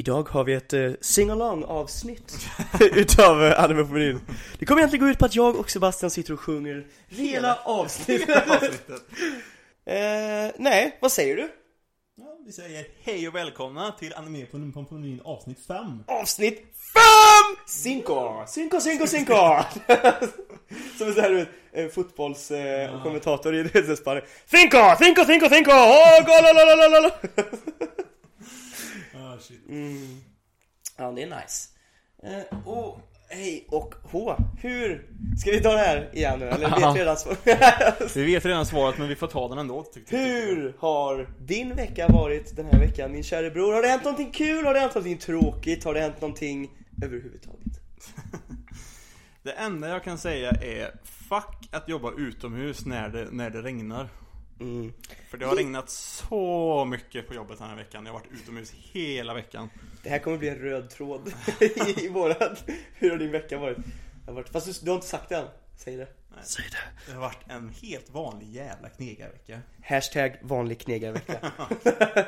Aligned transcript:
Idag 0.00 0.28
har 0.28 0.44
vi 0.44 0.54
ett 0.54 0.72
uh, 0.72 0.92
sing-along 1.00 1.64
avsnitt 1.64 2.48
utav 2.80 3.42
uh, 3.42 3.64
Anime. 3.64 4.18
Det 4.58 4.66
kommer 4.66 4.80
egentligen 4.80 5.06
gå 5.06 5.10
ut 5.10 5.18
på 5.18 5.24
att 5.24 5.36
jag 5.36 5.56
och 5.56 5.70
Sebastian 5.70 6.10
sitter 6.10 6.32
och 6.32 6.40
sjunger 6.40 6.86
hela 7.08 7.58
avsnittet. 7.64 8.48
uh, 8.90 9.02
nej, 10.56 10.98
vad 11.00 11.12
säger 11.12 11.36
du? 11.36 11.48
Ja, 12.16 12.38
vi 12.46 12.52
säger 12.52 12.86
hej 13.02 13.28
och 13.28 13.34
välkomna 13.34 13.92
till 13.92 14.14
Anime 14.14 14.46
på, 14.46 14.58
menyn 14.90 15.20
avsnitt 15.24 15.66
5. 15.66 16.04
Avsnitt 16.06 16.58
5! 16.58 17.56
Cinco! 17.66 18.44
Cinco, 18.46 18.80
cinco, 18.80 19.06
cinco! 19.06 19.34
Som 20.98 21.08
en 21.08 21.14
sån 21.14 21.22
här 21.22 21.46
uh, 21.78 21.88
fotbollskommentator 21.88 23.54
uh, 23.54 23.66
ja. 23.74 23.92
i 23.92 23.96
Spanien. 23.96 24.24
Cinco, 24.46 24.78
cinco, 24.98 25.24
cinco, 25.24 25.48
cinco! 25.48 25.70
Oh, 25.70 26.24
go, 29.30 29.40
shit. 29.40 29.68
Mm. 29.68 30.20
Ja, 30.96 31.12
det 31.12 31.22
är 31.22 31.26
nice. 31.26 31.68
Eh, 32.22 32.68
och 32.68 33.00
hej 33.28 33.66
och 33.68 33.94
H. 34.02 34.36
Hur? 34.58 35.08
Ska 35.38 35.50
vi 35.50 35.60
ta 35.60 35.72
det 35.72 35.78
här 35.78 36.10
igen 36.12 36.38
nu? 36.38 36.48
Eller 36.48 36.70
vet 36.70 36.96
vi 36.96 37.00
redan 37.00 37.16
svaret? 37.16 37.38
vi 38.16 38.24
vet 38.24 38.44
redan 38.44 38.66
svaret, 38.66 38.98
men 38.98 39.08
vi 39.08 39.16
får 39.16 39.26
ta 39.26 39.48
den 39.48 39.58
ändå. 39.58 39.82
Tyckte, 39.82 40.16
Hur 40.16 40.76
har 40.78 41.28
din 41.38 41.74
vecka 41.74 42.08
varit 42.08 42.56
den 42.56 42.66
här 42.66 42.78
veckan, 42.78 43.12
min 43.12 43.22
kära 43.22 43.50
bror? 43.50 43.72
Har 43.72 43.82
det 43.82 43.88
hänt 43.88 44.04
någonting 44.04 44.30
kul? 44.30 44.66
Har 44.66 44.74
det 44.74 44.80
hänt 44.80 44.94
någonting 44.94 45.18
tråkigt? 45.18 45.84
Har 45.84 45.94
det 45.94 46.00
hänt 46.00 46.20
någonting 46.20 46.70
överhuvudtaget? 47.02 47.80
det 49.42 49.52
enda 49.52 49.88
jag 49.88 50.04
kan 50.04 50.18
säga 50.18 50.50
är 50.50 50.90
Fuck 51.04 51.68
att 51.70 51.88
jobba 51.88 52.12
utomhus 52.18 52.86
när 52.86 53.08
det, 53.08 53.28
när 53.30 53.50
det 53.50 53.62
regnar. 53.62 54.08
Mm. 54.60 54.92
För 55.28 55.38
det 55.38 55.46
har 55.46 55.56
regnat 55.56 55.90
så 55.90 56.84
mycket 56.84 57.28
på 57.28 57.34
jobbet 57.34 57.58
den 57.58 57.68
här 57.68 57.76
veckan. 57.76 58.06
Jag 58.06 58.12
har 58.12 58.20
varit 58.20 58.32
utomhus 58.32 58.72
hela 58.72 59.34
veckan. 59.34 59.68
Det 60.02 60.08
här 60.08 60.18
kommer 60.18 60.38
bli 60.38 60.48
en 60.48 60.58
röd 60.58 60.90
tråd 60.90 61.32
i 61.96 62.08
våran. 62.08 62.56
Hur 62.94 63.10
har 63.10 63.18
din 63.18 63.32
vecka 63.32 63.58
varit? 63.58 63.78
varit... 64.26 64.48
Fast 64.48 64.66
du, 64.66 64.84
du 64.84 64.90
har 64.90 64.96
inte 64.96 65.06
sagt 65.06 65.28
det 65.28 65.36
än. 65.36 65.46
Säg 65.76 65.96
det. 65.96 66.08
Nej. 66.28 66.40
Säg 66.42 66.64
det. 66.70 67.06
Det 67.06 67.12
har 67.12 67.20
varit 67.20 67.48
en 67.48 67.68
helt 67.68 68.10
vanlig 68.10 68.48
jävla 68.48 68.88
knegarvecka. 68.88 69.60
Hashtag 69.84 70.36
vanlig 70.42 70.80
knegarvecka. 70.80 71.52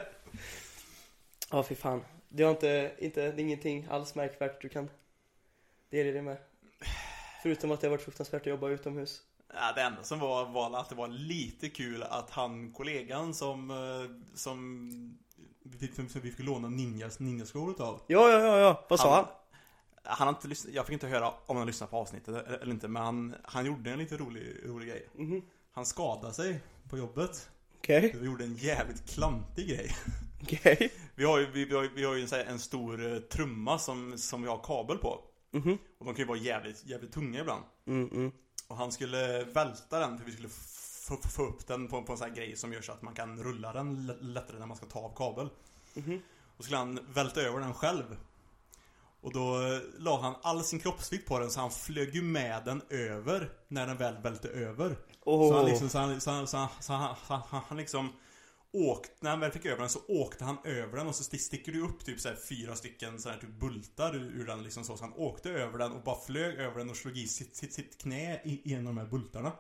Ja, 1.50 1.58
oh, 1.58 1.64
fy 1.64 1.74
fan. 1.74 2.04
Det 2.28 2.42
har 2.42 2.50
inte, 2.50 2.92
inte, 2.98 3.20
det 3.20 3.42
är 3.42 3.44
ingenting 3.44 3.86
alls 3.90 4.14
märkvärt 4.14 4.62
du 4.62 4.68
kan 4.68 4.90
dela 5.90 6.10
det 6.10 6.22
med. 6.22 6.36
Förutom 7.42 7.70
att 7.70 7.80
det 7.80 7.86
har 7.86 7.90
varit 7.90 8.04
fruktansvärt 8.04 8.40
att 8.40 8.46
jobba 8.46 8.68
utomhus. 8.68 9.22
Ja, 9.54 9.72
det 9.74 9.82
enda 9.82 10.02
som 10.02 10.18
var, 10.18 10.46
var 10.46 10.80
att 10.80 10.88
det 10.88 10.94
var 10.94 11.08
lite 11.08 11.68
kul 11.68 12.02
att 12.02 12.30
han, 12.30 12.72
kollegan 12.72 13.34
som, 13.34 13.70
eh, 13.70 14.36
som 14.36 14.88
vi, 15.62 15.90
vi 16.22 16.30
fick 16.30 16.46
låna 16.46 16.68
ninjas, 16.68 17.20
ninjaskor 17.20 17.70
utav. 17.70 18.00
Ja, 18.06 18.30
ja, 18.30 18.40
ja, 18.40 18.58
ja. 18.58 18.86
Vad 18.88 19.00
sa 19.00 19.16
han? 19.16 19.26
Han 20.04 20.26
har 20.26 20.34
inte 20.34 20.48
lyssnat, 20.48 20.74
jag 20.74 20.86
fick 20.86 20.92
inte 20.92 21.06
höra 21.06 21.32
om 21.46 21.56
han 21.56 21.66
lyssnade 21.66 21.90
på 21.90 21.96
avsnittet 21.96 22.46
eller 22.46 22.72
inte, 22.72 22.88
men 22.88 23.02
han, 23.02 23.34
han 23.44 23.66
gjorde 23.66 23.90
en 23.90 23.98
lite 23.98 24.16
rolig, 24.16 24.56
rolig 24.64 24.88
grej. 24.88 25.08
Mm 25.18 25.30
-hmm. 25.30 25.42
Han 25.72 25.86
skadade 25.86 26.34
sig 26.34 26.60
på 26.88 26.98
jobbet. 26.98 27.50
Okej. 27.78 28.06
Okay. 28.06 28.20
Vi 28.20 28.26
gjorde 28.26 28.44
en 28.44 28.54
jävligt 28.54 29.10
klantig 29.10 29.68
grej. 29.68 29.90
Okej. 30.42 30.72
Okay. 30.72 30.88
Vi 31.14 31.24
har 31.24 31.38
ju, 31.38 31.50
vi, 31.50 31.64
vi 31.64 31.74
har, 31.74 31.90
vi 31.94 32.04
har 32.04 32.14
ju 32.14 32.22
en, 32.22 32.48
en 32.48 32.58
stor 32.58 33.12
eh, 33.12 33.18
trumma 33.18 33.78
som, 33.78 34.18
som 34.18 34.42
vi 34.42 34.48
har 34.48 34.58
kabel 34.58 34.98
på. 34.98 35.20
Mm 35.52 35.66
-hmm. 35.66 35.78
Och 35.98 36.06
de 36.06 36.14
kan 36.14 36.22
ju 36.22 36.28
vara 36.28 36.38
jävligt, 36.38 36.86
jävligt 36.86 37.12
tunga 37.12 37.40
ibland. 37.40 37.62
Mm, 37.86 38.10
mm. 38.12 38.32
Och 38.72 38.78
han 38.78 38.92
skulle 38.92 39.44
välta 39.44 39.98
den 39.98 40.18
för 40.18 40.24
vi 40.24 40.32
skulle 40.32 40.48
få 41.06 41.42
upp 41.42 41.66
den 41.66 41.88
på, 41.88 42.02
på 42.02 42.12
en 42.12 42.18
sån 42.18 42.28
här 42.28 42.36
grej 42.36 42.56
som 42.56 42.72
gör 42.72 42.80
så 42.80 42.92
att 42.92 43.02
man 43.02 43.14
kan 43.14 43.42
rulla 43.42 43.72
den 43.72 44.06
lättare 44.20 44.58
när 44.58 44.66
man 44.66 44.76
ska 44.76 44.86
ta 44.86 44.98
av 44.98 45.16
kabel. 45.16 45.48
Mm 45.94 46.10
-hmm. 46.10 46.20
Och 46.56 46.64
skulle 46.64 46.78
han 46.78 46.98
välta 47.14 47.40
över 47.40 47.60
den 47.60 47.74
själv. 47.74 48.16
Och 49.20 49.32
då 49.32 49.58
la 49.98 50.20
han 50.20 50.34
all 50.42 50.64
sin 50.64 50.78
kroppsvikt 50.78 51.28
på 51.28 51.38
den 51.38 51.50
så 51.50 51.60
han 51.60 51.70
flög 51.70 52.14
ju 52.14 52.22
med 52.22 52.64
den 52.64 52.82
över 52.88 53.52
när 53.68 53.86
den 53.86 53.96
väl 53.96 54.22
välte 54.22 54.48
över. 54.48 54.96
Oh. 55.24 55.50
Så 55.50 55.56
han 55.56 55.66
liksom, 55.66 55.88
så 55.88 55.98
han, 55.98 56.20
så 56.20 56.30
han, 56.30 56.46
så 56.46 56.56
han, 56.56 56.68
så 56.82 56.92
han, 56.92 57.16
han, 57.26 57.60
han 57.68 57.78
liksom 57.78 58.12
åkt, 58.72 59.22
när 59.22 59.30
han 59.30 59.40
väl 59.40 59.52
fick 59.52 59.66
över 59.66 59.80
den 59.80 59.88
så 59.88 60.00
åkte 60.08 60.44
han 60.44 60.58
över 60.64 60.96
den 60.96 61.06
och 61.06 61.14
så 61.14 61.24
sticker 61.24 61.72
du 61.72 61.80
upp 61.80 62.04
typ 62.04 62.20
så 62.20 62.28
fyra 62.48 62.76
stycken 62.76 63.20
så 63.20 63.28
här 63.28 63.38
typ 63.38 63.60
bultar 63.60 64.16
ur, 64.16 64.46
den 64.46 64.62
liksom 64.62 64.84
så. 64.84 64.96
Så 64.96 65.04
han 65.04 65.12
åkte 65.12 65.50
över 65.50 65.78
den 65.78 65.92
och 65.92 66.02
bara 66.02 66.20
flög 66.20 66.54
över 66.54 66.78
den 66.78 66.90
och 66.90 66.96
slog 66.96 67.18
i 67.18 67.28
sitt, 67.28 67.56
sitt, 67.56 67.72
sitt 67.72 67.98
knä 67.98 68.40
i, 68.44 68.60
i 68.64 68.74
en 68.74 68.86
av 68.86 68.94
de 68.94 69.00
här 69.00 69.06
bultarna. 69.06 69.52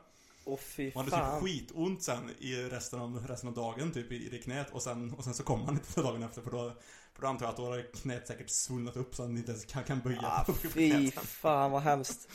Åh 0.44 0.58
fy 0.58 0.90
fan. 0.90 1.08
Han 1.10 1.20
hade 1.20 1.40
typ 1.40 1.44
skitont 1.44 2.02
sen 2.02 2.30
i 2.38 2.54
resten 2.54 3.00
av, 3.00 3.26
resten 3.28 3.48
av 3.48 3.54
dagen 3.54 3.92
typ 3.92 4.12
i, 4.12 4.26
i 4.26 4.28
det 4.28 4.38
knät 4.38 4.70
och 4.72 4.82
sen, 4.82 5.12
och 5.12 5.24
sen 5.24 5.34
så 5.34 5.42
kom 5.42 5.62
han 5.62 5.74
inte 5.74 6.00
dagen 6.00 6.22
efter 6.22 6.42
för 6.42 6.50
då 6.50 6.72
för 7.14 7.22
då 7.22 7.28
antar 7.28 7.46
jag 7.46 7.50
att 7.50 7.56
då 7.56 7.64
har 7.64 8.02
knät 8.02 8.26
säkert 8.26 8.50
svullnat 8.50 8.96
upp 8.96 9.14
så 9.14 9.22
han 9.22 9.36
inte 9.36 9.50
ens 9.50 9.64
kan, 9.64 9.84
kan 9.84 10.00
böja 10.00 10.20
ah, 10.22 10.44
Fy 10.74 11.10
fan 11.10 11.70
vad 11.70 11.82
hemskt. 11.82 12.28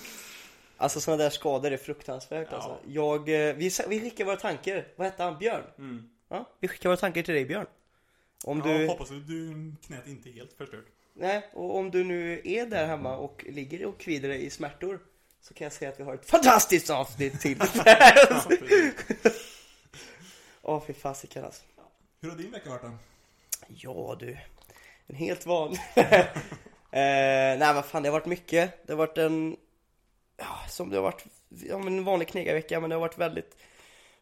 Alltså 0.77 1.01
sådana 1.01 1.23
där 1.23 1.29
skador 1.29 1.71
är 1.71 1.77
fruktansvärt 1.77 2.47
ja. 2.51 2.55
alltså. 2.55 2.77
Jag, 2.87 3.19
eh, 3.19 3.55
vi, 3.55 3.71
vi 3.87 4.01
skickar 4.01 4.25
våra 4.25 4.35
tankar. 4.35 4.87
Vad 4.95 5.07
hette 5.07 5.23
han? 5.23 5.37
Björn? 5.37 5.63
Mm. 5.77 6.09
Ja, 6.29 6.49
vi 6.59 6.67
skickar 6.67 6.89
våra 6.89 6.97
tankar 6.97 7.21
till 7.21 7.33
dig 7.33 7.45
Björn. 7.45 7.67
Om 8.43 8.61
ja, 8.65 8.77
du... 8.77 8.87
hoppas 8.87 9.11
att 9.11 9.27
du 9.27 9.71
knät 9.85 10.07
inte 10.07 10.29
är 10.29 10.33
helt 10.33 10.53
förstört. 10.53 10.85
Nej, 11.13 11.49
och 11.53 11.77
om 11.77 11.91
du 11.91 12.03
nu 12.03 12.41
är 12.43 12.65
där 12.65 12.87
hemma 12.87 13.17
och 13.17 13.45
ligger 13.49 13.85
och 13.85 13.99
kvider 13.99 14.29
dig 14.29 14.45
i 14.45 14.49
smärtor 14.49 14.99
så 15.41 15.53
kan 15.53 15.65
jag 15.65 15.73
säga 15.73 15.91
att 15.91 15.99
vi 15.99 16.03
har 16.03 16.13
ett 16.13 16.29
fantastiskt 16.29 16.89
avsnitt 16.89 17.41
till. 17.41 17.61
Åh, 20.61 20.77
oh, 20.77 20.83
fy 20.87 20.93
fasiken 20.93 21.45
alltså. 21.45 21.63
Hur 22.21 22.29
har 22.29 22.37
din 22.37 22.51
vecka 22.51 22.69
varit 22.69 22.81
då? 22.81 22.91
Ja 23.67 24.17
du, 24.19 24.37
en 25.07 25.15
helt 25.15 25.45
vanlig. 25.45 25.79
eh, 25.95 26.29
nej 26.91 27.73
vad 27.73 27.85
fan, 27.85 28.03
det 28.03 28.09
har 28.09 28.13
varit 28.19 28.25
mycket. 28.25 28.87
Det 28.87 28.93
har 28.93 28.97
varit 28.97 29.17
en, 29.17 29.57
ja, 30.37 30.59
som 30.69 30.89
det 30.89 30.95
har 30.95 31.03
varit, 31.03 31.25
ja 31.49 31.77
men 31.77 31.97
en 31.97 32.03
vanlig 32.03 32.27
knegarvecka 32.27 32.79
men 32.79 32.89
det 32.89 32.95
har 32.95 33.01
varit 33.01 33.17
väldigt 33.17 33.57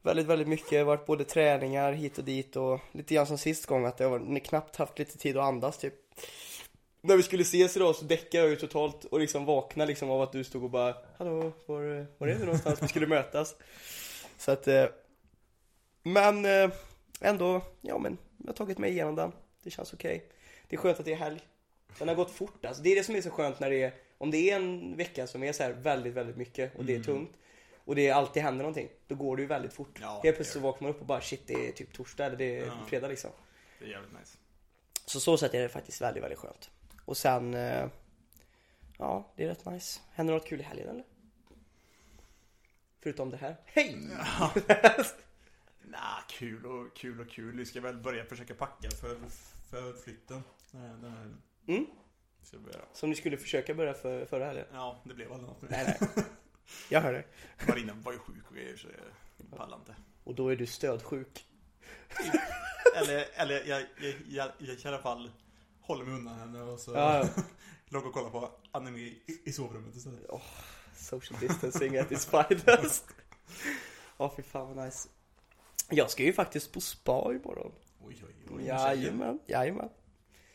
väldigt, 0.06 0.26
väldigt 0.26 0.48
mycket. 0.48 0.86
Varit 0.86 1.06
både 1.06 1.24
träningar 1.24 1.92
hit 1.92 2.18
och 2.18 2.24
dit 2.24 2.56
och 2.56 2.80
lite 2.92 3.14
grann 3.14 3.28
som 3.28 3.38
sist 3.38 3.66
gång 3.66 3.86
att 3.86 4.00
jag 4.00 4.10
har 4.10 4.40
knappt 4.40 4.76
haft 4.76 5.00
lite 5.00 5.18
tid 5.18 5.38
att 5.38 5.44
andas 5.44 5.78
typ. 5.78 5.94
När 7.02 7.18
vi 7.18 7.24
skulle 7.24 7.42
ses 7.42 7.78
idag 7.78 7.96
så 7.96 8.06
däckade 8.06 8.44
jag 8.44 8.50
ju 8.50 8.56
totalt 8.56 9.06
och 9.06 9.20
liksom 9.20 9.46
vaknade 9.46 9.88
liksom 9.88 10.10
av 10.10 10.22
att 10.22 10.32
du 10.32 10.44
stod 10.44 10.64
och 10.64 10.70
bara 10.70 10.96
Hallå, 11.18 11.52
var, 11.66 12.08
var 12.18 12.28
är 12.28 12.36
du 12.36 12.46
någonstans? 12.46 12.84
Vi 12.84 12.88
skulle 12.88 13.08
mötas. 13.08 13.56
Så 14.38 14.52
att 14.52 14.68
eh, 14.68 14.86
Men 16.04 16.46
eh, 16.46 16.70
ändå, 17.22 17.62
ja 17.82 17.98
men 17.98 18.18
jag 18.38 18.48
har 18.48 18.54
tagit 18.54 18.78
mig 18.78 18.92
igenom 18.92 19.16
den. 19.16 19.32
Det 19.64 19.70
känns 19.70 19.94
okej. 19.94 20.16
Okay. 20.16 20.28
Det 20.68 20.76
är 20.76 20.80
skönt 20.80 21.00
att 21.00 21.06
det 21.06 21.14
är 21.14 21.18
helg. 21.18 21.40
Den 22.00 22.08
har 22.08 22.16
gått 22.16 22.32
fort 22.32 22.66
alltså. 22.66 22.84
Det 22.84 22.92
är 22.92 22.96
det 22.96 23.04
som 23.04 23.16
är 23.16 23.22
så 23.22 23.30
skönt 23.30 23.60
när 23.60 23.70
det 23.70 23.84
är 23.84 23.94
Om 24.18 24.32
det 24.32 24.52
är 24.52 24.56
en 24.56 24.98
vecka 24.98 25.28
som 25.28 25.44
är 25.44 25.54
så 25.54 25.74
väldigt, 25.82 26.14
väldigt 26.14 26.38
mycket 26.38 26.76
och 26.76 26.86
det 26.86 26.94
är 26.94 26.96
mm. 26.96 27.06
tungt 27.06 27.38
och 27.86 27.96
det 27.96 28.12
alltid 28.12 28.44
händer 28.44 28.64
någonting. 28.64 28.90
Då 29.08 29.16
går 29.16 29.36
det 29.36 29.42
ju 29.42 29.48
väldigt 29.48 29.74
fort. 29.74 30.00
Ja, 30.02 30.22
Helt 30.24 30.36
plötsligt 30.36 30.48
så 30.48 30.60
vaknar 30.60 30.88
man 30.88 30.96
upp 30.96 31.02
och 31.02 31.08
bara 31.08 31.22
shit 31.22 31.48
det 31.48 31.68
är 31.68 31.72
typ 31.72 31.94
torsdag 31.94 32.26
eller 32.26 32.38
det 32.38 32.60
är 32.60 32.66
ja. 32.66 32.74
fredag 32.88 33.08
liksom. 33.08 33.32
Det 33.80 33.86
är 33.86 33.90
jävligt 33.90 34.20
nice. 34.20 34.38
Så 35.06 35.20
så 35.20 35.38
sätt 35.38 35.54
är 35.54 35.62
det 35.62 35.70
faktiskt 35.70 36.02
väldigt, 36.02 36.24
väldigt 36.24 36.40
skönt. 36.40 36.70
Och 37.06 37.18
sen 37.18 37.54
eh, 37.54 37.88
Ja, 38.98 39.34
det 39.36 39.44
är 39.44 39.48
rätt 39.48 39.66
nice. 39.66 40.00
Händer 40.14 40.34
något 40.34 40.48
kul 40.48 40.60
i 40.60 40.64
helgen 40.64 40.90
eller? 40.90 41.04
Förutom 43.04 43.30
det 43.30 43.38
här. 43.38 43.56
Hej! 43.66 44.08
Ja. 44.40 44.54
nah, 45.82 46.20
kul 46.30 46.66
och 46.66 46.96
kul 46.96 47.22
och 47.22 47.30
kul. 47.30 47.58
Vi 47.58 47.66
ska 47.66 47.82
väl 47.82 47.98
börja 47.98 48.26
försöka 48.26 48.54
packa 48.54 48.90
för, 48.92 49.18
för 49.70 49.94
flytten. 49.94 50.44
Den 50.72 50.82
här, 50.82 50.90
den 50.90 51.12
här. 51.12 51.36
Mm. 51.68 51.86
Som 52.94 53.10
ni 53.10 53.16
skulle 53.16 53.38
försöka 53.38 53.74
börja 53.74 53.94
för, 53.94 54.26
förra 54.26 54.46
helgen? 54.46 54.66
Ja, 54.74 55.02
det 55.04 55.14
blev 55.14 55.32
aldrig 55.32 55.50
något. 55.50 55.70
Nej, 55.70 55.98
nej. 56.00 56.26
Jag 56.90 57.02
hör 57.02 57.14
dig. 57.14 57.28
Marina 57.68 57.94
var 57.94 58.12
ju 58.12 58.20
sjuk 58.20 58.50
och 58.50 58.56
grejer 58.56 58.78
så 58.78 58.88
jag 59.38 59.58
pallar 59.58 59.78
inte. 59.78 59.96
Och 60.24 60.36
då 60.36 60.50
är 60.50 60.56
du 60.56 60.66
stödsjuk. 60.66 61.46
eller, 62.96 63.26
eller 63.34 63.66
jag, 63.66 63.86
jag, 64.02 64.16
jag, 64.30 64.52
jag 64.58 64.80
i 64.80 64.88
alla 64.88 65.00
fall 65.00 65.32
håller 65.82 66.06
mig 66.06 66.14
undan 66.14 66.40
henne 66.40 66.62
och 66.62 66.80
så 66.80 66.92
ja, 66.94 67.18
ja. 67.20 67.44
låg 67.90 68.06
och 68.06 68.14
kolla 68.14 68.30
på 68.30 68.52
anime 68.72 69.00
i, 69.00 69.22
i 69.46 69.52
sovrummet 69.52 69.96
istället. 69.96 70.30
Oh, 70.30 70.42
social 70.96 71.40
distancing 71.40 71.98
at 71.98 72.12
its 72.12 72.26
finest. 72.26 73.06
Åh 74.18 74.28
oh, 74.28 74.36
fy 74.36 74.44
fan 74.44 74.76
vad 74.76 74.86
nice. 74.86 75.10
Jag 75.90 76.10
ska 76.12 76.24
ju 76.24 76.34
faktiskt 76.34 76.72
på 76.72 76.82
spa 76.82 77.34
imorgon. 77.34 77.72
Oj, 78.02 78.24
oj, 78.28 78.56
oj. 78.56 78.66
Jajamän, 78.66 79.40
jajamän. 79.48 79.90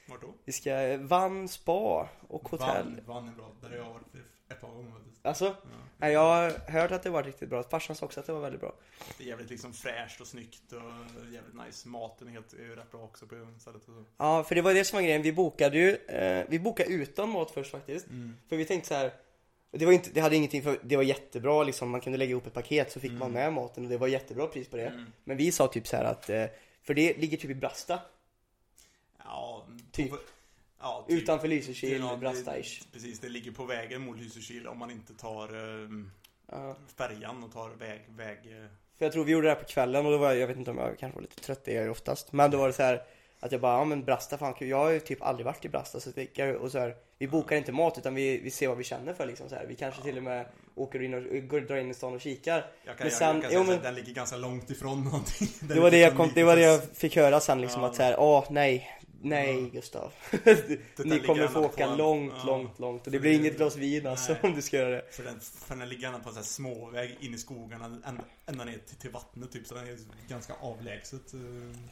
Vart 0.09 0.21
då? 0.21 0.35
Vi 0.45 0.53
ska 0.53 0.97
Vann 0.97 1.49
spa 1.49 2.09
och 2.29 2.49
hotell. 2.49 2.85
Vann, 2.85 3.01
Vann 3.07 3.29
är 3.29 3.33
bra. 3.33 3.53
Där 3.61 3.69
har 3.69 3.77
jag 3.77 3.93
varit 3.93 4.15
ett 4.51 4.61
par 4.61 4.69
gånger 4.69 4.93
Alltså? 5.23 5.45
Ja. 5.45 5.55
Nej, 5.99 6.13
jag 6.13 6.21
har 6.21 6.71
hört 6.71 6.91
att 6.91 7.03
det 7.03 7.11
var 7.11 7.23
riktigt 7.23 7.49
bra. 7.49 7.63
Farsan 7.63 7.97
sa 7.97 8.07
också 8.07 8.21
att 8.21 8.27
det 8.27 8.33
var 8.33 8.41
väldigt 8.41 8.61
bra. 8.61 8.75
Det 9.19 9.25
är 9.25 9.29
jävligt 9.29 9.51
liksom 9.51 9.73
fräscht 9.73 10.21
och 10.21 10.27
snyggt 10.27 10.73
och 10.73 11.33
jävligt 11.33 11.67
nice. 11.67 11.89
Maten 11.89 12.29
är 12.29 12.33
helt 12.33 12.53
är 12.53 12.77
rätt 12.77 12.91
bra 12.91 13.01
också 13.01 13.27
på 13.27 13.47
stället. 13.59 13.89
Och 13.89 13.95
så. 13.95 14.05
Ja, 14.17 14.45
för 14.45 14.55
det 14.55 14.63
var 14.63 14.75
det 14.75 14.85
som 14.85 14.97
var 14.97 15.03
grejen. 15.03 15.23
Vi 15.23 15.33
bokade 15.33 15.79
ju, 15.79 15.97
eh, 15.97 16.47
vi 16.49 16.59
bokade 16.59 16.91
utan 16.91 17.31
mat 17.31 17.51
först 17.51 17.71
faktiskt. 17.71 18.07
Mm. 18.07 18.37
För 18.49 18.57
vi 18.57 18.65
tänkte 18.65 18.89
så 18.89 18.95
här. 18.95 19.13
Det 19.71 19.87
var 19.87 19.93
inte, 19.93 20.11
det 20.11 20.21
hade 20.21 20.37
ingenting 20.37 20.63
för, 20.63 20.79
det 20.83 20.97
var 20.97 21.03
jättebra 21.03 21.63
liksom. 21.63 21.91
Man 21.91 22.01
kunde 22.01 22.19
lägga 22.19 22.31
ihop 22.31 22.47
ett 22.47 22.55
paket 22.55 22.93
så 22.93 23.01
fick 23.01 23.11
mm. 23.11 23.19
man 23.19 23.33
med 23.33 23.53
maten 23.53 23.85
och 23.85 23.91
det 23.91 23.99
var 23.99 24.09
jättebra 24.09 24.47
pris 24.47 24.69
på 24.69 24.77
det. 24.77 24.87
Mm. 24.87 25.13
Men 25.25 25.37
vi 25.37 25.53
sa 25.53 25.69
typ 25.69 25.87
så 25.87 25.97
här 25.97 26.05
att, 26.05 26.31
eh, 26.31 26.47
för 26.83 26.95
det 26.95 27.19
ligger 27.19 27.37
typ 27.37 27.51
i 27.51 27.55
Brasta. 27.55 28.01
Ja, 29.19 29.67
typ. 29.93 30.13
Ja, 30.81 31.05
typ. 31.09 31.23
Utanför 31.23 31.49
Lysekil, 31.49 32.01
Ja, 32.01 32.17
Brasta-ish. 32.21 32.83
Precis, 32.93 33.21
det 33.21 33.29
ligger 33.29 33.51
på 33.51 33.65
vägen 33.65 34.01
mot 34.03 34.19
Lysekil 34.19 34.67
om 34.69 34.79
man 34.79 34.91
inte 34.91 35.15
tar 35.15 35.57
um, 35.57 36.11
Ja. 36.53 36.77
färjan 36.99 37.45
och 37.45 37.53
tar 37.53 37.69
väg, 37.71 38.01
väg... 38.09 38.37
eh, 38.45 38.67
För 38.99 39.05
jag 39.05 39.13
tror 39.13 39.25
vi 39.25 39.33
gjorde 39.33 39.47
det 39.47 39.55
här 39.55 39.61
på 39.61 39.69
kvällen 39.69 40.07
och 40.07 40.13
då 40.13 40.19
var 40.19 40.29
jag, 40.29 40.39
jag 40.39 40.47
vet 40.47 40.57
inte 40.57 40.71
om 40.71 40.79
jag 40.79 40.99
kanske 40.99 41.15
var 41.17 41.23
lite 41.23 41.41
trött, 41.43 41.65
det 41.65 41.71
är 41.71 41.75
jag 41.77 41.85
ju 41.85 41.91
oftast. 41.91 42.33
Men 42.33 42.51
då 42.51 42.59
var 42.59 42.67
det 42.67 42.73
så 42.73 42.83
här 42.83 43.03
att 43.41 43.53
jag 43.53 43.61
bara, 43.61 43.79
ja 43.79 43.85
men 43.85 44.05
Brasta 44.05 44.39
fan 44.39 44.55
kul. 44.55 44.69
Jag 44.69 44.77
har 44.77 44.91
ju 44.91 45.01
typ 45.01 45.23
aldrig 45.23 45.47
varit 45.47 45.65
i 45.65 45.69
Brasta 45.69 46.01
så 46.01 46.11
jag- 46.35 46.57
och 46.57 46.71
så 46.73 46.79
här, 46.79 46.97
vi 47.19 47.29
bokar 47.29 47.57
inte 47.57 47.73
mat 47.73 47.99
utan 47.99 48.15
vi, 48.15 48.39
vi 48.39 48.51
ser 48.51 48.69
vad 48.69 48.79
vi 48.79 48.85
känner 48.85 49.15
för 49.15 49.27
liksom 49.27 49.49
så 49.49 49.55
här. 49.55 49.67
Vi 49.67 49.75
kanske 49.77 50.03
till 50.03 50.17
och 50.17 50.23
med 50.23 50.47
åker 50.75 51.03
in 51.03 51.15
och 51.15 51.49
går, 51.49 51.61
drar 51.61 51.77
in 51.77 51.91
i 51.91 51.95
stan 51.95 52.15
och 52.15 52.21
kikar. 52.21 52.55
Jag 52.55 52.65
kan, 52.85 53.05
Men 53.05 53.07
jag, 53.07 53.13
sen- 53.13 53.35
jag 53.35 53.43
kan 53.43 53.53
jo, 53.53 53.65
men- 53.65 53.75
att 53.77 53.83
den 53.83 53.95
ligger 53.95 54.13
ganska 54.13 54.37
långt 54.37 54.71
ifrån 54.71 55.05
någonting. 55.05 55.49
Den 55.61 55.69
Det 55.69 55.81
var 55.81 55.91
det 55.91 55.99
jag, 55.99 56.17
kom, 56.17 56.31
det 56.35 56.45
var 56.45 56.57
det 56.57 56.63
jag 56.63 56.83
fick 56.97 57.17
höra 57.17 57.41
sen 57.41 57.61
liksom 57.61 57.85
att 57.85 57.95
så 57.95 58.03
här, 58.03 58.21
åh 58.21 58.45
nej, 58.51 59.00
nej. 59.23 59.71
Gustav. 59.73 60.13
Ni 61.05 61.21
kommer 61.21 61.49
få 61.49 61.61
åka 61.65 61.85
en- 61.85 61.97
långt, 61.97 62.33
ja. 62.37 62.45
långt, 62.47 62.79
långt. 62.79 63.07
Och 63.07 63.13
det 63.13 63.19
blir 63.21 63.33
inget 63.33 63.57
glas 63.57 63.77
vin 63.77 64.07
alltså 64.07 64.37
om 64.43 64.55
du 64.55 64.63
ska 64.63 64.77
göra 64.77 64.91
det. 64.91 65.05
För 65.11 65.23
den, 65.23 65.41
för 65.41 65.77
den 65.77 65.89
ligger 65.89 66.11
på 66.13 66.29
en 66.29 66.35
sån 66.35 66.45
småväg 66.45 67.17
in 67.21 67.35
i 67.35 67.39
skogarna 67.39 67.85
än- 67.85 68.21
ända 68.47 68.65
ner 68.65 68.79
till, 68.87 68.97
till 68.97 69.11
vattnet 69.11 69.53
typ. 69.53 69.67
Så 69.67 69.75
den 69.75 69.87
är 69.89 69.97
ganska 70.29 70.53
avlägset. 70.61 71.35
eh. 71.35 71.41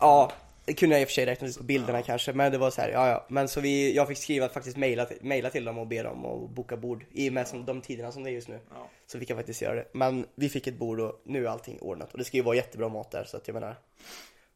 Ja, 0.00 0.32
det 0.64 0.74
kunde 0.74 0.94
jag 0.96 1.00
i 1.02 1.04
och 1.04 1.08
för 1.08 1.14
sig 1.14 1.26
räkna 1.26 1.48
ut 1.48 1.58
på 1.58 1.64
bilderna 1.64 1.98
Ja. 1.98 2.04
kanske, 2.04 2.32
men 2.32 2.52
det 2.52 2.58
var 2.58 2.70
så 2.70 2.80
här, 2.80 2.88
ja 2.90 3.08
ja. 3.08 3.26
Men 3.28 3.48
så 3.48 3.60
vi, 3.60 3.94
jag 3.96 4.08
fick 4.08 4.18
skriva 4.18 4.48
faktiskt 4.48 4.76
mejla, 4.76 5.06
mejla 5.20 5.50
till 5.50 5.64
dem 5.64 5.78
och 5.78 5.86
be 5.86 6.02
dem 6.02 6.24
att 6.24 6.50
boka 6.50 6.76
bord 6.76 7.04
i 7.12 7.28
och 7.28 7.32
med 7.32 7.48
som, 7.48 7.64
de 7.64 7.80
tiderna 7.80 8.12
som 8.12 8.24
det 8.24 8.30
är 8.30 8.32
just 8.32 8.48
nu. 8.48 8.58
Ja. 8.70 8.88
Så 9.06 9.18
fick 9.18 9.30
jag 9.30 9.36
faktiskt 9.38 9.62
göra 9.62 9.74
det. 9.74 9.86
Men 9.92 10.26
vi 10.34 10.48
fick 10.48 10.66
ett 10.66 10.78
bord 10.78 11.00
och 11.00 11.20
nu 11.24 11.44
är 11.46 11.48
allting 11.50 11.78
ordnat. 11.80 12.12
Och 12.12 12.18
det 12.18 12.24
ska 12.24 12.36
ju 12.36 12.42
vara 12.42 12.56
jättebra 12.56 12.88
mat 12.88 13.10
där 13.10 13.24
så 13.24 13.36
att 13.36 13.48
jag 13.48 13.54
menar 13.54 13.76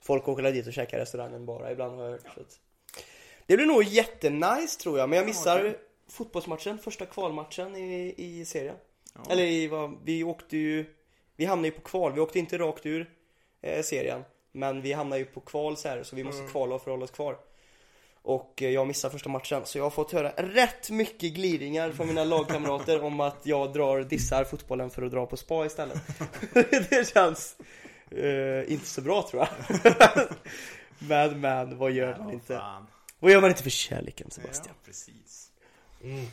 Folk 0.02 0.28
åker 0.28 0.42
dit 0.52 0.66
och 0.66 0.72
käkar 0.72 0.98
restaurangen 0.98 1.46
bara 1.46 1.72
ibland 1.72 1.96
har 1.96 2.04
jag 2.04 2.10
hört. 2.12 2.20
Så 2.34 2.40
att, 2.40 2.58
det 3.46 3.56
blir 3.56 3.66
nog 3.66 3.82
jättenice 3.82 4.80
tror 4.80 4.98
jag, 4.98 5.08
men 5.08 5.16
jag 5.16 5.24
Ja, 5.24 5.26
missar 5.26 5.58
okej. 5.60 5.78
fotbollsmatchen, 6.08 6.78
första 6.78 7.06
kvalmatchen 7.06 7.76
i, 7.76 8.14
i 8.16 8.44
serien. 8.44 8.76
Ja. 9.14 9.20
Eller 9.30 9.44
i 9.44 9.66
vad, 9.68 9.96
vi 10.04 10.24
åkte 10.24 10.56
ju 10.56 10.84
Vi 11.36 11.44
hamnade 11.44 11.68
ju 11.68 11.72
på 11.74 11.80
kval, 11.80 12.12
vi 12.12 12.20
åkte 12.20 12.38
inte 12.38 12.58
rakt 12.58 12.86
ur 12.86 13.10
eh, 13.62 13.82
serien 13.82 14.22
Men 14.52 14.82
vi 14.82 14.92
hamnade 14.92 15.18
ju 15.18 15.24
på 15.26 15.40
kval 15.40 15.76
så 15.76 15.88
här, 15.88 16.02
så 16.02 16.16
vi 16.16 16.24
måste 16.24 16.40
Mm. 16.40 16.50
kvala 16.52 16.78
för 16.78 16.90
att 16.90 16.94
hålla 16.94 17.04
oss 17.04 17.10
kvar 17.10 17.36
Och 18.22 18.62
eh, 18.62 18.70
jag 18.70 18.86
missade 18.86 19.12
första 19.12 19.28
matchen 19.28 19.62
så 19.64 19.78
jag 19.78 19.84
har 19.84 19.90
fått 19.90 20.12
höra 20.12 20.32
rätt 20.36 20.90
mycket 20.90 21.32
gliringar 21.34 21.92
från 21.92 22.06
mina 22.06 22.24
lagkamrater 22.24 23.02
om 23.04 23.20
att 23.20 23.38
jag 23.46 23.72
drar 23.72 24.00
dissar 24.02 24.44
fotbollen 24.44 24.90
för 24.90 25.02
att 25.02 25.10
dra 25.10 25.26
på 25.26 25.36
spa 25.36 25.66
istället 25.66 25.98
Det 26.90 27.08
känns 27.12 27.56
eh, 28.16 28.72
inte 28.72 28.86
så 28.86 29.00
bra 29.00 29.28
tror 29.30 29.42
jag 29.42 29.48
Men 30.98 31.40
men 31.40 31.78
vad 31.78 31.90
gör 31.90 32.18
man 32.18 32.30
inte? 32.32 32.56
fan. 32.56 32.86
Vad 33.18 33.32
gör 33.32 33.40
man 33.40 33.50
inte 33.50 33.62
för 33.62 33.70
kärleken 33.70 34.30
Sebastian? 34.30 34.66
Ja, 34.68 34.82
precis. 34.84 35.50
Mm. 36.02 36.26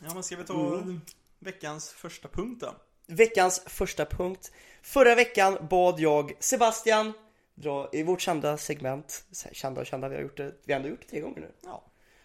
Ja, 0.00 0.14
men 0.14 0.22
ska 0.22 0.36
vi 0.36 0.44
ta 0.44 0.74
Mm. 0.74 1.00
veckans 1.38 1.90
första 1.90 2.28
punkt 2.28 2.60
då? 2.60 2.74
Veckans 3.06 3.62
första 3.66 4.04
punkt. 4.06 4.52
Förra 4.82 5.14
veckan 5.14 5.58
bad 5.70 6.00
jag 6.00 6.32
Sebastian 6.40 7.12
dra 7.54 7.88
i 7.92 8.02
vårt 8.02 8.20
kända 8.20 8.56
segment, 8.58 9.24
kända 9.52 9.80
och 9.80 9.86
kända, 9.86 10.08
vi 10.08 10.14
har 10.14 10.22
gjort 10.22 10.36
det, 10.36 10.54
vi 10.64 10.72
har 10.72 10.80
ändå 10.80 10.88
gjort 10.90 11.00
det 11.02 11.08
tre 11.08 11.20
gånger 11.20 11.40
nu. 11.40 11.50
Ja, 11.64 11.84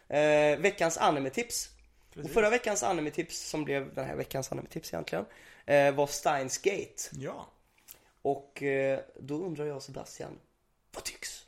Eh, 0.10 0.60
veckans 0.60 0.98
anime-tips. 0.98 1.69
Och 2.24 2.30
förra 2.31 2.50
veckans 2.50 2.83
anime-tips, 2.83 3.50
som 3.50 3.63
blev 3.63 3.94
den 3.94 4.06
här 4.06 4.16
veckans 4.16 4.51
anime-tips 4.51 4.94
egentligen, 4.94 5.25
eh, 5.66 5.92
var 5.95 6.07
Steins 6.07 6.57
Gate. 6.57 7.04
Ja. 7.12 7.48
Och 8.28 8.64
eh, 8.64 9.00
då 9.20 9.36
undrar 9.36 9.66
jag 9.66 9.82
Sebastian, 9.82 10.40
vad 10.94 11.04
tycks? 11.04 11.46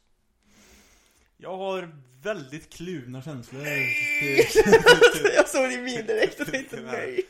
Jag 1.37 1.57
har 1.57 1.95
väldigt 2.21 2.69
kluvna 2.73 3.21
känslor. 3.21 3.67
jag 5.35 5.49
såg 5.49 5.69
din 5.69 5.83
min 5.83 6.05
direkt 6.05 6.39
och 6.39 6.47
tänkte 6.47 6.81
nej. 6.81 7.25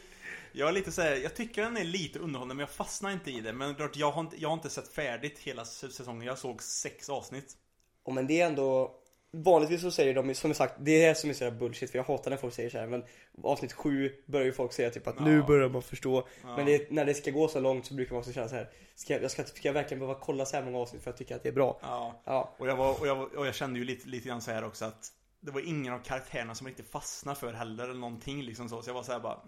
Jag 0.52 0.70
är 0.70 0.74
lite 0.74 0.92
så 0.92 1.02
här, 1.02 1.16
jag 1.16 1.36
tycker 1.36 1.62
den 1.62 1.78
är 1.78 1.84
lite 1.84 2.20
underhållande 2.20 2.56
men 2.56 2.60
jag 2.60 2.70
fastnar 2.70 3.12
inte 3.12 3.32
i 3.32 3.42
det. 3.42 3.54
Men 3.54 3.76
klart, 3.76 3.96
jag 3.96 4.12
har 4.12 4.22
inte, 4.22 4.42
jag 4.42 4.50
har 4.50 4.54
inte 4.54 4.70
sett 4.70 4.94
färdigt 4.94 5.40
hela 5.40 5.66
säsongen. 5.66 6.28
Jag 6.28 6.38
såg 6.38 6.64
sex 6.64 7.10
avsnitt. 7.10 7.58
Och 8.04 8.14
men 8.14 8.28
det 8.28 8.42
är 8.42 8.48
ändå 8.48 8.99
Vanligtvis 9.32 9.82
så 9.82 9.92
säger 9.92 10.14
de, 10.14 10.36
som 10.36 10.54
sagt, 10.54 10.74
det 10.80 11.04
är 11.04 11.08
det 11.10 11.16
som 11.16 11.30
är 11.30 11.34
så 11.34 11.52
bullshit 11.52 11.92
för 11.92 11.98
jag 11.98 12.04
hatar 12.06 12.30
när 12.32 12.38
folk 12.38 12.54
säger 12.54 12.70
så 12.70 12.78
här, 12.78 12.88
men 12.88 13.04
avsnitt 13.44 13.74
7 13.74 14.12
börjar 14.26 14.46
ju 14.46 14.54
folk 14.54 14.74
säga 14.74 14.90
typ 14.90 15.08
att 15.08 15.16
Ja. 15.18 15.26
nu 15.26 15.42
börjar 15.44 15.70
man 15.70 15.82
förstå 15.82 16.28
Ja. 16.44 16.56
Men 16.56 16.66
det, 16.66 16.92
när 16.92 17.06
det 17.06 17.14
ska 17.14 17.32
gå 17.32 17.48
så 17.48 17.60
långt 17.60 17.86
så 17.86 17.94
brukar 17.94 18.12
man 18.14 18.20
också 18.20 18.34
känna 18.34 18.48
så 18.50 18.56
här 18.56 18.70
Ska 18.96 19.14
jag, 19.14 19.24
jag 19.24 19.32
ska, 19.32 19.44
ska 19.44 19.68
jag 19.68 19.74
verkligen 19.74 20.00
behöva 20.00 20.20
kolla 20.20 20.46
så 20.46 20.56
här 20.56 20.64
många 20.64 20.78
avsnitt 20.78 21.04
för 21.04 21.10
att 21.10 21.18
tycka 21.18 21.36
att 21.36 21.44
det 21.44 21.50
är 21.50 21.54
bra? 21.54 21.80
Ja. 21.82 22.22
Ja, 22.26 22.56
Och 22.58 22.68
jag, 22.68 22.76
var, 22.76 23.00
och, 23.02 23.08
jag, 23.08 23.16
var- 23.16 23.38
och 23.38 23.48
jag 23.48 23.56
kände 23.56 23.80
ju 23.80 23.86
lite, 23.86 24.08
lite 24.08 24.28
grann 24.28 24.42
så 24.42 24.52
här 24.52 24.64
också 24.64 24.86
att 24.86 25.12
det 25.40 25.52
var 25.52 25.62
ingen 25.68 25.94
av 25.94 26.00
karaktärerna 26.00 26.56
som 26.56 26.68
riktigt 26.68 26.92
fastnade 26.92 27.40
för 27.40 27.54
heller 27.54 27.84
eller 27.84 27.94
någonting 28.00 28.42
liksom 28.44 28.70
så. 28.70 28.82
Så 28.82 28.90
jag 28.90 28.94
var 28.96 29.04
så 29.04 29.12
här 29.12 29.20
bara, 29.20 29.40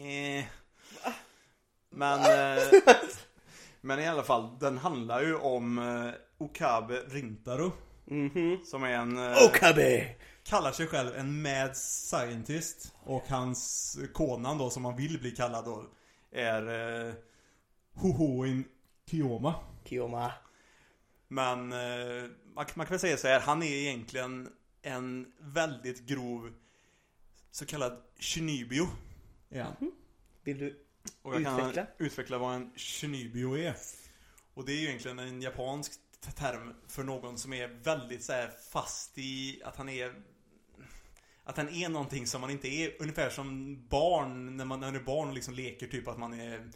eh. 0.00 0.44
Men, 1.90 2.18
eh, 2.58 2.62
men 3.80 4.00
i 4.00 4.06
alla 4.08 4.22
fall, 4.22 4.58
den 4.60 4.78
handlar 4.78 5.20
ju 5.22 5.34
om 5.36 5.78
eh, 5.78 6.10
Okabe 6.38 6.94
Rintaro. 7.08 7.72
Mhm 8.10 8.58
Som 8.64 8.82
är 8.84 8.92
en... 8.92 9.16
eh, 9.18 9.44
Okabe! 9.44 10.14
kallar 10.44 10.72
sig 10.72 10.86
själv 10.86 11.14
en 11.16 11.42
mad 11.42 11.76
scientist 11.76 12.94
och 13.00 13.22
hans 13.28 13.98
konan 14.12 14.58
då 14.58 14.70
som 14.70 14.84
han 14.84 14.96
vill 14.96 15.20
bli 15.20 15.30
kallad 15.30 15.64
då 15.64 15.86
är 16.32 16.62
eh, 17.08 17.14
Hohoin 17.94 18.64
Kiyoma. 19.10 19.54
Kiyoma 19.84 20.32
Men 21.28 21.72
eh, 21.72 22.24
man, 22.54 22.66
man 22.74 22.86
kan 22.86 22.88
väl 22.88 22.98
säga 22.98 23.16
så 23.16 23.28
här, 23.28 23.40
han 23.40 23.62
är 23.62 23.66
egentligen 23.72 24.48
en 24.82 25.32
väldigt 25.40 26.00
grov 26.06 26.52
så 27.50 27.66
kallad 27.66 28.02
shinibio. 28.18 28.86
Ja. 29.48 29.66
Vill 30.44 30.58
du? 30.58 30.84
Och 31.22 31.34
jag 31.34 31.40
Utveckla. 31.40 31.72
kan 31.72 32.06
utveckla 32.06 32.38
vad 32.38 32.54
en 32.54 32.70
shinibio 32.76 33.56
är. 33.58 33.74
Och 34.54 34.64
det 34.64 34.72
är 34.72 34.76
ju 34.76 34.86
egentligen 34.86 35.18
en 35.18 35.42
japansk 35.42 35.92
term 36.20 36.74
för 36.88 37.02
någon 37.04 37.38
som 37.38 37.52
är 37.52 37.68
väldigt 37.68 38.24
så 38.24 38.32
fast 38.72 39.18
i 39.18 39.62
att 39.64 39.76
han 39.76 39.88
är 39.88 40.12
att 41.44 41.56
han 41.56 41.68
är 41.68 41.88
någonting 41.88 42.26
som 42.26 42.40
man 42.40 42.50
inte 42.50 42.68
är, 42.68 42.92
ungefär 43.02 43.30
som 43.30 43.78
barn 43.88 44.56
när 44.56 44.64
man, 44.64 44.80
när 44.80 44.86
man 44.86 44.96
är 45.00 45.04
barn 45.04 45.28
och 45.28 45.34
liksom 45.34 45.54
leker 45.54 45.86
typ 45.86 46.08
att 46.08 46.18
man 46.18 46.40
är 46.40 46.70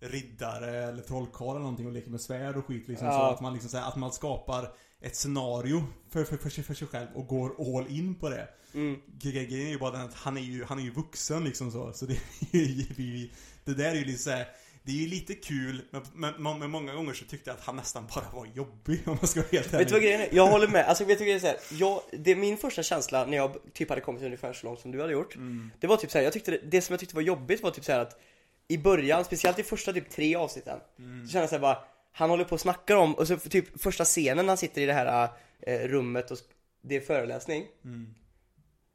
riddare 0.00 0.84
eller 0.84 1.02
trollkarl 1.02 1.50
eller 1.50 1.60
någonting 1.60 1.86
och 1.86 1.92
leker 1.92 2.10
med 2.10 2.20
svärd 2.20 2.56
och 2.56 2.66
skit 2.66 2.88
liksom. 2.88 3.06
Så 3.08 3.12
Ja. 3.14 3.34
att 3.34 3.40
man 3.40 3.52
liksom 3.52 3.70
så 3.70 3.76
här, 3.78 3.88
att 3.88 3.96
man 3.96 4.12
skapar 4.12 4.72
ett 5.00 5.16
scenario 5.16 5.84
för, 6.10 6.24
för, 6.24 6.36
för, 6.36 6.50
sig, 6.50 6.64
för 6.64 6.74
sig 6.74 6.88
själv 6.88 7.08
och 7.14 7.26
går 7.26 7.76
all 7.78 7.86
in 7.88 8.14
på 8.14 8.28
det. 8.28 8.48
Mm. 8.74 9.00
Grejen 9.18 9.66
är 9.66 9.70
ju 9.70 9.78
bara 9.78 9.90
den 9.90 10.00
att 10.00 10.14
han 10.14 10.36
är 10.36 10.40
ju, 10.40 10.64
han 10.64 10.78
är 10.78 10.82
ju 10.82 10.90
vuxen 10.90 11.44
liksom 11.44 11.70
så. 11.70 11.92
Så 11.92 12.06
det, 12.06 12.14
är 12.52 12.58
ju- 12.58 12.86
vi- 12.96 13.32
det 13.64 13.74
där 13.74 13.90
är 13.90 13.94
ju 13.94 14.04
lite 14.04 14.18
så 14.22 14.30
här, 14.30 14.48
Det 14.88 14.94
är 14.94 14.96
ju 15.02 15.06
lite 15.06 15.34
kul, 15.34 15.82
men, 15.90 16.32
men, 16.36 16.58
men 16.58 16.70
många 16.70 16.94
gånger 16.94 17.12
så 17.12 17.24
tyckte 17.24 17.50
jag 17.50 17.54
att 17.54 17.64
han 17.64 17.76
nästan 17.76 18.06
bara 18.14 18.24
var 18.34 18.46
jobbig 18.46 19.00
om 19.06 19.16
man 19.20 19.26
ska 19.26 19.40
vara 19.40 19.48
helt 19.52 19.74
Vet 19.74 19.88
du 19.88 19.94
vad 19.94 20.02
grejen 20.02 20.20
är? 20.20 20.28
Jag 20.32 20.46
håller 20.46 20.68
med, 20.68 20.84
alltså 20.88 21.04
vet 21.04 21.18
du 21.18 21.24
vad 21.24 21.26
grejen 21.26 21.36
är? 21.36 21.58
Så 21.58 21.74
här, 21.74 21.80
jag, 21.80 22.00
det 22.24 22.30
är 22.30 22.36
min 22.36 22.56
första 22.56 22.82
känsla 22.82 23.26
när 23.26 23.36
jag 23.36 23.56
typ 23.72 23.88
hade 23.88 24.00
kommit 24.00 24.22
ungefär 24.22 24.52
så 24.52 24.66
långt 24.66 24.80
som 24.80 24.90
du 24.90 25.00
hade 25.00 25.12
gjort 25.12 25.34
Mm. 25.36 25.70
Det 25.80 25.86
var 25.86 25.96
typ 25.96 26.10
såhär, 26.10 26.24
jag 26.24 26.32
tyckte 26.32 26.50
det, 26.50 26.60
det 26.64 26.82
som 26.82 26.92
jag 26.92 27.00
tyckte 27.00 27.14
var 27.14 27.22
jobbigt 27.22 27.62
var 27.62 27.70
typ 27.70 27.84
såhär 27.84 28.00
att 28.00 28.20
I 28.68 28.78
början, 28.78 29.24
speciellt 29.24 29.58
i 29.58 29.62
första 29.62 29.92
typ 29.92 30.10
tre 30.10 30.34
avsnitten 30.34 30.78
Mm. 30.98 31.26
Så 31.26 31.32
kände 31.32 31.42
jag 31.42 31.48
såhär 31.50 31.62
bara 31.62 31.78
Han 32.12 32.30
håller 32.30 32.44
på 32.44 32.54
och 32.54 32.60
snackar 32.60 32.96
om, 32.96 33.14
och 33.14 33.28
så 33.28 33.36
typ 33.36 33.82
första 33.82 34.04
scenen 34.04 34.46
när 34.46 34.50
han 34.50 34.58
sitter 34.58 34.82
i 34.82 34.86
det 34.86 34.92
här 34.92 35.28
eh, 35.62 35.88
rummet 35.88 36.30
och 36.30 36.38
det 36.82 36.96
är 36.96 37.00
föreläsning 37.00 37.66
Mm. 37.84 38.14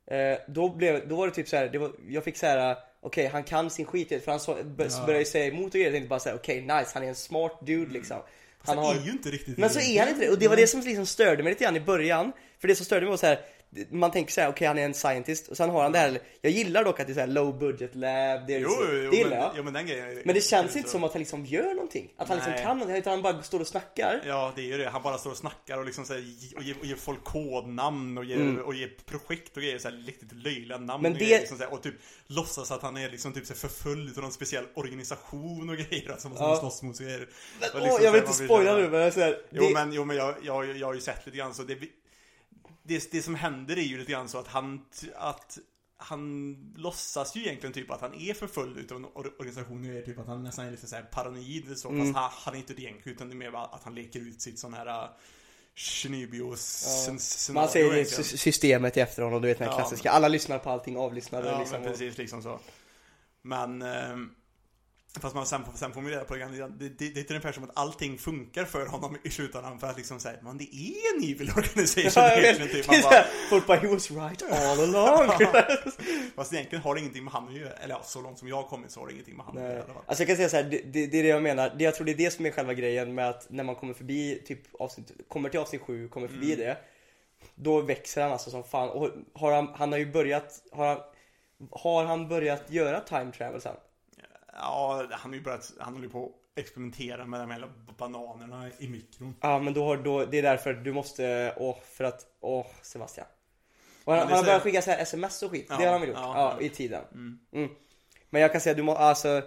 eh, 0.08 0.40
Då 0.48 0.76
blev, 0.76 1.08
då 1.08 1.16
var 1.16 1.28
det 1.28 1.34
typ 1.34 1.48
såhär, 1.48 1.70
det 1.70 1.78
var, 1.78 1.92
jag 2.08 2.24
fick 2.24 2.38
såhär 2.38 2.78
Okej, 3.04 3.28
han 3.28 3.44
kan 3.44 3.70
sin 3.70 3.86
skit 3.86 4.10
för 4.24 4.32
han 4.32 4.40
så, 4.40 4.52
Ja. 4.52 4.64
började 4.78 5.20
ju 5.20 5.26
säga 5.26 5.46
emot 5.46 5.66
och 5.66 5.72
grejer, 5.72 5.86
jag 5.88 5.94
tänkte 5.94 6.10
bara 6.10 6.20
såhär 6.20 6.36
okej 6.36 6.62
nice, 6.62 6.92
han 6.94 7.04
är 7.04 7.08
en 7.08 7.16
smart 7.16 7.60
dude 7.66 7.94
liksom. 7.94 8.18
Han 8.66 8.78
är 8.80 9.06
ju 9.06 9.12
inte 9.12 9.30
riktigt 9.30 9.58
men 9.58 9.70
så 9.70 9.80
är 9.80 10.00
han 10.00 10.10
inte 10.10 10.22
det, 10.26 10.30
och 10.30 10.40
det 10.40 10.48
var 10.48 10.56
det 10.56 10.68
som 10.68 10.82
liksom 10.82 11.06
störde 11.06 11.44
mig 11.44 11.52
lite 11.52 11.64
grann 11.64 11.76
i 11.76 11.80
början. 11.80 12.32
För 12.60 12.68
det 12.68 12.76
som 12.76 12.86
störde 12.86 13.02
mig 13.02 13.10
var 13.10 13.18
så 13.18 13.26
här. 13.26 13.40
Man 13.90 14.12
tänker 14.12 14.32
såhär, 14.34 14.50
okej 14.50 14.68
han 14.68 14.78
är 14.78 14.86
en 14.86 14.94
scientist 14.94 15.48
och 15.48 15.58
sen 15.58 15.70
har 15.70 15.84
han 15.84 15.92
det 15.92 15.98
här 16.00 16.20
Jag 16.42 16.52
gillar 16.52 16.84
dock 16.84 17.00
att 17.00 17.08
det 17.08 17.12
är 17.12 17.16
så 17.16 17.20
här 17.20 17.28
low 17.28 17.60
budget 17.60 17.96
lab, 17.96 18.48
det, 18.48 18.54
är 18.56 18.60
Jo, 18.60 18.70
liksom, 18.70 18.86
jo, 19.04 19.12
det 19.12 19.18
gillar 19.18 19.30
men, 19.30 19.40
jag 19.40 19.52
jo, 19.58 19.64
men 19.64 19.74
den 19.74 19.86
grejen 19.88 20.22
Men 20.26 20.36
det 20.36 20.42
känns 20.42 20.76
inte 20.76 20.90
så- 20.90 20.92
som 20.92 21.04
att 21.04 21.14
han 21.14 21.20
liksom 21.20 21.46
gör 21.46 21.74
någonting 21.74 22.14
Att 22.18 22.28
han 22.28 22.38
liksom 22.38 22.54
Nej. 22.54 22.64
kan 22.64 22.78
någonting, 22.78 22.98
utan 22.98 23.14
han 23.14 23.22
bara 23.22 23.44
står 23.44 23.60
och 23.60 23.68
snackar 23.68 24.22
Ja, 24.28 24.54
det 24.56 24.62
är 24.62 24.66
ju 24.66 24.78
det. 24.78 24.90
Han 24.90 25.02
bara 25.02 25.18
står 25.18 25.32
och 25.32 25.38
snackar 25.38 25.78
och 25.78 25.86
liksom 25.86 26.06
så 26.06 26.14
här, 26.14 26.20
ge- 26.20 26.56
och 26.58 26.64
ger, 26.64 26.76
och 26.80 26.86
ger 26.86 26.96
folk 26.96 27.24
kodnamn 27.24 28.18
och 28.18 28.26
ger, 28.26 28.36
Mm. 28.36 28.64
och 28.66 28.74
ger 28.74 28.92
projekt 29.06 29.58
och 29.58 29.64
grejer 29.64 29.78
så 29.80 29.90
här 29.90 29.96
riktigt 30.06 30.32
löjliga 30.34 30.78
namn 30.78 31.04
Men 31.04 31.12
och, 31.12 31.18
det- 31.18 31.26
grejer, 31.26 31.40
liksom 31.40 31.58
så 31.58 31.64
här, 31.64 31.74
och 31.74 31.84
typ 31.84 31.96
låtsas 32.28 32.72
att 32.72 32.82
han 32.82 32.98
är 32.98 33.10
liksom 33.10 33.34
typ 33.34 33.46
så 33.46 33.54
här 33.54 33.60
förföljd 33.60 34.18
av 34.18 34.24
någon 34.24 34.32
speciell 34.32 34.66
organisation 34.74 35.70
och 35.70 35.76
grejer 35.90 36.12
alltså, 36.12 36.28
som 36.28 36.38
Ja. 36.40 36.48
han 36.48 36.58
slåss 36.58 36.82
mot 36.84 37.00
och 37.00 37.06
grejer. 37.06 37.28
Men, 37.60 37.70
Och 37.70 37.76
åh, 37.76 37.82
liksom 37.84 38.04
jag 38.06 38.12
vill 38.12 38.22
så 38.22 38.28
här, 38.28 38.34
inte 38.34 38.46
spoila 38.46 38.76
nu 38.76 38.82
men 38.90 39.00
jag 39.00 39.08
är 39.08 39.12
så 39.12 39.20
här, 39.20 39.38
Jo 39.52 39.64
det, 39.68 39.74
men, 39.74 39.94
jo, 39.94 40.06
men 40.06 40.16
jag, 40.18 40.36
jag, 40.44 40.78
jag 40.78 40.88
har 40.88 40.94
ju 40.94 41.02
sett 41.02 41.26
lite 41.26 41.38
grann 41.38 41.54
så 41.54 41.64
det, 41.64 41.76
det, 42.84 43.12
det 43.12 43.22
som 43.22 43.36
händer 43.36 43.78
är 43.78 43.82
ju 43.82 43.98
lite 43.98 44.12
grann 44.12 44.30
så 44.30 44.38
att 44.38 44.48
han, 44.48 44.86
att 45.16 45.58
han 45.98 46.56
låtsas 46.76 47.36
ju 47.36 47.42
egentligen 47.42 47.74
typ 47.74 47.92
att 47.92 48.02
han 48.02 48.14
är 48.14 48.34
förföljd 48.34 48.78
utav 48.78 48.98
en 48.98 49.06
or- 49.06 49.34
organisation 49.40 49.90
och 49.90 49.96
är 49.96 50.02
typ 50.02 50.20
att 50.20 50.28
han 50.28 50.44
nästan 50.44 50.66
är 50.66 50.72
lite 50.72 50.88
såhär 50.88 51.04
paranoid 51.04 51.78
så 51.78 51.90
Mm. 51.90 52.14
fast 52.14 52.16
han, 52.16 52.32
han 52.34 52.54
är 52.54 52.58
inte 52.58 52.74
det 52.74 52.82
egentligen 52.82 53.16
utan 53.16 53.30
det 53.30 53.34
är 53.34 53.52
mer 53.52 53.56
att 53.76 53.84
han 53.84 53.96
leker 53.96 54.20
ut 54.20 54.42
sitt 54.42 54.60
sån 54.60 54.74
här 54.74 55.10
Schneebios 55.76 56.86
Ja. 57.48 57.54
Man 57.54 57.70
säger 57.70 58.04
systemet 58.38 58.98
i 58.98 59.00
efterhand 59.00 59.36
och 59.36 59.42
du 59.42 59.48
vet 59.48 59.60
den 59.60 59.68
här 59.70 59.76
klassiska, 59.76 60.12
alla 60.12 60.28
lyssnar 60.28 60.60
på 60.60 60.70
allting 60.70 60.98
avlyssnade 60.98 61.48
Ja, 61.50 61.60
liksom. 61.60 61.84
precis, 61.84 62.18
liksom 62.18 62.42
så. 62.44 62.60
Men, 63.42 63.82
ehm, 63.82 64.36
fast 65.20 65.36
man 65.36 65.46
sen, 65.46 65.66
sen 65.76 65.92
man 65.96 66.08
reda 66.08 66.24
på 66.24 66.36
det, 66.36 66.46
det, 66.46 66.90
det, 66.90 67.10
det 67.10 67.20
är 67.20 67.32
ungefär 67.32 67.52
som 67.52 67.64
att 67.64 67.70
allting 67.74 68.18
funkar 68.18 68.66
för 68.66 68.86
honom 68.86 69.18
i 69.24 69.30
slutändan 69.30 69.80
för 69.80 69.88
att 69.88 69.98
liksom 69.98 70.20
säga, 70.20 70.38
men 70.42 70.58
det 70.58 70.64
är 70.64 71.16
en 71.16 71.24
evil 71.24 71.50
organization 71.58 72.24
Ja, 72.24 72.32
egentligen, 72.32 72.72
typ. 72.72 72.88
Man 72.88 73.02
bara, 73.02 73.26
Folk 73.50 73.68
bara, 73.68 73.78
he 73.78 73.88
was 73.88 74.12
right 74.12 74.44
all 74.52 74.80
along. 74.96 75.30
fast 76.36 76.54
egentligen 76.54 76.84
har 76.84 76.96
det 76.96 77.02
ingenting 77.02 77.24
med 77.24 77.34
han 77.34 77.48
att 77.48 77.54
göra, 77.54 77.74
eller 77.74 77.96
ja, 77.96 78.02
så 78.04 78.22
långt 78.22 78.40
som 78.40 78.48
jag 78.48 78.56
har 78.56 78.64
kommit 78.64 78.92
så 78.92 79.00
har 79.00 79.08
det 79.08 79.14
ingenting 79.14 79.38
med 79.38 79.46
han 79.46 79.58
att 79.58 79.64
göra. 79.64 79.84
Alltså 80.06 80.22
jag 80.24 80.28
kan 80.28 80.36
säga 80.38 80.50
så 80.50 80.56
här, 80.56 80.64
det, 80.64 80.82
det, 80.86 81.08
det 81.08 81.20
är 81.20 81.24
det 81.24 81.30
jag 81.30 81.44
menar. 81.44 81.74
Det, 81.78 81.84
jag 81.84 81.96
tror 81.96 82.06
det 82.06 82.12
är 82.12 82.18
det 82.18 82.32
som 82.32 82.46
är 82.46 82.52
själva 82.52 82.74
grejen 82.74 83.16
med 83.16 83.30
att 83.30 83.46
när 83.50 83.64
man 83.64 83.76
kommer 83.76 83.94
förbi 83.94 84.44
typ 84.48 84.60
avsnitt, 84.80 85.12
kommer 85.28 85.50
till 85.50 85.60
avsnitt 85.60 85.82
7, 85.82 86.08
kommer 86.08 86.28
förbi 86.28 86.54
Mm. 86.54 86.66
det. 86.66 86.78
Då 87.56 87.82
växer 87.82 88.22
han 88.22 88.32
alltså 88.32 88.50
som 88.50 88.64
fan. 88.64 88.90
Och 88.90 89.10
har 89.34 89.52
han, 89.52 89.68
han 89.76 89.92
har 89.92 90.00
ju 90.00 90.12
börjat, 90.12 90.62
har 90.72 90.88
han, 90.88 90.98
har 91.72 92.04
han 92.06 92.28
börjat 92.28 92.64
göra 92.68 93.00
time 93.00 93.32
travel 93.32 93.62
sen? 93.62 93.76
Ja, 94.56 95.08
han 95.12 95.32
har 95.32 95.38
ju 95.38 95.44
börjat, 95.44 95.72
han 95.80 95.94
håller 95.94 96.08
på 96.08 96.26
att 96.26 96.60
experimentera 96.60 97.26
med 97.26 97.40
de 97.40 97.52
här 97.52 97.72
bananerna 97.98 98.70
i 98.80 98.88
mikron. 98.88 99.36
Ja 99.42 99.60
men 99.60 99.74
då 99.74 99.86
har, 99.86 99.98
då, 99.98 100.26
det 100.26 100.38
är 100.38 100.44
därför 100.44 100.74
du 100.74 100.94
måste, 100.94 101.54
åh 101.58 101.78
för 101.84 102.04
att, 102.04 102.26
åh 102.40 102.66
Sebastian. 102.82 103.28
Och 104.04 104.14
han, 104.14 104.28
han 104.28 104.38
har 104.38 104.44
börjat 104.44 104.62
skicka 104.62 104.82
så 104.82 104.92
här 104.92 105.02
sms 105.02 105.44
och 105.44 105.52
skit, 105.52 105.66
Ja, 105.70 105.78
det 105.78 105.84
har 105.86 105.92
han 105.92 106.02
väl 106.02 106.10
gjort? 106.10 106.18
ja, 106.22 106.56
Ja, 106.60 106.66
i 106.66 106.70
tiden. 106.70 107.04
Mm. 107.12 107.40
Mm. 107.54 107.70
Men 108.30 108.42
jag 108.42 108.52
kan 108.52 108.62
säga, 108.62 108.74
du 108.76 108.84
må, 108.84 108.96
alltså 108.96 109.42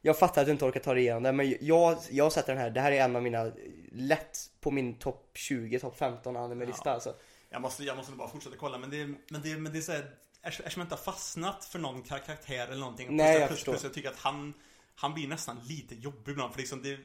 Jag 0.00 0.18
fattar 0.18 0.40
att 0.42 0.46
du 0.46 0.52
inte 0.52 0.64
orkar 0.64 0.80
ta 0.80 0.94
dig 0.94 1.02
igenom 1.02 1.22
det, 1.22 1.32
men 1.32 1.54
jag, 1.60 1.98
jag 2.10 2.32
sätter 2.32 2.52
den 2.54 2.62
här, 2.62 2.70
det 2.70 2.80
här 2.80 2.92
är 2.92 3.04
en 3.04 3.16
av 3.16 3.22
mina 3.22 3.52
Lätt 3.92 4.38
på 4.60 4.70
min 4.70 4.98
topp 4.98 5.30
20, 5.34 5.78
topp 5.78 5.98
15 5.98 6.36
anime-lista 6.36 6.88
Ja. 6.88 6.94
alltså 6.94 7.14
Jag 7.50 7.62
måste, 7.62 7.84
jag 7.84 7.96
måste 7.96 8.12
bara 8.12 8.28
fortsätta 8.28 8.56
kolla, 8.56 8.78
men 8.78 8.90
det, 8.90 9.06
men 9.30 9.42
det, 9.42 9.56
men 9.56 9.72
det 9.72 9.78
är 9.78 9.82
såhär, 9.82 10.10
eftersom 10.48 10.80
jag 10.80 10.84
inte 10.84 10.94
har 10.94 11.02
fastnat 11.12 11.64
för 11.64 11.78
någon 11.78 12.02
kar- 12.02 12.18
karaktär 12.26 12.66
eller 12.66 12.80
någonting. 12.80 13.16
Nej, 13.16 13.38
jag 13.38 13.48
plus, 13.48 13.58
förstår. 13.58 13.72
plus 13.72 13.84
jag 13.84 13.94
tycker 13.94 14.08
att 14.10 14.18
han, 14.18 14.54
han 14.94 15.14
blir 15.14 15.28
nästan 15.28 15.58
lite 15.64 15.94
jobbig 15.94 16.32
ibland, 16.32 16.52
för 16.52 16.60
liksom 16.60 16.82
det 16.82 16.98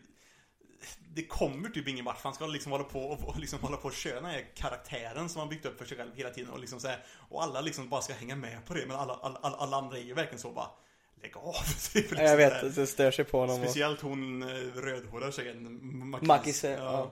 det 1.13 1.25
kommer 1.25 1.69
typ 1.69 1.87
ingen 1.87 2.05
vart, 2.05 2.21
han 2.23 2.33
ska 2.33 2.47
liksom 2.47 2.71
hålla 2.71 2.83
på 2.83 2.99
och, 3.03 3.27
och 3.29 3.39
liksom 3.39 3.59
hålla 3.59 3.77
på 3.77 3.87
och 3.87 3.93
köra 3.93 4.15
den 4.15 4.25
här 4.25 4.45
karaktären 4.55 5.29
som 5.29 5.39
han 5.39 5.49
byggt 5.49 5.65
upp 5.65 5.77
för 5.77 5.85
sig 5.85 5.97
själv 5.97 6.11
hela 6.15 6.29
tiden 6.29 6.49
och 6.51 6.59
liksom 6.59 6.79
så 6.79 6.87
här, 6.87 7.03
Och 7.29 7.43
alla 7.43 7.61
liksom 7.61 7.89
bara 7.89 8.01
ska 8.01 8.13
hänga 8.13 8.35
med 8.35 8.65
på 8.65 8.73
det, 8.73 8.85
men 8.85 8.97
alla, 8.97 9.13
alla, 9.13 9.39
alla, 9.41 9.55
alla 9.57 9.77
andra 9.77 9.97
är 9.97 10.01
ju 10.01 10.13
verkligen 10.13 10.39
så 10.39 10.51
bara 10.51 10.67
Lägg 11.21 11.37
av! 11.37 11.53
typ, 11.93 12.11
Ja, 12.11 12.21
Jag 12.23 12.37
vet, 12.37 12.63
att 12.63 12.75
det 12.75 12.87
stör 12.87 13.11
sig 13.11 13.25
på 13.25 13.39
honom. 13.39 13.57
Speciellt 13.57 14.01
hon 14.01 14.43
eh, 14.43 14.47
rödhåriga 14.75 15.31
tjejen, 15.31 15.79
Makis. 16.09 16.27
Makis, 16.27 16.63
ja. 16.63 17.11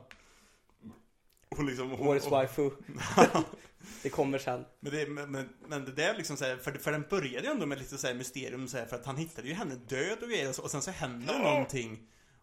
Hon 1.49 1.65
liksom, 1.65 1.91
hon, 1.91 2.07
Årets 2.07 2.25
och- 2.25 2.31
waifu 2.31 2.69
Det 4.03 4.09
kommer 4.09 4.37
sen. 4.37 4.65
Men 4.79 4.91
det, 4.91 5.09
men, 5.09 5.49
men, 5.67 5.85
det 5.85 5.91
där 5.91 6.13
liksom 6.13 6.37
såhär, 6.37 6.57
för, 6.57 6.71
för 6.71 6.91
den 6.91 7.05
började 7.09 7.45
ju 7.45 7.51
ändå 7.51 7.65
med 7.65 7.79
lite 7.79 7.97
såhär 7.97 8.13
mysterium 8.13 8.67
såhär, 8.67 8.85
för 8.85 8.95
att 8.95 9.05
han 9.05 9.17
hittade 9.17 9.47
ju 9.47 9.53
henne 9.53 9.75
död 9.75 10.17
och 10.21 10.29
grejer 10.29 10.49
och, 10.49 10.55
så, 10.55 10.61
och 10.61 10.71
sen 10.71 10.81
så 10.81 10.91
händer 10.91 11.33
det 11.33 11.39
någonting. 11.39 11.99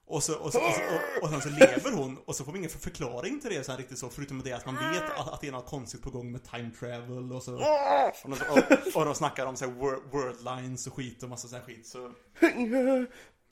Och, 0.09 0.23
så, 0.23 0.39
och, 0.39 0.53
så, 0.53 0.59
och, 0.59 0.73
så, 0.73 0.81
och, 0.81 1.23
och 1.23 1.29
sen 1.31 1.41
så 1.41 1.49
lever 1.49 1.93
hon 1.93 2.19
och 2.25 2.37
så 2.37 2.45
får 2.45 2.53
vi 2.53 2.59
ingen 2.59 2.71
förklaring 2.71 3.41
till 3.41 3.51
det 3.51 3.65
så 3.65 3.73
här 3.73 3.79
riktigt 3.79 3.99
så 3.99 4.09
förutom 4.09 4.43
det 4.43 4.53
att 4.53 4.67
man 4.67 4.75
vet 4.93 5.03
att, 5.03 5.33
att 5.33 5.41
det 5.41 5.49
är 5.49 5.53
något 5.53 5.67
konstigt 5.67 6.03
på 6.03 6.11
gång 6.11 6.33
med 6.33 6.45
time 6.45 6.71
travel 6.81 7.33
och 7.33 7.43
så. 7.43 7.55
Och 8.25 8.31
de, 8.31 8.33
och, 8.33 8.97
och 8.97 9.05
de 9.05 9.15
snackar 9.15 9.47
om 9.47 9.57
såhär 9.57 9.73
wor- 9.73 10.11
world 10.11 10.45
lines 10.45 10.87
och 10.87 10.95
skit 10.95 11.23
och 11.23 11.29
massa 11.29 11.49
sån 11.49 11.59
här 11.59 11.67
skit 11.67 11.87
så 11.87 12.13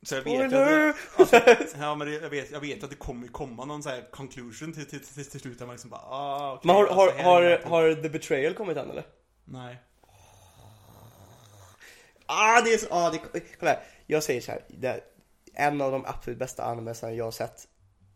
Så 0.04 0.14
jag 0.14 0.22
vet 0.22 0.52
att 0.52 1.20
alltså, 1.20 1.36
ja, 1.80 1.94
men 1.94 2.12
jag, 2.12 2.30
vet, 2.30 2.50
jag 2.50 2.60
vet 2.60 2.84
att 2.84 2.90
det 2.90 2.96
kommer 2.96 3.28
komma 3.28 3.64
någon 3.64 3.82
sån 3.82 3.92
här 3.92 4.10
conclusion 4.10 4.72
till, 4.72 4.86
till, 4.86 5.00
till, 5.00 5.30
till 5.30 5.40
slut 5.40 5.58
där 5.58 5.66
man 5.66 5.74
liksom 5.74 5.90
bara 5.90 6.00
ah, 6.00 6.52
okej, 6.52 6.60
Men 6.66 6.76
har, 6.76 6.86
alltså, 6.86 7.22
har, 7.22 7.42
har, 7.42 7.70
har 7.70 7.94
The 7.94 8.08
Betrayal 8.08 8.54
kommit 8.54 8.76
än 8.76 8.90
eller? 8.90 9.04
Nej. 9.44 9.78
Ah 12.26 12.60
det 12.60 12.74
är 12.74 12.78
så, 12.78 12.86
ah, 12.90 13.10
det, 13.10 13.40
kolla 13.58 13.70
här. 13.70 13.82
Jag 14.06 14.22
säger 14.22 14.40
så 14.40 14.52
här, 14.52 14.64
det 14.68 14.88
är 14.88 15.00
en 15.54 15.80
av 15.80 15.92
de 15.92 16.04
absolut 16.06 16.38
bästa 16.38 16.64
animesen 16.64 17.16
jag 17.16 17.24
har 17.24 17.32
sett 17.32 17.68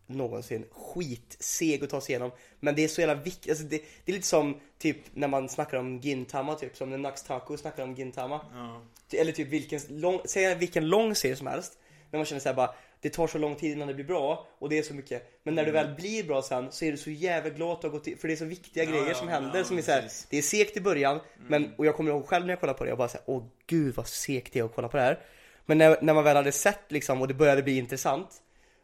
någonsin. 0.08 0.64
Skitseg 0.72 1.84
att 1.84 1.90
ta 1.90 2.00
sig 2.00 2.12
igenom. 2.12 2.30
Men 2.60 2.74
det 2.74 2.84
är 2.84 2.88
så 2.88 3.00
jävla 3.00 3.14
viktigt, 3.14 3.50
alltså 3.50 3.64
det, 3.64 3.82
det 4.04 4.12
är 4.12 4.16
lite 4.16 4.26
som 4.28 4.60
typ 4.78 4.96
när 5.14 5.28
man 5.28 5.48
snackar 5.48 5.78
om 5.78 5.98
Gintama 6.00 6.54
typ, 6.54 6.76
som 6.76 6.90
när 6.90 6.98
Naxtaku 6.98 7.56
snackar 7.56 7.82
om 7.82 7.94
Gintama. 7.94 8.40
ja. 8.52 8.82
Eller 9.18 9.32
typ 9.32 9.48
vilken 9.48 9.80
lång, 9.88 10.20
säg 10.24 10.54
vilken 10.54 10.88
lång 10.88 11.14
serie 11.14 11.36
som 11.36 11.46
helst. 11.46 11.78
När 12.10 12.18
man 12.18 12.26
känner 12.26 12.40
såhär 12.40 12.56
bara, 12.56 12.74
det 13.00 13.10
tar 13.10 13.26
så 13.26 13.38
lång 13.38 13.54
tid 13.54 13.72
innan 13.72 13.88
det 13.88 13.94
blir 13.94 14.04
bra 14.04 14.46
och 14.58 14.68
det 14.68 14.78
är 14.78 14.82
så 14.82 14.94
mycket. 14.94 15.40
Men 15.42 15.54
när 15.54 15.64
det 15.64 15.72
väl 15.72 15.94
blir 15.94 16.24
bra 16.24 16.42
sen 16.42 16.72
så 16.72 16.84
är 16.84 16.90
du 16.90 16.96
så 16.96 17.10
jävla 17.10 17.50
glad 17.50 17.72
att 17.76 17.82
ha 17.82 17.90
gått 17.90 18.06
in, 18.06 18.18
för 18.18 18.28
det 18.28 18.34
är 18.34 18.36
så 18.36 18.44
viktiga 18.44 18.84
Ja, 18.84 18.90
grejer 18.90 19.14
som 19.14 19.28
händer 19.28 19.58
ja, 19.58 19.64
som 19.64 19.78
är 19.78 19.82
såhär, 19.82 20.02
precis. 20.02 20.26
det 20.30 20.38
är 20.38 20.42
segt 20.42 20.76
i 20.76 20.80
början, 20.80 21.20
men, 21.48 21.74
och 21.76 21.86
jag 21.86 21.96
kommer 21.96 22.10
ihåg 22.10 22.26
själv 22.26 22.46
när 22.46 22.52
jag 22.52 22.60
kollade 22.60 22.78
på 22.78 22.84
det, 22.84 22.90
jag 22.90 22.98
bara 22.98 23.08
såhär, 23.08 23.24
åh 23.26 23.44
gud 23.66 23.94
vad 23.94 24.06
segt 24.08 24.52
det 24.52 24.58
är 24.58 24.64
att 24.64 24.74
kolla 24.74 24.88
på 24.88 24.96
det 24.96 25.02
här. 25.02 25.18
Men 25.66 25.78
när, 25.78 25.98
när 26.02 26.14
man 26.14 26.24
väl 26.24 26.36
hade 26.36 26.52
sett 26.52 26.80
liksom 26.92 27.20
och 27.20 27.28
det 27.28 27.34
började 27.34 27.62
bli 27.62 27.78
intressant, 27.78 28.28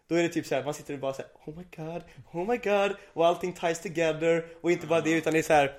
då 0.09 0.15
är 0.15 0.23
det 0.23 0.29
typ 0.29 0.47
såhär, 0.47 0.65
man 0.65 0.75
sitter 0.75 0.95
och 0.95 1.01
bara 1.01 1.13
såhär, 1.13 1.31
oh 1.47 1.57
my 1.57 1.65
god, 1.77 2.03
oh 2.33 2.49
my 2.49 2.57
god, 2.57 2.97
och 3.13 3.27
allting 3.27 3.53
ties 3.53 3.81
together, 3.81 4.45
och 4.61 4.71
inte 4.73 4.87
bara 4.87 5.01
det 5.01 5.11
utan 5.11 5.33
det 5.33 5.39
är 5.39 5.43
såhär 5.43 5.73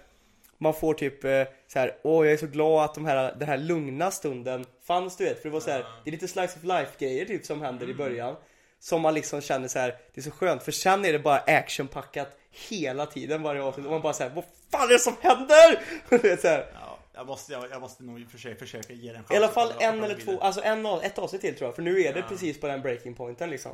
man 0.58 0.74
får 0.74 0.94
typ 0.94 1.24
eh, 1.24 1.44
så 1.68 1.80
här, 1.80 1.98
åh 2.04 2.26
jag 2.26 2.34
är 2.34 2.38
så 2.38 2.48
glad 2.48 2.84
att 2.86 2.96
de 2.96 3.06
här, 3.06 3.36
den 3.40 3.48
här 3.48 3.58
lugna 3.58 4.12
stunden 4.12 4.66
fanns 4.84 5.18
du 5.18 5.24
vet, 5.24 5.42
för 5.42 5.50
det 5.50 5.54
var 5.54 5.60
så 5.60 5.72
här, 5.72 5.86
det 6.04 6.10
är 6.10 6.12
lite 6.12 6.28
slice 6.28 6.58
of 6.60 6.64
life 6.64 6.92
grejer 7.00 7.26
typ 7.26 7.46
som 7.46 7.62
händer 7.62 7.90
i 7.90 7.94
början. 7.94 8.36
Som 8.80 9.02
man 9.02 9.14
liksom 9.14 9.42
känner 9.42 9.68
så 9.68 9.80
här, 9.80 9.90
det 10.14 10.22
är 10.22 10.24
så 10.24 10.32
skönt. 10.32 10.64
För 10.64 10.72
sen 10.72 11.06
är 11.06 11.14
det 11.14 11.20
bara 11.20 11.38
actionpackat 11.38 12.38
hela 12.52 13.06
tiden 13.06 13.44
varje 13.44 13.62
avsnitt. 13.62 13.86
Och 13.86 13.92
man 13.92 14.02
bara 14.02 14.14
säger 14.14 14.32
vad 14.36 14.44
fan 14.72 14.90
är 14.90 14.94
det 14.94 15.00
som 15.00 15.14
händer? 15.22 15.82
Du 16.10 16.18
vet, 16.18 16.42
så 16.42 16.48
här. 16.48 16.66
Ja, 16.74 16.98
jag 17.14 17.28
måste, 17.28 17.54
jag, 17.54 17.64
jag 17.72 17.82
måste 17.82 18.04
nog 18.04 18.32
försöka, 18.32 18.60
försöka 18.60 18.94
ge 18.94 19.08
den 19.08 19.16
en 19.16 19.24
chans. 19.24 19.32
I 19.34 19.38
alla 19.38 19.48
fall 19.48 19.74
en 19.80 20.04
eller 20.04 20.16
två, 20.16 20.40
alltså 20.40 20.62
en, 20.64 20.86
ett 20.86 21.18
avsnitt 21.18 21.42
till 21.42 21.56
tror 21.58 21.68
jag, 21.68 21.76
för 21.76 21.82
nu 21.82 22.02
är 22.02 22.14
det 22.14 22.20
Ja. 22.20 22.26
precis 22.30 22.60
på 22.60 22.68
den 22.68 22.82
breaking 22.82 23.16
pointen 23.16 23.50
liksom 23.50 23.72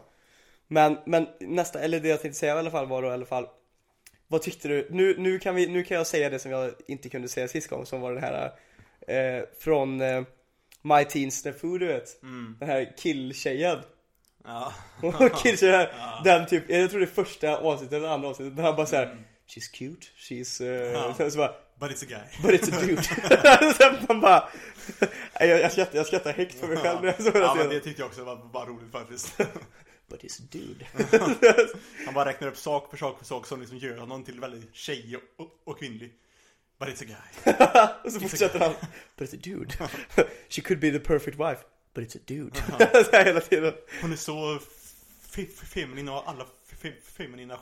Men, 0.73 0.97
men 1.05 1.27
nästa, 1.39 1.79
eller 1.79 1.99
det 1.99 2.07
jag 2.07 2.21
tänkte 2.21 2.39
säga 2.39 2.55
i 2.55 2.59
alla 2.59 2.71
fall 2.71 2.87
var 2.87 3.01
då 3.01 3.07
i 3.07 3.11
alla 3.11 3.25
fall 3.25 3.47
Vad 4.27 4.41
tyckte 4.41 4.67
du? 4.67 4.87
Nu, 4.91 5.15
nu, 5.17 5.39
kan 5.39 5.55
vi, 5.55 5.67
nu 5.67 5.83
kan 5.83 5.97
jag 5.97 6.07
säga 6.07 6.29
det 6.29 6.39
som 6.39 6.51
jag 6.51 6.71
inte 6.87 7.09
kunde 7.09 7.27
säga 7.27 7.47
sist 7.47 7.69
gång 7.69 7.85
som 7.85 8.01
var 8.01 8.13
den 8.13 8.23
här 8.23 8.51
eh, 9.07 9.43
Från 9.59 10.01
eh, 10.01 10.23
My 10.81 11.05
Teen 11.05 11.31
Snafu 11.31 11.77
du 11.77 11.87
vet 11.87 12.23
Mm. 12.23 12.57
Den 12.59 12.69
här 12.69 12.93
killtjejen 12.97 13.79
Ja. 14.43 14.73
Killtjejen, 15.43 15.87
Ja. 15.99 16.21
den 16.23 16.45
typ, 16.47 16.63
jag 16.69 16.89
tror 16.89 16.99
det 16.99 17.05
är 17.05 17.23
första 17.23 17.57
avsnittet 17.57 17.93
eller 17.97 18.07
andra 18.09 18.29
avsnittet 18.29 18.55
Där 18.57 18.63
han 18.63 18.75
bara 18.75 18.85
såhär 18.85 19.17
She's 19.47 19.71
cute, 19.73 20.07
she's, 20.17 20.63
eh, 20.63 20.91
Ja. 20.91 21.13
så, 21.17 21.31
så 21.31 21.37
bara 21.37 21.53
But 21.79 21.91
it's 21.91 22.03
a 22.03 22.07
guy. 22.09 22.51
But 22.51 22.61
it's 22.61 22.77
a 22.77 22.81
dude 22.85 23.73
Sen 23.73 23.95
man 24.07 24.21
bara 24.21 24.49
jag, 25.39 25.47
jag, 25.61 25.71
skrattar, 25.71 25.97
jag 25.97 26.05
skrattar 26.07 26.33
högt 26.33 26.59
för 26.59 26.67
mig 26.67 26.77
själv 26.77 27.01
när 27.01 27.07
jag 27.07 27.21
såg 27.23 27.33
den 27.33 27.41
Ja, 27.41 27.55
men 27.55 27.69
det 27.69 27.79
tyckte 27.79 28.01
jag 28.01 28.07
också 28.09 28.23
var, 28.23 28.35
var 28.53 28.65
roligt 28.65 28.91
faktiskt. 28.91 29.37
But 30.11 30.23
it's 30.23 30.41
a 30.41 30.45
dude 30.51 30.85
Han 32.05 32.13
bara 32.13 32.29
räknar 32.29 32.47
upp 32.47 32.57
sak 32.57 32.89
för 32.89 32.97
sak 32.97 33.17
för 33.17 33.25
sak 33.25 33.47
som 33.47 33.59
liksom 33.59 33.77
gör 33.77 33.97
honom 33.97 34.23
till 34.23 34.39
väldigt 34.39 34.75
tjejig 34.75 35.19
och, 35.37 35.61
och 35.63 35.79
kvinnlig. 35.79 36.13
But 36.79 36.89
it's 36.89 37.03
a 37.03 37.05
guy. 37.05 37.53
Och 38.03 38.11
så 38.11 38.19
fortsätter 38.19 38.59
han 38.59 38.73
But 39.15 39.29
it's 39.29 39.35
a 39.35 39.39
dude 39.43 39.73
She 40.49 40.61
could 40.61 40.79
be 40.79 40.91
the 40.91 40.99
perfect 40.99 41.39
wife 41.39 41.63
But 41.93 42.03
it's 42.03 42.17
a 42.17 42.21
dude 42.25 42.57
så 43.05 43.11
här 43.11 43.25
hela 43.25 43.39
tiden 43.39 43.73
Hon 44.01 44.11
är 44.11 44.15
så 44.15 44.59
feminin 45.73 46.09
och 46.09 46.29
alla 46.29 46.45
feminina 47.03 47.57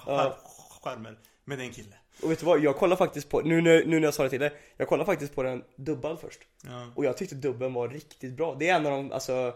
skärmar. 0.83 1.17
Men 1.45 1.57
det 1.57 1.63
är 1.63 1.67
en 1.67 1.73
kille. 1.73 1.95
Och 2.21 2.31
vet 2.31 2.39
du 2.39 2.45
vad, 2.45 2.59
jag 2.59 2.75
kollar 2.75 2.95
faktiskt 2.95 3.29
på, 3.29 3.41
nu 3.41 3.61
när, 3.61 3.85
nu 3.85 3.99
när 3.99 4.07
jag 4.07 4.13
sa 4.13 4.23
det 4.23 4.29
till 4.29 4.39
dig 4.39 4.53
Jag 4.77 4.87
kollar 4.87 5.05
faktiskt 5.05 5.35
på 5.35 5.43
den 5.43 5.63
dubbad 5.75 6.19
först 6.19 6.39
Ja. 6.65 6.91
Och 6.95 7.05
jag 7.05 7.17
tyckte 7.17 7.35
dubben 7.35 7.73
var 7.73 7.89
riktigt 7.89 8.33
bra 8.33 8.55
Det 8.59 8.69
är 8.69 8.75
en 8.75 8.85
av 8.85 8.91
de, 8.91 9.11
alltså 9.11 9.53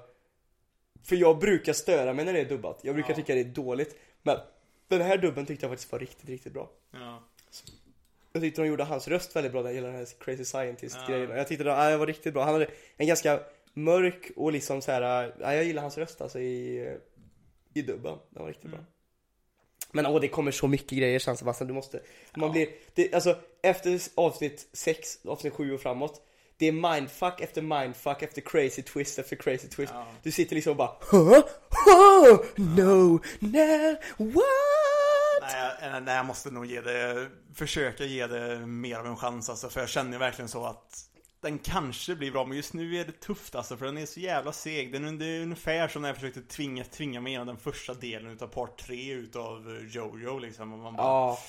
För 1.04 1.16
jag 1.16 1.40
brukar 1.40 1.74
störa 1.74 2.14
mig 2.14 2.26
när 2.26 2.34
det 2.34 2.40
är 2.40 2.46
dubbat 2.50 2.80
Jag 2.82 2.96
brukar 2.96 3.10
Ja. 3.10 3.16
tycka 3.16 3.34
det 3.36 3.40
är 3.40 3.46
dåligt 3.46 3.96
Men 4.22 4.38
den 4.88 5.02
här 5.02 5.18
dubben 5.18 5.46
tyckte 5.46 5.66
jag 5.66 5.72
faktiskt 5.72 5.92
var 5.92 6.00
riktigt, 6.00 6.30
riktigt 6.30 6.54
bra 6.54 6.70
Ja. 6.92 7.24
Jag 8.34 8.42
tyckte 8.42 8.62
de 8.62 8.68
gjorde 8.68 8.84
hans 8.84 9.08
röst 9.08 9.36
väldigt 9.36 9.52
bra, 9.52 9.64
den 9.64 9.76
gäller 9.76 9.88
den 9.88 9.98
här 9.98 10.08
crazy 10.20 10.46
scientist 10.46 10.98
Ja. 11.08 11.14
grejen 11.14 11.30
Jag 11.38 11.48
tyckte 11.48 11.64
det 11.64 11.70
ja, 11.70 11.90
det 11.90 11.98
var 11.98 12.08
riktigt 12.08 12.34
bra, 12.34 12.44
han 12.44 12.54
hade 12.54 12.68
en 12.98 13.08
ganska 13.08 13.40
mörk 13.74 14.32
och 14.36 14.52
liksom 14.52 14.82
så 14.82 14.92
här. 14.92 15.02
ja 15.42 15.54
jag 15.54 15.64
gillar 15.64 15.82
hans 15.82 15.98
röst 15.98 16.22
alltså 16.22 16.40
i, 16.40 16.98
i 17.74 17.82
dubben, 17.82 18.18
den 18.30 18.42
var 18.44 18.50
riktigt 18.50 18.70
bra 18.70 18.80
Mm. 18.80 18.92
Men 19.96 20.06
åh 20.06 20.22
det 20.22 20.28
kommer 20.28 20.52
så 20.52 20.68
mycket 20.68 20.98
grejer 20.98 21.20
sen 21.20 21.38
Sebastian, 21.38 21.68
du 21.68 21.74
måste 21.74 22.00
Man 22.36 22.48
Ja. 22.48 22.52
blir, 22.54 22.70
det, 22.94 23.14
alltså 23.14 23.38
efter 23.62 24.00
avsnitt 24.16 24.68
6, 24.74 25.20
avsnitt 25.26 25.54
7 25.54 25.74
och 25.74 25.82
framåt 25.82 26.22
Det 26.64 26.68
är 26.68 26.94
mindfuck 26.94 27.42
efter 27.42 27.62
mindfuck 27.62 28.22
efter 28.22 28.42
crazy 28.42 28.82
twist 28.82 29.20
efter 29.20 29.36
crazy 29.36 29.68
twist 29.68 29.94
Ja. 29.96 30.06
Du 30.24 30.32
sitter 30.32 30.56
liksom 30.56 30.72
och 30.72 30.78
bara 30.78 30.92
huh? 31.12 31.44
Huh? 31.86 32.40
No, 32.56 33.20
no, 33.40 33.94
what? 34.18 35.42
Nej, 35.42 35.72
jag- 35.92 36.04
nej, 36.04 36.16
jag 36.16 36.26
måste 36.26 36.52
nog 36.52 36.66
ge 36.66 36.82
det, 36.82 37.28
försöka 37.56 38.04
ge 38.06 38.28
det 38.28 38.60
mer 38.66 38.96
av 39.00 39.06
en 39.08 39.18
chans 39.18 39.50
alltså, 39.50 39.70
för 39.70 39.80
jag 39.80 39.90
känner 39.90 40.18
verkligen 40.18 40.50
så 40.50 40.66
att 40.66 41.06
den 41.42 41.60
kanske 41.60 42.16
blir 42.16 42.32
bra, 42.32 42.46
men 42.46 42.58
just 42.58 42.74
nu 42.74 42.96
är 43.00 43.06
det 43.06 43.20
tufft 43.20 43.56
alltså, 43.56 43.78
för 43.78 43.86
den 43.86 43.98
är 43.98 44.06
så 44.06 44.20
jävla 44.20 44.52
seg. 44.52 44.92
Den 44.94 45.22
är, 45.22 45.42
ungefär 45.42 45.88
som 45.88 46.02
när 46.02 46.10
jag 46.10 46.16
försökte 46.16 46.42
tvinga, 46.42 46.84
tvinga 46.84 47.22
mig 47.22 47.30
igenom 47.30 47.48
den 47.48 47.58
första 47.58 47.94
delen 47.94 48.32
utav 48.32 48.48
part 48.48 48.78
3 48.86 49.12
utav 49.12 49.78
eh, 49.78 49.88
Jojo 49.96 50.40
liksom. 50.40 50.74
Och 50.74 50.80
man 50.80 50.96
bara, 50.96 51.08
Ja, 51.08 51.40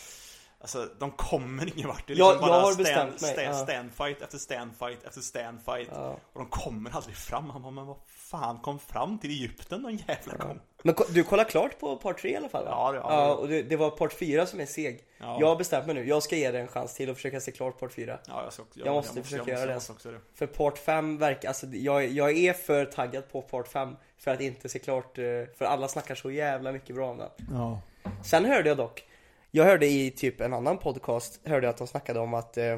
Alltså 0.65 0.89
de 0.99 1.11
kommer 1.11 1.73
ingen 1.77 1.89
vart. 1.89 2.07
Det 2.07 2.13
är 2.13 2.17
Jag- 2.17 2.33
liksom 2.33 2.49
jag 2.49 2.57
bara 2.57 2.63
har 2.67 2.73
stand, 2.73 3.21
stand, 3.21 3.39
ja. 3.39 3.53
standfight 3.55 4.23
efter 4.23 4.39
standfight 4.39 5.05
efter 5.05 5.21
standfight. 5.21 5.89
Ja. 5.93 6.19
Och 6.33 6.41
de 6.41 6.47
kommer 6.49 6.91
aldrig 6.97 7.17
fram. 7.17 7.51
Han 7.51 7.63
bara, 7.63 7.71
men 7.73 7.87
vad 7.87 7.97
fan 8.07 8.59
kom 8.59 8.79
fram 8.79 9.19
till 9.19 9.31
Egypten 9.31 9.81
någon 9.83 9.97
jävla 9.97 10.35
gång? 10.37 10.61
Men 10.83 10.95
ko- 10.95 11.05
du 11.11 11.25
kollar 11.25 11.45
klart 11.45 11.79
på 11.81 11.97
part 11.97 12.19
3 12.21 12.31
i 12.31 12.37
alla 12.37 12.49
fall 12.49 12.65
va? 12.65 12.71
Ja, 12.71 12.93
det- 12.93 12.99
ja, 12.99 13.05
ja 13.23 13.27
det- 13.29 13.35
och 13.35 13.49
det, 13.49 13.63
det 13.63 13.77
var 13.77 13.91
part 13.91 14.13
4 14.13 14.47
som 14.47 14.61
är 14.61 14.67
seg. 14.67 15.01
Ja. 15.19 15.37
Jag 15.41 15.47
har 15.47 15.57
bestämt 15.57 15.87
mig 15.87 15.95
nu, 15.95 16.09
jag 16.09 16.23
ska 16.23 16.37
ge 16.37 16.51
det 16.51 16.61
en 16.61 16.69
chans 16.69 16.95
till 16.95 17.11
och 17.11 17.17
försöka 17.17 17.41
se 17.41 17.53
klart 17.53 17.81
part 17.81 17.93
4. 17.93 18.19
Ja, 18.29 18.43
jag, 18.45 18.53
ska, 18.53 18.63
jag, 18.75 18.87
Jag 18.87 18.95
måste 18.95 19.23
försöka 19.23 19.51
göra 19.51 19.67
det. 19.67 19.75
måste 19.75 19.93
också 19.93 20.11
det. 20.11 20.21
För 20.35 20.47
part 20.47 20.79
5 20.79 21.19
verkar, 21.19 21.49
alltså 21.49 21.67
jag, 21.67 22.09
jag 22.09 22.37
är 22.37 22.53
för 22.53 22.85
taggad 22.85 23.29
på 23.33 23.43
part 23.43 23.69
5 23.69 23.97
för 24.19 24.31
att 24.31 24.41
inte 24.41 24.69
se 24.69 24.79
klart, 24.79 25.19
eh, 25.19 25.25
för 25.59 25.65
alla 25.65 25.89
snackar 25.89 26.15
så 26.15 26.31
jävla 26.31 26.73
mycket 26.73 26.97
bra 26.97 27.11
om 27.11 27.19
den. 27.19 27.31
Ja. 27.53 27.81
Sen 28.25 28.45
hörde 28.45 28.69
jag 28.69 28.77
dock, 28.77 29.05
jag 29.57 29.65
hörde 29.65 29.87
i 29.87 30.11
typ 30.11 30.41
en 30.41 30.53
annan 30.55 30.79
podcast, 30.79 31.41
hörde 31.45 31.67
jag 31.67 31.71
att 31.73 31.77
de 31.79 31.87
snackade 31.87 32.21
om 32.21 32.35
att 32.35 32.57
eh, 32.57 32.77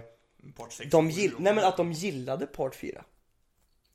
Part 0.56 0.72
6. 0.72 0.90
de, 0.90 1.10
gill, 1.10 1.34
nej, 1.38 1.54
men 1.54 1.64
att 1.64 1.76
de 1.76 1.92
gillade 1.92 2.46
part 2.46 2.74
4. 2.74 3.04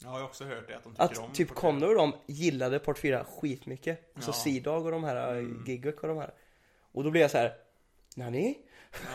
Ja, 0.04 0.08
jag 0.08 0.10
har 0.10 0.24
också 0.24 0.44
hört 0.46 0.68
det. 0.68 0.76
Att 0.78 0.84
de 0.84 0.94
tycker 0.96 1.22
om 1.24 1.30
Att 1.30 1.36
typ 1.36 1.50
Connor 1.50 1.90
och 1.90 1.96
de 1.96 2.14
gillade 2.28 2.80
part 2.80 2.98
4 3.00 3.24
skitmycket. 3.24 4.12
Så 4.20 4.30
Ja. 4.30 4.34
C-Dog 4.34 4.86
och 4.86 4.92
de 4.92 5.04
här, 5.04 5.32
Mm. 5.32 5.46
mm. 5.52 5.64
Gigwick 5.68 6.02
och 6.02 6.08
de 6.08 6.18
här. 6.18 6.34
Och 6.92 7.04
då 7.04 7.12
blev 7.12 7.22
jag 7.22 7.32
så 7.32 7.38
här. 7.38 7.54
Nani? 8.16 8.58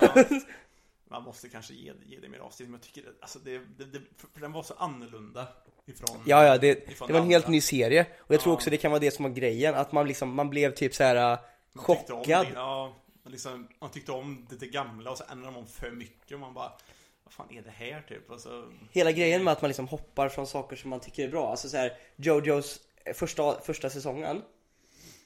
Ja. 0.01 0.25
Man 1.11 1.23
måste 1.23 1.49
kanske 1.49 1.75
ge, 1.75 1.93
ge 2.05 2.21
det 2.21 2.29
mer 2.29 2.39
avsnitt, 2.39 2.69
men 2.69 2.81
jag 2.85 2.95
tycker 2.95 3.13
alltså 3.21 3.39
det, 3.39 3.59
det, 3.79 3.85
det 3.85 4.01
för 4.35 4.41
den 4.41 4.53
var 4.53 4.63
så 4.63 4.75
annorlunda 4.75 5.49
ifrån 5.87 6.23
Ja, 6.27 6.45
ja, 6.45 6.59
det, 6.59 6.75
det 6.89 7.01
var 7.13 7.21
en 7.21 7.31
helt 7.31 7.45
andra. 7.45 7.53
ny 7.53 7.61
serie. 7.61 8.07
Och 8.19 8.35
jag 8.35 8.41
tror 8.41 8.53
Ja. 8.53 8.55
också 8.55 8.71
det 8.71 8.77
kan 8.77 8.91
vara 8.91 9.01
det 9.01 9.11
som 9.11 9.23
var 9.23 9.31
grejen. 9.31 9.75
Att 9.75 9.93
man 9.93 10.07
liksom, 10.09 10.35
man 10.35 10.51
blev 10.51 10.75
typ 10.75 10.95
så 10.95 11.05
här 11.05 11.39
om 11.75 11.83
chockad. 11.83 12.47
det, 12.47 12.53
ja, 12.55 12.97
man 13.27 13.33
liksom, 13.33 13.69
man 13.81 13.91
tyckte 13.91 14.13
om 14.13 14.47
det, 14.51 14.57
det 14.57 14.67
gamla 14.67 15.11
och 15.11 15.19
så 15.19 15.25
ändrade 15.31 15.53
de 15.55 15.57
om 15.61 15.67
för 15.67 15.91
mycket 15.91 16.33
och 16.33 16.41
man 16.41 16.55
bara 16.55 16.73
Vad 17.25 17.33
fan 17.33 17.47
är 17.51 17.63
det 17.63 17.71
här 17.71 18.03
typ? 18.09 18.31
Alltså, 18.31 18.69
Hela 18.93 19.13
grejen 19.13 19.45
med 19.45 19.53
att 19.53 19.63
man 19.63 19.69
liksom 19.69 19.89
hoppar 19.89 20.29
från 20.29 20.47
saker 20.47 20.77
som 20.77 20.91
man 20.91 21.01
tycker 21.01 21.25
är 21.25 21.29
bra. 21.31 21.51
Alltså 21.51 21.69
så 21.69 21.77
här, 21.77 21.93
Jojos 22.17 22.81
första, 23.15 23.61
första 23.61 23.91
säsongen. 23.91 24.43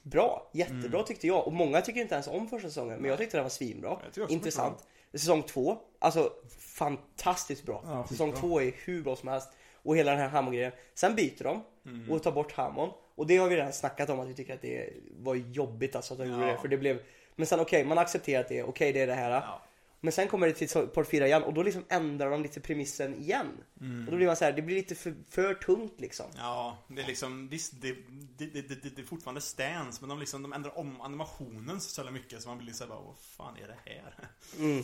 Bra, 0.03 0.49
jättebra 0.53 0.87
Mm. 0.99 1.05
tyckte 1.05 1.27
jag. 1.27 1.47
Och 1.47 1.53
många 1.53 1.81
tycker 1.81 2.01
inte 2.01 2.13
ens 2.15 2.27
om 2.27 2.47
första 2.49 2.67
säsongen. 2.69 2.99
Men 2.99 3.09
jag 3.09 3.19
tyckte 3.19 3.37
den 3.37 3.43
var 3.43 3.49
svinbra. 3.49 3.99
Intressant. 4.29 4.87
Säsong 5.13 5.43
två, 5.43 5.77
alltså 5.99 6.33
fantastiskt 6.59 7.65
bra. 7.65 7.83
Ja, 7.85 8.07
Säsong 8.07 8.31
skitbra. 8.31 8.41
två 8.49 8.61
är 8.61 8.71
hur 8.85 9.03
bra 9.03 9.15
som 9.15 9.29
helst. 9.29 9.49
Och 9.83 9.97
hela 9.97 10.11
den 10.11 10.19
här 10.19 10.27
Hammond-grejen. 10.29 10.71
Sen 10.93 11.15
byter 11.15 11.43
de 11.43 11.63
Mm. 11.85 12.11
och 12.11 12.23
tar 12.23 12.31
bort 12.31 12.51
Hammond. 12.51 12.91
Och 13.15 13.27
det 13.27 13.37
har 13.37 13.47
vi 13.49 13.55
redan 13.55 13.73
snackat 13.73 14.09
om 14.09 14.19
att 14.19 14.27
vi 14.27 14.33
tycker 14.33 14.53
att 14.53 14.61
det 14.61 14.93
var 15.11 15.35
jobbigt 15.35 15.95
alltså 15.95 16.13
att 16.13 16.19
de 16.19 16.25
gjorde 16.29 16.47
Ja. 16.47 16.51
det. 16.53 16.57
För 16.59 16.67
det 16.67 16.77
blev 16.77 17.01
Men 17.41 17.47
sen 17.47 17.59
okej, 17.59 17.83
man 17.85 17.97
accepterar 17.97 18.41
att 18.41 18.49
det 18.49 18.59
är 18.59 18.63
okej, 18.69 18.93
det 18.93 19.01
är 19.01 19.07
det 19.07 19.13
här. 19.13 19.29
ja. 19.31 19.61
Men 20.03 20.11
sen 20.11 20.27
kommer 20.27 20.47
det 20.47 20.53
till 20.53 20.69
så- 20.69 20.87
part 20.87 21.07
4 21.07 21.27
igen 21.27 21.43
och 21.43 21.53
då 21.53 21.63
liksom 21.63 21.85
ändrar 21.89 22.31
de 22.31 22.43
lite 22.43 22.59
premissen 22.61 23.15
igen. 23.21 23.47
Mm. 23.81 24.05
Och 24.05 24.11
då 24.11 24.17
blir 24.17 24.27
man 24.27 24.35
så 24.35 24.45
här, 24.45 24.51
det 24.51 24.61
blir 24.61 24.75
lite 24.75 24.95
för, 24.95 25.15
för 25.29 25.53
tungt 25.53 26.01
liksom. 26.01 26.25
Ja, 26.37 26.77
det 26.87 27.01
är 27.01 27.07
liksom, 27.07 27.47
visst, 27.47 27.73
det, 27.81 27.95
det, 28.37 28.45
det, 28.45 28.61
det, 28.61 28.95
det 28.95 29.01
är 29.01 29.05
fortfarande 29.05 29.41
stance, 29.41 29.97
men 30.01 30.09
de 30.09 30.19
liksom, 30.19 30.41
de 30.41 30.53
ändrar 30.53 30.77
om 30.77 31.01
animationen 31.01 31.81
så 31.81 32.01
jävla 32.01 32.11
mycket 32.11 32.41
så 32.41 32.49
man 32.49 32.57
blir 32.57 32.73
såhär 32.73 32.89
bara, 32.89 32.99
vad 32.99 33.19
fan 33.19 33.55
är 33.63 33.67
det 33.67 33.91
här? 33.91 34.13
Mm. 34.59 34.83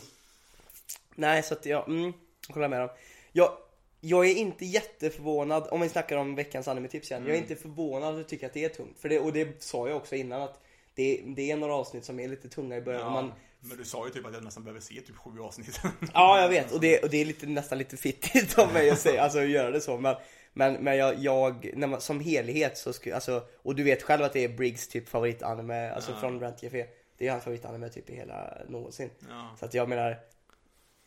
Nej, 1.14 1.42
så 1.42 1.54
att 1.54 1.66
jag, 1.66 1.88
mm, 1.88 2.12
jag 2.48 2.54
håller 2.54 2.68
med 2.68 2.80
dem. 2.80 2.90
Jag, 3.32 3.52
jag 4.00 4.26
är 4.26 4.34
inte 4.34 4.64
jätteförvånad, 4.64 5.68
om 5.70 5.80
vi 5.80 5.88
snackar 5.88 6.16
om 6.16 6.34
veckans 6.34 6.68
anime-tips 6.68 7.10
igen. 7.10 7.26
Jag 7.26 7.36
är 7.36 7.40
inte 7.40 7.56
förvånad 7.56 8.10
att 8.14 8.16
du 8.16 8.24
tycker 8.24 8.46
att 8.46 8.52
det 8.52 8.64
är 8.64 8.68
tungt. 8.68 8.98
För 8.98 9.08
det, 9.08 9.18
och 9.20 9.32
det 9.32 9.62
sa 9.62 9.88
jag 9.88 9.96
också 9.96 10.14
innan 10.16 10.42
att 10.42 10.62
det, 10.98 11.22
det 11.26 11.50
är 11.50 11.56
några 11.56 11.74
avsnitt 11.74 12.04
som 12.04 12.20
är 12.20 12.28
lite 12.28 12.48
tunga 12.48 12.76
i 12.76 12.80
början. 12.80 13.00
Ja, 13.02 13.10
man, 13.10 13.32
men 13.60 13.76
du 13.76 13.84
sa 13.84 14.06
ju 14.06 14.12
typ 14.12 14.26
att 14.26 14.34
jag 14.34 14.44
nästan 14.44 14.64
behöver 14.64 14.80
se 14.80 14.94
typ 15.00 15.16
sju 15.16 15.40
avsnitt. 15.40 15.80
Ja, 16.14 16.40
jag 16.40 16.48
vet. 16.48 16.72
Och 16.72 16.80
det, 16.80 17.02
och 17.02 17.10
det 17.10 17.16
är 17.16 17.24
lite, 17.24 17.46
nästan 17.46 17.78
lite 17.78 17.96
fittigt 17.96 18.58
av 18.58 18.72
mig 18.72 18.90
att 18.90 18.98
säga, 18.98 19.22
alltså 19.22 19.38
att 19.38 19.48
göra 19.48 19.70
det 19.70 19.80
så. 19.80 19.98
Men, 19.98 20.16
men, 20.52 20.74
men 20.74 20.96
jag, 20.96 21.18
jag 21.18 21.70
när 21.74 21.86
man, 21.86 22.00
som 22.00 22.20
helhet 22.20 22.78
så 22.78 22.92
skulle, 22.92 23.14
alltså, 23.14 23.42
och 23.62 23.74
du 23.74 23.82
vet 23.82 24.02
själv 24.02 24.22
att 24.22 24.32
det 24.32 24.44
är 24.44 24.48
Briggs 24.48 24.88
typ 24.88 25.08
favoritanime, 25.08 25.90
alltså 25.90 26.10
Ja. 26.10 26.20
från 26.20 26.40
Rent 26.40 26.60
Café. 26.60 26.86
Det 27.18 27.26
är 27.26 27.30
hans 27.30 27.44
favoritanime 27.44 27.88
typ 27.88 28.10
i 28.10 28.14
hela 28.16 28.58
någonsin. 28.68 29.10
Ja. 29.28 29.56
Så 29.58 29.64
att 29.64 29.74
jag 29.74 29.88
menar, 29.88 30.20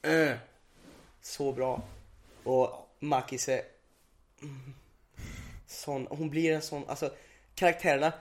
äh, 0.01 0.31
så 1.21 1.51
bra. 1.51 1.81
Och 2.43 2.69
Makise, 2.99 3.61
mm, 4.41 4.73
sån, 5.67 6.07
hon 6.09 6.29
blir 6.29 6.51
en 6.53 6.61
sån, 6.61 6.83
alltså 6.87 7.09
karaktärerna. 7.55 8.13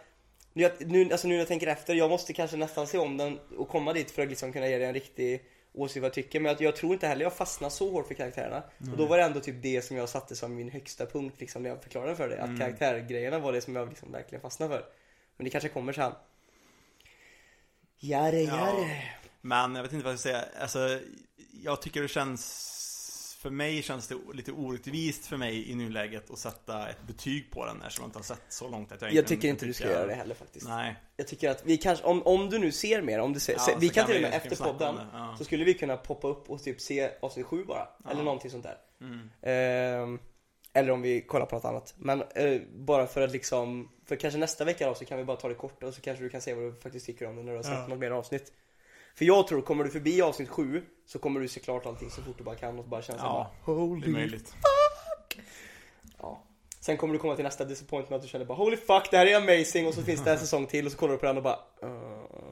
Nu, 0.53 0.73
nu, 0.81 1.13
alltså 1.13 1.29
nu 1.29 1.35
när 1.35 1.39
jag 1.39 1.49
tänker 1.49 1.67
efter, 1.67 1.95
jag 1.95 2.11
måste 2.11 2.33
kanske 2.33 2.57
nästan 2.57 2.87
se 2.87 2.99
om 2.99 3.17
den 3.17 3.39
och 3.39 3.69
komma 3.69 3.93
dit 3.93 4.11
för 4.11 4.23
att 4.23 4.29
liksom 4.29 4.53
kunna 4.53 4.69
ge 4.69 4.79
dig 4.79 4.87
en 4.87 4.95
riktig 4.95 5.45
åsikt 5.73 6.03
vad 6.03 6.07
jag 6.07 6.15
tycker. 6.15 6.41
Men 6.41 6.53
jag, 6.53 6.63
jag 6.63 6.77
tror 6.77 6.93
inte 6.93 7.07
heller 7.07 7.23
jag 7.23 7.37
fastnar 7.37 7.71
så 7.71 7.91
hårt 7.91 8.07
för 8.07 8.15
karaktärerna. 8.15 8.63
Och 8.93 8.97
då 8.97 9.07
var 9.07 9.19
det 9.19 9.25
ändå 9.25 9.41
typ 9.41 9.63
det 9.63 9.83
som 9.83 9.97
jag 9.97 10.09
satte 10.09 10.37
som 10.37 10.55
min 10.55 10.71
högsta 10.71 11.07
punkt 11.07 11.35
liksom 11.39 11.63
när 11.63 11.71
jag 11.71 11.83
förklarade 11.83 12.17
för 12.17 12.29
dig. 12.29 12.39
Att 12.39 12.59
karaktärgrejerna 12.59 13.39
var 13.39 13.53
det 13.53 13.61
som 13.61 13.77
jag 13.77 13.89
liksom 13.89 14.13
verkligen 14.13 14.43
fastnade 14.43 14.75
för. 14.75 14.85
Men 15.37 15.45
det 15.45 15.51
kanske 15.51 15.69
kommer 15.69 15.93
sen. 15.93 16.13
Jare, 17.99 18.41
Ja. 18.43 18.57
jare. 18.57 19.03
Men 19.41 19.75
jag 19.75 19.83
vet 19.83 19.93
inte 19.93 20.05
vad 20.05 20.13
jag 20.13 20.21
ska 20.21 20.29
säga. 20.29 20.45
Alltså, 20.61 21.01
jag 21.53 21.83
tycker 21.83 22.03
det 22.03 22.09
känns... 22.09 22.67
För 23.40 23.50
mig 23.50 23.83
känns 23.83 24.09
det 24.09 24.16
lite 24.33 24.53
orättvist 24.53 25.26
för 25.26 25.37
mig 25.37 25.70
i 25.70 25.74
nuläget 25.74 26.31
att 26.31 26.38
sätta 26.38 26.88
ett 26.88 27.03
betyg 27.07 27.50
på 27.50 27.66
den 27.66 27.83
eftersom 27.83 28.03
jag 28.03 28.09
inte 28.09 28.18
har 28.18 28.24
sett 28.24 28.42
så 28.48 28.68
långt 28.68 28.92
att 28.92 29.03
jag 29.03 29.12
Jag 29.12 29.26
tycker 29.26 29.48
inte 29.48 29.66
du 29.66 29.72
ska 29.72 29.90
göra 29.90 30.07
det 30.07 30.14
heller 30.14 30.35
faktiskt. 30.35 30.68
Nej. 30.68 30.96
Jag 31.16 31.29
tycker 31.29 31.50
att 31.50 31.62
vi 31.66 31.76
kanske, 31.76 32.05
om, 32.05 32.22
om 32.22 32.50
du 32.50 32.59
nu 32.59 32.72
ser 32.72 33.03
mer, 33.03 33.18
om 33.18 33.33
du 33.33 33.40
ser, 33.40 33.53
Ja, 33.53 33.59
se, 33.59 33.74
vi 33.79 33.88
kan 33.88 33.94
kan 33.94 34.07
till 34.07 34.24
och 34.24 34.31
med 34.31 34.35
efter 34.35 34.57
podden 34.57 34.96
ja. 35.12 35.35
så 35.38 35.44
skulle 35.44 35.64
vi 35.64 35.74
kunna 35.74 35.96
poppa 35.96 36.29
upp 36.29 36.50
och 36.50 36.62
typ 36.62 36.81
se 36.81 37.11
avsnitt 37.22 37.46
7 37.46 37.64
bara. 37.64 37.88
Ja. 38.05 38.11
Eller 38.11 38.22
någonting 38.22 38.50
sånt 38.50 38.64
där. 38.64 38.76
Mm. 39.00 39.31
Ehm, 39.42 40.18
eller 40.72 40.90
om 40.90 41.03
vi 41.03 41.20
kollar 41.20 41.46
på 41.46 41.57
något 41.57 41.64
annat. 41.64 41.94
Men 41.98 42.22
eh, 42.35 42.61
bara 42.74 43.07
för 43.07 43.20
att 43.20 43.33
liksom, 43.33 43.88
för 44.07 44.16
kanske 44.16 44.38
nästa 44.38 44.64
vecka 44.64 44.88
då 44.88 44.94
så 44.94 45.05
kan 45.05 45.18
vi 45.18 45.24
bara 45.24 45.37
ta 45.37 45.48
det 45.48 45.55
kort 45.55 45.83
och 45.83 45.94
så 45.94 46.00
kanske 46.00 46.24
du 46.24 46.31
kan 46.31 46.40
se 46.40 46.55
vad 46.55 46.64
du 46.64 46.81
faktiskt 46.81 47.07
tycker 47.07 47.26
om 47.26 47.37
det 47.37 47.42
när 47.42 47.53
du 47.53 47.59
har 47.59 47.62
sett 47.62 47.72
Ja. 47.72 47.87
något 47.87 47.98
mer 47.98 48.11
avsnitt. 48.11 48.53
För 49.14 49.25
jag 49.25 49.46
tror, 49.46 49.62
kommer 49.62 49.85
du 49.85 49.90
förbi 49.90 50.23
avsnitt 50.23 50.49
7 50.49 50.83
så 51.07 51.18
kommer 51.18 51.40
du 51.40 51.49
se 51.49 51.61
klart 51.61 51.87
allting 51.87 52.11
så 52.11 52.23
fort 52.23 52.38
du 52.38 52.44
bara 52.44 52.55
kan 52.55 52.79
och 52.79 52.85
bara 52.85 53.03
känna 53.03 53.18
Ja, 53.18 53.51
bara 53.66 53.77
Det 53.77 53.81
är 53.83 53.87
holy 53.87 54.12
möjligt. 54.12 54.55
Ja. 56.18 56.44
Sen 56.81 56.96
kommer 56.96 57.14
du 57.14 57.20
komma 57.20 57.35
till 57.35 57.44
nästa 57.44 57.64
disappointment 57.64 58.20
att 58.20 58.23
du 58.23 58.29
känner 58.29 58.44
bara 58.44 58.59
holy 58.59 58.77
fuck 58.77 59.11
det 59.11 59.16
här 59.16 59.27
är 59.27 59.37
amazing 59.37 59.87
och 59.87 59.94
så 59.94 60.03
finns 60.03 60.25
det 60.25 60.33
en 60.33 60.38
säsong 60.38 60.66
till 60.66 60.87
och 60.87 60.92
så 60.92 60.99
kollar 60.99 61.12
du 61.12 61.18
på 61.18 61.27
den 61.27 61.37
och 61.37 61.42
bara 61.42 61.59
uh. 61.85 61.90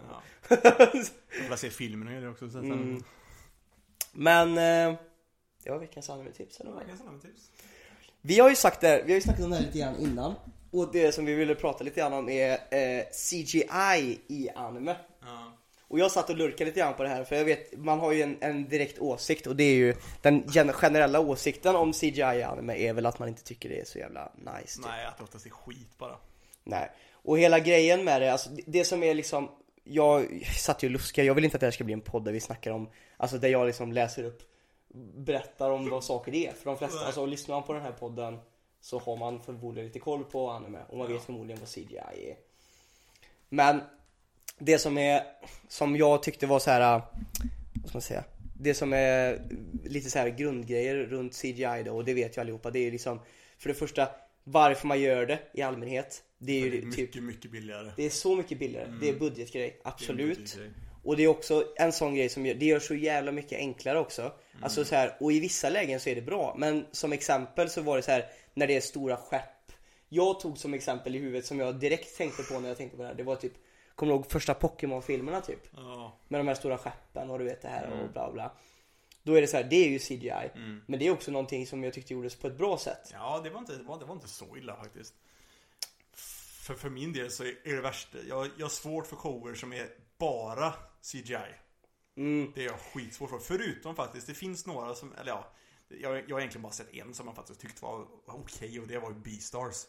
Ja. 0.09 0.23
Jag 0.63 1.41
vill 1.41 1.49
bara 1.49 1.57
se 1.57 1.71
filmen 1.71 2.17
och 2.17 2.23
det 2.23 2.29
också. 2.29 2.51
Så 2.51 2.59
att 2.59 2.65
Mm. 2.65 3.03
Men 4.13 4.49
eh, 4.49 4.99
det 5.65 5.71
var 5.71 5.79
veckans 5.79 6.11
anime-tips 6.11 6.61
eller 6.61 6.71
vad? 6.71 6.83
Ja, 6.83 6.97
samma 6.97 7.19
tips. 7.19 7.51
Vi 8.21 8.41
har 8.41 8.49
ju 8.49 8.57
sagt 8.57 8.81
det, 8.81 9.03
vi 9.07 9.13
har 9.13 9.17
ju 9.17 9.21
snackat 9.21 9.45
om 9.45 9.51
det 9.51 9.57
här 9.57 9.65
lite 9.65 9.79
grann 9.79 9.97
innan 9.97 10.35
Och 10.71 10.93
det 10.93 11.13
som 11.13 11.25
vi 11.25 11.35
ville 11.35 11.55
prata 11.55 11.85
lite 11.85 12.01
grann 12.01 12.13
om 12.13 12.29
är 12.29 12.53
eh, 12.53 13.05
CGI 13.31 14.21
i 14.29 14.51
anime. 14.55 14.97
Och 15.89 15.99
jag 15.99 16.11
satt 16.11 16.31
och 16.31 16.37
lurkade 16.37 16.65
lite 16.65 16.81
grann 16.81 16.95
på 16.95 17.03
det 17.03 17.09
här 17.09 17.25
för 17.25 17.37
jag 17.37 17.45
vet, 17.45 17.79
man 17.79 18.01
har 18.01 18.13
ju 18.13 18.23
en, 18.23 18.37
en 18.41 18.69
direkt 18.69 18.99
åsikt 18.99 19.47
och 19.47 19.57
det 19.57 19.65
är 19.65 19.75
ju 19.75 19.95
Den 20.23 20.45
gen- 20.49 20.73
generella 20.73 21.21
åsikten 21.21 21.77
om 21.77 21.93
CGI 21.93 22.21
i 22.21 22.43
anime 22.43 22.77
är 22.77 22.93
väl 22.93 23.07
att 23.07 23.19
man 23.19 23.29
inte 23.29 23.43
tycker 23.45 23.69
det 23.69 23.81
är 23.81 23.85
så 23.85 23.99
jävla 23.99 24.33
nice 24.37 24.77
typ. 24.77 24.87
Nej, 24.87 25.07
att 25.07 25.21
låta 25.21 25.39
sig 25.39 25.51
skit 25.51 25.99
bara. 25.99 26.17
Nej. 26.65 26.91
Och 27.13 27.39
hela 27.39 27.59
grejen 27.59 28.05
med 28.05 28.23
det, 28.23 28.33
alltså 28.33 28.51
det- 28.51 28.63
det 28.67 28.85
som 28.85 29.03
är 29.03 29.15
liksom 29.15 29.49
Jag 29.85 30.45
satt 30.57 30.83
ju 30.83 30.87
och 30.87 30.93
luskade, 30.93 31.27
jag 31.27 31.35
vill 31.35 31.45
inte 31.45 31.57
att 31.57 31.61
det 31.61 31.67
här 31.67 31.71
ska 31.73 31.85
bli 31.85 31.93
en 31.95 32.01
podd 32.01 32.25
där 32.25 32.33
vi 32.33 32.41
snackar 32.41 32.71
om 32.71 32.89
Alltså 33.17 33.39
där 33.39 33.49
jag 33.49 33.67
liksom 33.67 33.93
läser 33.93 34.25
upp 34.25 34.43
Berättar 35.17 35.71
om 35.71 35.91
vad 35.91 36.05
saker 36.05 36.35
är 36.35 36.53
För 36.53 36.65
de 36.65 36.79
flesta, 36.79 37.07
alltså 37.07 37.27
lyssnar 37.27 37.55
man 37.57 37.63
på 37.67 37.73
den 37.73 37.83
här 37.83 37.93
podden 37.93 38.39
Så 38.81 38.99
har 38.99 39.17
man 39.17 39.43
förmodligen 39.43 39.87
lite 39.87 39.99
koll 39.99 40.25
på 40.25 40.51
anime 40.51 40.79
och 40.89 40.97
man 40.99 41.13
vet 41.13 41.23
förmodligen 41.23 41.61
vad 41.61 41.69
CGI 41.69 41.97
är 42.31 42.37
Men 43.49 43.81
Det 44.59 44.79
som 44.79 44.99
är 44.99 45.23
Som 45.69 45.97
jag 45.97 46.23
tyckte 46.23 46.47
var 46.47 46.59
så 46.59 46.71
här. 46.71 46.81
Vad 47.75 47.89
ska 47.89 47.97
man 47.97 48.03
säga? 48.03 48.25
Det 48.61 48.75
som 48.75 48.93
är 48.93 49.43
lite 49.85 50.11
så 50.11 50.19
här 50.19 50.29
grundgrejer 50.29 50.95
runt 50.97 51.35
CGI 51.35 51.83
då 51.85 51.97
och 51.97 52.05
det 52.05 52.15
vet 52.15 52.37
ju 52.37 52.41
allihopa 52.41 52.71
Det 52.71 52.79
är 52.79 52.83
ju 52.85 52.91
liksom 52.91 53.21
För 53.59 53.69
det 53.69 53.75
första 53.75 54.09
Varför 54.45 54.87
man 54.87 55.01
gör 55.01 55.27
det 55.27 55.39
i 55.55 55.63
allmänhet 55.63 56.23
Det 56.39 56.53
är 56.53 56.71
Det 56.71 56.77
ju 56.77 56.79
är 56.79 56.91
typ 56.93 56.99
mycket, 56.99 57.23
mycket 57.23 57.51
billigare. 57.51 57.91
det 57.97 58.07
är 58.07 58.11
så 58.11 58.37
mycket 58.37 58.59
billigare, 58.59 58.87
Mm. 58.87 59.01
det 59.01 59.09
är 59.09 59.15
budgetgrej, 59.19 59.79
Det 59.83 59.89
är 59.89 59.93
absolut. 59.93 60.37
budgetgrej. 60.39 60.71
Och 61.05 61.17
det 61.17 61.23
är 61.25 61.29
också 61.29 61.65
en 61.77 61.93
sån 61.93 62.15
grej 62.15 62.29
som 62.29 62.47
gör, 62.47 62.55
det 62.55 62.67
gör 62.67 62.81
så 62.81 62.95
jävla 62.95 63.33
mycket 63.33 63.59
enklare 63.59 63.99
också. 63.99 64.23
Mm. 64.23 64.35
Alltså 64.65 64.85
så 64.85 64.95
här, 64.95 65.17
och 65.21 65.33
i 65.33 65.41
vissa 65.41 65.71
lägen 65.71 66.01
så 66.01 66.11
är 66.11 66.15
det 66.15 66.23
bra. 66.23 66.55
Men 66.59 66.87
som 66.93 67.13
exempel 67.13 67.71
så 67.71 67.81
var 67.83 67.97
det 67.97 68.03
så 68.03 68.11
här 68.11 68.25
när 68.55 68.67
det 68.67 68.77
är 68.77 68.81
stora 68.81 69.17
skepp. 69.17 69.73
Jag 70.09 70.41
tog 70.41 70.59
som 70.59 70.75
exempel 70.75 71.15
i 71.17 71.19
huvudet 71.19 71.47
som 71.47 71.61
jag 71.61 71.81
direkt 71.81 72.17
tänkte 72.17 72.43
på 72.43 72.61
när 72.61 72.69
jag 72.69 72.77
tänkte 72.77 72.97
på 72.97 73.03
det 73.03 73.09
här. 73.09 73.15
Det 73.15 73.23
var 73.23 73.37
typ, 73.37 73.53
kommer 73.99 74.13
du 74.13 74.17
ihåg 74.17 74.31
första 74.31 74.55
Pokémon-filmerna 74.55 75.41
typ? 75.41 75.69
Ja. 75.77 76.19
Med 76.29 76.41
de 76.41 76.49
här 76.49 76.55
stora 76.55 76.79
skeppen 76.79 77.31
och 77.31 77.39
du 77.39 77.45
vet 77.45 77.63
det 77.63 77.69
här 77.69 77.87
Mm. 77.87 77.99
och 78.01 78.13
bla 78.13 78.33
bla. 78.33 78.53
Då 79.23 79.35
är 79.35 79.41
det 79.41 79.47
så 79.47 79.57
här, 79.57 79.65
det 79.65 79.77
är 79.77 79.89
ju 79.89 79.99
CGI. 79.99 80.51
Mm. 80.55 80.83
Men 80.87 80.99
det 80.99 81.07
är 81.07 81.11
också 81.11 81.31
någonting 81.31 81.67
som 81.67 81.85
jag 81.85 81.95
tyckte 81.95 82.15
gjordes 82.15 82.37
på 82.37 82.47
ett 82.47 82.59
bra 82.59 82.79
sätt. 82.79 83.11
Ja, 83.13 83.41
det 83.45 83.51
var, 83.51 83.59
inte, 83.61 83.77
det, 83.77 83.83
var, 83.83 83.99
det 83.99 84.05
var 84.05 84.15
inte 84.15 84.29
så 84.29 84.57
illa 84.57 84.77
faktiskt. 84.77 85.15
För, 86.63 86.75
för 86.75 86.91
min 86.91 87.13
del 87.13 87.31
så 87.31 87.45
är 87.45 87.75
det 87.75 87.81
värsta, 87.81 88.19
jag, 88.29 88.51
jag 88.57 88.65
har 88.65 88.71
svårt 88.71 89.07
för 89.07 89.17
shower 89.17 89.55
som 89.55 89.73
är 89.73 89.89
bara 90.19 90.75
CGI. 91.03 91.37
Mm. 92.17 92.53
Det 92.55 92.65
är 92.65 92.67
jag 92.67 92.81
skitsvårt 92.81 93.31
för. 93.31 93.39
Förutom 93.39 93.97
faktiskt, 93.97 94.27
det 94.27 94.35
finns 94.35 94.67
några 94.67 94.95
som, 94.95 95.13
eller 95.13 95.33
ja. 95.33 95.53
Jag, 95.89 96.23
jag 96.29 96.37
har 96.37 96.41
egentligen 96.41 96.63
bara 96.63 96.73
sett 96.73 96.95
en 96.95 97.15
som 97.15 97.27
jag 97.27 97.37
faktiskt 97.37 97.61
tyckte 97.61 97.85
var 97.85 98.07
okej 98.27 98.81
och 98.81 98.87
det 98.87 98.99
var 98.99 99.09
ju 99.09 99.15
Beastars. 99.15 99.87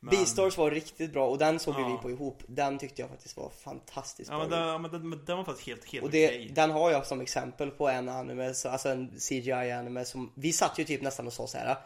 Men- 0.00 0.10
Beastars 0.10 0.56
var 0.58 0.70
riktigt 0.70 1.12
bra 1.12 1.28
och 1.28 1.38
den 1.38 1.58
såg 1.58 1.74
Ja. 1.74 1.88
vi 1.96 2.02
på 2.02 2.10
ihop. 2.10 2.42
Den 2.46 2.78
tyckte 2.78 3.02
jag 3.02 3.10
faktiskt 3.10 3.36
var 3.36 3.50
fantastiskt 3.50 4.30
Ja 4.30 4.36
bra. 4.36 4.48
men 4.48 4.58
den, 4.58 4.68
ja, 4.68 4.78
men 4.78 4.90
den, 4.90 5.24
den 5.24 5.36
var 5.36 5.44
faktiskt 5.44 5.66
helt, 5.68 5.84
helt 5.92 6.04
och 6.04 6.10
det, 6.10 6.26
okej. 6.28 6.50
den 6.54 6.70
har 6.70 6.90
jag 6.90 7.06
som 7.06 7.20
exempel 7.20 7.70
på 7.70 7.88
en 7.88 8.08
anime, 8.08 8.54
så- 8.54 8.68
alltså 8.68 8.88
en 8.88 9.10
CGI-anime 9.20 10.04
som 10.04 10.32
Vi 10.36 10.52
satt 10.52 10.78
ju 10.78 10.84
typ 10.84 11.02
nästan 11.02 11.26
och 11.26 11.32
sa 11.32 11.46
så 11.46 11.58
här. 11.58 11.76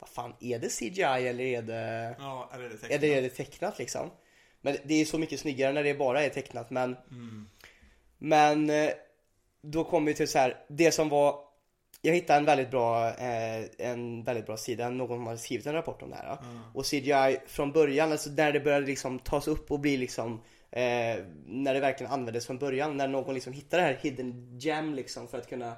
Vad 0.00 0.08
fan, 0.08 0.34
är 0.40 0.58
det 0.58 0.68
CGI 0.68 1.02
eller 1.28 1.44
är 1.44 1.62
det 1.62 2.16
Ja, 2.18 2.50
eller 2.54 2.64
är 2.64 2.68
det 2.68 2.76
tecknat? 2.76 3.00
det, 3.00 3.14
är 3.14 3.22
det 3.22 3.28
tecknat 3.28 3.78
liksom? 3.78 4.10
Men 4.60 4.76
det 4.84 4.94
är 4.94 5.04
så 5.04 5.18
mycket 5.18 5.40
snyggare 5.40 5.72
när 5.72 5.82
det 5.82 5.94
bara 5.94 6.22
är 6.22 6.28
tecknat 6.28 6.70
men 6.70 6.96
Mm. 7.10 7.48
Men 8.18 8.70
eh, 8.70 8.90
Då 9.62 9.84
kommer 9.84 10.06
vi 10.06 10.14
till 10.14 10.28
så 10.28 10.38
här, 10.38 10.56
det 10.68 10.92
som 10.92 11.08
var 11.08 11.40
Jag 12.00 12.14
hittade 12.14 12.38
en 12.38 12.44
väldigt 12.44 12.70
bra 12.70 13.08
eh, 13.08 13.64
En 13.78 14.24
väldigt 14.24 14.46
bra 14.46 14.56
sida, 14.56 14.90
någon 14.90 15.18
som 15.18 15.26
hade 15.26 15.38
skrivit 15.38 15.66
en 15.66 15.72
rapport 15.72 16.02
om 16.02 16.10
det 16.10 16.16
här 16.16 16.38
Och 16.74 16.86
CGI 16.86 17.38
från 17.46 17.72
början, 17.72 18.12
alltså 18.12 18.30
när 18.30 18.52
det 18.52 18.60
började 18.60 18.86
liksom 18.86 19.18
tas 19.18 19.48
upp 19.48 19.70
och 19.70 19.80
bli 19.80 19.96
liksom 19.96 20.32
eh, 20.70 21.16
När 21.46 21.74
det 21.74 21.80
verkligen 21.80 22.12
användes 22.12 22.46
från 22.46 22.58
början, 22.58 22.96
när 22.96 23.08
någon 23.08 23.34
liksom 23.34 23.52
hittade 23.52 23.82
det 23.82 23.86
här 23.86 23.98
hidden 24.02 24.58
gem 24.58 24.94
liksom 24.94 25.28
för 25.28 25.38
att 25.38 25.48
kunna 25.48 25.76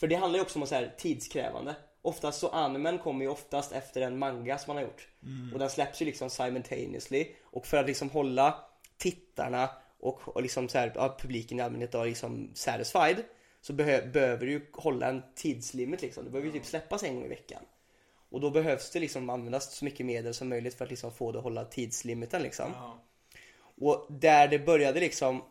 För 0.00 0.06
det 0.06 0.14
handlar 0.14 0.38
ju 0.38 0.42
också 0.42 0.60
om 0.60 0.66
så 0.66 0.74
här 0.74 0.94
tidskrävande. 0.98 1.74
Oftast 2.02 2.40
så 2.40 2.48
animen 2.48 2.98
kommer 2.98 3.24
ju 3.24 3.30
oftast 3.30 3.72
efter 3.72 4.00
en 4.00 4.18
manga 4.18 4.58
som 4.58 4.74
man 4.74 4.76
har 4.76 4.90
gjort. 4.90 5.08
Och 5.52 5.58
den 5.58 5.70
släpps 5.70 6.02
ju 6.02 6.06
liksom 6.06 6.30
simultaneously. 6.30 7.26
Och 7.44 7.66
för 7.66 7.76
att 7.76 7.86
liksom 7.86 8.10
hålla 8.10 8.54
tittarna 8.98 9.70
och, 10.00 10.28
och 10.28 10.42
liksom 10.42 10.68
så 10.68 10.78
här, 10.78 10.92
ja, 10.94 11.16
publiken 11.20 11.58
i 11.58 11.62
allmänhet 11.62 11.92
då 11.92 12.04
liksom 12.04 12.50
satisfied 12.54 13.16
Så 13.64 13.72
behö, 13.72 14.06
behöver 14.06 14.46
du 14.46 14.52
ju 14.52 14.60
hålla 14.72 15.08
en 15.08 15.22
tidslimit 15.34 16.02
liksom. 16.02 16.24
Det 16.24 16.30
behöver 16.30 16.46
ju 16.52 16.58
typ 16.58 16.66
släppas 16.66 17.02
en 17.02 17.14
gång 17.14 17.24
i 17.24 17.28
veckan 17.28 17.62
Och 18.30 18.40
då 18.40 18.50
behövs 18.50 18.90
det 18.90 19.00
liksom 19.00 19.30
användas 19.30 19.74
så 19.74 19.84
mycket 19.84 20.06
medel 20.06 20.34
som 20.34 20.48
möjligt 20.48 20.74
för 20.74 20.84
att 20.84 20.90
liksom 20.90 21.12
få 21.12 21.32
det 21.32 21.38
att 21.38 21.44
hålla 21.44 21.64
tidslimiten 21.64 22.42
liksom 22.42 22.70
Ja. 22.74 22.98
och 23.86 24.06
där 24.08 24.48
det 24.48 24.58
började 24.58 25.00
liksom 25.00 25.42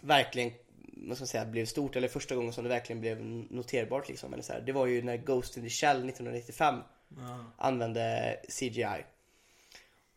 verkligen, 0.00 0.50
vad 0.96 1.16
ska 1.16 1.22
man 1.22 1.28
säga, 1.28 1.44
blev 1.44 1.66
stort 1.66 1.96
eller 1.96 2.08
första 2.08 2.34
gången 2.34 2.52
som 2.52 2.64
det 2.64 2.70
verkligen 2.70 3.00
blev 3.00 3.24
noterbart 3.50 4.08
liksom, 4.08 4.32
eller 4.32 4.42
så 4.42 4.52
här, 4.52 4.60
det 4.60 4.72
var 4.72 4.86
ju 4.86 5.02
när 5.02 5.16
Ghost 5.16 5.56
in 5.56 5.62
the 5.62 5.68
Shell 5.70 5.96
1995 6.08 6.74
Ja. 7.16 7.44
använde 7.56 8.36
CGI. 8.48 9.04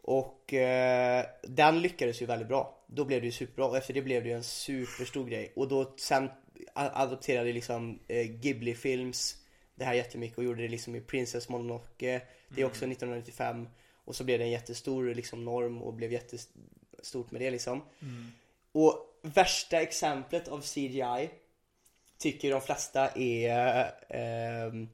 Och 0.01 0.53
eh, 0.53 1.25
den 1.43 1.81
lyckades 1.81 2.21
ju 2.21 2.25
väldigt 2.25 2.47
bra. 2.47 2.83
Då 2.87 3.05
blev 3.05 3.21
det 3.21 3.25
ju 3.25 3.31
superbra 3.31 3.65
och 3.65 3.77
efter 3.77 3.93
det 3.93 4.01
blev 4.01 4.23
det 4.23 4.29
ju 4.29 4.35
en 4.35 4.43
superstor 4.43 5.25
grej. 5.25 5.53
Och 5.55 5.67
då 5.67 5.93
sen 5.97 6.29
adopterade 6.73 7.53
liksom 7.53 7.99
eh, 8.07 8.25
Ghibli 8.25 8.75
Films 8.75 9.35
det 9.75 9.85
här 9.85 9.93
jättemycket 9.93 10.37
och 10.37 10.43
gjorde 10.43 10.61
det 10.61 10.67
liksom 10.67 10.95
i 10.95 11.01
Princess 11.01 11.49
Mononoke. 11.49 12.21
Det 12.49 12.61
är 12.61 12.65
också 12.65 12.85
1995. 12.85 13.67
Och 14.05 14.15
så 14.15 14.23
blev 14.23 14.39
det 14.39 14.45
en 14.45 14.51
jättestor 14.51 15.15
liksom 15.15 15.45
norm 15.45 15.81
och 15.81 15.93
blev 15.93 16.11
jättestort 16.11 17.31
med 17.31 17.41
det 17.41 17.51
liksom. 17.51 17.81
Och 18.71 19.19
värsta 19.21 19.81
exemplet 19.81 20.47
av 20.47 20.61
CGI 20.61 21.29
tycker 22.17 22.51
de 22.51 22.61
flesta 22.61 23.09
är 23.15 23.91
ehm, 24.09 24.89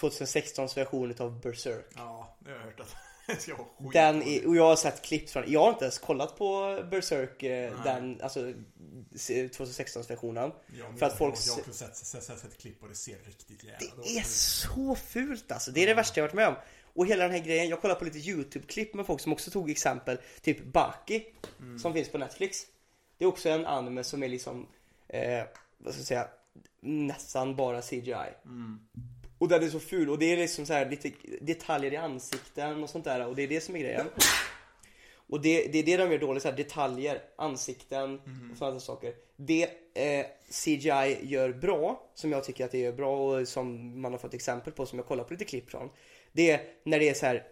2016s 0.00 0.76
version 0.76 1.14
av 1.18 1.40
Berserk. 1.40 1.86
ja, 1.96 2.36
det 2.38 2.50
har 2.50 2.58
jag 2.58 2.64
hört 2.64 2.80
att 2.80 2.96
ska 3.38 3.56
vara 3.56 3.68
skit. 3.78 3.92
Den 3.92 4.22
är, 4.22 4.46
och 4.46 4.56
jag 4.56 4.64
har 4.64 4.76
sett 4.76 5.02
klipp 5.02 5.30
från, 5.30 5.44
jag 5.46 5.60
har 5.60 5.70
inte 5.70 5.84
ens 5.84 5.98
kollat 5.98 6.38
på 6.38 6.78
Berserk, 6.90 7.42
eh, 7.42 7.84
den, 7.84 8.20
alltså 8.22 8.52
2016s 9.14 10.08
versionen. 10.08 10.52
Ja, 10.78 10.84
för 10.98 11.06
att 11.06 11.18
folk 11.18 11.34
Jag 11.46 11.54
har 11.54 11.72
sett, 11.72 11.96
sett, 11.96 12.24
sett, 12.24 12.38
sett 12.38 12.58
klipp 12.58 12.82
och 12.82 12.88
det 12.88 12.94
ser 12.94 13.18
riktigt 13.24 13.64
jävla 13.64 14.02
Det 14.02 14.18
är 14.18 14.22
så 14.22 14.94
fult 14.94 15.52
alltså, 15.52 15.70
det 15.70 15.82
är 15.82 15.86
det 15.86 15.94
värsta 15.94 16.20
jag 16.20 16.24
varit 16.24 16.34
med 16.34 16.48
om. 16.48 16.54
Och 16.94 17.06
hela 17.06 17.22
den 17.22 17.32
här 17.32 17.44
grejen, 17.44 17.68
jag 17.68 17.80
kollar 17.80 17.94
på 17.94 18.04
lite 18.04 18.18
YouTube-klipp 18.18 18.94
med 18.94 19.06
folk 19.06 19.20
som 19.20 19.32
också 19.32 19.50
tog 19.50 19.70
exempel, 19.70 20.18
typ 20.42 20.64
Baki, 20.64 21.24
som 21.82 21.92
finns 21.92 22.08
på 22.08 22.18
Netflix. 22.18 22.58
Det 23.18 23.24
är 23.24 23.28
också 23.28 23.48
en 23.48 23.66
anime 23.66 24.04
som 24.04 24.22
är 24.22 24.28
liksom, 24.28 24.66
eh, 25.08 25.44
vad 25.78 25.92
ska 25.92 26.00
jag 26.00 26.06
säga, 26.06 26.28
nästan 26.80 27.56
bara 27.56 27.82
CGI. 27.82 28.14
Och 29.38 29.48
den 29.48 29.62
är 29.62 29.68
så 29.68 29.80
ful 29.80 30.10
och 30.10 30.18
det 30.18 30.32
är 30.32 30.36
liksom 30.36 30.66
så 30.66 30.72
här 30.72 30.90
lite 30.90 31.10
detaljer 31.40 31.92
i 31.92 31.96
ansikten 31.96 32.82
och 32.82 32.90
sånt 32.90 33.04
där 33.04 33.26
och 33.26 33.36
det 33.36 33.42
är 33.42 33.48
det 33.48 33.60
som 33.60 33.76
är 33.76 33.80
grejen. 33.80 34.06
Och 35.28 35.40
det, 35.40 35.72
det 35.72 35.78
är 35.78 35.82
det 35.82 35.96
de 35.96 36.12
gör 36.12 36.18
dåligt, 36.18 36.42
så 36.42 36.48
här, 36.48 36.56
detaljer, 36.56 37.22
ansikten 37.36 38.20
och 38.52 38.56
sådana 38.58 38.80
saker. 38.80 39.14
Det 39.36 39.62
eh, 39.94 40.26
CGI 40.50 41.18
gör 41.22 41.52
bra, 41.52 42.10
som 42.14 42.32
jag 42.32 42.44
tycker 42.44 42.64
att 42.64 42.70
det 42.70 42.78
gör 42.78 42.92
bra 42.92 43.16
och 43.16 43.48
som 43.48 44.00
man 44.00 44.12
har 44.12 44.18
fått 44.18 44.34
exempel 44.34 44.72
på 44.72 44.86
som 44.86 44.98
jag 44.98 45.06
kollar 45.06 45.24
på 45.24 45.32
lite 45.32 45.44
klipp 45.44 45.70
från. 45.70 45.90
Det 46.32 46.50
är 46.50 46.60
när 46.84 46.98
det 46.98 47.08
är 47.08 47.14
så 47.14 47.26
här 47.26 47.46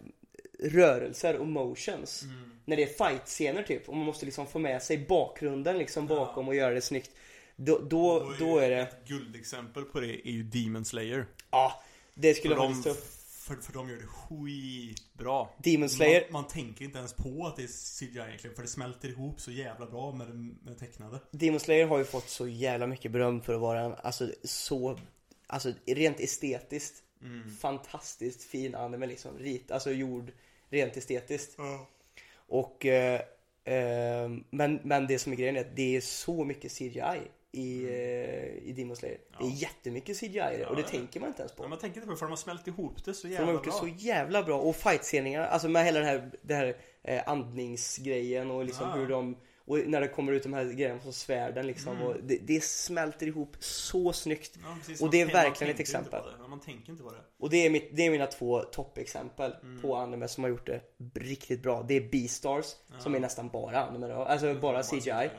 rörelser 0.59 1.37
och 1.37 1.47
motions. 1.47 2.23
När 2.65 2.77
det 2.77 2.83
är 2.83 2.87
fight-scener 2.87 3.63
typ 3.63 3.89
och 3.89 3.97
man 3.97 4.07
måste 4.07 4.25
liksom 4.27 4.47
få 4.47 4.59
med 4.59 4.83
sig 4.83 4.99
bakgrunden 4.99 5.79
liksom 5.79 6.07
bakom 6.07 6.49
och 6.49 6.55
göra 6.55 6.75
det 6.75 6.81
snyggt. 6.81 7.11
Då, 7.57 7.79
då, 7.79 8.33
då 8.39 8.59
är 8.59 8.71
det, 8.71 8.81
Ett 8.81 9.09
guldexempel 9.09 9.85
på 9.85 10.01
det 10.01 10.29
är 10.29 10.33
ju 10.33 10.43
Demon 10.43 10.85
Slayer. 10.85 11.27
Ja, 11.53 11.83
det 12.15 12.35
skulle 12.35 12.55
jag 12.55 12.67
faktiskt 12.67 12.85
ta 12.85 12.91
upp. 12.91 13.07
för, 13.29 13.57
för 13.57 13.73
de 13.73 13.89
gör 13.89 13.97
det 13.97 14.07
skitbra. 14.07 15.49
Demon 15.59 15.89
Slayer, 15.89 16.23
Man, 16.31 16.43
man 16.43 16.51
tänker 16.51 16.85
inte 16.85 16.99
ens 16.99 17.13
på 17.13 17.47
att 17.47 17.57
det 17.57 17.63
är 17.63 17.99
CGI 17.99 18.19
egentligen, 18.19 18.57
för 18.57 18.63
det 18.63 18.69
smälter 18.69 19.09
ihop 19.09 19.41
så 19.41 19.51
jävla 19.51 19.87
bra 19.87 20.13
med 20.13 20.27
det, 20.27 20.35
med 20.35 20.57
det 20.65 20.75
tecknade. 20.75 21.19
Demon 21.31 21.61
Slayer 21.61 21.87
har 21.87 21.99
ju 21.99 22.05
fått 22.05 22.29
så 22.29 22.49
jävla 22.49 22.87
mycket 22.87 23.11
beröm 23.13 23.41
för 23.41 23.55
att 23.55 23.61
vara 23.61 23.81
en, 23.81 23.95
alltså 24.03 24.31
så, 24.45 24.99
alltså 25.47 25.73
rent 25.87 26.21
estetiskt 26.21 27.03
fantastiskt 27.61 28.43
fin 28.43 28.75
anime 28.75 29.07
liksom, 29.07 29.39
rit, 29.39 29.71
alltså 29.71 29.91
gjord 29.91 30.33
rent 30.69 30.97
estetiskt. 30.97 31.57
Och, 32.35 32.87
eh, 32.87 33.21
eh, 33.65 34.31
men, 34.51 34.81
men 34.83 35.07
det 35.07 35.19
som 35.19 35.33
är 35.33 35.37
grejen 35.37 35.57
är 35.57 35.61
att 35.61 35.77
det 35.77 35.97
är 35.97 36.01
så 36.01 36.45
mycket 36.45 36.73
CGI 36.73 37.21
i, 37.53 37.85
eh, 37.85 38.69
i 38.69 38.75
Demon 38.77 38.97
Slayer. 38.97 39.19
Det 39.39 39.45
är 39.45 39.51
jättemycket 39.51 40.17
CGI 40.21 40.33
det 40.33 40.67
och 40.67 40.77
det 40.77 40.83
Ja, 40.83 40.89
tänker 40.89 41.21
man 41.21 41.29
inte 41.29 41.43
ens 41.43 41.53
på. 41.53 41.63
Men 41.63 41.71
man 41.71 41.79
tänker 41.79 41.97
inte 41.97 42.07
på 42.07 42.13
det, 42.13 42.19
för 42.19 42.27
de 42.27 42.31
har 42.33 42.37
smält 42.37 42.67
ihop 42.67 43.05
det 43.05 43.15
så 43.15 43.21
För 43.21 43.29
de 43.29 43.35
jävla 43.35 43.47
har 43.47 43.53
gjort 43.53 43.65
det 43.65 43.71
bra. 43.71 43.79
så 43.81 43.87
jävla 43.89 44.43
bra 44.43 44.59
och 44.61 44.77
fightsceningarna, 44.77 45.47
alltså 45.47 45.69
med 45.69 45.85
hela 45.85 45.99
den 45.99 46.09
här, 46.09 46.31
det 46.43 46.55
här 46.55 46.77
eh, 47.03 47.23
andningsgrejen 47.27 48.51
och 48.51 48.65
liksom 48.65 48.89
Ja. 48.89 48.95
hur 48.95 49.09
de 49.09 49.37
och 49.65 49.79
när 49.87 50.01
det 50.01 50.09
kommer 50.09 50.33
ut 50.33 50.43
de 50.43 50.53
här 50.53 50.65
grejerna 50.65 51.01
som 51.01 51.13
svärden 51.13 51.67
liksom 51.67 51.97
Mm. 51.97 52.07
och 52.09 52.17
det, 52.23 52.39
det 52.43 52.65
smälter 52.65 53.27
ihop 53.27 53.57
så 53.61 54.13
snyggt. 54.13 54.59
Ja. 54.63 54.69
Och 55.05 55.11
det 55.11 55.21
är 55.21 55.25
tänker- 55.27 55.43
verkligen 55.43 55.75
ett 55.75 55.81
exempel. 55.81 56.23
det. 56.25 56.31
Ja, 56.43 56.49
Man 56.49 56.61
tänker 56.61 56.91
inte 56.93 57.05
på 57.05 57.11
det. 57.11 57.19
Och 57.39 57.51
det 57.51 57.67
är, 57.67 57.71
mitt, 57.71 57.97
det 57.97 58.07
är 58.07 58.11
mina 58.11 58.27
två 58.27 58.61
toppexempel 58.63 59.55
Mm. 59.63 59.83
på 59.83 59.97
anime 59.97 60.29
som 60.29 60.45
har 60.45 60.49
gjort 60.51 60.67
det 60.67 60.81
riktigt 61.15 61.63
bra. 61.63 61.83
Det 61.89 61.95
är 61.95 62.09
Beastars 62.11 62.67
som 62.99 63.15
är 63.15 63.21
nästan 63.21 63.49
bara 63.49 63.85
anime 63.87 64.07
då, 64.09 64.15
alltså 64.15 64.55
bara 64.55 64.83
CGI. 64.83 65.31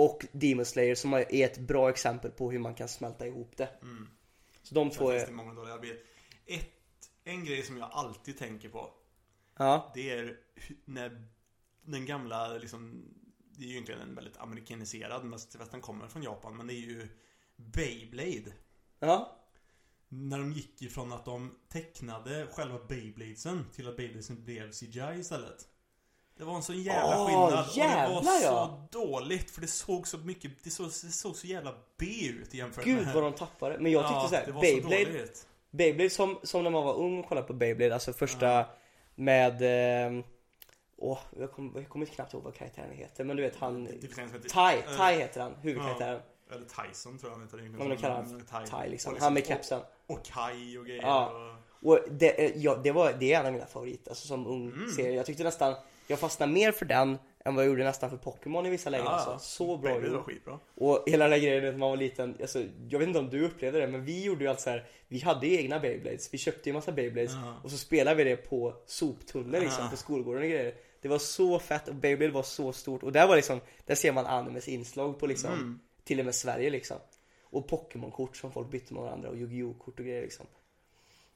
Och 0.00 0.26
Demon 0.32 0.64
Slayer 0.64 0.94
som 0.94 1.12
är 1.12 1.34
ett 1.44 1.58
bra 1.58 1.90
exempel 1.90 2.30
på 2.30 2.50
hur 2.50 2.58
man 2.58 2.74
kan 2.74 2.88
smälta 2.88 3.26
ihop 3.26 3.56
det. 3.56 3.70
Mm. 3.82 4.08
Så 4.62 4.74
de 4.74 4.90
två 4.90 5.10
är, 5.10 5.30
många 5.30 5.54
dåliga. 5.54 5.94
Ett, 6.46 7.10
en 7.24 7.44
grej 7.44 7.62
som 7.62 7.76
jag 7.76 7.90
alltid 7.92 8.38
tänker 8.38 8.68
på. 8.68 8.90
ja, 9.58 9.92
Det 9.94 10.10
är 10.10 10.36
när 10.84 11.26
den 11.82 12.06
gamla 12.06 12.48
liksom 12.48 13.04
Det 13.56 13.64
är 13.64 13.66
ju 13.66 13.72
egentligen 13.72 14.00
en 14.00 14.14
väldigt 14.14 14.36
amerikaniserad 14.36 15.24
mest 15.24 15.56
fast 15.56 15.70
den 15.70 15.80
kommer 15.80 16.08
från 16.08 16.22
Japan 16.22 16.56
men 16.56 16.66
det 16.66 16.74
är 16.74 16.86
ju 16.86 17.08
Beyblade. 17.56 18.52
ja, 18.98 19.36
När 20.08 20.38
de 20.38 20.52
gick 20.52 20.82
ifrån 20.82 21.12
att 21.12 21.24
de 21.24 21.58
tecknade 21.68 22.46
själva 22.46 22.78
Beybladesen 22.88 23.64
till 23.72 23.88
att 23.88 23.96
Beybladesen 23.96 24.44
blev 24.44 24.72
CGI 24.72 25.18
istället. 25.18 25.68
Det 26.40 26.46
var 26.46 26.54
en 26.56 26.62
sån 26.62 26.82
jävla 26.82 27.18
Åh, 27.20 27.26
skillnad 27.26 27.52
och 27.68 27.74
det 27.74 27.80
jävlar, 27.80 28.14
var 28.14 28.22
så 28.22 28.44
ja. 28.44 28.88
dåligt 28.90 29.50
för 29.50 29.60
det 29.60 29.66
såg 29.66 30.08
så 30.08 30.18
mycket, 30.18 30.50
det 30.64 30.70
såg, 30.70 30.86
det 30.86 30.92
såg 30.92 31.36
så 31.36 31.46
jävla 31.46 31.74
B 31.98 32.06
ut 32.40 32.54
jämfört 32.54 32.84
gud 32.84 33.04
med 33.04 33.14
vad 33.14 33.22
de 33.22 33.32
tappade. 33.32 33.78
Men 33.78 33.92
jag 33.92 34.02
tyckte 34.02 34.14
Ja, 34.14 34.28
såhär, 34.28 34.46
det 34.46 34.60
Beyblade, 34.60 35.26
så. 35.34 35.46
Beyblade 35.70 36.10
som, 36.10 36.38
som 36.42 36.62
när 36.64 36.70
man 36.70 36.84
var 36.84 36.94
ung 36.94 37.18
och 37.18 37.28
kollade 37.28 37.46
på 37.46 37.52
Beyblade, 37.52 37.94
alltså 37.94 38.12
första 38.12 38.66
med 39.14 39.62
eh, 40.16 40.24
Åh, 40.96 41.18
jag 41.38 41.52
kommer 41.52 41.80
jag 41.80 41.88
kommer 41.88 42.06
knappt 42.06 42.34
ihåg 42.34 42.42
vad 42.42 42.54
karaktären 42.54 42.92
heter 42.92 43.24
men 43.24 43.36
du 43.36 43.42
vet 43.42 43.56
han 43.56 43.84
Det 43.84 44.14
som 44.14 44.28
heter- 44.28 45.40
han, 45.40 45.54
huvudkaraktären. 45.62 46.20
Eller 46.52 46.64
Tyson 46.88 47.18
tror 47.18 47.32
jag 47.32 47.38
han 47.38 47.46
heter 47.46 47.58
Ja, 47.78 47.88
de 47.88 47.96
kallar 47.96 48.40
Tai. 48.50 48.66
Tai 48.66 48.88
liksom, 48.90 49.14
Och 49.14 49.20
han 49.20 49.34
med 49.34 49.42
och- 49.42 49.46
kepsen. 49.48 49.80
Och 50.06 50.24
Kai 50.24 50.78
och 50.78 50.86
grejer 50.86 51.02
Ja. 51.02 51.30
och... 51.30 51.56
Och 51.82 51.98
det, 52.10 52.44
eh, 52.44 52.52
ja, 52.56 52.76
det, 52.76 52.90
var, 52.92 53.12
det 53.12 53.32
är 53.32 53.40
en 53.40 53.46
av 53.46 53.52
mina 53.52 53.66
favoriter, 53.66 54.10
alltså 54.10 54.26
som 54.26 54.46
ung 54.46 54.70
Mm. 54.72 54.90
serie. 54.90 55.12
Jag 55.16 55.26
tyckte 55.26 55.44
nästan, 55.44 55.74
jag 56.10 56.18
fastnade 56.18 56.52
mer 56.52 56.72
för 56.72 56.84
den 56.84 57.18
än 57.44 57.54
vad 57.54 57.64
jag 57.64 57.68
gjorde 57.70 57.84
nästan 57.84 58.10
för 58.10 58.16
Pokémon 58.16 58.66
i 58.66 58.70
vissa 58.70 58.90
lägen 58.90 59.06
Ja, 59.06 59.12
alltså. 59.12 59.38
Så 59.38 59.76
bra 59.76 59.92
Beyblade 59.92 60.16
var 60.16 60.22
skitbra. 60.22 60.58
Och 60.74 61.02
hela 61.06 61.24
den 61.24 61.32
här 61.32 61.40
grejen 61.40 61.64
när 61.64 61.72
man 61.72 61.90
var 61.90 61.96
liten, 61.96 62.36
alltså, 62.40 62.64
jag 62.88 62.98
vet 62.98 63.08
inte 63.08 63.18
om 63.20 63.30
du 63.30 63.44
upplevde 63.44 63.80
det 63.80 63.86
men 63.86 64.04
vi 64.04 64.24
gjorde 64.24 64.44
ju 64.44 64.50
allt 64.50 64.60
så 64.60 64.70
här. 64.70 64.86
Vi 65.08 65.20
hade 65.20 65.46
ju 65.46 65.56
egna 65.56 65.78
Beyblades, 65.80 66.34
vi 66.34 66.38
köpte 66.38 66.68
ju 66.68 66.72
massa 66.72 66.92
Beyblades 66.92 67.32
Ja. 67.32 67.54
och 67.64 67.70
så 67.70 67.78
spelade 67.78 68.16
vi 68.16 68.30
det 68.30 68.36
på 68.36 68.74
soptunnor 68.86 69.60
liksom 69.60 69.84
Ja. 69.84 69.90
på 69.90 69.96
skolgården 69.96 70.42
och 70.42 70.48
grejer. 70.48 70.74
Det 71.00 71.08
var 71.08 71.18
så 71.18 71.58
fett 71.58 71.88
och 71.88 71.94
Beyblade 71.94 72.32
var 72.32 72.42
så 72.42 72.72
stort 72.72 73.02
och 73.02 73.12
där 73.12 73.26
var 73.28 73.36
liksom, 73.36 73.60
där 73.86 73.94
ser 73.94 74.12
man 74.12 74.26
animes 74.26 74.68
inslag 74.68 75.18
på 75.18 75.26
liksom 75.26 75.52
Mm. 75.52 75.80
till 76.04 76.18
och 76.18 76.24
med 76.24 76.34
Sverige 76.34 76.70
liksom. 76.70 76.96
Och 77.42 77.68
Pokémon-kort 77.68 78.36
som 78.36 78.52
folk 78.52 78.70
bytte 78.70 78.94
med 78.94 79.02
varandra 79.02 79.28
och 79.28 79.36
Yu-Gi-Oh 79.36 79.78
kort 79.78 79.98
och 79.98 80.04
grejer 80.06 80.22
liksom. 80.22 80.46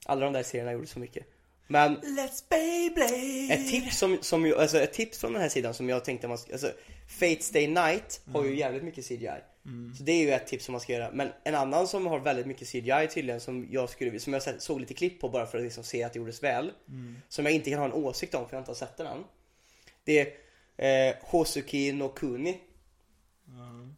Alla 0.06 0.24
de 0.24 0.32
där 0.32 0.42
serierna 0.42 0.72
gjorde 0.72 0.86
så 0.86 0.98
mycket. 0.98 1.26
Men 1.66 1.96
Let's 1.96 2.44
Beyblade! 2.48 3.52
ett 3.54 3.68
tips 3.70 3.98
som, 3.98 4.18
som 4.20 4.46
ju, 4.46 4.56
alltså 4.56 4.78
ett 4.78 4.92
tips 4.92 5.18
från 5.18 5.32
den 5.32 5.42
här 5.42 5.48
sidan 5.48 5.74
som 5.74 5.88
jag 5.88 6.04
tänkte 6.04 6.28
man 6.28 6.38
ska, 6.38 6.52
alltså 6.52 6.72
Fate 7.20 7.42
Stay 7.42 7.66
Night 7.68 8.20
har 8.32 8.44
ju 8.44 8.56
jävligt 8.56 8.82
mycket 8.84 9.04
CGI. 9.08 9.28
Så 9.98 10.02
det 10.02 10.12
är 10.12 10.20
ju 10.20 10.30
ett 10.30 10.46
tips 10.46 10.64
som 10.64 10.72
man 10.72 10.80
ska 10.80 10.92
göra. 10.92 11.10
Men 11.12 11.28
en 11.44 11.54
annan 11.54 11.88
som 11.88 12.06
har 12.06 12.18
väldigt 12.20 12.46
mycket 12.46 12.68
CGI 12.68 13.08
tydligen 13.14 13.40
som 13.40 13.68
jag 13.70 13.88
skulle, 13.90 14.20
som 14.20 14.32
jag 14.32 14.42
sett- 14.42 14.62
såg 14.62 14.80
lite 14.80 14.94
klipp 14.94 15.20
på 15.20 15.28
bara 15.28 15.46
för 15.46 15.58
att 15.58 15.64
liksom 15.64 15.84
se 15.84 16.02
att 16.02 16.12
det 16.12 16.18
gjordes 16.18 16.42
väl. 16.42 16.72
Som 17.28 17.44
jag 17.44 17.54
inte 17.54 17.70
kan 17.70 17.78
ha 17.78 17.86
en 17.86 17.92
åsikt 17.92 18.34
om 18.34 18.48
för 18.48 18.56
jag 18.56 18.60
inte 18.60 18.70
har 18.70 18.76
sett 18.76 18.96
den 18.96 19.06
än. 19.06 19.24
Det 20.04 20.36
är 20.76 21.08
eh, 21.10 21.14
Hosuki 21.22 21.92
no 21.92 22.08
Kuni. 22.08 22.60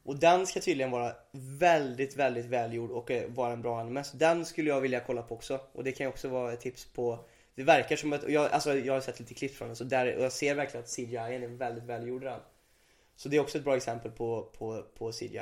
Och 0.05 0.17
den 0.19 0.47
ska 0.47 0.61
tydligen 0.61 0.91
vara 0.91 1.13
väldigt, 1.59 2.17
väldigt 2.17 2.47
välgjord 2.47 2.91
och 2.91 3.11
eh, 3.11 3.31
vara 3.31 3.53
en 3.53 3.63
bra 3.63 3.81
anime. 3.81 4.05
Så 4.05 4.17
den 4.17 4.45
skulle 4.45 4.71
jag 4.71 4.81
vilja 4.81 5.01
kolla 5.01 5.23
på 5.23 5.35
också. 5.35 5.61
Och 5.73 5.85
det 5.85 5.93
kan 5.93 6.05
ju 6.05 6.09
också 6.09 6.29
vara 6.29 6.53
ett 6.53 6.61
tips 6.61 6.85
på 6.85 7.25
Det 7.57 7.63
verkar 7.63 7.97
som 7.97 8.13
att, 8.13 8.29
jag, 8.29 8.51
alltså 8.53 8.77
jag 8.79 8.95
har 8.95 9.01
sett 9.01 9.21
lite 9.21 9.35
klipp 9.35 9.55
från 9.55 9.69
den 9.69 9.77
så 9.77 9.85
där, 9.85 10.17
och 10.17 10.25
jag 10.25 10.33
ser 10.33 10.55
verkligen 10.55 10.85
att 10.85 10.91
CGI 10.97 11.17
är 11.17 11.49
väldigt 11.49 11.85
välgjord 11.85 12.23
den. 12.23 12.41
Så 13.17 13.29
det 13.29 13.37
är 13.37 13.41
också 13.41 13.59
ett 13.59 13.65
bra 13.65 13.77
exempel 13.77 14.11
på, 14.11 14.43
på, 14.59 14.83
på 14.99 15.13
CGI. 15.13 15.41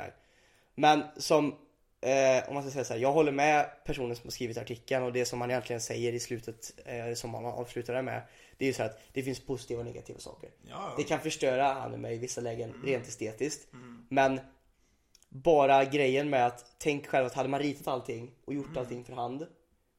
Men 0.75 1.03
som, 1.17 1.55
eh, 2.01 2.47
om 2.47 2.53
man 2.53 2.63
ska 2.63 2.71
säga 2.71 2.83
så 2.83 2.93
här, 2.93 2.99
jag 3.01 3.11
håller 3.11 3.31
med 3.31 3.69
personen 3.85 4.15
som 4.15 4.23
har 4.27 4.31
skrivit 4.31 4.57
artikeln 4.57 5.03
och 5.03 5.13
det 5.13 5.25
som 5.25 5.41
han 5.41 5.51
egentligen 5.51 5.81
säger 5.81 6.13
i 6.13 6.19
slutet, 6.19 6.73
eh, 6.85 7.13
som 7.13 7.33
han 7.33 7.45
avslutar 7.45 7.93
det 7.93 8.01
med. 8.01 8.21
Det 8.57 8.65
är 8.65 8.67
ju 8.67 8.73
så 8.73 8.83
att 8.83 8.99
det 9.13 9.23
finns 9.23 9.39
positiva 9.39 9.79
och 9.79 9.85
negativa 9.85 10.19
saker. 10.19 10.49
Ja, 10.69 10.93
Det 10.97 11.03
kan 11.03 11.19
förstöra 11.19 11.73
anime 11.73 12.11
i 12.11 12.17
vissa 12.17 12.41
lägen 12.41 12.69
Mm. 12.69 12.85
rent 12.85 13.07
estetiskt. 13.07 13.67
Men 14.09 14.39
bara 15.29 15.85
grejen 15.85 16.29
med 16.29 16.45
att, 16.47 16.65
tänk 16.77 17.07
själv 17.07 17.25
att 17.25 17.33
hade 17.33 17.49
man 17.49 17.59
ritat 17.59 17.87
allting 17.87 18.31
och 18.45 18.53
gjort 18.53 18.65
Mm. 18.65 18.77
allting 18.77 19.03
för 19.03 19.13
hand. 19.13 19.47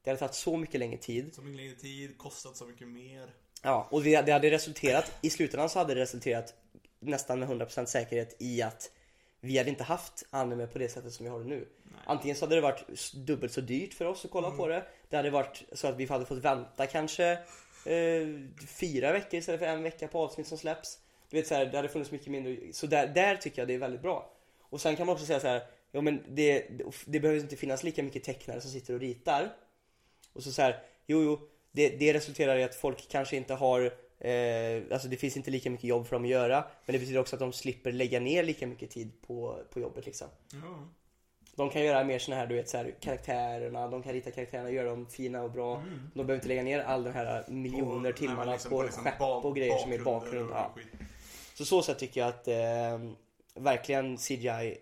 Det 0.06 0.10
hade 0.10 0.18
tagit 0.18 0.34
så 0.34 0.56
mycket 0.56 0.80
längre 0.80 0.98
tid. 0.98 1.34
så 1.34 1.42
mycket 1.42 1.56
längre 1.56 1.74
tid, 1.74 2.18
kostat 2.18 2.56
så 2.56 2.64
mycket 2.66 2.88
mer. 2.88 3.34
Ja, 3.62 3.88
och 3.90 4.02
det 4.02 4.22
det 4.22 4.32
hade 4.32 4.50
resulterat, 4.50 5.12
i 5.22 5.30
slutändan 5.30 5.68
så 5.68 5.78
hade 5.78 5.94
det 5.94 6.00
resulterat 6.00 6.54
nästan 7.00 7.38
med 7.40 7.48
100% 7.48 7.86
säkerhet 7.86 8.36
i 8.38 8.62
att 8.62 8.90
vi 9.40 9.58
hade 9.58 9.70
inte 9.70 9.84
haft 9.84 10.26
anime 10.30 10.66
på 10.66 10.78
det 10.78 10.88
sättet 10.88 11.12
som 11.12 11.24
vi 11.24 11.30
har 11.30 11.38
det 11.38 11.44
nu. 11.44 11.68
Antingen 12.04 12.36
så 12.36 12.44
hade 12.44 12.54
det 12.54 12.60
varit 12.60 13.12
dubbelt 13.14 13.52
så 13.52 13.60
dyrt 13.60 13.94
för 13.94 14.04
oss 14.04 14.24
att 14.24 14.30
kolla 14.30 14.46
Mm. 14.46 14.58
på 14.58 14.68
det. 14.68 14.86
Det 15.08 15.16
hade 15.16 15.30
varit 15.30 15.62
så 15.72 15.86
att 15.88 15.96
vi 15.96 16.06
hade 16.06 16.26
fått 16.26 16.38
vänta 16.38 16.86
kanske 16.86 17.30
eh, 17.84 18.26
fyra 18.66 19.12
veckor 19.12 19.38
istället 19.38 19.60
för 19.60 19.66
en 19.66 19.82
vecka 19.82 20.08
på 20.08 20.18
avsnitt 20.18 20.46
som 20.46 20.58
släpps. 20.58 20.98
Du 21.30 21.36
vet 21.36 21.46
så 21.46 21.54
här, 21.54 21.66
det 21.66 21.76
hade 21.76 21.88
funnits 21.88 22.10
mycket 22.10 22.26
mindre. 22.28 22.56
Så 22.72 22.86
där, 22.86 23.06
där 23.06 23.36
tycker 23.36 23.60
jag 23.62 23.68
det 23.68 23.74
är 23.74 23.78
väldigt 23.78 24.02
bra. 24.02 24.32
Och 24.60 24.80
sen 24.80 24.96
kan 24.96 25.06
man 25.06 25.14
också 25.14 25.26
säga 25.26 25.40
så 25.40 25.46
här, 25.48 25.62
ja 25.92 26.00
men 26.00 26.22
det, 26.28 26.66
det 27.06 27.20
behöver 27.20 27.40
inte 27.40 27.56
finnas 27.56 27.82
lika 27.82 28.02
mycket 28.02 28.24
tecknare 28.24 28.60
som 28.60 28.70
sitter 28.70 28.94
och 28.94 29.00
ritar. 29.00 29.52
Och 30.36 30.42
så 30.42 30.52
så 30.52 30.62
här, 30.62 30.82
jo 31.06 31.22
jo, 31.22 31.38
det, 31.72 31.88
det 31.88 32.12
resulterar 32.14 32.56
i 32.56 32.64
att 32.64 32.74
folk 32.74 33.08
kanske 33.08 33.36
inte 33.36 33.54
har, 33.54 33.80
eh, 34.18 34.82
alltså 34.92 35.08
det 35.08 35.16
finns 35.16 35.36
inte 35.36 35.50
lika 35.50 35.70
mycket 35.70 35.84
jobb 35.84 36.06
för 36.06 36.16
dem 36.16 36.24
att 36.24 36.30
göra. 36.30 36.64
Men 36.86 36.92
det 36.92 36.98
betyder 36.98 37.20
också 37.20 37.36
att 37.36 37.40
de 37.40 37.52
slipper 37.52 37.92
lägga 37.92 38.20
ner 38.20 38.42
lika 38.44 38.66
mycket 38.66 38.90
tid 38.90 39.22
på, 39.26 39.58
på 39.72 39.80
jobbet 39.80 40.06
liksom. 40.06 40.28
Ja. 40.52 40.88
De 41.54 41.70
kan 41.70 41.84
göra 41.84 42.04
mer 42.04 42.18
såna 42.18 42.36
här, 42.36 42.46
du 42.46 42.54
vet 42.54 42.68
så 42.68 42.76
här, 42.76 42.94
karaktärerna, 43.00 43.88
de 43.88 44.02
kan 44.02 44.12
rita 44.12 44.30
karaktärerna, 44.30 44.70
göra 44.70 44.88
dem 44.90 45.06
fina 45.06 45.42
och 45.42 45.50
bra. 45.50 45.82
De 46.14 46.26
behöver 46.26 46.34
inte 46.34 46.48
lägga 46.48 46.62
ner 46.62 46.80
all 46.80 47.04
den 47.04 47.12
här 47.12 47.44
miljoner 47.48 47.90
Mm. 47.90 48.02
men 48.02 48.12
timmarna 48.12 48.52
liksom 48.52 48.70
på 48.70 48.82
liksom 48.82 49.04
skepp 49.04 49.20
och 49.20 49.56
grejer 49.56 49.78
som 49.78 49.92
är 49.92 49.98
bakgrund. 49.98 50.50
Ja. 50.52 50.74
Så 51.54 51.64
så 51.64 51.82
sätt 51.82 51.98
tycker 51.98 52.20
jag 52.20 52.28
att 52.28 52.48
eh, 52.48 53.10
verkligen 53.54 54.16
CGI 54.16 54.78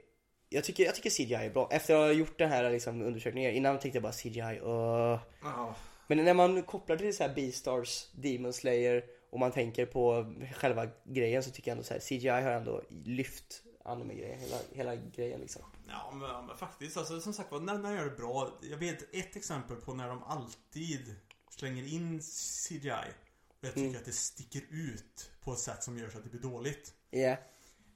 jag 0.55 0.65
tycker, 0.65 0.85
jag 0.85 0.95
tycker 0.95 1.11
CGI 1.11 1.35
är 1.35 1.51
bra. 1.51 1.69
Efter 1.71 1.95
att 1.95 2.01
ha 2.01 2.13
gjort 2.13 2.39
den 2.39 2.51
här 2.51 2.71
liksom, 2.71 3.03
undersökningen, 3.03 3.55
innan 3.55 3.79
tänkte 3.79 3.97
jag 3.97 4.03
bara 4.03 4.13
CGI, 4.13 4.61
uh. 4.61 5.19
Ja. 5.43 5.75
Men 6.07 6.25
när 6.25 6.35
man 6.35 6.63
kopplar 6.63 6.97
till 6.97 7.17
så 7.17 7.23
här 7.23 7.35
Beastars, 7.35 8.07
Demon 8.13 8.53
Slayer 8.53 9.05
och 9.31 9.39
man 9.39 9.53
tänker 9.53 9.87
på 9.87 10.35
själva 10.57 10.87
grejen 11.05 11.43
så 11.43 11.51
tycker 11.51 11.71
jag 11.71 11.73
ändå 11.73 11.85
så 11.85 11.95
här, 11.95 12.01
CGI 12.01 12.29
har 12.29 12.51
ändå 12.51 12.83
lyft 13.05 13.63
anime-grejen, 13.85 14.39
hela, 14.41 14.57
hela 14.73 14.97
grejen 14.97 15.41
liksom. 15.41 15.63
Ja 15.89 16.11
men, 16.13 16.29
ja, 16.29 16.43
men 16.43 16.57
faktiskt, 16.57 16.97
alltså, 16.97 17.21
som 17.21 17.33
sagt 17.33 17.53
var, 17.53 17.61
när, 17.61 17.79
när 17.79 17.91
de 17.91 17.97
gör 17.97 18.05
det 18.05 18.17
bra. 18.17 18.59
Jag 18.71 18.77
vet 18.77 19.15
ett 19.15 19.37
exempel 19.37 19.77
på 19.77 19.95
när 19.95 20.09
de 20.09 20.23
alltid 20.23 21.15
slänger 21.51 21.95
in 21.95 22.21
CGI. 22.69 22.91
Och 22.91 23.69
jag 23.69 23.75
tycker 23.75 23.89
Mm. 23.89 23.97
att 23.97 24.05
det 24.05 24.13
sticker 24.13 24.63
ut 24.71 25.31
på 25.45 25.53
ett 25.53 25.59
sätt 25.59 25.83
som 25.83 25.99
gör 25.99 26.11
så 26.11 26.19
att 26.19 26.25
det 26.25 26.31
blir 26.31 26.51
dåligt. 26.51 26.95
Ja. 27.11 27.37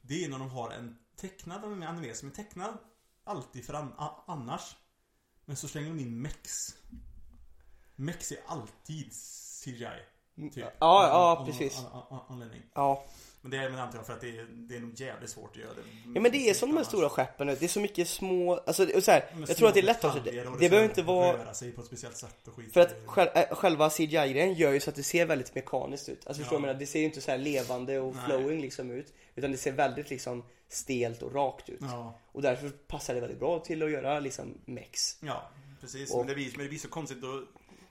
Det 0.03 0.25
är 0.25 0.29
när 0.29 0.39
de 0.39 0.51
har 0.51 0.71
en 0.71 0.99
tecknad 1.21 1.65
anime 1.65 2.15
som 2.15 2.29
är 2.29 2.33
tecknad 2.33 2.79
alltid 3.25 3.65
för 3.65 3.75
an, 3.75 3.93
annars. 4.27 4.77
Men 5.45 5.57
så 5.57 5.69
slänger 5.69 5.89
de 5.89 6.01
in 6.01 6.23
mex. 6.23 6.51
Mex 7.97 8.33
är 8.33 8.39
alltid 8.47 9.13
CGI. 9.65 9.89
Typ. 10.37 10.57
Ja, 10.57 10.73
ja, 10.81 11.37
Av 11.39 11.47
precis. 11.47 11.79
an- 11.79 11.87
an- 11.93 12.03
an- 12.11 12.25
anledning. 12.29 12.63
Ja. 12.75 13.05
Men 13.51 13.59
det 13.61 13.67
är 13.67 13.71
väl 13.71 13.81
antar 13.81 13.99
jag 13.99 14.07
för 14.07 14.13
att 14.13 14.21
det 14.21 14.29
är, 14.39 14.47
det 14.51 14.77
är 14.77 14.81
nog 14.81 15.01
jävligt 15.01 15.31
svårt 15.31 15.51
att 15.51 15.57
göra 15.57 15.75
det. 15.75 15.81
ja 16.15 16.21
men 16.21 16.33
det 16.33 16.51
är 16.51 16.55
som 16.55 16.69
de 16.69 16.77
här 16.77 16.85
stora 16.85 17.09
skeppen 17.09 17.47
nu. 17.47 17.57
det 17.61 17.65
är 17.67 17.69
så 17.69 17.81
mycket 17.81 18.09
små, 18.09 18.55
alltså 18.57 18.97
och 18.97 19.05
så 19.05 19.11
här, 19.11 19.25
jag 19.49 19.57
tror 19.57 19.69
att 19.69 19.75
det 19.75 19.81
är 19.81 19.85
lätt 19.85 20.05
att, 20.05 20.25
det, 20.25 20.31
det 20.31 20.43
ska 20.45 20.57
behöver 20.59 20.85
inte 20.85 21.03
vara 21.03 21.39
Röra 21.39 21.55
sig 21.55 21.73
på 21.73 21.81
ett 21.81 21.87
speciellt 21.87 22.17
sätt 22.17 22.49
och 22.49 22.55
skit. 22.55 22.73
För 22.73 22.81
att 22.81 22.95
själ, 23.07 23.29
äh, 23.35 23.57
själva 23.57 23.91
CGI-grejen 23.91 24.55
gör 24.55 24.73
ju 24.73 24.81
så 24.81 24.91
att 24.91 24.97
det 24.97 25.03
ser 25.03 25.27
väldigt 25.27 25.55
mekaniskt 25.55 26.09
ut. 26.09 26.27
Alltså 26.27 26.43
förstår 26.43 26.45
Ja. 26.45 26.51
du 26.51 26.55
jag 26.55 26.61
menar? 26.69 26.81
Det 26.81 26.87
ser 26.87 26.99
ju 26.99 27.05
inte 27.05 27.21
så 27.21 27.31
här 27.31 27.39
levande 27.39 27.99
och 28.01 28.15
Nej. 28.17 28.25
flowing 28.27 28.61
liksom 28.61 28.91
ut. 28.91 29.13
Utan 29.35 29.53
det 29.53 29.59
ser 29.59 29.73
väldigt 29.73 30.11
liksom 30.11 30.45
stelt 30.69 31.23
och 31.23 31.35
rakt 31.35 31.69
ut. 31.69 31.79
Ja, 31.81 32.19
Och 32.33 32.43
därför 32.43 32.69
passar 32.69 33.15
det 33.15 33.21
väldigt 33.21 33.39
bra 33.39 33.59
till 33.59 33.83
att 33.83 33.91
göra 33.91 34.21
liksom 34.21 34.55
mex. 34.65 35.17
ja 35.21 35.51
precis. 35.81 36.11
Och- 36.11 36.19
Men, 36.19 36.27
det 36.27 36.35
blir, 36.35 36.51
men 36.57 36.63
det 36.63 36.69
blir 36.69 36.79
så 36.79 36.89
konstigt 36.89 37.21
då. 37.23 37.33
Det 37.37 37.47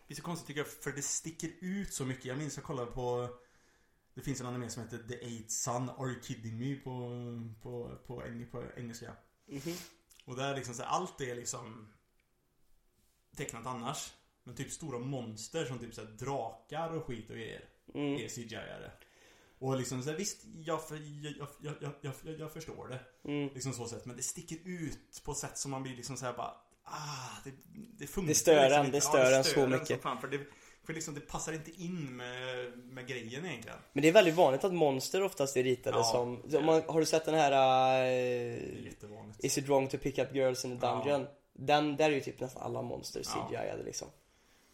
blir 0.08 0.18
så 0.18 0.24
konstigt 0.24 0.48
tycker 0.48 0.60
jag 0.60 0.68
för 0.68 0.92
det 0.92 1.02
sticker 1.02 1.50
ut 1.62 1.94
så 1.94 2.06
mycket. 2.06 2.26
Jag 2.26 2.38
minns 2.38 2.56
jag 2.58 2.64
kollade 2.66 2.92
på 2.92 3.28
Det 4.18 4.24
finns 4.24 4.42
en 4.42 4.48
anime 4.48 4.70
som 4.70 4.84
heter 4.84 4.98
The 4.98 5.16
Eight 5.26 5.52
Sun 5.52 5.90
Are 5.90 6.10
You 6.10 6.22
Kidding 6.24 6.60
Me 6.60 6.76
på, 6.76 7.10
på, 7.62 7.98
på, 8.08 8.24
eng, 8.24 8.48
på 8.52 8.64
engelska. 8.78 9.14
Mhm. 9.48 9.74
Och 10.26 10.36
där 10.36 10.56
liksom 10.56 10.74
så 10.74 10.84
allt 10.84 11.22
är 11.22 11.36
liksom 11.36 11.88
tecknat 13.36 13.66
annars. 13.66 14.14
Men 14.44 14.56
typ 14.56 14.72
stora 14.72 15.00
monster 15.00 15.66
som 15.66 15.80
typ 15.80 15.94
så 15.94 16.04
drakar 16.04 16.90
och 16.90 17.06
skit 17.06 17.30
och 17.30 17.36
grejer 17.36 17.70
Mm. 17.94 18.14
är 18.14 18.28
CGI-are. 18.28 18.92
Och 19.60 19.78
liksom 19.78 20.04
så 20.04 20.10
här, 20.10 20.18
visst, 20.18 20.42
jag, 20.46 20.88
för, 20.88 20.96
jag, 21.24 21.50
jag, 21.62 21.94
jag, 22.02 22.40
jag, 22.40 22.54
förstår 22.54 22.88
det. 22.88 23.30
Mm. 23.32 23.54
Liksom 23.54 23.74
så 23.74 23.88
sätt. 23.88 24.06
Men 24.06 24.18
det 24.18 24.24
sticker 24.24 24.58
ut 24.66 25.22
på 25.24 25.32
ett 25.32 25.38
sätt 25.38 25.58
som 25.58 25.72
man 25.72 25.84
blir 25.84 25.96
liksom 25.96 26.18
så 26.18 26.26
här 26.26 26.34
bara 26.34 26.54
Ah, 26.84 27.42
det, 27.44 27.52
det 27.98 28.08
funkar 28.08 28.28
Det 28.28 28.36
stör 28.36 28.70
liksom 28.70 28.92
det 28.92 29.02
stör 29.02 29.32
en 29.38 29.44
så 29.44 29.50
stör 29.50 29.68
mycket. 29.68 29.88
som 29.88 30.00
fan, 30.00 30.22
för 30.22 30.28
det, 30.28 30.48
för 30.88 30.94
liksom, 30.94 31.14
det 31.14 31.20
passar 31.22 31.54
inte 31.54 31.72
in 31.72 32.18
med, 32.18 32.72
med 32.78 33.08
grejen 33.08 33.46
egentligen. 33.46 33.78
Men 33.94 34.02
det 34.02 34.08
är 34.08 34.12
väldigt 34.12 34.36
vanligt 34.36 34.64
att 34.64 34.74
monster 34.74 35.24
oftast 35.24 35.58
är 35.58 35.64
ritade 35.64 35.98
Ja. 35.98 36.04
som, 36.04 36.42
om 36.58 36.66
man, 36.66 36.82
har 36.88 37.00
du 37.00 37.06
sett 37.06 37.26
den 37.26 37.36
här 37.36 37.52
uh, 37.52 38.86
jättevanligt. 38.86 39.44
Is 39.44 39.58
it 39.58 39.68
wrong 39.70 39.88
to 39.88 39.98
pick 39.98 40.18
up 40.18 40.36
girls 40.36 40.66
in 40.66 40.74
a 40.74 40.78
Ja. 40.82 41.02
dungeon? 41.04 41.28
Den, 41.54 41.96
där 41.96 42.06
är 42.10 42.14
ju 42.16 42.22
typ 42.22 42.40
nästan 42.40 42.64
alla 42.64 42.82
monster 42.82 43.22
Ja. 43.26 43.48
CGI-ade 43.50 43.84
liksom. 43.84 44.08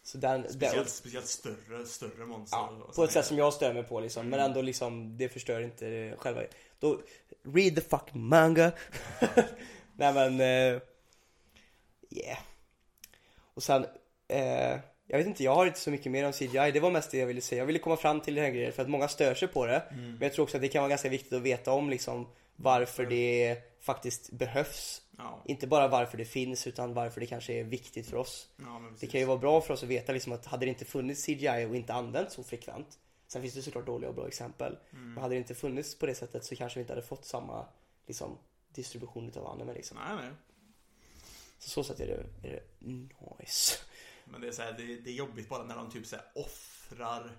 Så 0.02 0.18
den, 0.18 0.42
Speciellt, 0.42 0.74
den 0.76 0.86
speciellt 0.86 1.26
större, 1.26 1.86
större 1.86 2.26
monster. 2.26 2.56
Ja, 2.58 2.92
på 2.96 3.04
ett 3.04 3.12
sätt 3.12 3.26
som 3.26 3.38
jag 3.38 3.52
stör 3.54 3.74
mig 3.74 3.82
på 3.82 4.00
liksom. 4.00 4.28
Men 4.28 4.38
Mm. 4.40 4.50
ändå 4.50 4.62
liksom, 4.62 5.16
det 5.16 5.28
förstör 5.28 5.60
inte 5.60 6.14
själva. 6.18 6.42
Då, 6.78 7.00
read 7.42 7.74
the 7.74 7.80
fucking 7.80 8.22
manga. 8.24 8.72
Nej 9.96 10.14
men, 10.14 10.40
eh, 10.40 10.80
yeah. 12.10 12.38
Och 13.54 13.62
sen, 13.62 13.86
eh, 14.28 14.78
jag 15.06 15.18
vet 15.18 15.26
inte, 15.26 15.44
jag 15.44 15.54
har 15.54 15.66
inte 15.66 15.80
så 15.80 15.90
mycket 15.90 16.12
mer 16.12 16.26
om 16.26 16.32
CGI. 16.32 16.70
Det 16.72 16.80
var 16.80 16.90
mest 16.90 17.10
det 17.10 17.18
jag 17.18 17.26
ville 17.26 17.40
säga. 17.40 17.58
Jag 17.58 17.66
ville 17.66 17.78
komma 17.78 17.96
fram 17.96 18.20
till 18.20 18.34
den 18.34 18.44
här 18.44 18.50
grejen 18.50 18.72
för 18.72 18.82
att 18.82 18.88
många 18.88 19.08
stör 19.08 19.34
sig 19.34 19.48
på 19.48 19.66
det. 19.66 19.80
Mm. 19.90 20.10
Men 20.10 20.20
jag 20.20 20.32
tror 20.32 20.42
också 20.42 20.56
att 20.56 20.62
det 20.62 20.68
kan 20.68 20.82
vara 20.82 20.88
ganska 20.88 21.08
viktigt 21.08 21.32
att 21.32 21.42
veta 21.42 21.72
om 21.72 21.90
liksom 21.90 22.26
varför 22.56 23.06
det 23.06 23.56
faktiskt 23.80 24.30
behövs. 24.32 25.02
Ja, 25.18 25.42
Inte 25.44 25.66
bara 25.66 25.88
varför 25.88 26.18
det 26.18 26.24
finns 26.24 26.66
utan 26.66 26.94
varför 26.94 27.20
det 27.20 27.26
kanske 27.26 27.52
är 27.52 27.64
viktigt 27.64 28.06
för 28.06 28.16
oss. 28.16 28.48
ja 28.56 28.82
Det 29.00 29.06
kan 29.06 29.20
ju 29.20 29.26
vara 29.26 29.38
bra 29.38 29.60
för 29.60 29.74
oss 29.74 29.82
att 29.82 29.88
veta 29.88 30.12
liksom 30.12 30.32
att 30.32 30.46
hade 30.46 30.66
det 30.66 30.70
inte 30.70 30.84
funnits 30.84 31.26
CGI 31.26 31.66
och 31.70 31.76
inte 31.76 31.94
använts 31.94 32.34
så 32.34 32.44
frekvent 32.44 32.98
Sen 33.26 33.42
finns 33.42 33.54
det 33.54 33.62
såklart 33.62 33.86
dåliga 33.86 34.08
och 34.08 34.14
bra 34.14 34.26
exempel 34.26 34.78
Mm. 34.92 35.14
Men 35.14 35.22
hade 35.22 35.34
det 35.34 35.38
inte 35.38 35.54
funnits 35.54 35.98
på 35.98 36.06
det 36.06 36.14
sättet 36.14 36.44
så 36.44 36.56
kanske 36.56 36.78
vi 36.78 36.80
inte 36.80 36.92
hade 36.92 37.06
fått 37.06 37.24
samma 37.24 37.66
liksom, 38.06 38.38
distribution 38.68 39.28
utav 39.28 39.46
anime 39.46 39.74
liksom 39.74 39.98
Nej, 40.06 40.16
nej. 40.16 40.30
Så 41.58 41.70
så 41.70 41.84
sätt 41.84 42.00
är 42.00 42.06
det, 42.06 42.48
är 42.48 42.52
det 42.52 42.86
nice 43.40 43.76
Men 44.24 44.40
det 44.40 44.48
är 44.48 44.52
så 44.52 44.62
här, 44.62 44.72
det, 44.72 44.96
det 44.96 45.10
är 45.10 45.14
jobbigt 45.14 45.48
bara 45.48 45.64
när 45.64 45.76
de 45.76 45.90
typ 45.90 46.06
så 46.06 46.16
här 46.16 46.24
offrar 46.34 47.30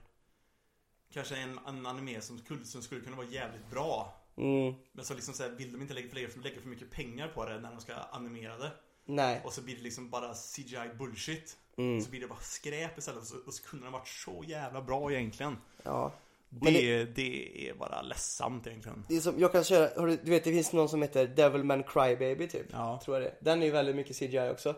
Kanske 1.14 1.36
en, 1.36 1.60
en 1.68 1.86
anime 1.86 2.22
som 2.22 2.42
som 2.64 2.82
skulle 2.82 3.02
kunna 3.02 3.16
vara 3.16 3.28
jävligt 3.28 3.70
bra 3.72 4.14
mm, 4.36 4.74
Men 4.92 5.06
så 5.06 5.14
liksom 5.14 5.34
så 5.34 5.44
här, 5.44 5.50
vill 5.50 5.72
de 5.72 5.82
inte 5.82 5.94
lägga 5.94 6.30
för, 6.30 6.40
lägga 6.40 6.62
för 6.62 6.70
mycket 6.70 6.92
pengar 6.92 7.28
på 7.28 7.46
det 7.46 7.60
när 7.60 7.72
de 7.72 7.82
ska 7.82 7.94
animera 7.94 8.58
det 8.58 8.72
Nej, 9.06 9.42
Och 9.46 9.54
så 9.54 9.62
blir 9.62 9.76
det 9.76 9.82
liksom 9.82 10.10
bara 10.10 10.34
CGI 10.34 10.90
bullshit 10.98 11.58
mm, 11.78 12.02
Så 12.02 12.10
blir 12.10 12.22
det 12.22 12.28
bara 12.28 12.40
skräp 12.40 12.98
istället 12.98 13.22
och 13.22 13.28
så, 13.28 13.36
och 13.46 13.54
så 13.54 13.64
kunde 13.64 13.86
det 13.86 13.92
ha 13.92 14.00
varit 14.00 14.08
så 14.08 14.44
jävla 14.48 14.82
bra 14.82 15.12
egentligen 15.12 15.58
ja 15.84 16.14
Det, 16.50 16.64
Men 16.64 16.74
det... 17.14 17.70
är 17.70 17.74
bara 17.74 18.02
ledsamt 18.02 18.68
egentligen. 18.68 19.06
Det 19.10 19.16
är 19.16 19.20
som, 19.20 19.40
jag 19.40 19.52
kan 19.52 19.64
köra, 19.64 20.06
du 20.06 20.32
vet 20.32 20.44
det 20.44 20.52
finns 20.52 20.74
någon 20.74 20.90
som 20.90 21.02
heter 21.02 21.28
Devilman 21.28 21.84
Crybaby 21.84 22.48
typ. 22.48 22.68
Ja. 22.72 23.02
Tror 23.06 23.18
jag 23.18 23.24
det. 23.24 23.36
Den 23.40 23.62
är 23.62 23.66
ju 23.66 23.72
väldigt 23.72 23.96
mycket 23.96 24.18
CGI 24.18 24.50
också. 24.52 24.76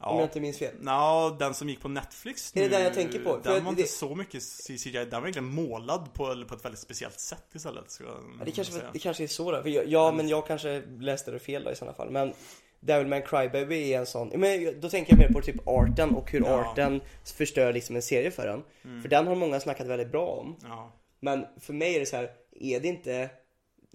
Ja. 0.00 0.08
Om 0.10 0.16
jag 0.18 0.24
inte 0.26 0.40
minns 0.40 0.58
fel. 0.58 0.74
Nå, 0.80 1.36
den 1.38 1.54
som 1.54 1.68
gick 1.68 1.80
på 1.80 1.88
Netflix 1.88 2.52
Det 2.52 2.64
är 2.64 2.70
den 2.70 2.82
jag 2.82 2.94
tänker 2.94 3.18
på, 3.18 3.40
för 3.42 3.54
Den 3.54 3.64
var 3.64 3.72
det- 3.72 3.80
inte 3.80 3.92
så 3.92 4.14
mycket 4.14 4.42
CGI, 4.42 4.90
den 4.92 5.10
var 5.10 5.20
egentligen 5.20 5.54
målad 5.54 6.14
på, 6.14 6.44
på 6.48 6.54
ett 6.54 6.64
väldigt 6.64 6.80
speciellt 6.80 7.20
sätt 7.20 7.44
istället. 7.54 7.90
Ska 7.90 8.04
jag 8.04 8.12
Ja, 8.38 8.44
det, 8.44 8.50
kanske, 8.50 8.74
det 8.92 8.98
kanske 8.98 9.22
är 9.22 9.28
så 9.28 9.50
då. 9.52 9.62
För 9.62 9.68
jag, 9.68 9.86
ja 9.86 10.12
men 10.12 10.28
jag 10.28 10.46
kanske 10.46 10.82
läste 11.00 11.30
det 11.30 11.38
fel 11.38 11.64
då 11.64 11.70
i 11.70 11.74
sådana 11.76 11.96
fall. 11.96 12.10
Men 12.10 12.32
Devilman 12.80 13.22
Crybaby 13.22 13.92
är 13.92 13.98
en 13.98 14.06
sån, 14.06 14.28
men 14.34 14.80
då 14.80 14.88
tänker 14.88 15.12
jag 15.12 15.18
mer 15.18 15.28
på 15.28 15.40
typ 15.40 15.68
arten 15.68 16.10
och 16.14 16.30
hur 16.30 16.40
Ja. 16.40 16.46
Mm. 16.54 16.60
arten 16.66 17.00
förstör 17.36 17.72
liksom 17.72 17.96
en 17.96 18.02
serie 18.02 18.30
för 18.30 18.48
en. 18.48 19.02
För 19.02 19.08
den 19.08 19.26
har 19.26 19.34
många 19.34 19.60
snackat 19.60 19.86
väldigt 19.86 20.10
bra 20.12 20.26
om. 20.26 20.56
Ja, 20.62 20.92
Men 21.20 21.46
för 21.60 21.72
mig 21.72 21.94
är 21.96 22.00
det 22.00 22.06
så 22.06 22.16
här, 22.16 22.30
är 22.60 22.80
det 22.80 22.88
inte 22.88 23.30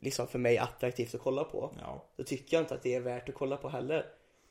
liksom 0.01 0.27
för 0.27 0.39
mig 0.39 0.57
attraktivt 0.57 1.15
att 1.15 1.21
kolla 1.21 1.43
på. 1.43 1.71
ja. 1.81 2.05
Då 2.17 2.23
tycker 2.23 2.57
jag 2.57 2.63
inte 2.63 2.73
att 2.75 2.83
det 2.83 2.95
är 2.95 2.99
värt 2.99 3.29
att 3.29 3.35
kolla 3.35 3.57
på 3.57 3.69
heller. 3.69 4.05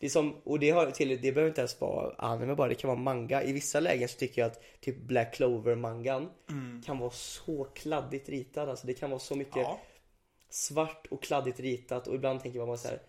Det 0.04 0.08
är 0.08 0.10
som, 0.10 0.34
och 0.44 0.58
det 0.58 0.70
har 0.70 0.90
till, 0.90 1.08
det 1.08 1.32
behöver 1.32 1.48
inte 1.48 1.60
ens 1.60 1.80
vara 1.80 2.14
anime 2.18 2.54
bara, 2.54 2.68
det 2.68 2.74
kan 2.74 2.88
vara 2.88 2.98
manga. 2.98 3.42
I 3.42 3.52
vissa 3.52 3.80
lägen 3.80 4.08
så 4.08 4.18
tycker 4.18 4.42
jag 4.42 4.50
att 4.50 4.62
typ 4.80 4.96
Black 4.96 5.34
Clover 5.34 5.74
mangan 5.74 6.30
kan 6.84 6.98
vara 6.98 7.10
så 7.10 7.64
kladdigt 7.64 8.28
ritad. 8.28 8.68
Alltså 8.68 8.86
det 8.86 8.94
kan 8.94 9.10
vara 9.10 9.20
så 9.20 9.34
mycket 9.34 9.56
ja. 9.56 9.80
svart 10.48 11.06
och 11.10 11.22
kladdigt 11.22 11.60
ritat 11.60 12.06
och 12.06 12.14
ibland 12.14 12.42
tänker 12.42 12.58
man 12.58 12.68
bara 12.68 12.76
så 12.76 12.88
här. 12.88 13.00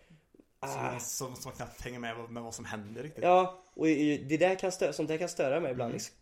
Som, 0.60 1.00
som, 1.00 1.36
som 1.36 1.52
knappt 1.52 1.80
hänger 1.80 1.98
med 1.98 2.30
med 2.30 2.42
vad 2.42 2.54
som 2.54 2.64
händer 2.64 3.02
riktigt. 3.02 3.24
Ja, 3.24 3.62
och 3.74 3.86
det 3.86 4.36
där 4.36 4.54
kan 4.54 4.72
störa, 4.72 4.92
sånt 4.92 5.08
där 5.08 5.18
kan 5.18 5.28
störa 5.28 5.60
mig 5.60 5.72
ibland 5.72 5.92
liksom. 5.92 6.14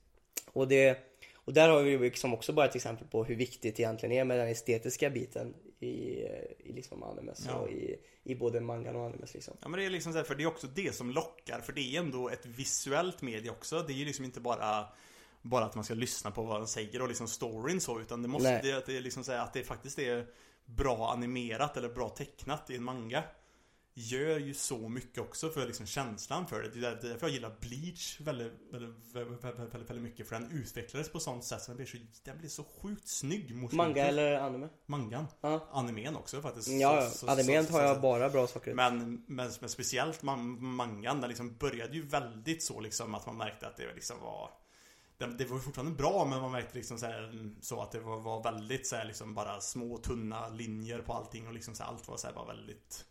Och 0.52 0.68
det, 0.68 0.98
och 1.44 1.52
där 1.52 1.68
har 1.68 1.82
vi 1.82 1.98
liksom 1.98 2.34
också 2.34 2.52
bara 2.52 2.66
ett 2.66 2.76
exempel 2.76 3.06
på 3.08 3.24
hur 3.24 3.36
viktigt 3.36 3.76
det 3.76 3.82
egentligen 3.82 4.12
är 4.12 4.24
med 4.24 4.38
den 4.38 4.48
estetiska 4.48 5.10
biten 5.10 5.54
i, 5.80 5.86
i 6.58 6.72
liksom 6.74 7.02
animes 7.02 7.44
Ja. 7.46 7.54
och 7.54 7.70
i, 7.70 7.96
i 8.22 8.34
både 8.34 8.60
mangan 8.60 8.96
och 8.96 9.06
animes 9.06 9.34
liksom. 9.34 9.56
Ja 9.60 9.68
men 9.68 9.80
det 9.80 9.86
är 9.86 9.90
liksom 9.90 10.12
så 10.12 10.18
här, 10.18 10.24
för 10.24 10.34
det 10.34 10.42
är 10.42 10.46
också 10.46 10.66
det 10.66 10.94
som 10.94 11.10
lockar, 11.10 11.60
för 11.60 11.72
det 11.72 11.80
är 11.80 11.98
ändå 12.00 12.28
ett 12.28 12.46
visuellt 12.46 13.22
medie 13.22 13.50
också. 13.50 13.82
Det 13.86 13.92
är 13.92 13.96
ju 13.96 14.04
liksom 14.04 14.24
inte 14.24 14.40
bara 14.40 14.86
bara 15.42 15.64
att 15.64 15.74
man 15.74 15.84
ska 15.84 15.94
lyssna 15.94 16.30
på 16.30 16.42
vad 16.42 16.60
de 16.60 16.66
säger 16.66 17.02
och 17.02 17.08
liksom 17.08 17.28
storyn 17.28 17.80
så, 17.80 18.00
utan 18.00 18.22
det 18.22 18.28
måste, 18.28 18.62
det, 18.62 18.86
det 18.86 18.96
är 18.96 19.00
liksom 19.00 19.24
så 19.24 19.32
här, 19.32 19.38
att 19.38 19.52
det 19.52 19.64
faktiskt 19.64 19.98
är 19.98 20.26
bra 20.64 21.10
animerat 21.12 21.76
eller 21.76 21.88
bra 21.88 22.08
tecknat 22.08 22.70
i 22.70 22.76
en 22.76 22.84
manga. 22.84 23.22
Gör 23.96 24.38
ju 24.38 24.54
så 24.54 24.88
mycket 24.88 25.18
också 25.18 25.50
för 25.50 25.66
liksom 25.66 25.86
känslan 25.86 26.46
för 26.46 26.62
det. 26.62 26.68
Det 26.68 26.86
är 26.86 26.94
därför 27.02 27.26
jag 27.26 27.30
gillar 27.30 27.56
Bleach 27.60 28.20
väldigt, 28.20 28.52
väldigt, 28.72 29.14
väldigt, 29.14 29.44
väldigt, 29.44 29.74
väldigt, 29.74 30.02
mycket. 30.02 30.28
För 30.28 30.34
den 30.40 30.50
utvecklades 30.50 31.08
på 31.12 31.20
sånt 31.20 31.44
sätt 31.44 31.62
så 31.62 31.70
den 31.70 31.76
blir 31.76 31.86
så, 31.86 31.96
den 32.24 32.38
blir 32.38 32.48
så 32.48 32.64
sjukt 32.64 33.08
snygg 33.08 33.54
mot 33.54 33.72
Manga 33.72 34.06
eller 34.06 34.38
anime? 34.40 34.68
Mangan. 34.86 35.26
Ja. 35.40 35.68
Animen 35.72 36.16
också 36.16 36.40
faktiskt. 36.42 36.68
Ja. 36.68 37.10
Så- 37.10 37.18
så- 37.18 37.30
animen 37.30 37.66
har 37.70 37.82
jag 37.82 38.00
bara 38.00 38.30
bra 38.30 38.46
saker. 38.46 38.74
men, 38.74 39.24
men, 39.26 39.50
men 39.60 39.68
speciellt 39.70 40.22
man, 40.22 40.64
mangan, 40.64 41.20
den 41.20 41.28
liksom 41.28 41.56
började 41.56 41.94
ju 41.96 42.02
väldigt 42.02 42.62
så 42.62 42.80
liksom 42.80 43.14
att 43.14 43.26
man 43.26 43.36
märkte 43.36 43.66
att 43.66 43.76
det 43.76 43.94
liksom 43.94 44.20
var 44.20 44.50
det, 45.38 45.44
var 45.44 45.58
fortfarande 45.58 45.94
bra 45.94 46.24
men 46.30 46.40
man 46.40 46.52
märkte 46.52 46.78
liksom 46.78 46.98
så, 46.98 47.06
här, 47.06 47.50
så 47.60 47.82
att 47.82 47.92
det 47.92 48.00
var, 48.00 48.20
var 48.20 48.42
väldigt 48.42 48.86
så 48.86 48.96
här, 48.96 49.04
liksom 49.04 49.34
bara 49.34 49.60
små 49.60 49.98
tunna 49.98 50.48
linjer 50.48 50.98
på 50.98 51.12
allting 51.12 51.46
och 51.46 51.54
liksom 51.54 51.74
så 51.74 51.82
här, 51.82 51.90
allt 51.90 52.08
var 52.08 52.16
så 52.16 52.26
här, 52.26 52.34
var 52.34 52.46
väldigt 52.46 53.04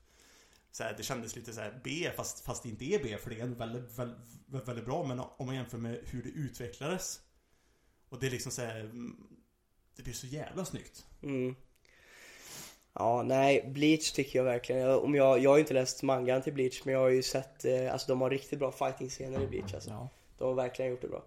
så 0.74 0.84
här, 0.84 0.94
Det 0.98 1.04
kändes 1.04 1.36
lite 1.36 1.54
så 1.54 1.62
här 1.62 1.82
B 1.84 2.10
fast, 2.16 2.46
fast 2.46 2.64
det 2.64 2.70
inte 2.70 2.86
är 2.86 3.04
B 3.04 3.18
för 3.18 3.30
det 3.30 3.40
är 3.40 3.48
väldigt, 3.48 4.00
väldigt, 4.00 4.68
väldigt, 4.68 4.86
bra 4.86 5.04
men 5.04 5.20
om 5.20 5.46
man 5.46 5.56
jämför 5.56 5.78
med 5.78 6.00
hur 6.06 6.24
det 6.24 6.30
utvecklades 6.30 7.22
Och 8.10 8.20
det 8.20 8.28
är 8.28 8.32
liksom 8.32 8.52
så 8.52 8.62
här, 8.62 8.80
mm, 8.80 9.18
Det 9.96 10.04
blir 10.04 10.14
så 10.14 10.28
jävla 10.28 10.66
snyggt 10.66 11.06
Mm. 11.24 11.56
Ja, 12.94 13.24
nej, 13.24 13.70
Bleach 13.74 14.12
tycker 14.12 14.40
jag 14.40 14.44
verkligen. 14.44 14.82
Jag, 14.82 15.04
om 15.04 15.16
jag, 15.16 15.40
jag 15.40 15.50
har 15.50 15.58
ju 15.58 15.62
inte 15.62 15.74
läst 15.74 16.04
mangan 16.04 16.42
till 16.42 16.54
Bleach 16.54 16.86
men 16.86 16.94
jag 16.94 17.02
har 17.02 17.10
ju 17.10 17.24
sett, 17.24 17.66
eh, 17.66 17.94
alltså 17.94 18.08
de 18.08 18.22
har 18.22 18.30
riktigt 18.30 18.60
bra 18.60 18.72
fighting-scener 18.72 19.44
i 19.44 19.48
Bleach 19.48 19.74
alltså. 19.74 19.90
Ja, 19.90 20.10
De 20.38 20.44
har 20.48 20.54
verkligen 20.54 20.92
gjort 20.92 21.02
det 21.02 21.08
bra. 21.08 21.24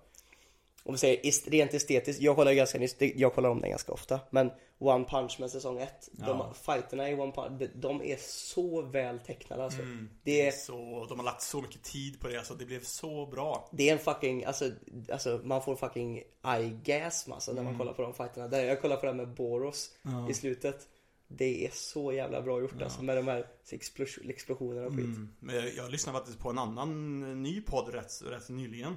Om 0.82 0.94
vi 0.94 0.98
säger 0.98 1.50
rent 1.50 1.74
estetiskt, 1.74 2.22
jag 2.22 2.36
kollar 2.36 2.52
ganska 2.52 2.78
nyss, 2.78 2.96
jag 2.98 3.34
kollar 3.34 3.50
om 3.50 3.60
den 3.60 3.70
ganska 3.70 3.92
ofta. 3.92 4.20
Men 4.30 4.50
One 4.78 5.04
Punch 5.04 5.36
Man 5.40 5.50
säsong 5.50 5.78
1, 5.78 6.08
Ja. 6.18 6.26
de 6.26 6.54
fighterna 6.54 7.10
i 7.10 7.14
One 7.14 7.32
Punch, 7.32 7.50
de, 7.60 7.66
de 7.74 8.02
är 8.02 8.16
så 8.20 8.82
väl 8.82 9.18
tecknade 9.18 9.64
alltså. 9.64 9.82
mm, 9.82 10.08
Det 10.22 10.46
är, 10.46 10.52
så, 10.52 11.06
de 11.08 11.18
har 11.18 11.24
lagt 11.24 11.42
så 11.42 11.60
mycket 11.62 11.82
tid 11.82 12.20
på 12.20 12.28
det 12.28 12.38
alltså, 12.38 12.54
det 12.54 12.66
blev 12.66 12.80
så 12.82 13.26
bra 13.26 13.68
det 13.72 13.88
är 13.88 13.92
en 13.92 13.98
fucking, 13.98 14.44
alltså, 14.44 14.70
alltså 15.12 15.40
man 15.44 15.62
får 15.62 15.76
fucking 15.76 16.22
eye-gasm 16.42 17.32
alltså 17.32 17.52
när 17.52 17.62
man 17.62 17.78
kollar 17.78 17.92
på 17.92 18.02
de 18.02 18.14
fighterna. 18.14 18.48
Där 18.48 18.64
jag 18.64 18.82
kollar 18.82 18.96
på 18.96 19.06
den 19.06 19.16
med 19.16 19.28
Boros 19.34 19.90
Mm. 20.04 20.18
Ja. 20.18 20.30
i 20.30 20.34
slutet. 20.34 20.88
Det 21.28 21.66
är 21.66 21.70
så 21.74 22.12
jävla 22.12 22.42
bra 22.42 22.60
gjort 22.60 22.82
alltså 22.82 23.02
med 23.02 23.16
de 23.16 23.28
här 23.28 23.46
explos- 23.70 24.30
explosionerna 24.30 24.86
och 24.86 24.92
skit. 24.92 25.04
Mm. 25.04 25.34
Men 25.40 25.54
jag, 25.56 25.74
jag 25.74 25.90
lyssnade 25.90 26.18
faktiskt 26.18 26.38
på 26.38 26.50
en 26.50 26.58
annan 26.58 27.42
ny 27.42 27.60
podd 27.60 27.94
rätt, 27.94 28.22
rätt 28.24 28.48
nyligen. 28.48 28.96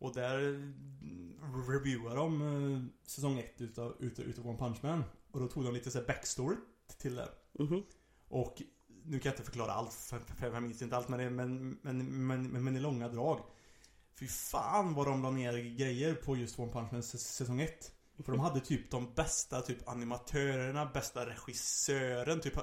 Och 0.00 0.14
där 0.14 0.38
mm, 0.38 1.34
reviewar 1.68 2.16
de 2.16 2.42
eh, 2.42 3.06
säsong 3.06 3.38
1 3.38 3.60
utav, 3.60 3.96
utav, 3.98 4.24
utav 4.24 4.46
One 4.48 4.58
Punch 4.58 4.78
Man. 4.82 5.04
Och 5.30 5.40
då 5.40 5.48
tog 5.48 5.64
de 5.64 5.74
lite 5.74 5.90
så 5.90 5.98
här 5.98 6.06
backstory 6.06 6.56
till 6.98 7.14
det. 7.14 7.28
Mhm. 7.58 7.82
Och 8.28 8.62
nu 9.04 9.18
kan 9.18 9.30
jag 9.30 9.32
inte 9.34 9.44
förklara 9.44 9.72
allt, 9.72 9.92
för, 9.92 10.18
för, 10.18 10.34
för 10.34 10.52
jag 10.54 10.62
minns 10.62 10.82
inte 10.82 10.96
allt, 10.96 11.08
men, 11.08 11.18
det- 11.18 11.30
men, 11.30 11.78
men, 11.82 12.26
men, 12.26 12.50
men, 12.52 12.64
men 12.64 12.76
i 12.76 12.80
långa 12.80 13.08
drag. 13.08 13.40
Fy 14.18 14.26
fan 14.26 14.94
vad 14.94 15.06
de 15.06 15.22
la 15.22 15.30
ner 15.30 15.52
grejer 15.76 16.14
på 16.14 16.36
just 16.36 16.58
One 16.58 16.72
Punch 16.72 16.92
Man 16.92 17.00
säs- 17.02 17.18
säsong 17.32 17.60
1. 17.60 17.92
För 18.24 18.32
de 18.32 18.40
hade 18.40 18.60
typ 18.60 18.90
de 18.90 19.14
bästa 19.14 19.60
typ 19.60 19.88
animatörerna, 19.88 20.86
bästa 20.94 21.26
regissören, 21.26 22.40
typ 22.40 22.54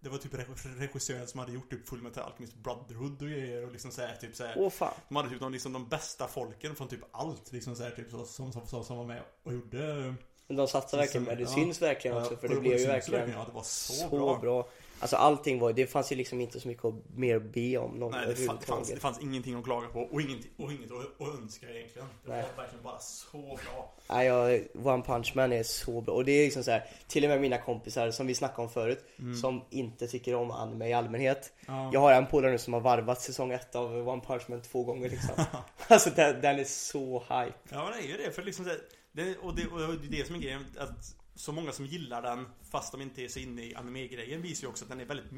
Det 0.00 0.08
var 0.08 0.18
typ 0.18 0.34
reg- 0.34 0.78
regissören 0.78 1.26
som 1.26 1.40
hade 1.40 1.52
gjort 1.52 1.70
typ 1.70 1.88
Full 1.88 2.02
Metal 2.02 2.22
Alchemist 2.24 2.54
Brotherhood 2.56 3.22
och 3.22 3.28
grejer 3.28 3.66
och 3.66 3.72
liksom 3.72 3.90
såhär 3.90 4.16
typ 4.16 4.36
såhär 4.36 4.54
Åh 4.58 4.70
fan. 4.70 4.92
De 5.08 5.16
hade 5.16 5.28
typ 5.28 5.40
de, 5.40 5.52
liksom, 5.52 5.72
de 5.72 5.88
bästa 5.88 6.28
folken 6.28 6.76
från 6.76 6.88
typ 6.88 7.00
allt 7.12 7.52
liksom 7.52 7.76
såhär 7.76 7.90
typ 7.90 8.10
så, 8.10 8.24
som, 8.24 8.52
som, 8.52 8.66
som, 8.66 8.84
som 8.84 8.96
var 8.96 9.04
med 9.04 9.22
och 9.42 9.52
gjorde 9.52 10.14
Men 10.46 10.56
de 10.56 10.68
satsar 10.68 10.98
verkligen 10.98 11.24
med 11.24 11.38
det. 11.38 11.44
Det 11.44 11.50
syns 11.50 11.82
verkligen 11.82 12.16
också 12.16 12.36
för 12.36 12.48
det 12.48 12.56
blev 12.60 12.78
ju 12.78 12.86
verkligen 12.86 13.30
Ja, 13.30 13.44
det 13.44 13.52
var 13.52 13.62
så 13.62 14.38
bra. 14.40 14.68
Alltså 15.00 15.16
allting 15.16 15.58
var, 15.58 15.72
det 15.72 15.86
fanns 15.86 16.12
ju 16.12 16.16
liksom 16.16 16.40
inte 16.40 16.60
så 16.60 16.68
mycket 16.68 16.84
mer 17.14 17.36
att 17.36 17.42
be 17.42 17.78
om 17.78 17.98
någon 17.98 18.10
Nej, 18.10 18.26
det, 18.26 18.34
fanns, 18.34 18.60
det, 18.60 18.66
fanns, 18.66 18.90
det 18.90 19.00
fanns 19.00 19.20
ingenting 19.20 19.54
att 19.54 19.64
klaga 19.64 19.88
på 19.88 20.00
och 20.00 20.20
ingenting, 20.20 20.50
och 20.56 20.72
inget 20.72 20.90
att, 20.90 21.20
att 21.20 21.40
önska 21.42 21.70
egentligen. 21.70 22.08
Det 22.24 22.30
Nej. 22.30 22.42
var 22.42 22.62
verkligen 22.62 22.84
bara 22.84 22.98
så 22.98 23.38
bra. 23.38 23.94
Nej, 24.08 24.26
jag, 24.26 24.62
One 24.86 25.02
Punch 25.02 25.32
Man 25.34 25.52
är 25.52 25.62
så 25.62 26.00
bra. 26.00 26.14
Och 26.14 26.24
det 26.24 26.32
är 26.32 26.44
liksom 26.44 26.64
så 26.64 26.70
här, 26.70 26.84
till 27.08 27.24
och 27.24 27.30
med 27.30 27.40
mina 27.40 27.58
kompisar 27.58 28.10
som 28.10 28.26
vi 28.26 28.34
snackade 28.34 28.62
om 28.62 28.68
förut, 28.68 29.04
som 29.40 29.64
inte 29.70 30.06
tycker 30.06 30.34
om 30.34 30.50
anime 30.50 30.88
i 30.88 30.92
allmänhet. 30.92 31.52
Mm. 31.66 31.80
Ja. 31.80 31.90
Jag 31.92 32.00
har 32.00 32.12
en 32.12 32.26
polare 32.26 32.52
nu 32.52 32.58
som 32.58 32.72
har 32.72 32.80
varvat 32.80 33.22
säsong 33.22 33.52
ett 33.52 33.74
av 33.74 34.08
One 34.08 34.22
Punch 34.26 34.42
Man 34.48 34.62
två 34.62 34.84
gånger 34.84 35.10
liksom. 35.10 35.44
alltså 35.88 36.10
den, 36.10 36.40
den 36.40 36.58
är 36.58 36.64
så 36.64 37.20
hype. 37.20 37.58
Ja 37.70 37.90
det 37.90 38.06
är 38.06 38.08
ju 38.08 38.16
det, 38.16 38.32
för 38.32 38.42
liksom 38.42 38.64
det, 38.64 38.80
det, 39.12 39.36
och, 39.36 39.56
det, 39.56 39.66
och 39.66 39.78
det 39.78 40.06
är 40.06 40.20
det 40.20 40.26
som 40.26 40.36
är 40.36 40.40
grejen, 40.40 40.66
att 40.78 41.14
så 41.36 41.52
många 41.52 41.72
som 41.72 41.86
gillar 41.86 42.22
den, 42.22 42.46
fast 42.70 42.92
de 42.92 43.02
inte 43.02 43.22
är 43.22 43.28
så 43.28 43.38
inne 43.38 43.62
i 43.62 43.74
anime-grejen, 43.74 44.42
visar 44.42 44.62
ju 44.62 44.68
också 44.68 44.84
att 44.84 44.90
den 44.90 45.00
är 45.00 45.04
väldigt 45.04 45.32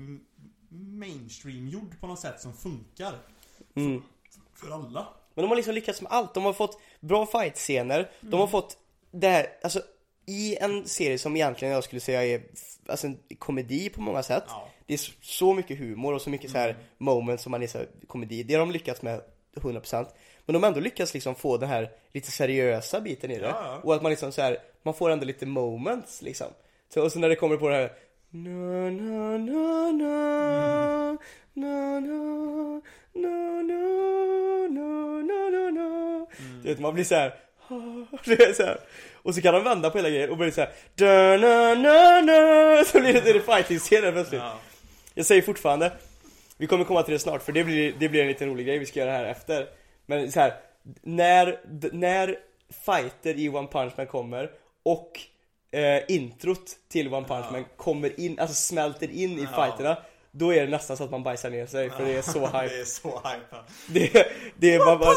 mainstream-gjord 0.71 2.01
på 2.01 2.07
något 2.07 2.21
sätt 2.21 2.41
som 2.41 2.53
funkar. 2.53 3.15
Mm. 3.75 4.03
För 4.55 4.71
alla. 4.71 5.09
Men 5.35 5.43
de 5.43 5.49
har 5.49 5.57
liksom 5.57 5.75
lyckats 5.75 6.03
med 6.03 6.13
allt. 6.13 6.35
De 6.35 6.45
har 6.45 6.53
fått 6.53 6.81
bra 7.01 7.27
fight-scener. 7.27 8.11
De 8.21 8.41
har 8.41 8.47
fått 8.47 8.79
det 9.11 9.29
här, 9.29 9.47
alltså 9.63 9.83
i 10.27 10.57
en 10.57 10.89
serie 10.89 11.19
som 11.19 11.37
egentligen 11.37 11.75
jag 11.75 11.85
skulle 11.85 12.01
säga 12.01 12.25
är 12.25 12.43
alltså 12.87 13.07
en 13.07 13.19
komedi 13.39 13.89
på 13.89 14.01
många 14.01 14.23
sätt. 14.23 14.45
Ja. 14.47 14.69
Det 14.87 14.95
är 14.95 15.11
så 15.21 15.55
mycket 15.55 15.79
humor 15.79 16.15
och 16.15 16.23
så 16.23 16.31
mycket 16.31 16.51
så 16.51 16.59
här 16.59 16.77
moments 16.99 17.43
som 17.43 17.51
man 17.51 17.63
är 17.63 17.67
så 17.67 17.79
här, 17.79 17.89
komedi. 18.07 18.43
Det 18.43 18.55
har 18.55 18.61
de 18.61 18.71
lyckats 18.71 19.03
med 19.03 19.21
100%. 19.55 20.07
Men 20.47 20.53
de 20.53 20.63
har 20.63 20.69
ändå 20.69 20.81
lyckats 20.81 21.15
liksom 21.15 21.35
få 21.35 21.57
den 21.57 21.69
här 21.69 21.91
lite 22.13 22.31
seriösa 22.31 23.01
biten 23.01 23.31
i 23.31 23.39
det. 23.39 23.47
Ja, 23.47 23.63
ja. 23.65 23.81
Och 23.85 23.95
att 23.95 24.03
man 24.03 24.11
liksom 24.11 24.33
så 24.33 24.43
här, 24.43 24.59
man 24.89 24.95
får 24.95 25.11
ändå 25.11 25.25
lite 25.25 25.47
moments 25.47 26.23
liksom. 26.23 26.47
Så, 26.95 27.03
och 27.03 27.13
så 27.13 27.19
när 27.19 27.29
det 27.29 27.37
kommer 27.37 27.57
på 27.57 27.69
det 27.69 27.75
här 27.75 27.93
na 28.31 28.91
na 28.91 29.39
na 29.39 29.93
na 29.93 31.19
na 31.55 32.01
na 32.01 32.81
na 33.15 33.33
na 33.63 33.83
na 34.69 34.89
na 35.29 35.39
na 35.51 35.71
na 35.71 36.27
Du 36.63 36.69
vet 36.69 36.81
man 36.81 36.95
blir 36.95 37.05
så 37.05 37.15
här. 37.15 37.35
Så 38.55 38.63
här. 38.63 38.81
Och 39.15 39.35
så 39.35 39.43
kan 39.43 39.55
de 39.55 39.65
vända 39.65 39.91
på 39.91 39.99
hela 39.99 40.11
grejen 40.11 40.31
och 40.31 40.37
börja 40.37 40.53
såhär 40.53 40.71
da 40.95 41.37
na 41.37 41.75
na 41.75 42.21
na 42.21 42.85
Så 42.93 43.01
blir 43.01 43.13
det, 43.13 43.21
det 43.21 43.31
är 43.31 43.41
fighting-scener 43.41 44.13
plötsligt 44.13 44.41
Ja. 44.41 44.59
Jag 45.15 45.27
säger 45.27 45.43
fortfarande 45.43 45.93
Vi 46.57 46.67
kommer 46.67 46.85
komma 46.85 47.03
till 47.03 47.13
det 47.13 47.19
snart 47.19 47.43
för 47.43 47.53
det 47.53 47.65
blir, 47.65 47.95
det 47.99 48.09
blir 48.09 48.21
en 48.23 48.29
liten 48.29 48.49
rolig 48.49 48.67
grej 48.67 48.79
vi 48.79 48.87
ska 48.87 49.01
göra 49.01 49.11
här 49.11 49.25
efter 49.25 49.67
Men 50.07 50.33
så 50.33 50.41
här, 50.41 50.55
när, 51.03 51.61
när 51.93 52.39
fighter 52.87 53.35
i 53.39 53.49
One 53.49 53.69
Punch 53.69 53.93
Man 53.97 54.07
kommer 54.07 54.51
och 54.93 55.21
eh, 55.79 56.03
introt 56.09 56.77
till 56.89 57.15
One 57.15 57.27
Punch 57.29 57.47
Man 57.53 57.65
kommer 57.77 58.21
in, 58.21 58.39
alltså 58.39 58.55
smälter 58.55 59.11
in 59.11 59.39
i 59.39 59.43
Ja. 59.43 59.49
fighterna 59.65 59.99
Då 60.31 60.55
är 60.55 60.61
det 60.65 60.71
nästan 60.71 60.97
så 60.97 61.05
att 61.05 61.11
man 61.11 61.23
bajsar 61.23 61.51
ner 61.51 61.67
sig 61.67 61.91
för 61.91 62.05
det 62.05 62.13
är 62.13 62.23
så 62.23 62.47
hype 62.47 62.69
Det 62.69 62.81
är 62.81 62.85
så 62.85 63.09
hype. 63.09 63.47
ja. 63.51 63.65
det, 63.89 64.27
det 64.57 64.75
är 64.75 64.79
bara, 64.79 64.99
bara 64.99 65.15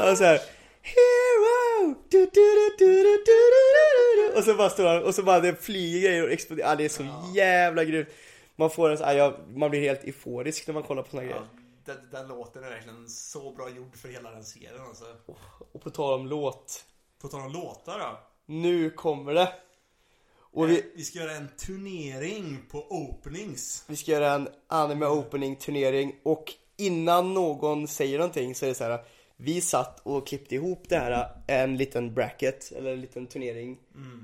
ja, 0.00 0.16
så 0.16 0.24
här. 0.24 0.40
Hero! 0.82 1.94
Du, 2.08 2.26
du, 2.32 2.70
du, 2.78 4.32
och 4.36 4.44
så 4.44 4.54
bara 4.54 4.70
står 4.70 4.86
han, 4.86 5.02
och 5.04 5.14
så 5.14 5.22
bara 5.22 5.40
det 5.40 5.54
flyger 5.56 6.08
grejer 6.08 6.22
och 6.24 6.32
exploderar. 6.32 6.68
Ja, 6.68 6.76
det 6.76 6.84
är 6.84 6.88
så 6.88 7.06
jävla 7.34 7.84
grymt. 7.84 8.08
Man 8.56 8.70
får 8.70 8.90
en 8.90 8.98
så, 8.98 9.04
ja, 9.04 9.36
man 9.54 9.70
blir 9.70 9.80
helt 9.80 10.04
euforisk 10.04 10.66
när 10.66 10.74
man 10.74 10.82
kollar 10.82 11.02
på 11.02 11.10
såna 11.10 11.22
grejer. 11.22 11.36
Ja, 11.36 11.60
den, 11.84 11.96
den 12.12 12.28
låten 12.28 12.64
är 12.64 12.70
verkligen 12.70 13.08
så 13.08 13.50
bra 13.50 13.70
gjord 13.70 13.96
för 13.96 14.08
hela 14.08 14.30
den 14.30 14.44
serien 14.44 14.80
alltså. 14.88 15.04
Och 15.72 15.82
på 15.82 15.90
tal 15.90 16.20
om 16.20 16.26
låt. 16.26 16.84
På 17.20 17.28
tal 17.28 17.40
om 17.40 17.52
låtar 17.52 17.98
då. 17.98 18.18
Nu 18.50 18.90
kommer 18.90 19.34
det. 19.34 19.52
Och 20.30 20.68
vi... 20.68 20.74
vi, 20.74 20.82
vi 20.94 21.04
ska 21.04 21.18
göra 21.18 21.32
en 21.32 21.48
turnering 21.48 22.58
på 22.70 22.86
openings. 22.90 23.84
vi 23.86 23.96
ska 23.96 24.12
göra 24.12 24.32
en 24.32 24.48
anime 24.66 25.06
opening 25.06 25.56
turnering 25.56 26.14
och 26.22 26.52
innan 26.76 27.34
någon 27.34 27.88
säger 27.88 28.18
någonting 28.18 28.54
så 28.54 28.64
är 28.64 28.68
det 28.68 28.74
så 28.74 28.84
här. 28.84 29.04
Vi 29.36 29.60
satt 29.60 30.00
och 30.02 30.26
klippte 30.26 30.54
ihop 30.54 30.84
det 30.88 30.96
här, 30.96 31.28
en 31.46 31.76
liten 31.76 32.14
bracket, 32.14 32.72
eller 32.76 32.92
en 32.92 33.00
liten 33.00 33.26
turnering. 33.26 33.78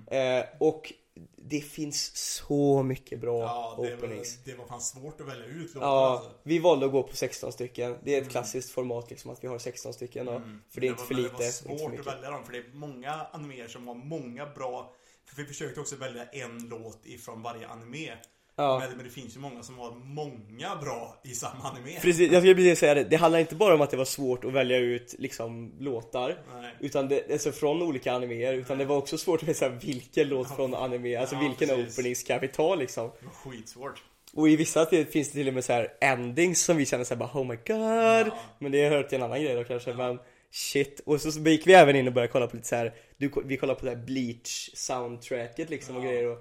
Eh, 0.07 0.45
och 0.59 0.93
det 1.37 1.61
finns 1.61 2.17
så 2.17 2.83
mycket 2.83 3.21
bra 3.21 3.41
Ja, 3.43 3.75
det 3.83 3.91
var, 3.91 3.97
openings. 3.97 4.39
det 4.45 4.55
var 4.55 4.67
fan 4.67 4.81
svårt 4.81 5.21
att 5.21 5.29
välja 5.29 5.45
ut 5.47 5.75
låtar 5.75 5.87
Ja, 5.89 6.09
alltså. 6.11 6.31
vi 6.43 6.59
valde 6.59 6.87
att 6.87 6.93
gå 6.93 7.03
på 7.03 7.17
16 7.17 7.53
stycken. 7.53 7.97
Det 8.05 8.15
är 8.15 8.23
ett 8.23 8.31
klassiskt 8.31 8.71
format 8.71 9.11
liksom 9.11 9.31
att 9.31 9.45
vi 9.45 9.49
har 9.49 9.59
16 9.59 9.93
stycken 9.95 10.27
då. 10.27 10.43
För 10.71 10.81
det 10.81 10.87
är 10.87 10.91
Men 10.91 11.01
inte 11.01 11.05
för 11.05 11.15
var- 11.15 11.23
lite, 11.23 11.37
Det 11.37 11.45
var 11.69 11.77
för 11.79 11.79
svårt 11.89 12.01
att 12.01 12.07
välja 12.07 12.31
dem 12.31 12.45
för 12.45 12.53
det 12.53 12.59
är 12.59 12.65
många 12.73 13.27
animer 13.33 13.69
som 13.69 13.89
har 13.89 13.95
många 13.95 14.47
bra 14.47 14.93
För 15.27 15.37
vi 15.37 15.45
försökte 15.49 15.81
också 15.81 15.97
välja 15.97 16.25
en 16.25 16.69
låt 16.69 17.07
ifrån 17.07 17.43
varje 17.43 17.69
anime 17.69 18.17
Ja. 18.57 18.78
men, 18.78 18.96
men 18.96 19.05
det 19.07 19.11
finns 19.12 19.36
ju 19.36 19.40
många 19.40 19.62
som 19.62 19.78
har 19.78 19.90
många 19.90 20.76
bra 20.82 21.20
i 21.24 21.28
samma 21.34 21.70
anime 21.70 22.00
Precis, 22.00 22.32
jag 22.32 22.42
skulle 22.42 22.55
precis 22.55 22.78
säga 22.78 22.94
det. 22.94 23.05
Det 23.05 23.16
handlar 23.16 23.38
inte 23.38 23.55
bara 23.55 23.74
om 23.74 23.80
att 23.80 23.90
det 23.90 23.96
var 23.96 24.05
svårt 24.05 24.44
att 24.44 24.52
välja 24.52 24.78
ut 24.78 25.14
liksom 25.18 25.72
låtar. 25.78 26.38
Nej. 26.55 26.74
Utan 26.80 27.09
det, 27.09 27.32
alltså 27.32 27.52
från 27.52 27.82
olika 27.82 28.12
animéer. 28.12 28.55
Utan 28.55 28.78
det 28.78 28.84
var 28.84 28.96
också 28.96 29.18
svårt 29.18 29.42
att 29.42 29.48
veta 29.48 29.68
vilken 29.68 30.28
låt 30.28 30.57
från 30.57 30.74
anime, 30.74 31.16
alltså 31.16 31.34
Ja, 31.34 31.40
vilken 31.40 31.68
precis. 31.68 31.98
opening 31.98 32.16
ska 32.16 32.38
vi 32.38 32.48
ta 32.48 32.74
liksom. 32.74 33.11
Det 33.20 33.26
var 33.26 33.32
skitsvårt 33.52 34.02
Och 34.34 34.48
i 34.48 34.57
vissa 34.57 34.86
finns 34.86 35.12
det 35.12 35.24
till 35.24 35.48
och 35.48 35.55
med 35.55 35.64
så 35.64 35.72
här 35.72 35.88
endings 36.00 36.62
som 36.64 36.76
vi 36.76 36.86
känner 36.86 37.05
såhär 37.05 37.18
bara 37.18 37.30
oh 37.40 37.46
my 37.46 37.57
god. 37.57 38.32
Men 38.59 38.72
det 38.72 38.88
hör 38.88 39.02
till 39.02 39.16
en 39.18 39.22
annan 39.24 39.42
grej 39.42 39.55
då 39.55 39.64
kanske. 39.64 39.94
Men 39.94 40.18
shit. 40.50 41.00
Och 41.07 41.20
så, 41.20 41.32
så 41.32 41.40
gick 41.40 41.66
vi 41.66 41.72
även 41.72 41.96
in 41.96 42.07
och 42.07 42.12
började 42.12 42.32
kolla 42.32 42.46
på 42.46 42.57
lite 42.57 42.68
så 42.68 42.76
här. 42.76 42.94
Du, 43.16 43.30
vi 43.44 43.57
kollade 43.57 43.80
på 43.80 43.86
det 43.86 43.92
här 43.92 44.05
bleach 44.05 44.70
soundtracket 44.74 45.70
liksom 45.70 45.96
och 45.96 46.02
grejer 46.02 46.26
och 46.26 46.38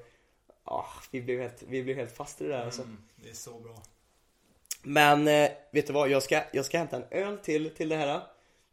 ah, 0.63 0.85
vi, 1.11 1.21
blev 1.21 1.39
helt, 1.39 1.63
vi 1.67 1.83
blev 1.83 1.95
helt 1.95 2.11
fast 2.11 2.41
i 2.41 2.43
det 2.43 2.49
där 2.49 2.65
alltså. 2.65 2.81
mm, 2.81 2.97
Det 3.15 3.29
är 3.29 3.33
så 3.33 3.59
bra. 3.59 3.75
Men 4.83 5.27
eh, 5.27 5.49
vet 5.71 5.87
du 5.87 5.93
vad, 5.93 6.09
jag 6.09 6.23
ska, 6.23 6.41
jag 6.53 6.65
ska 6.65 6.77
hämta 6.77 6.95
en 6.95 7.05
öl 7.11 7.37
till, 7.37 7.69
till 7.69 7.89
det 7.89 7.95
här. 7.95 8.21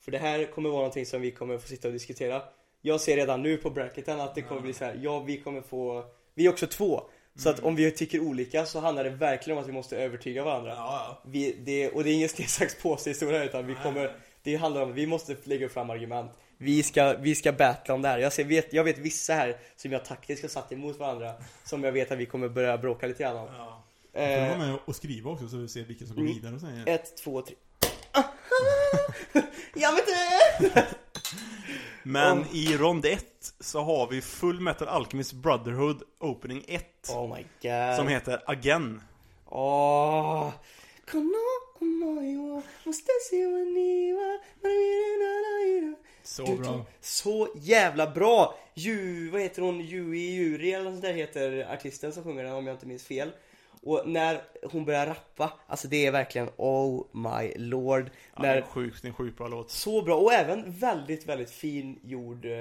För 0.01 0.13
det 0.13 0.19
här 0.19 0.45
kommer 0.45 0.69
vara 0.69 0.79
någonting 0.79 1.07
som 1.07 1.21
vi 1.21 1.31
kommer 1.31 1.59
få 1.59 1.69
sitta 1.69 1.89
och 1.89 1.95
diskutera. 1.95 2.43
Jag 2.81 3.01
ser 3.01 3.17
redan 3.17 3.43
nu 3.43 3.57
på 3.57 3.71
bracketen 3.71 4.21
att 4.21 4.35
det 4.35 4.43
kommer 4.43 4.61
bli 4.61 4.73
så 4.73 4.85
här. 4.85 4.99
ja 5.03 5.21
vi 5.21 5.41
kommer 5.41 5.61
få 5.61 6.05
Vi 6.35 6.47
är 6.47 6.51
också 6.51 6.67
två. 6.67 7.03
Så 7.35 7.51
att 7.51 7.61
om 7.61 7.77
vi 7.77 7.91
tycker 7.91 8.21
olika 8.21 8.67
så 8.67 8.81
handlar 8.81 9.05
det 9.05 9.11
verkligen 9.11 9.59
om 9.59 9.63
att 9.63 9.69
vi 9.69 9.73
måste 9.73 9.97
övertyga 9.97 10.45
varandra. 10.45 10.71
Ja, 10.71 11.07
ja. 11.09 11.23
Vi, 11.31 11.57
det, 11.65 11.91
Och 11.91 12.05
det 12.05 12.11
är 12.11 12.15
ingen 12.15 12.29
sten, 12.29 12.47
sax, 12.49 12.83
påse 12.83 13.11
historia 13.11 13.45
utan 13.45 13.67
vi 13.67 13.75
kommer. 13.75 14.17
Det 14.43 14.57
handlar 14.57 14.83
om, 14.83 14.93
vi 14.93 15.07
måste 15.07 15.37
lägga 15.45 15.69
fram 15.69 15.91
argument 15.91 16.31
vi 16.63 16.83
ska, 16.83 17.13
vi 17.21 17.35
ska 17.35 17.53
battla 17.53 17.95
om 17.95 18.03
det 18.03 18.09
här. 18.09 18.19
Jag, 18.19 18.33
ser, 18.33 18.45
vet, 18.45 18.73
jag 18.73 18.85
vet 18.85 18.99
vissa 18.99 19.35
här 19.35 19.57
som 19.77 19.93
jag 19.93 20.05
taktiskt 20.05 20.43
har 20.43 20.49
satt 20.49 20.73
emot 20.73 20.99
varandra 20.99 21.33
Som 21.65 21.85
jag 21.85 21.93
vet 21.93 22.11
att 22.13 22.19
vi 22.19 22.27
kommer 22.27 22.49
börja 22.49 22.79
bråka 22.79 23.07
lite 23.07 23.23
grann 23.23 23.37
om 23.37 23.49
ja. 23.57 23.83
Du 24.13 24.21
eh, 24.21 24.49
vara 24.49 24.59
med 24.59 24.79
och 24.85 24.97
skriva 24.97 25.31
också 25.31 25.49
så 25.49 25.57
vi 25.57 25.69
ser 25.69 25.83
vilka 25.85 26.07
som 26.07 26.15
går 26.17 26.23
Mm. 26.23 26.35
vidare 26.35 26.55
och 26.55 26.61
säger. 26.61 26.89
Ett, 26.89 27.17
två, 27.17 27.43
tre 27.43 27.55
Jag 29.75 29.93
vet 29.95 30.05
inte! 30.09 30.87
Men 32.03 32.39
Oh. 32.39 32.57
i 32.57 32.77
rond 32.77 33.07
1 33.07 33.25
så 33.61 33.81
har 33.81 34.07
vi 34.07 34.21
Full 34.21 34.61
Metal 34.61 34.89
Alchemist 34.89 35.33
Brotherhood 35.33 36.03
Opening 36.21 36.65
1 36.69 36.85
Oh 37.15 37.37
my 37.37 37.45
god 37.63 37.97
Som 37.97 38.09
heter 38.09 38.43
Again 38.47 39.03
Åh 39.47 40.51
Kono 41.11 41.33
Så 46.31 46.45
Du- 46.45 46.57
bra. 46.57 46.87
Så 47.01 47.49
jävla 47.55 48.11
bra! 48.11 48.59
Ju, 48.75 49.29
vad 49.31 49.41
heter 49.41 49.63
hon? 49.63 49.81
Yui 49.81 50.19
Yuri 50.37 50.73
eller 50.73 50.85
något 50.85 50.93
sånt 50.93 51.03
där 51.03 51.13
heter 51.13 51.67
artisten 51.73 52.13
som 52.13 52.25
sjunger 52.25 52.45
den 52.45 52.53
om 52.53 52.67
jag 52.67 52.75
inte 52.75 52.87
minns 52.87 53.05
fel. 53.05 53.31
Och 53.83 54.03
när 54.09 54.41
hon 54.73 54.85
börjar 54.85 55.07
rappa, 55.07 55.53
alltså 55.67 55.89
det 55.89 56.07
är 56.07 56.11
verkligen 56.13 56.49
oh 56.57 57.05
my 57.13 57.53
lord. 57.57 58.11
ja, 58.37 58.43
det 58.43 58.49
är 58.49 58.55
när, 58.55 58.63
sjukt, 58.63 59.03
det 59.03 59.07
är 59.07 59.09
en 59.09 59.15
sjukt 59.15 59.39
bra 59.39 59.49
låt 59.49 59.71
så 59.71 60.03
bra 60.03 60.17
och 60.17 60.33
även 60.33 60.65
väldigt, 60.73 61.27
väldigt 61.27 61.51
fin 61.51 61.99
gjord, 62.05 62.45
eh, 62.45 62.53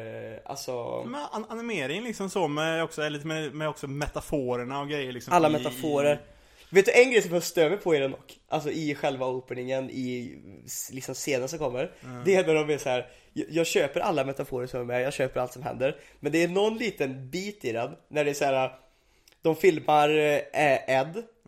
alltså 0.46 1.04
Med 1.08 1.28
an- 1.32 1.46
animering 1.50 2.04
liksom 2.04 2.30
så 2.30 2.48
med 2.48 2.84
också, 2.84 3.10
lite 3.10 3.28
med, 3.28 3.54
med 3.54 3.70
också 3.70 3.88
metaforerna 3.88 4.80
och 4.82 4.90
grejer 4.90 5.12
liksom 5.12 5.34
alla 5.34 5.50
i- 5.50 5.52
metaforer. 5.52 6.22
Vet 6.70 6.86
du 6.86 6.92
en 6.92 7.12
grej 7.12 7.22
som 7.22 7.34
jag 7.34 7.44
stör 7.44 7.70
mig 7.70 7.80
på 7.80 7.96
i 7.96 8.00
den 8.00 8.12
dock? 8.12 8.40
Alltså 8.48 8.72
i 8.72 8.96
själva 8.96 9.26
openingen, 9.26 9.90
i 9.90 10.38
liksom 10.92 11.16
scenen 11.16 11.48
som 11.48 11.60
kommer. 11.60 11.92
Det 12.26 12.36
är 12.36 12.48
när 12.48 12.54
de 12.54 12.74
är 12.74 12.78
så 12.78 12.90
här. 12.90 13.08
Jag, 13.34 13.68
köper 13.68 14.00
alla 14.00 14.26
metaforer 14.26 14.68
som 14.68 14.80
är 14.80 14.84
med, 14.84 15.02
jag 15.02 15.14
köper 15.14 15.40
allt 15.40 15.54
som 15.54 15.64
händer. 15.64 15.96
Men 16.20 16.32
det 16.32 16.44
är 16.44 16.48
någon 16.48 16.78
liten 16.78 17.30
bit 17.30 17.66
i 17.66 17.72
den, 17.72 17.96
när 18.08 18.26
det 18.26 18.30
är 18.30 18.34
så 18.34 18.46
här. 18.46 18.72
De 19.42 19.56
filmar 19.56 20.10
eh, 20.10 21.00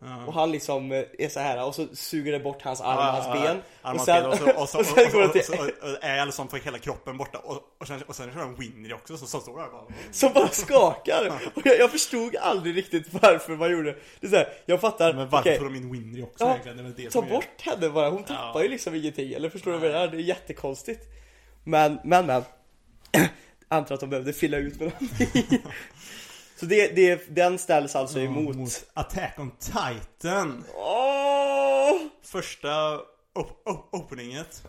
Ed 0.04 0.26
och 0.26 0.34
han 0.34 0.52
liksom 0.52 0.92
eh, 0.92 1.04
är 1.18 1.28
så 1.28 1.40
här 1.40 1.64
och 1.64 1.74
så 1.74 1.86
suger 1.92 2.32
det 2.32 2.38
bort 2.40 2.62
hans 2.62 2.80
arm 2.80 2.96
och 2.98 3.04
hans 3.04 3.42
ben. 3.42 3.62
Arm 3.82 3.96
och 3.96 4.02
sen, 4.04 4.26
och 4.26 4.36
så, 4.36 4.52
och 4.62 4.68
så, 4.68 4.78
och 4.80 4.86
sen 4.86 5.12
går 5.12 5.22
det 5.22 5.28
till 5.42 5.60
och, 5.60 6.04
är 6.04 6.26
liksom 6.26 6.48
får 6.48 6.56
hela 6.58 6.78
kroppen 6.78 7.16
borta 7.16 7.38
och, 7.38 7.60
och 7.78 7.86
sen, 7.86 8.02
och 8.02 8.16
sen 8.16 8.32
kör 8.32 8.40
han 8.40 8.54
Winry 8.54 8.92
också 8.92 9.16
så, 9.16 9.26
så 9.26 9.40
står 9.40 9.58
där 9.58 9.68
bara 9.68 9.84
som 10.12 10.32
bara 10.32 10.48
skakar. 10.48 11.32
Och 11.54 11.62
jag, 11.64 11.78
jag 11.78 11.90
förstod 11.90 12.36
aldrig 12.36 12.76
riktigt 12.76 13.06
varför 13.22 13.56
man 13.56 13.70
gjorde 13.70 13.92
det. 14.20 14.26
är 14.26 14.30
så 14.30 14.36
här, 14.36 14.48
jag 14.66 14.80
fattar. 14.80 15.12
Men 15.12 15.28
varför 15.28 15.56
tog 15.56 15.66
de 15.66 15.76
in 15.76 15.92
Winry 15.92 16.22
också 16.22 16.44
Ja, 16.44 16.50
egentligen? 16.50 16.76
Det 16.76 16.82
väl 16.82 16.94
det 16.94 17.04
Ta 17.04 17.10
som 17.10 17.24
är- 17.24 17.30
bort 17.30 17.60
henne 17.60 17.88
bara, 17.88 18.10
hon 18.10 18.24
tappar 18.24 18.60
Ja. 18.60 18.62
ju 18.62 18.68
liksom 18.68 18.94
ingenting, 18.94 19.32
eller 19.32 19.50
förstår 19.50 19.72
du 19.72 19.78
vad 19.78 19.88
jag 19.88 19.92
menar? 19.94 20.08
Det 20.08 20.16
är 20.16 20.20
jättekonstigt 20.20 21.02
Men, 21.64 21.98
men, 22.04 22.26
men 22.26 22.42
Antar 23.68 23.94
att 23.94 24.00
de 24.00 24.10
behövde 24.10 24.32
fylla 24.32 24.56
ut 24.56 24.80
med 24.80 24.92
någonting 25.00 25.62
Så 26.62 26.66
det, 26.66 26.96
det, 26.96 27.36
den 27.36 27.58
ställs 27.58 27.96
alltså 27.96 28.20
emot 28.20 28.56
Mot 28.56 28.84
Attack 28.94 29.38
on 29.38 29.50
Titan. 29.60 30.64
Åh! 30.74 31.98
Första 32.24 32.98
op, 33.32 33.62
op, 33.64 33.88
openinget 33.94 34.62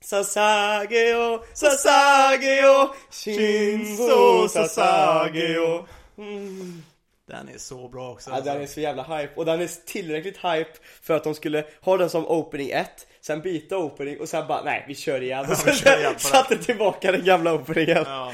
Sasageo, 0.00 1.42
Sasageo, 1.54 2.94
Shinzo 3.10 4.48
Sasageo 4.48 5.86
mm. 6.18 6.82
Den 7.28 7.48
är 7.48 7.58
så 7.58 7.88
bra 7.88 8.10
också 8.10 8.30
Ja, 8.30 8.36
alltså. 8.36 8.52
den 8.52 8.62
är 8.62 8.66
så 8.66 8.80
jävla 8.80 9.02
hype 9.02 9.34
och 9.36 9.44
den 9.44 9.60
är 9.60 9.86
tillräckligt 9.86 10.36
hype 10.36 10.72
för 11.02 11.14
att 11.14 11.24
de 11.24 11.34
skulle 11.34 11.64
ha 11.80 11.96
den 11.96 12.10
som 12.10 12.26
opening 12.26 12.70
1 12.70 13.06
Sen 13.20 13.40
byta 13.40 13.78
opening 13.78 14.20
och 14.20 14.28
sen 14.28 14.46
bara 14.46 14.62
nej 14.64 14.84
vi 14.88 14.94
kör 14.94 15.20
igen 15.22 15.44
och 15.44 15.66
vi 15.66 15.72
sen 15.72 16.14
på 16.14 16.20
satte 16.20 16.58
tillbaka 16.58 17.12
den 17.12 17.24
gamla 17.24 17.54
openingen 17.54 17.96
Ja, 17.96 18.04
ja, 18.06 18.32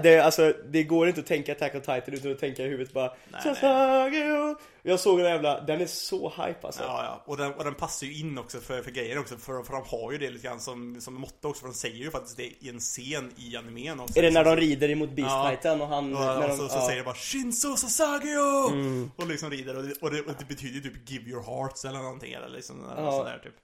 det, 0.00 0.20
alltså, 0.20 0.54
det 0.70 0.82
går 0.82 1.08
inte 1.08 1.20
att 1.20 1.26
tänka 1.26 1.52
Attack 1.52 1.74
on 1.74 1.80
Titan 1.80 2.14
utan 2.14 2.32
att 2.32 2.38
tänka 2.38 2.62
i 2.64 2.68
huvudet 2.68 2.92
bara 2.92 3.12
Nej, 3.32 3.42
Sasageo 3.42 4.56
Jag 4.82 5.00
såg 5.00 5.18
den 5.18 5.26
jävla, 5.26 5.60
den 5.60 5.80
är 5.80 5.86
så 5.86 6.28
hype 6.30 6.66
alltså 6.66 6.82
ja, 6.82 7.04
ja. 7.04 7.22
Och, 7.26 7.36
den, 7.36 7.54
och 7.54 7.64
den 7.64 7.74
passar 7.74 8.06
ju 8.06 8.20
in 8.20 8.38
också 8.38 8.60
för, 8.60 8.82
för 8.82 8.90
grejen 8.90 9.18
också 9.18 9.36
för, 9.36 9.62
för 9.62 9.72
de 9.72 9.82
har 9.86 10.12
ju 10.12 10.18
det 10.18 10.30
lite 10.30 10.46
grann 10.46 10.60
som, 10.60 11.00
som 11.00 11.14
motto 11.14 11.48
också 11.48 11.60
för 11.60 11.68
de 11.68 11.74
säger 11.74 11.96
ju 11.96 12.10
faktiskt 12.10 12.36
det 12.36 12.42
i 12.42 12.68
en 12.68 12.80
scen 12.80 13.32
i 13.36 13.56
animen 13.56 14.00
också 14.00 14.18
Är 14.18 14.22
det 14.22 14.30
när 14.30 14.44
de 14.44 14.56
rider 14.56 14.90
emot 14.90 15.10
Beast 15.10 15.30
Ja. 15.30 15.50
Titan 15.50 15.80
och 15.80 15.88
han, 15.88 16.14
Och, 16.14 16.20
när 16.20 16.42
och 16.42 16.48
de, 16.48 16.56
så, 16.56 16.68
så 16.68 16.76
ja. 16.76 16.86
säger 16.86 16.98
det 16.98 17.04
bara 17.04 17.14
Shinzo 17.14 17.76
Sasageo! 17.76 19.10
Och 19.16 19.26
liksom 19.26 19.50
rider 19.50 19.76
och 19.76 19.82
det, 19.82 19.94
och, 20.00 20.10
det, 20.10 20.20
och 20.20 20.32
det 20.38 20.44
betyder 20.48 20.74
ju 20.74 20.80
typ 20.80 21.10
Give 21.10 21.30
your 21.30 21.42
hearts 21.42 21.84
eller 21.84 21.98
någonting 21.98 22.32
eller 22.32 22.48
liksom 22.48 22.84
Ja. 22.96 23.12
sådär 23.12 23.40
typ 23.42 23.54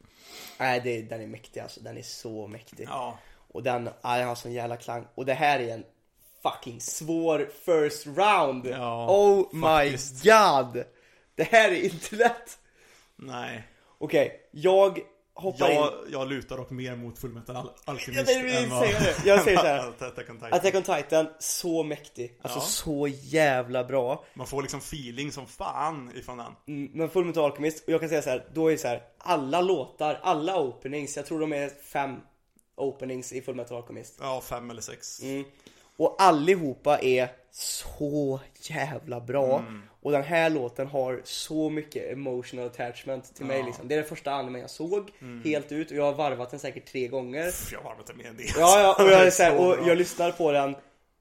Nej 0.58 0.80
det, 0.84 1.02
den 1.02 1.20
är 1.22 1.26
mäktig 1.26 1.60
alltså, 1.60 1.80
den 1.80 1.98
är 1.98 2.02
så 2.02 2.46
mäktig 2.46 2.86
Ja, 2.90 3.18
Och 3.52 3.62
den, 3.62 3.88
ja, 4.02 4.16
den 4.16 4.28
har 4.28 4.34
sån 4.34 4.52
jävla 4.52 4.76
klang. 4.76 5.06
Och 5.14 5.26
det 5.26 5.34
här 5.34 5.60
är 5.60 5.74
en 5.74 5.84
fucking 6.52 6.80
svår 6.80 7.48
first 7.64 8.06
round. 8.06 8.66
Ja, 8.66 9.06
oh 9.10 9.48
my 9.54 9.60
faktiskt. 9.62 10.24
god. 10.24 10.84
Det 11.34 11.42
här 11.42 11.70
är 11.70 11.82
inte 11.84 12.16
lätt. 12.16 12.58
nej 13.16 13.68
Okej, 13.98 14.48
jag 14.50 14.98
hoppar 15.34 15.70
jag, 15.70 15.86
in. 15.86 16.12
jag 16.12 16.28
lutar 16.28 16.56
dock 16.56 16.70
mer 16.70 16.96
mot 16.96 17.18
Fullmetal 17.18 17.56
Al- 17.56 17.70
Alchemist 17.84 18.30
än 18.30 18.70
vad- 18.70 18.82
säga 18.82 18.98
det. 19.00 19.16
Jag 19.26 19.44
säger 19.44 19.58
så 19.58 19.66
här. 19.66 19.88
Attack 19.98 20.30
on 20.30 20.36
Titan. 20.36 20.52
Attack 20.52 20.74
on 20.74 20.82
Titan, 20.82 21.26
så 21.38 21.82
mäktig. 21.82 22.38
Alltså 22.42 22.58
Ja. 22.58 22.62
så 22.62 23.06
jävla 23.08 23.84
bra. 23.84 24.24
Man 24.34 24.46
får 24.46 24.62
liksom 24.62 24.78
feeling 24.80 25.32
som 25.32 25.46
fan 25.46 26.12
ifrån 26.16 26.38
den 26.38 26.52
Mm, 26.68 26.90
Men 26.94 27.10
Full 27.10 27.24
Metal 27.24 27.44
Alchemist, 27.44 27.84
och 27.86 27.92
jag 27.92 28.00
kan 28.00 28.08
säga 28.08 28.22
så 28.22 28.30
här, 28.30 28.46
då 28.54 28.66
är 28.68 28.72
det 28.72 28.78
så 28.78 28.88
här, 28.88 29.02
alla 29.18 29.60
låtar, 29.60 30.20
alla 30.22 30.60
openings, 30.60 31.16
jag 31.16 31.26
tror 31.26 31.40
de 31.40 31.52
är 31.52 31.68
fem 31.82 32.16
openings 32.76 33.32
i 33.32 33.42
Full 33.42 33.54
Metal 33.54 33.76
Alchemist. 33.76 34.18
Ja, 34.20 34.40
fem 34.40 34.70
eller 34.70 34.82
sex 34.82 35.22
Mm. 35.22 35.44
Och 35.98 36.16
allihopa 36.22 36.98
är 36.98 37.28
så 37.52 38.40
jävla 38.60 39.20
bra. 39.20 39.58
Mm. 39.58 39.82
Och 40.02 40.12
den 40.12 40.22
här 40.22 40.50
låten 40.50 40.86
har 40.86 41.20
så 41.24 41.70
mycket 41.70 42.12
emotional 42.12 42.66
attachment 42.66 43.34
till 43.34 43.44
mig 43.46 43.62
liksom. 43.62 43.88
Det 43.88 43.94
är 43.94 43.98
den 43.98 44.08
första 44.08 44.30
animen 44.32 44.60
jag 44.60 44.70
såg 44.70 45.10
Mm. 45.20 45.42
helt 45.44 45.72
ut 45.72 45.90
och 45.90 45.96
jag 45.96 46.04
har 46.04 46.12
varvat 46.12 46.50
den 46.50 46.60
säkert 46.60 46.86
tre 46.86 47.08
gånger. 47.08 47.44
Pff, 47.44 47.72
Jag 47.72 47.78
har 47.78 47.84
varvat 47.90 48.06
det 48.06 48.14
mer 48.14 48.26
än 48.26 48.36
det 48.36 48.42
Ja, 48.58 48.80
ja, 48.80 49.04
och 49.04 49.10
jag, 49.10 49.22
är 49.26 49.30
så 49.30 49.42
här, 49.42 49.56
och 49.58 49.88
jag 49.88 49.98
lyssnar 49.98 50.30
på 50.32 50.52
den 50.52 50.76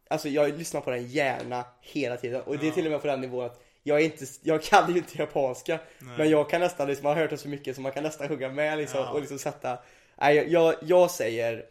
alltså 0.10 0.30
jag 0.30 0.58
lyssnar 0.58 0.82
på 0.82 0.90
den 0.90 1.08
gärna 1.08 1.66
hela 1.82 2.18
tiden 2.18 2.42
och 2.42 2.58
det 2.58 2.68
är 2.68 2.72
till 2.72 2.86
och 2.86 2.92
med 2.92 3.02
på 3.02 3.08
den 3.08 3.22
nivån 3.22 3.46
att 3.46 3.64
jag 3.84 4.00
är 4.02 4.06
inte, 4.06 4.26
jag 4.42 4.64
kan 4.64 4.92
ju 4.92 4.98
inte 4.98 5.18
japanska 5.18 5.80
Men 6.18 6.30
jag 6.30 6.50
kan 6.50 6.62
nästan, 6.62 6.88
liksom, 6.88 7.04
man 7.04 7.14
har 7.14 7.22
hört 7.22 7.30
det 7.30 7.38
så 7.38 7.48
mycket 7.50 7.76
så 7.76 7.82
man 7.82 7.92
kan 7.92 8.04
nästan 8.04 8.28
hugga 8.28 8.50
med 8.50 8.78
liksom 8.78 9.00
Ja. 9.00 9.10
och 9.12 9.20
liksom 9.20 9.40
sätta 9.40 9.78
Nej 10.22 10.36
jag, 10.36 10.48
jag, 10.48 10.76
jag 10.82 11.12
säger 11.12 11.66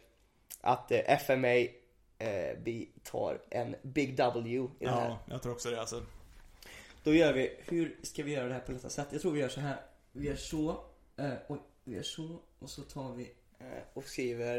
att 0.61 0.91
eh, 0.91 1.17
FMA 1.19 1.67
eh, 2.17 2.57
vi 2.63 2.89
tar 3.03 3.41
en 3.49 3.75
Big 3.81 4.15
W 4.15 4.67
i 4.79 4.85
det 4.85 4.89
här 4.89 5.09
Ja, 5.09 5.19
jag 5.29 5.41
tror 5.41 5.53
också 5.53 5.69
det 5.69 5.79
alltså. 5.79 6.01
Då 7.03 7.13
gör 7.13 7.33
vi, 7.33 7.57
hur 7.65 7.97
ska 8.03 8.23
vi 8.23 8.31
göra 8.31 8.47
det 8.47 8.53
här 8.53 8.61
på 8.61 8.71
nästa 8.71 8.89
sätt? 8.89 9.07
Jag 9.11 9.21
tror 9.21 9.31
vi 9.31 9.39
gör 9.39 9.49
så 9.49 9.59
här. 9.59 9.77
Vi 10.11 10.27
gör 10.27 10.35
så, 10.35 10.69
eh, 11.17 11.33
oj, 11.47 11.59
vi 11.83 11.95
gör 11.95 12.03
så 12.03 12.39
och 12.59 12.69
så 12.69 12.81
tar 12.81 13.13
vi 13.13 13.31
eh, 13.59 13.65
och 13.93 14.03
skriver 14.03 14.57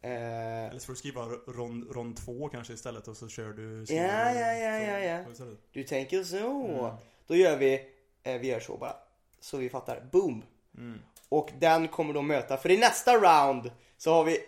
eh, 0.00 0.64
Eller 0.64 0.78
så 0.78 0.86
får 0.86 0.92
du 0.92 0.98
skriva 0.98 1.22
rond, 1.46 1.90
rond 1.90 2.16
två 2.16 2.48
kanske 2.48 2.72
istället 2.72 3.08
och 3.08 3.16
så 3.16 3.28
kör 3.28 3.52
du... 3.52 3.84
Ja, 3.88 4.32
ja, 4.32 4.52
ja, 4.54 4.78
ja, 4.78 4.98
ja. 4.98 5.30
Istället. 5.32 5.58
Du 5.72 5.84
tänker 5.84 6.24
så. 6.24 6.66
Mm. 6.66 6.94
Då 7.26 7.36
gör 7.36 7.56
vi, 7.56 7.88
eh, 8.22 8.40
vi 8.40 8.48
gör 8.48 8.60
så 8.60 8.76
bara. 8.76 8.96
Så 9.40 9.56
vi 9.56 9.70
fattar. 9.70 10.08
Boom. 10.12 10.44
Mm. 10.78 10.98
Och 11.28 11.50
den 11.58 11.88
kommer 11.88 12.14
då 12.14 12.22
möta, 12.22 12.56
för 12.56 12.70
i 12.70 12.76
nästa 12.76 13.16
round 13.16 13.70
så 13.96 14.12
har 14.12 14.24
vi 14.24 14.38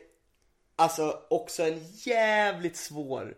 alltså 0.77 1.19
också 1.31 1.63
en 1.63 1.81
jävligt 1.93 2.77
svår. 2.77 3.35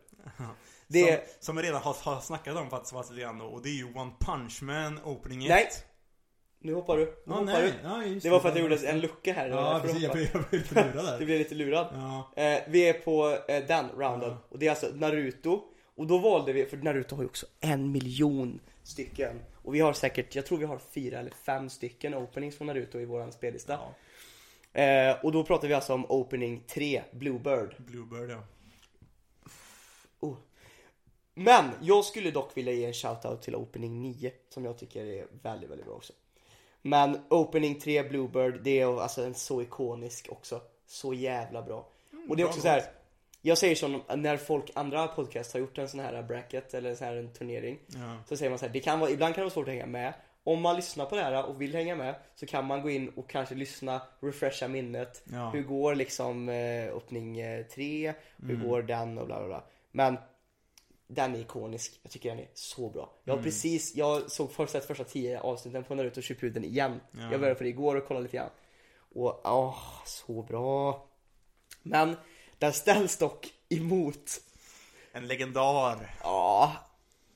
Det 0.89 1.25
Som, 1.25 1.35
som 1.41 1.57
vi 1.57 1.63
redan 1.63 1.83
har, 1.83 1.97
har 2.03 2.21
snackat 2.21 2.57
om 2.57 2.71
faktiskt 2.71 3.11
lite 3.11 3.23
grann 3.23 3.41
och 3.41 3.63
det 3.63 3.69
är 3.69 3.73
ju 3.75 3.85
One 3.95 4.11
Punch 4.21 4.63
Man 4.63 5.01
Opening 5.05 5.43
1. 5.43 5.49
nej. 5.49 5.69
Nu 6.59 6.75
hoppar 6.75 6.97
du. 6.97 7.05
Nu 7.05 7.13
Ja, 7.27 7.33
hoppar 7.33 7.45
nej. 7.45 7.63
du. 7.83 7.89
Ja, 7.89 8.05
just 8.05 8.23
Det 8.25 8.31
var 8.31 8.41
för 8.41 8.49
att 8.49 8.55
jag 8.57 8.63
gjorde 8.71 8.89
en 8.89 9.01
lucka 9.01 9.33
här. 9.33 9.49
det 9.49 9.55
Ja, 9.55 9.79
precis. 9.83 9.99
du 9.99 10.03
Jag 10.05 10.13
blev 10.13 10.29
jag 10.33 10.43
blev 10.51 10.61
lite 10.63 10.75
lurad 10.75 11.05
Du 11.05 11.11
där. 11.19 11.25
blev 11.27 11.39
lite 11.39 11.55
lurad. 11.55 11.89
Ja. 11.95 12.43
Eh, 12.43 12.63
vi 12.69 12.89
är 12.89 12.93
på 12.93 13.39
eh, 13.49 13.65
den 13.67 13.89
rounden 13.97 14.31
Ja. 14.31 14.39
och 14.49 14.59
det 14.59 14.67
är 14.67 14.71
alltså 14.71 14.87
Naruto 14.95 15.63
och 15.97 16.07
då 16.07 16.19
valde 16.19 16.53
vi, 16.53 16.65
för 16.67 16.77
Naruto 16.77 17.15
har 17.17 17.23
ju 17.23 17.29
också 17.29 17.47
en 17.61 17.93
miljon 17.93 18.61
stycken 18.83 19.41
och 19.55 19.75
vi 19.75 19.81
har 19.81 19.93
säkert, 19.93 20.35
jag 20.35 20.47
tror 20.47 20.59
vi 20.59 20.65
har 20.65 20.79
fyra 20.79 21.19
eller 21.19 21.31
fem 21.31 21.71
stycken 21.71 22.15
openings 22.15 22.57
från 22.57 22.67
Naruto 22.67 22.99
i 23.01 23.05
våran 23.05 23.33
spellista. 23.33 23.73
Ja, 23.73 23.95
Eh, 24.77 25.17
och 25.23 25.33
då 25.33 25.45
pratar 25.45 25.69
vi 25.69 25.75
alltså 25.75 25.95
om 25.95 26.07
opening 26.09 26.63
3, 26.67 27.03
Bluebird. 27.11 27.75
Bluebird 27.79 28.31
ja. 28.31 28.43
Oh. 30.21 30.37
Men 31.35 31.71
jag 31.83 32.05
skulle 32.05 32.31
dock 32.31 32.57
vilja 32.57 32.73
ge 32.73 32.85
en 32.85 32.93
shoutout 32.93 33.43
till 33.43 33.57
opening 33.57 34.03
9 34.03 34.33
som 34.49 34.65
jag 34.65 34.79
tycker 34.79 35.05
är 35.05 35.27
väldigt, 35.43 35.71
väldigt 35.71 35.87
bra 35.87 35.95
också. 35.95 36.13
Men 36.83 37.19
opening 37.31 37.81
3 37.81 38.03
Bluebird, 38.03 38.61
det 38.63 38.81
är 38.81 39.01
alltså 39.03 39.25
en 39.25 39.35
så 39.35 39.63
ikonisk 39.63 40.29
också. 40.31 40.61
Så 40.87 41.15
jävla 41.15 41.63
bra. 41.63 41.89
och 42.29 42.37
det 42.37 42.43
är 42.43 42.47
också 42.47 42.61
så 42.61 42.69
här. 42.69 42.83
Jag 43.43 43.59
säger 43.59 43.75
som 43.75 44.03
när 44.17 44.37
folk, 44.37 44.71
andra 44.75 45.09
podcast 45.09 45.53
har 45.53 45.61
gjort 45.61 45.79
en 45.79 45.89
sån 45.89 46.01
här 46.01 46.23
bracket 46.23 46.75
eller 46.75 46.95
så 46.95 47.05
här 47.05 47.17
en 47.17 47.33
turnering. 47.33 47.79
ja. 47.87 48.17
Så 48.29 48.37
säger 48.37 48.51
man 48.51 48.59
så 48.59 48.67
här, 48.67 48.73
det 48.73 48.81
kan 48.81 49.01
vara, 49.01 49.11
ibland 49.11 49.35
kan 49.35 49.43
det 49.43 49.45
vara 49.45 49.55
svårt 49.55 49.69
att 49.69 49.75
hänga 49.75 49.87
med. 49.87 50.15
Om 50.47 50.61
man 50.63 50.77
lyssnar 50.77 51.07
på 51.07 51.17
det 51.17 51.23
här 51.23 51.45
och 51.45 51.61
vill 51.63 51.75
hänga 51.75 51.97
med 51.97 52.15
så 52.35 52.47
kan 52.47 52.65
man 52.67 52.83
gå 52.83 52.91
in 52.91 53.09
och 53.09 53.31
kanske 53.31 53.55
lyssna, 53.55 54.01
refresha 54.21 54.69
minnet. 54.69 55.23
Ja. 55.33 55.51
Hur 55.51 55.63
går 55.63 55.95
liksom 55.95 56.49
eh, 56.49 56.89
öppning 56.97 57.35
3? 57.75 58.15
Hur 58.37 58.55
Mm. 58.55 58.69
går 58.69 58.83
den 58.83 59.19
och 59.19 59.27
bla 59.27 59.39
bla 59.39 59.47
bla. 59.47 59.65
Men 59.93 60.19
den 61.09 61.35
är 61.35 61.39
ikonisk. 61.39 61.99
Jag 62.03 62.13
tycker 62.13 62.29
den 62.29 62.39
är 62.39 62.49
så 62.55 62.91
bra. 62.91 63.11
Jag 63.25 63.33
Mm. 63.35 63.45
precis, 63.45 63.95
jag 63.97 64.31
såg 64.31 64.53
först 64.53 64.73
sett 64.73 64.85
första 64.87 65.05
10 65.05 65.41
avsnitten 65.41 65.85
på 65.85 65.95
Naruto 65.95 66.23
Shippuden 66.23 66.65
igen. 66.65 67.01
Ja. 67.11 67.21
Jag 67.31 67.41
började 67.41 67.55
på 67.55 67.63
det 67.63 67.69
igår 67.69 67.97
och 67.97 68.07
kollade 68.09 68.23
lite 68.25 68.37
grann. 68.37 68.51
Och 69.15 69.41
åh, 69.45 69.79
så 70.05 70.43
bra. 70.43 71.07
Men 71.83 72.17
den 72.59 72.73
ställs 72.73 73.17
dock 73.19 73.47
emot 73.69 74.31
En 75.13 75.27
legendar. 75.27 76.15
Ja, 76.23 76.73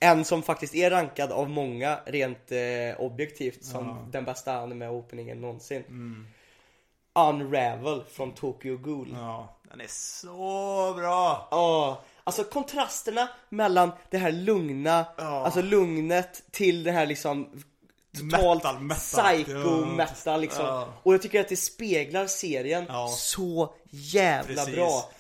en 0.01 0.25
som 0.25 0.43
faktiskt 0.43 0.75
är 0.75 0.91
rankad 0.91 1.33
av 1.33 1.51
många 1.51 1.99
rent 2.07 2.53
eh, 2.53 3.01
objektivt 3.01 3.65
som 3.65 3.87
Ja. 3.89 4.07
den 4.11 4.25
bästa 4.25 4.53
anime-openingen 4.55 5.41
någonsin. 5.41 5.85
Mm. 5.89 6.27
Unravel 7.15 8.03
från 8.13 8.33
Tokyo 8.35 8.77
Ghoul. 8.77 9.09
Ja. 9.13 9.19
Ja, 9.63 9.71
den 9.71 9.81
är 9.81 9.87
så 9.89 10.95
bra! 10.97 11.49
alltså 12.25 12.45
kontrasterna 12.45 13.29
mellan 13.49 13.91
det 14.11 14.19
här 14.19 14.33
lugna, 14.33 15.05
Ja. 15.19 15.45
alltså 15.45 15.63
lugnet 15.63 16.43
till 16.51 16.83
det 16.83 16.93
här 16.93 17.07
liksom 17.07 17.63
totalt 18.19 18.65
Metal, 18.65 18.81
metal. 18.81 19.35
psycho 19.37 19.53
Ja. 19.53 19.87
metal 19.97 20.41
liksom. 20.41 20.65
Ja. 20.65 20.89
Och 21.03 21.15
jag 21.15 21.23
tycker 21.23 21.41
att 21.41 21.49
det 21.49 21.57
speglar 21.57 22.27
serien 22.27 22.85
Ja. 22.89 23.09
så 23.09 23.75
jävla 23.91 24.55
Precis. 24.65 24.75
bra. 24.75 25.11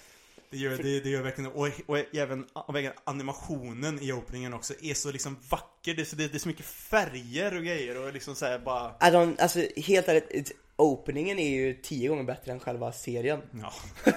Det 0.51 0.57
gör, 0.57 0.77
det, 0.83 1.01
det 1.01 1.09
gör 1.11 1.23
verkligen 1.23 1.51
och, 1.53 1.69
och 1.87 2.15
även, 2.15 2.45
och 2.53 2.79
även 2.79 2.93
animationen 3.05 4.03
i 4.03 4.13
openingen 4.13 4.55
också 4.55 4.75
är 4.83 4.95
så 4.95 5.11
liksom 5.13 5.37
vacker. 5.51 5.95
Det 5.95 6.03
är 6.03 6.05
så, 6.05 6.17
det, 6.17 6.29
det 6.29 6.37
är 6.37 6.39
så 6.39 6.49
mycket 6.49 6.67
färger 6.67 7.57
och 7.57 7.63
grejer 7.65 8.07
och 8.07 8.13
liksom 8.13 8.35
såhär 8.35 8.59
bara... 8.59 8.93
Alltså 9.39 9.65
helt 9.77 10.09
ärligt, 10.09 10.53
openingen 10.77 11.39
är 11.39 11.51
ju 11.51 11.75
tio 11.75 12.09
gånger 12.09 12.25
bättre 12.25 12.53
än 12.53 12.61
själva 12.61 12.93
serien. 12.93 13.41
Ja. 13.63 13.73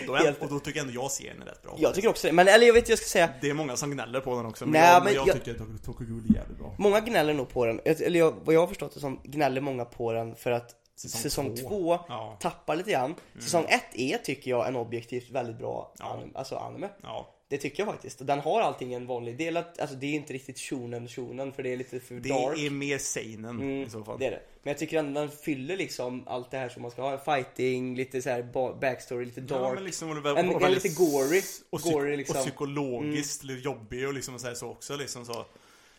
Och 0.00 0.06
då, 0.06 0.14
är, 0.14 0.34
och 0.42 0.48
då 0.48 0.58
tycker 0.60 0.78
jag 0.78 0.88
ändå 0.88 1.02
jag 1.02 1.10
serien 1.10 1.42
är 1.42 1.46
rätt 1.46 1.62
bra. 1.62 1.74
Jag 1.78 1.94
tycker 1.94 2.08
också 2.08 2.26
det, 2.26 2.32
men 2.32 2.48
eller 2.48 2.66
jag 2.66 2.72
vet 2.74 2.82
inte, 2.82 2.92
jag 2.92 2.98
ska 2.98 3.08
säga 3.08 3.30
Det 3.40 3.50
är 3.50 3.54
många 3.54 3.76
som 3.76 3.90
gnäller 3.90 4.20
på 4.20 4.36
den 4.36 4.46
också. 4.46 4.64
Men 4.66 4.72
Nej, 4.72 4.92
jag, 4.92 5.04
men 5.04 5.14
Jag 5.14 5.28
jag- 5.28 5.34
tycker 5.34 5.50
att 5.50 5.58
Tok- 5.58 5.84
Tokyo 5.84 6.06
Ghoul 6.06 6.30
är 6.30 6.34
jävligt 6.34 6.58
bra. 6.58 6.74
Många 6.78 7.00
gnäller 7.00 7.34
nog 7.34 7.48
på 7.48 7.66
den, 7.66 7.80
eller 7.84 8.18
jag, 8.18 8.34
vad 8.44 8.54
jag 8.54 8.60
har 8.60 8.66
förstått 8.66 8.94
det 8.94 9.00
som 9.00 9.20
gnäller 9.24 9.60
många 9.60 9.84
på 9.84 10.12
den 10.12 10.34
för 10.34 10.50
att 10.50 10.74
Säsong 10.96 11.20
säsong, 11.20 11.56
två. 11.56 11.68
två, 11.68 11.98
Ja. 12.08 12.36
tappar 12.40 12.76
lite 12.76 12.90
grann. 12.90 13.14
Säsong 13.38 13.64
ett 13.68 13.84
är, 13.94 14.18
tycker 14.18 14.50
jag, 14.50 14.68
en 14.68 14.76
objektivt 14.76 15.30
väldigt 15.30 15.58
bra 15.58 15.92
Ja. 15.98 16.04
anime, 16.04 16.32
alltså 16.34 16.56
anime. 16.56 16.88
Ja. 17.02 17.32
Det 17.48 17.58
tycker 17.58 17.82
jag 17.82 17.92
faktiskt. 17.92 18.26
Den 18.26 18.40
har 18.40 18.60
allting 18.60 18.94
en 18.94 19.06
vanlig 19.06 19.38
del, 19.38 19.56
alltså 19.56 19.96
det 19.96 20.06
är 20.06 20.12
inte 20.14 20.32
riktigt 20.32 20.58
shonen 20.58 21.08
shonen 21.08 21.52
för 21.52 21.62
det 21.62 21.72
är 21.72 21.76
lite 21.76 22.00
för 22.00 22.14
Det 22.14 22.28
dark. 22.28 22.58
är 22.58 22.70
mer 22.70 22.98
seinen 22.98 23.44
Mm, 23.50 23.82
i 23.82 23.90
så 23.90 24.04
fall. 24.04 24.18
Det 24.18 24.26
är 24.26 24.30
det. 24.30 24.42
Men 24.62 24.70
jag 24.70 24.78
tycker 24.78 24.98
ändå 24.98 25.20
den 25.20 25.30
fyller 25.30 25.76
liksom 25.76 26.24
allt 26.28 26.50
det 26.50 26.58
här 26.58 26.68
som 26.68 26.82
man 26.82 26.90
ska 26.90 27.02
ha. 27.02 27.18
Fighting, 27.18 27.96
lite 27.96 28.22
så 28.22 28.30
här 28.30 28.42
ba- 28.42 28.74
backstory, 28.74 29.24
lite 29.24 29.40
Ja, 29.40 29.46
dark. 29.58 29.74
men 29.74 29.84
liksom, 29.84 30.10
En- 30.10 30.18
och 30.18 30.26
en 30.38 30.58
väldigt 30.58 30.84
lite 30.84 31.02
gory- 31.02 31.62
Och, 31.70 31.80
gory 31.80 32.16
liksom. 32.16 32.36
och 32.36 32.42
psykologiskt 32.42 33.44
lite 33.44 33.60
jobbig 33.60 34.06
och 34.06 34.14
liksom 34.14 34.38
så, 34.38 34.54
så 34.54 34.68
också 34.70 34.96
liksom 34.96 35.24
så. 35.24 35.44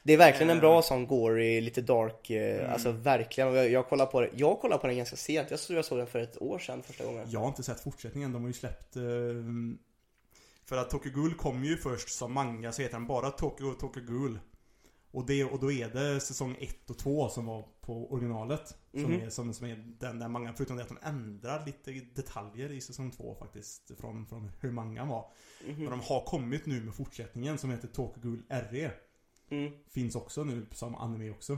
Det 0.08 0.14
är 0.14 0.18
verkligen 0.18 0.50
en 0.50 0.58
Eh. 0.58 0.62
bra 0.62 0.82
sån 0.82 1.08
gory, 1.08 1.62
lite 1.62 1.82
dark, 1.82 2.30
eh, 2.30 2.60
Mm. 2.60 2.72
alltså 2.74 2.92
verkligen. 2.92 3.54
Jag, 3.54 3.70
jag 3.72 3.88
kollar 3.88 4.06
på 4.06 4.22
det, 4.22 4.30
jag 4.34 4.60
kollar 4.60 4.78
på 4.78 4.88
den 4.88 4.98
ganska 4.98 5.16
sent. 5.16 5.52
Jag 5.52 5.60
tror 5.60 5.76
jag 5.76 5.86
såg 5.86 5.98
den 5.98 6.08
för 6.08 6.20
ett 6.20 6.42
år 6.42 6.60
sedan 6.60 6.84
första 6.84 7.06
gången. 7.06 7.28
Jag 7.30 7.40
har 7.40 7.48
inte 7.48 7.64
sett 7.64 7.80
fortsättningen. 7.80 8.34
De 8.34 8.42
har 8.42 8.48
ju 8.50 8.54
släppt... 8.54 8.96
Eh, 8.96 9.04
För 10.66 10.78
att 10.78 10.90
Tokyo 10.90 11.12
Ghoul 11.12 11.34
kom 11.34 11.64
ju 11.64 11.78
först 11.78 12.10
som 12.10 12.34
manga 12.34 12.72
så 12.72 12.82
heter 12.82 12.94
den 12.94 13.08
bara 13.08 13.32
Tokyo 13.32 13.76
Ghoul. 14.08 14.40
och, 15.12 15.26
det, 15.26 15.44
och 15.44 15.60
då 15.60 15.72
är 15.72 15.88
det 15.90 16.20
säsong 16.20 16.56
1 16.60 16.90
och 16.90 16.98
2 16.98 17.30
som 17.30 17.46
var 17.46 17.66
på 17.82 18.12
originalet. 18.14 18.68
Som, 18.92 19.02
Mhm. 19.02 19.22
är, 19.22 19.30
som, 19.30 19.54
som 19.54 19.68
är 19.68 19.76
den 20.00 20.20
där 20.20 20.28
mangan. 20.28 20.54
Förutom 20.58 20.78
det 20.78 20.84
att 20.84 20.90
de 20.90 20.98
ändrar 21.04 21.66
lite 21.66 21.92
detaljer 21.92 22.72
i 22.72 22.82
säsong 22.82 23.12
2 23.12 23.36
faktiskt. 23.36 23.92
Från, 24.00 24.26
från 24.26 24.52
hur 24.62 24.72
mangan 24.72 25.08
var. 25.08 25.32
Mhm. 25.68 25.76
Men 25.80 25.90
de 25.90 26.00
har 26.00 26.26
kommit 26.26 26.66
nu 26.66 26.82
med 26.84 26.96
fortsättningen 26.96 27.58
som 27.58 27.70
heter 27.72 27.88
Tokyo 27.88 28.22
Ghoul 28.24 28.44
RE. 28.50 28.92
Mm. 29.50 29.74
Finns 29.90 30.16
också 30.16 30.44
nu 30.44 30.66
som 30.72 30.96
anime 30.96 31.32
också. 31.32 31.58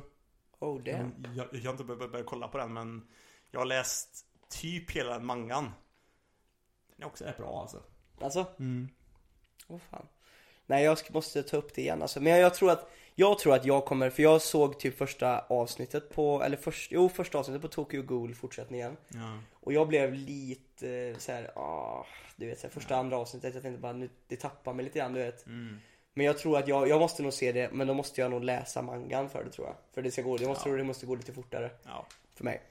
Oh 0.59 0.83
damn. 0.83 1.25
Jag, 1.35 1.47
jag, 1.51 1.61
har 1.61 1.71
inte 1.71 1.83
börjat, 1.83 2.11
börjat 2.11 2.27
kolla 2.27 2.47
på 2.47 2.57
den 2.57 2.73
men 2.73 3.07
jag 3.51 3.59
har 3.59 3.65
läst 3.65 4.25
typ 4.49 4.91
hela 4.91 5.13
den 5.13 5.25
mangan. 5.25 5.71
Den 6.95 7.03
är 7.03 7.07
också 7.07 7.23
rätt 7.23 7.37
bra 7.37 7.61
alltså. 7.61 7.83
Alltså, 8.21 8.45
Mm. 8.59 8.89
vad 9.67 9.81
fan. 9.81 10.05
Nej 10.65 10.83
jag 10.83 10.97
måste 11.09 11.43
ta 11.43 11.57
upp 11.57 11.75
det 11.75 11.81
igen 11.81 12.01
alltså. 12.01 12.21
Men 12.21 12.31
jag, 12.31 12.41
jag 12.41 12.53
tror 12.53 12.71
att 12.71 12.89
jag 13.15 13.39
tror 13.39 13.55
att 13.55 13.65
jag 13.65 13.85
kommer, 13.85 14.09
för 14.09 14.23
jag 14.23 14.41
såg 14.41 14.79
typ 14.79 14.97
första 14.97 15.39
avsnittet 15.39 16.09
på, 16.09 16.43
eller 16.43 16.57
först, 16.57 16.91
jo 16.91 17.09
första 17.09 17.37
avsnittet 17.37 17.61
på 17.61 17.67
Tokyo 17.67 18.01
Ghoul 18.01 18.35
fortsättningen. 18.35 18.97
Ja. 19.07 19.39
Och 19.53 19.73
jag 19.73 19.87
blev 19.87 20.13
lite 20.13 20.89
eh, 20.89 21.17
så 21.17 21.31
här, 21.31 21.51
ah, 21.55 22.05
du 22.35 22.45
vet 22.45 22.59
så 22.59 22.67
här, 22.67 22.73
första 22.73 22.95
andra 22.95 23.17
avsnittet, 23.17 23.53
jag 23.53 23.63
tänkte 23.63 23.81
bara 23.81 23.93
nu, 23.93 24.09
det 24.27 24.35
tappar 24.35 24.73
mig 24.73 24.85
lite 24.85 24.99
grann 24.99 25.13
du 25.13 25.19
vet. 25.19 25.45
Mm. 25.45 25.77
Men 26.13 26.25
jag 26.25 26.37
tror 26.37 26.57
att 26.57 26.67
jag, 26.67 26.87
jag 26.87 26.99
måste 26.99 27.23
nog 27.23 27.33
se 27.33 27.51
det, 27.51 27.71
men 27.71 27.87
då 27.87 27.93
måste 27.93 28.21
jag 28.21 28.31
nog 28.31 28.43
läsa 28.43 28.81
mangan 28.81 29.29
för 29.29 29.43
det 29.43 29.49
tror 29.51 29.67
jag. 29.67 29.75
För 29.93 30.01
det 30.01 30.11
ska 30.11 30.21
gå, 30.21 30.37
jag 30.39 30.47
måste 30.47 30.61
Ja. 30.61 30.63
tror 30.63 30.77
det 30.77 30.83
måste 30.83 31.05
gå 31.05 31.15
lite 31.15 31.33
fortare 31.33 31.69
Ja. 31.85 32.05
för 32.35 32.43
mig. 32.43 32.61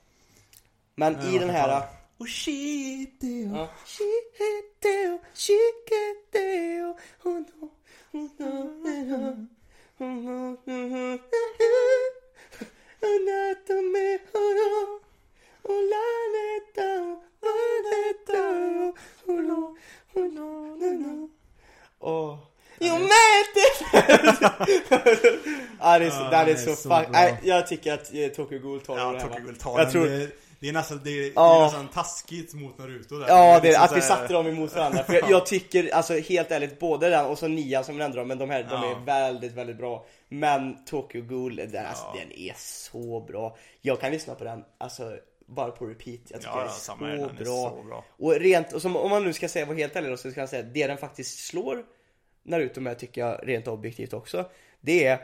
Men 0.95 1.13
Ja, 1.23 1.35
i 1.35 1.39
den 1.39 1.51
här... 1.51 1.83
Shit 2.29 3.23
Ja. 3.55 3.69
Shiketeo, 3.87 5.19
shiketeo, 5.35 6.97
oh 7.25 7.41
no, 7.41 7.71
oh 8.13 8.29
no, 8.39 9.47
oh 9.99 10.09
no, 10.09 10.57
oh 10.67 10.75
no, 10.75 11.19
Anatomy, 13.03 14.19
oh 14.35 14.51
no, 14.59 15.01
oh 15.63 15.81
la 15.93 16.07
neta, 16.35 16.91
oh 17.43 17.75
neta, 17.87 18.43
oh 19.27 19.41
no, 19.41 19.77
oh 20.15 20.29
no, 20.29 20.77
no, 20.77 20.93
no. 20.93 21.31
Åh. 22.01 22.39
You 22.81 22.93
made 22.93 23.49
it! 23.55 23.83
ja, 25.81 25.99
det 25.99 26.07
är 26.07 26.11
så, 26.11 26.17
Ja, 26.23 26.31
den 26.31 26.41
är 26.41 26.45
den 26.47 26.55
är 26.55 26.55
så 26.55 26.77
så 26.77 26.77
fuck. 26.77 26.89
bra. 26.89 27.07
Nej, 27.11 27.35
jag 27.43 27.67
tycker 27.67 27.93
att 27.95 28.15
eh, 28.15 28.29
Tokyo 28.29 28.59
Ghoul 28.59 28.81
tar 28.81 28.99
Ja, 28.99 29.13
det 29.13 29.19
här, 29.19 29.27
Tokyo? 29.29 29.43
Ghoul 29.45 29.57
tar 29.57 29.71
Jag 29.79 29.81
den. 29.87 29.93
tror, 29.93 30.07
Det, 30.07 30.29
Det 30.61 30.69
är 30.69 30.73
nästan, 30.73 31.01
det 31.05 31.11
är, 31.11 31.23
det 31.23 31.33
Ja. 31.37 31.59
är 31.61 31.65
nästan 31.65 31.89
taskigt 31.89 32.55
mot 32.55 32.79
Naruto 32.79 33.19
där. 33.19 33.29
Ja, 33.29 33.61
det, 33.61 33.69
liksom 33.69 33.85
att 33.85 33.97
vi 33.97 34.01
satte 34.01 34.33
dem 34.33 34.47
emot 34.47 34.75
varandra. 34.75 35.05
För 35.05 35.13
jag, 35.21 35.31
jag 35.31 35.47
tycker, 35.47 35.95
alltså 35.95 36.15
helt 36.19 36.51
ärligt, 36.51 36.79
både 36.79 37.09
den 37.11 37.27
och 37.27 37.39
så 37.39 37.49
nian 37.49 37.85
som 37.85 37.99
nämnde 37.99 38.19
dem, 38.19 38.29
men 38.29 38.39
de 38.39 38.51
här, 38.51 38.63
de 38.63 38.69
Ja. 38.71 38.91
är 39.01 39.05
väldigt, 39.05 39.53
väldigt 39.53 39.77
bra. 39.79 40.07
Men 40.29 40.85
Tokyo 40.85 41.23
Ghoul, 41.23 41.57
den, 41.57 41.87
alltså, 41.87 42.05
den 42.15 42.33
är 42.39 42.55
så 42.57 43.21
bra. 43.29 43.57
Jag 43.83 44.01
kan 44.01 44.13
lyssna 44.13 44.35
på 44.35 44.45
den, 44.45 44.65
alltså 44.79 45.17
bara 45.47 45.71
på 45.71 45.87
repeat. 45.87 46.21
Jag 46.29 46.41
tycker 46.41 46.53
Ja, 46.55 46.61
ja, 46.61 46.65
är 46.65 46.69
samma 46.69 46.99
så 46.99 47.07
den 47.07 47.21
är 47.25 47.45
bra. 47.45 47.71
så 47.79 47.83
bra. 47.89 48.05
Och 48.19 48.33
rent, 48.35 48.73
och 48.73 48.83
som, 48.83 48.97
om 48.97 49.11
man 49.11 49.25
nu 49.25 49.33
ska 49.33 49.49
säga, 49.49 49.67
vara 49.67 49.77
helt 49.77 49.97
ärlig 49.97 50.11
då, 50.11 50.17
så 50.17 50.31
ska 50.31 50.41
jag 50.41 50.49
säga 50.49 50.63
det 50.63 50.87
den 50.87 50.99
faktiskt 50.99 51.47
slår 51.47 51.83
Naruto 52.43 52.81
med 52.81 52.99
tycker 52.99 53.21
jag 53.21 53.41
rent 53.43 53.69
objektivt 53.69 54.13
också. 54.13 54.51
Det 54.81 55.05
är 55.05 55.19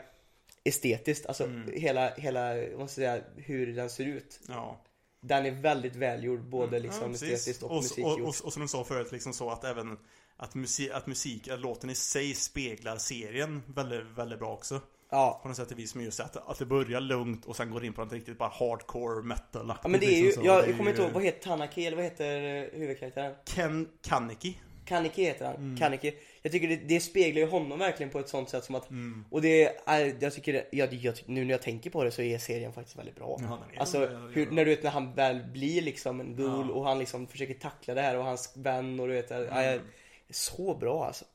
estetiskt, 0.63 1.25
alltså 1.25 1.43
Mm. 1.43 1.69
hela, 1.73 2.09
hela, 2.09 2.53
vad 2.55 2.81
jag 2.81 2.89
säga, 2.89 3.21
hur 3.35 3.75
den 3.75 3.89
ser 3.89 4.05
ut. 4.05 4.39
Ja. 4.47 4.81
Den 5.21 5.45
är 5.45 5.51
väldigt 5.51 5.95
välgjord, 5.95 6.41
både 6.41 6.79
liksom 6.79 7.03
Mm. 7.03 7.11
Ja, 7.11 7.19
precis. 7.19 7.33
estetiskt 7.33 7.63
och, 7.63 7.69
och, 7.71 7.75
musikgjord. 7.75 8.21
och, 8.21 8.27
och, 8.27 8.45
och 8.45 8.53
som 8.53 8.61
du 8.61 8.67
sa 8.67 8.83
förut, 8.83 9.11
liksom 9.11 9.33
så 9.33 9.49
att 9.49 9.63
även 9.63 9.97
att 10.37 10.55
musik, 10.55 10.91
att 10.93 11.07
musik, 11.07 11.47
att 11.47 11.59
låten 11.59 11.89
i 11.89 11.95
sig 11.95 12.33
speglar 12.33 12.97
serien 12.97 13.63
väldigt, 13.67 14.03
väldigt 14.17 14.39
bra 14.39 14.53
också. 14.53 14.81
Ja. 15.09 15.39
På 15.41 15.47
något 15.47 15.57
sätt 15.57 15.71
och 15.71 15.79
vis 15.79 15.95
med 15.95 16.05
just 16.05 16.19
att, 16.19 16.49
att 16.49 16.59
det 16.59 16.65
börjar 16.65 17.01
lugnt 17.01 17.45
och 17.45 17.55
sen 17.55 17.71
går 17.71 17.85
in 17.85 17.93
på 17.93 18.03
något 18.03 18.13
riktigt 18.13 18.37
bara 18.37 18.49
hardcore 18.49 19.23
metal 19.23 19.73
Ja 19.83 19.87
men 19.87 19.99
det 19.99 20.05
är 20.05 20.17
ju, 20.17 20.25
liksom 20.25 20.43
jag, 20.45 20.69
jag 20.69 20.77
kommer 20.77 20.89
inte 20.89 21.01
ihåg, 21.03 21.11
vad 21.11 21.23
heter 21.23 21.43
Tanaki 21.43 21.85
eller 21.85 21.97
vad 21.97 22.05
heter 22.05 22.43
eh, 22.43 22.79
huvudkaraktären? 22.79 23.35
Ken 23.45 23.89
Kaneki. 24.01 24.59
Kaneki 24.85 25.23
heter 25.23 25.45
han, 25.45 25.55
Mm. 25.55 25.77
Kaneki. 25.77 26.13
Jag 26.41 26.51
tycker 26.51 26.67
det, 26.67 26.75
det 26.75 26.99
speglar 26.99 27.41
ju 27.41 27.47
honom 27.47 27.79
verkligen 27.79 28.09
på 28.09 28.19
ett 28.19 28.29
sånt 28.29 28.49
sätt 28.49 28.63
som 28.63 28.75
att, 28.75 28.89
Mm. 28.89 29.25
och 29.31 29.41
det 29.41 29.77
är, 29.85 30.15
jag 30.19 30.33
tycker, 30.33 30.53
det- 30.53 30.67
jag, 30.71 30.93
jag, 30.93 31.15
nu 31.25 31.43
när 31.45 31.51
jag 31.51 31.61
tänker 31.61 31.89
på 31.89 32.03
det 32.03 32.11
så 32.11 32.21
är 32.21 32.37
serien 32.37 32.73
faktiskt 32.73 32.97
väldigt 32.97 33.15
bra. 33.15 33.37
Ja, 33.41 33.59
Alltså, 33.77 34.05
hur, 34.07 34.51
när 34.51 34.65
du 34.65 34.71
vet 34.71 34.83
när 34.83 34.91
han 34.91 35.13
väl 35.13 35.43
blir 35.43 35.81
liksom 35.81 36.19
en 36.19 36.35
ghoul 36.35 36.65
Ja. 36.69 36.73
och 36.73 36.83
han 36.85 36.99
liksom 36.99 37.27
försöker 37.27 37.53
tackla 37.53 37.93
det 37.93 38.01
här 38.01 38.17
och 38.17 38.23
hans 38.23 38.53
vän 38.57 38.99
och 38.99 39.07
du 39.07 39.13
vet, 39.13 39.31
mm. 39.31 39.49
är 39.53 39.81
så 40.29 40.75
bra 40.75 41.05
alltså. 41.05 41.25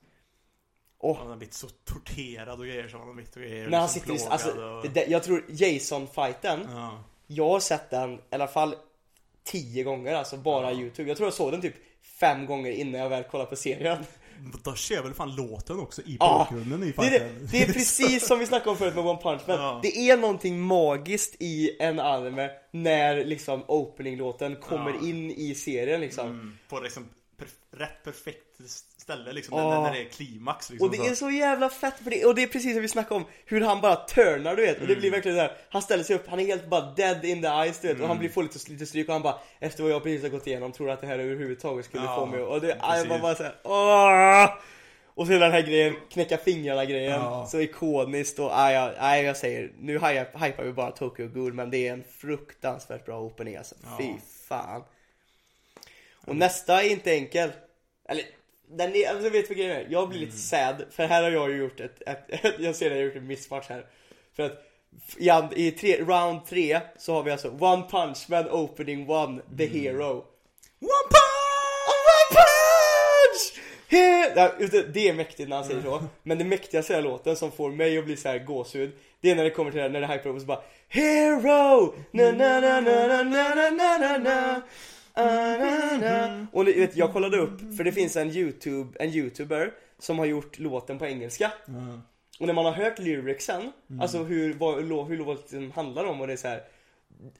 Och 0.98 1.16
Han 1.16 1.28
har 1.28 1.36
blivit 1.36 1.54
så 1.54 1.68
torterad 1.68 2.58
och 2.60 2.66
grejer 2.66 2.88
som 2.88 2.98
han 2.98 3.08
har 3.08 3.14
blivit 3.14 3.36
och 3.36 3.42
grejer. 3.42 3.68
när 3.68 3.78
han 3.78 3.88
liksom 3.94 4.16
sitter 4.18 4.30
alltså, 4.32 4.50
och... 4.64 4.90
det, 4.90 5.06
jag 5.06 5.22
tror 5.22 5.44
Jason-fighten, 5.48 6.60
Ja. 6.70 7.04
jag 7.26 7.48
har 7.48 7.60
sett 7.60 7.90
den 7.90 8.14
i 8.14 8.18
alla 8.30 8.48
fall 8.48 8.74
tio 9.44 9.82
gånger 9.84 10.14
alltså, 10.14 10.36
bara 10.36 10.72
youtube. 10.72 11.08
Jag 11.10 11.16
tror 11.16 11.26
jag 11.26 11.34
såg 11.34 11.52
den 11.52 11.60
typ 11.60 11.74
fem 12.20 12.46
gånger 12.46 12.70
innan 12.70 13.00
jag 13.00 13.08
väl 13.08 13.22
kollade 13.24 13.50
på 13.50 13.56
serien. 13.56 13.98
Då 14.64 14.74
kör 14.74 15.02
väl 15.02 15.14
fan 15.14 15.34
låten 15.36 15.80
också 15.80 16.02
i 16.02 16.16
Ja, 16.20 16.46
bakgrunden 16.50 16.82
i 16.82 16.92
Det 16.96 17.16
är, 17.16 17.30
det 17.52 17.62
är 17.62 17.66
precis 17.72 18.26
som 18.26 18.38
vi 18.38 18.46
snackade 18.46 18.70
om 18.70 18.76
förut 18.76 18.94
med 18.94 19.06
One 19.06 19.20
Punch 19.22 19.40
Man. 19.46 19.56
Ja. 19.60 19.80
Det 19.82 19.96
är 20.10 20.16
någonting 20.16 20.60
magiskt 20.60 21.36
i 21.38 21.76
en 21.80 22.00
anime 22.00 22.50
när 22.70 23.24
liksom 23.24 23.64
opening-låten 23.68 24.56
kommer 24.56 24.90
Ja. 25.00 25.08
in 25.08 25.30
i 25.30 25.54
serien 25.54 26.00
liksom. 26.00 26.26
Mm, 26.26 26.58
på 26.68 26.80
liksom 26.80 27.08
perf- 27.38 27.78
rätt 27.78 28.04
perfekt 28.04 28.60
ställe 29.10 29.32
liksom, 29.32 29.58
Ja. 29.58 29.70
när, 29.70 29.80
när 29.82 29.92
det 29.92 30.00
är 30.00 30.08
klimax 30.08 30.70
liksom. 30.70 30.88
Och 30.88 30.96
det 30.96 31.06
är 31.06 31.14
så 31.14 31.30
jävla 31.30 31.68
fett 31.70 31.98
för 32.04 32.10
det, 32.10 32.24
och 32.24 32.34
det 32.34 32.42
är 32.42 32.46
precis 32.46 32.72
som 32.72 32.82
vi 32.82 32.88
snackade 32.88 33.14
om 33.14 33.24
Hur 33.44 33.60
han 33.60 33.80
bara 33.80 33.96
turnar 33.96 34.56
du 34.56 34.62
vet 34.62 34.80
och 34.80 34.86
det 34.86 34.92
Mm. 34.92 35.00
blir 35.00 35.10
verkligen 35.10 35.36
där 35.36 35.52
Han 35.70 35.82
ställer 35.82 36.04
sig 36.04 36.16
upp, 36.16 36.26
han 36.28 36.40
är 36.40 36.44
helt 36.46 36.66
bara 36.66 36.80
dead 36.96 37.24
in 37.24 37.42
the 37.42 37.48
eyes 37.48 37.80
du 37.80 37.88
vet 37.88 37.94
och 37.94 37.98
Mm. 37.98 38.08
han 38.08 38.18
blir 38.18 38.28
får 38.28 38.42
lite, 38.42 38.70
lite 38.72 38.86
stryk 38.86 39.06
och 39.08 39.12
han 39.12 39.22
bara 39.22 39.38
Efter 39.60 39.82
vad 39.82 39.92
jag 39.92 40.02
precis 40.02 40.22
har 40.22 40.28
gått 40.28 40.46
igenom 40.46 40.72
tror 40.72 40.90
att 40.90 41.00
det 41.00 41.06
här 41.06 41.18
överhuvudtaget 41.18 41.84
skulle 41.84 42.04
Ja, 42.04 42.16
få 42.16 42.26
mig 42.26 42.40
och 42.40 42.60
det, 42.60 42.66
precis. 42.80 43.10
jag 43.10 43.20
bara 43.20 43.34
såhär 43.34 43.54
åh! 43.64 44.48
Och 45.14 45.26
så 45.26 45.32
den 45.32 45.52
här 45.52 45.62
grejen, 45.62 45.94
knäcka 46.10 46.36
fingrarna 46.38 46.84
grejen, 46.84 47.12
Ja. 47.20 47.46
så 47.46 47.60
ikoniskt 47.60 48.38
och 48.38 48.50
nej 48.56 48.74
jag, 48.74 48.92
nej, 49.00 49.24
jag 49.24 49.36
säger, 49.36 49.72
nu 49.78 49.92
hypar 49.92 50.62
vi 50.64 50.72
bara 50.72 50.90
Tokyo 50.90 51.28
Ghoul 51.28 51.52
men 51.52 51.70
det 51.70 51.88
är 51.88 51.92
en 51.92 52.04
fruktansvärt 52.18 53.04
bra 53.06 53.20
opening 53.20 53.56
alltså, 53.56 53.74
Ja. 53.82 53.96
fy 53.98 54.12
fan 54.48 54.82
Och 56.26 56.36
nästa 56.36 56.82
är 56.82 56.90
inte 56.90 57.12
enkel, 57.12 57.50
eller 58.08 58.24
den 58.76 58.96
är, 58.96 59.08
alltså 59.10 59.28
vet 59.30 59.48
du 59.48 59.54
vad 59.54 59.56
grejen 59.58 59.76
är? 59.76 59.86
Jag 59.90 60.08
blir 60.08 60.20
lite 60.20 60.36
sad, 60.36 60.84
för 60.90 61.06
här 61.06 61.22
har 61.22 61.30
jag 61.30 61.50
ju 61.50 61.56
gjort 61.56 61.80
ett, 61.80 62.02
ett, 62.06 62.44
ett 62.44 62.54
jag 62.58 62.76
ser 62.76 62.86
att 62.86 62.92
jag 62.92 62.98
har 62.98 63.04
gjort 63.06 63.16
en 63.16 63.26
missmatch 63.26 63.68
här 63.68 63.86
För 64.36 64.42
att 64.42 64.66
i, 65.18 65.66
i 65.66 65.70
tre, 65.70 66.00
round 66.04 66.46
3 66.46 66.80
så 66.98 67.12
har 67.14 67.22
vi 67.22 67.30
alltså 67.30 67.48
One 67.60 67.86
Punch 67.90 68.26
Man 68.28 68.50
Opening 68.50 69.10
One, 69.10 69.42
The 69.58 69.66
Hero 69.66 70.12
One 70.80 71.08
punch! 71.10 71.86
One 71.88 72.36
Punch! 72.36 73.60
He- 73.88 74.32
Ja, 74.36 74.52
det 74.92 75.08
är 75.08 75.12
mäktigt 75.14 75.48
när 75.48 75.56
han 75.56 75.64
säger 75.64 75.82
så, 75.82 76.02
men 76.22 76.38
det 76.38 76.44
mäktigaste 76.44 76.94
i 76.94 77.02
låten 77.02 77.36
som 77.36 77.52
får 77.52 77.70
mig 77.70 77.98
att 77.98 78.04
bli 78.04 78.16
så 78.16 78.28
här 78.28 78.38
gåshud 78.38 78.92
Det 79.20 79.30
är 79.30 79.34
när 79.34 79.44
det 79.44 79.50
kommer 79.50 79.70
till 79.70 79.78
det 79.78 79.82
här, 79.82 79.90
när 79.90 80.00
det 80.00 80.06
hypar 80.06 80.30
upp 80.30 80.34
och 80.36 80.40
så 80.40 80.46
bara 80.46 80.62
Hero! 80.88 81.94
Na 82.10 82.30
na 82.32 82.60
na 82.60 82.80
na 82.80 83.06
na 83.06 83.22
na 83.22 83.70
na 83.70 83.98
na, 83.98 84.18
na. 84.18 84.62
Och 86.52 86.64
ni 86.64 86.72
vet, 86.72 86.96
jag 86.96 87.12
kollade 87.12 87.38
upp, 87.38 87.76
för 87.76 87.84
det 87.84 87.92
finns 87.92 88.16
en 88.16 88.30
youtube, 88.30 88.96
en 89.00 89.10
youtuber 89.10 89.72
som 89.98 90.18
har 90.18 90.26
gjort 90.26 90.58
låten 90.58 90.98
på 90.98 91.06
engelska 91.06 91.52
Ja. 91.66 92.00
Och 92.40 92.46
när 92.46 92.54
man 92.54 92.64
har 92.64 92.72
hört 92.72 92.98
lyricsen, 92.98 93.72
alltså 94.00 94.18
hur, 94.18 94.54
vad, 94.54 95.06
hur 95.08 95.16
låten 95.18 95.72
handlar 95.72 96.04
om 96.04 96.20
och 96.20 96.26
det 96.26 96.32
är 96.32 96.36
så 96.36 96.48
här. 96.48 96.62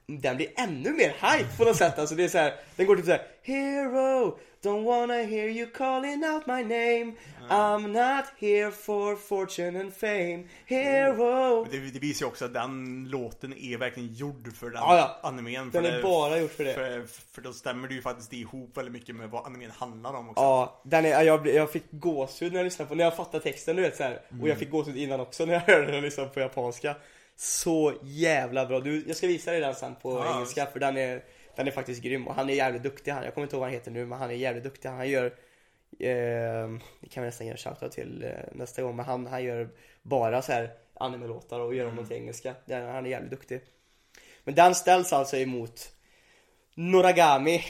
Den 0.07 0.35
blir 0.35 0.47
ännu 0.55 0.91
mer 0.91 1.09
hype 1.09 1.57
på 1.57 1.63
något 1.63 1.75
sätt, 1.77 1.99
alltså 1.99 2.15
det 2.15 2.23
är 2.23 2.27
så 2.27 2.37
här, 2.37 2.53
den 2.75 2.85
går 2.87 2.95
typ 2.95 3.05
så 3.05 3.11
här 3.11 3.21
Hero, 3.43 4.37
don't 4.63 4.83
wanna 4.85 5.13
hear 5.13 5.47
you 5.49 5.71
calling 5.71 6.23
out 6.23 6.45
my 6.47 6.63
name 6.63 7.13
I'm 7.49 7.87
not 7.87 8.25
here 8.39 8.71
for 8.71 9.15
fortune 9.15 9.79
and 9.79 9.93
fame 9.93 10.43
Hero 10.65 11.65
Det, 11.71 11.77
det 11.77 11.99
visar 11.99 12.25
ju 12.25 12.29
också 12.29 12.45
att 12.45 12.53
den 12.53 13.07
låten 13.09 13.53
är 13.57 13.77
verkligen 13.77 14.13
gjord 14.13 14.53
för 14.55 14.65
den 14.69 14.75
Ja, 14.81 14.97
ja. 14.97 15.29
animen. 15.29 15.71
För 15.71 15.81
Den 15.81 15.91
är 15.91 15.97
det, 15.97 16.03
bara 16.03 16.37
gjord 16.39 16.49
för 16.51 16.63
det 16.63 16.73
För, 16.73 17.05
för 17.33 17.41
då 17.41 17.53
stämmer 17.53 17.87
det 17.87 17.93
ju 17.93 18.01
faktiskt 18.01 18.33
ihop 18.33 18.77
väldigt 18.77 18.93
mycket 18.93 19.15
med 19.15 19.29
vad 19.29 19.45
animen 19.45 19.71
handlar 19.77 20.13
om 20.13 20.29
också. 20.29 20.41
Ja, 20.43 20.81
den 20.83 21.05
är, 21.05 21.21
jag, 21.21 21.41
blev- 21.41 21.55
jag 21.55 21.71
fick 21.71 21.85
gåshud 21.91 22.51
när 22.51 22.59
jag 22.59 22.63
lyssnade 22.65 22.89
på 22.89 22.95
när 22.95 23.03
jag 23.03 23.15
fattade 23.15 23.43
texten 23.43 23.75
du 23.75 23.81
vet 23.81 23.97
så 23.97 24.03
här. 24.03 24.21
Och 24.41 24.49
jag 24.49 24.57
fick 24.57 24.69
gåshud 24.71 24.97
innan 24.97 25.19
också 25.19 25.45
när 25.45 25.53
jag 25.53 25.61
hörde 25.67 25.91
den 25.91 26.01
liksom 26.03 26.29
på 26.29 26.39
japanska 26.39 26.95
Så 27.41 27.93
jävla 28.03 28.65
bra, 28.65 28.79
du, 28.79 29.03
jag 29.07 29.15
ska 29.15 29.27
visa 29.27 29.51
dig 29.51 29.59
den 29.59 29.75
sen 29.75 29.95
på 29.95 30.11
Ja, 30.11 30.35
engelska 30.35 30.65
för 30.65 30.79
den 30.79 30.97
är 30.97 31.23
Den 31.55 31.67
är 31.67 31.71
faktiskt 31.71 32.01
grym. 32.01 32.27
Och 32.27 32.35
han 32.35 32.49
är 32.49 32.53
jävligt 32.53 32.83
duktig 32.83 33.11
han, 33.11 33.23
jag 33.23 33.33
kommer 33.33 33.45
inte 33.45 33.55
ihåg 33.55 33.59
vad 33.59 33.69
han 33.69 33.73
heter 33.73 33.91
nu 33.91 34.05
men 34.05 34.19
han 34.19 34.29
är 34.29 34.33
jävligt 34.33 34.63
duktig. 34.63 34.89
Han 34.89 35.09
gör 35.09 35.25
eh, 35.99 36.69
Det 36.99 37.09
kan 37.09 37.23
vi 37.23 37.27
nästan 37.27 37.47
göra 37.47 37.57
shoutout 37.57 37.91
till 37.91 38.23
eh, 38.23 38.31
nästa 38.51 38.81
gång 38.81 38.95
men 38.95 39.05
han, 39.05 39.27
han 39.27 39.43
gör 39.43 39.69
bara 40.01 40.41
så 40.41 40.51
här 40.51 40.71
anime-låtar 40.93 41.59
och 41.59 41.75
gör 41.75 41.85
dem 41.85 42.07
till 42.07 42.17
engelska. 42.17 42.55
Den, 42.65 42.89
Han 42.89 43.05
är 43.05 43.09
jävligt 43.09 43.31
duktig. 43.31 43.61
Men 44.43 44.55
den 44.55 44.75
ställs 44.75 45.13
alltså 45.13 45.37
emot 45.37 45.91
Noragami 46.75 47.63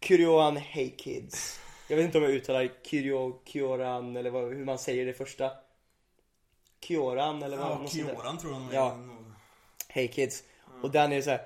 Kuryoan 0.00 0.56
Hey 0.56 0.90
Kids. 0.96 1.60
Jag 1.88 1.96
vet 1.96 2.04
inte 2.04 2.18
om 2.18 2.24
jag 2.24 2.32
uttalar 2.32 2.68
Kyryo, 2.82 3.42
Kyoran 3.44 4.16
eller 4.16 4.30
vad, 4.30 4.44
hur 4.44 4.64
man 4.64 4.78
säger 4.78 5.06
det 5.06 5.12
första 5.12 5.50
Kyoran 6.82 7.42
eller 7.42 7.56
vad 7.56 7.66
Ja, 7.66 7.76
sånt 7.76 7.92
där. 7.92 8.14
Kioran 8.14 8.38
tror 8.38 8.52
jag 8.52 8.62
Ja. 8.72 8.98
Hey 9.88 10.08
Kids 10.08 10.42
Och 10.82 10.90
den 10.90 11.12
är 11.12 11.22
så 11.22 11.30
här. 11.30 11.38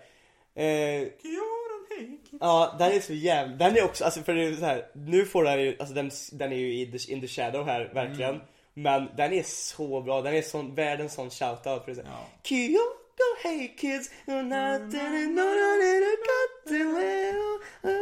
Eh, 0.55 1.09
Kioran, 1.23 1.87
hej. 1.91 2.19
ja, 2.41 2.77
den 2.79 2.93
är 2.93 3.01
så 3.01 3.13
jävla, 3.13 3.57
den 3.57 3.77
är 3.77 3.85
också, 3.85 4.05
alltså 4.05 4.23
för 4.23 4.35
det 4.35 4.45
är 4.45 4.53
så 4.53 4.65
här, 4.65 4.87
nu 4.93 5.25
får 5.25 5.45
den 5.45 5.61
ju, 5.63 5.77
alltså 5.79 5.95
den, 5.95 6.11
den 6.33 6.53
är 6.53 6.57
ju 6.57 6.75
i 6.81 6.87
the, 6.99 7.13
in 7.13 7.21
the 7.21 7.29
shadow 7.29 7.65
här, 7.67 7.91
verkligen 7.95 8.31
Mm. 8.35 8.47
Men 8.79 9.09
den 9.17 9.33
är 9.33 9.43
så 9.43 10.01
bra, 10.01 10.23
den 10.23 10.35
är 10.35 10.43
sån, 10.43 10.75
världens 10.75 11.13
sån 11.15 11.31
shoutout 11.31 11.85
för 11.85 11.87
det 11.87 11.93
är 11.93 11.95
så 11.95 12.03
här, 12.03 12.11
Ja. 12.11 12.27
Kyoko 12.43 13.23
hey 13.43 13.69
kids, 13.77 14.11
you're 14.27 14.43
not 14.43 14.95
in 14.95 15.35
no 15.35 15.43
little 15.81 16.17
got 16.27 16.65
to. 16.69 17.97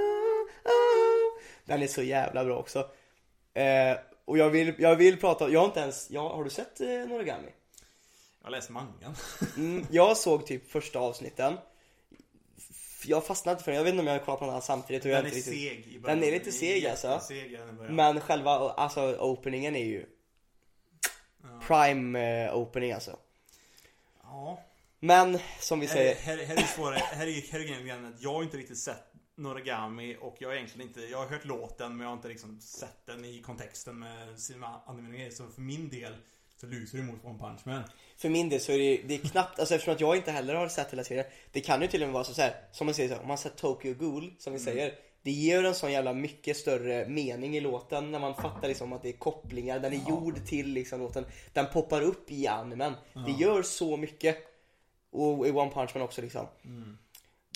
Den 1.64 1.82
är 1.82 1.86
så 1.86 2.02
jävla 2.02 2.44
bra 2.44 2.58
också 2.58 2.78
eh, 3.54 3.96
Och 4.24 4.38
jag 4.38 4.50
vill, 4.50 4.74
jag 4.78 4.96
vill 4.96 5.20
prata, 5.20 5.48
jag 5.50 5.60
har 5.60 5.66
inte 5.66 5.80
ens, 5.80 6.10
jag, 6.10 6.28
har 6.28 6.44
du 6.44 6.50
sett 6.50 6.80
eh, 6.80 6.86
Noragami? 6.88 7.48
Jag 8.40 8.46
har 8.46 8.50
läst 8.50 8.70
mangan. 8.70 9.16
Mm, 9.56 9.86
jag 9.90 10.16
såg 10.16 10.46
typ 10.46 10.70
första 10.70 10.98
avsnitten 10.98 11.56
Jag 13.06 13.26
fastnade 13.26 13.52
inte 13.54 13.64
för 13.64 13.70
den, 13.70 13.76
jag 13.78 13.84
vet 13.84 13.90
inte 13.94 14.00
om 14.00 14.06
jag 14.06 14.24
kollar 14.24 14.38
på 14.38 14.44
den 14.44 14.54
här 14.54 14.60
samtidigt 14.60 15.04
och 15.04 15.10
jag 15.10 15.24
Den 15.24 15.32
är 15.32 15.36
inte 15.36 15.50
riktigt- 15.50 15.84
seg 15.84 15.94
i 15.94 15.98
början. 16.00 16.20
Den 16.20 16.28
är 16.28 16.32
lite 16.32 16.52
seg, 16.52 16.86
alltså. 16.86 17.20
Den 17.28 17.76
början. 17.76 17.94
Men 17.94 18.20
själva, 18.20 18.50
alltså 18.50 19.16
openingen 19.20 19.76
är 19.76 19.84
ju 19.84 20.06
Prime 21.66 22.44
eh, 22.46 22.56
opening 22.56 22.92
alltså 22.92 23.18
Ja. 24.22 24.62
Men, 25.00 25.38
som 25.60 25.80
vi 25.80 25.86
säger 25.86 26.14
här, 26.14 26.36
här 26.36 26.52
är 26.52 26.56
det 26.56 26.66
svårare. 26.66 26.98
Här 26.98 27.26
är, 27.26 27.52
här 27.52 27.60
är 27.60 27.64
grejen 27.64 28.04
att 28.14 28.22
jag 28.22 28.32
har 28.34 28.42
inte 28.42 28.56
riktigt 28.56 28.78
sett 28.78 29.13
Noragami 29.36 30.16
och 30.20 30.36
jag 30.38 30.48
har 30.48 30.54
egentligen 30.54 30.88
inte, 30.88 31.00
jag 31.00 31.18
har 31.18 31.26
hört 31.26 31.44
låten 31.44 31.96
men 31.96 32.00
jag 32.00 32.08
har 32.08 32.16
inte 32.16 32.28
liksom 32.28 32.60
sett 32.60 33.06
den 33.06 33.24
i 33.24 33.42
kontexten 33.42 33.98
med 33.98 34.40
sina 34.40 34.80
animeringar. 34.86 35.30
Så 35.30 35.48
för 35.48 35.60
min 35.60 35.88
del 35.88 36.14
så 36.56 36.66
lutar 36.66 36.98
det 36.98 37.04
mot 37.04 37.24
One 37.24 37.38
Punch 37.38 37.60
Man. 37.64 37.82
För 38.16 38.28
min 38.28 38.48
del 38.48 38.60
så 38.60 38.72
är 38.72 38.78
det, 38.78 39.02
det 39.06 39.14
är 39.14 39.18
knappt, 39.18 39.58
alltså 39.58 39.74
eftersom 39.74 39.94
att 39.94 40.00
jag 40.00 40.16
inte 40.16 40.32
heller 40.32 40.54
har 40.54 40.68
sett 40.68 40.92
hela 40.92 41.04
serien 41.04 41.26
Det 41.52 41.60
kan 41.60 41.82
ju 41.82 41.88
till 41.88 42.02
och 42.02 42.08
med 42.08 42.12
vara 42.12 42.24
så, 42.24 42.34
så 42.34 42.42
här, 42.42 42.54
som 42.72 42.86
man 42.86 42.94
säger 42.94 43.08
så, 43.08 43.14
här, 43.14 43.22
om 43.22 43.28
man 43.28 43.38
sett 43.38 43.56
Tokyo 43.56 43.94
Ghoul, 43.94 44.34
som 44.38 44.52
vi 44.52 44.58
säger 44.58 44.94
Det 45.22 45.30
ger 45.30 45.64
en 45.64 45.74
sån 45.74 45.92
jävla 45.92 46.12
mycket 46.12 46.56
större 46.56 47.08
mening 47.08 47.56
i 47.56 47.60
låten 47.60 48.10
när 48.10 48.18
man 48.18 48.34
fattar 48.34 48.68
liksom 48.68 48.92
att 48.92 49.02
det 49.02 49.08
är 49.08 49.12
kopplingar, 49.12 49.78
den 49.78 49.92
är 49.92 50.08
gjord 50.08 50.46
till 50.46 50.68
liksom 50.68 51.00
låten. 51.00 51.24
Den 51.52 51.66
poppar 51.72 52.02
upp 52.02 52.30
i 52.30 52.46
animen, 52.46 52.94
det 53.26 53.32
gör 53.32 53.62
så 53.62 53.96
mycket. 53.96 54.38
Och 55.10 55.46
i 55.46 55.50
One 55.50 55.70
Punch 55.70 55.90
Man 55.94 56.02
också 56.02 56.22
liksom 56.22 56.46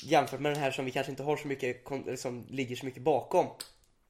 Jämfört 0.03 0.41
med 0.41 0.53
den 0.53 0.63
här 0.63 0.71
som 0.71 0.85
vi 0.85 0.91
kanske 0.91 1.13
inte 1.13 1.23
har 1.23 1.37
så 1.37 1.49
mycket, 1.49 1.85
som 2.21 2.47
ligger 2.49 2.77
så 2.77 2.87
mycket 2.87 3.03
bakom. 3.03 3.47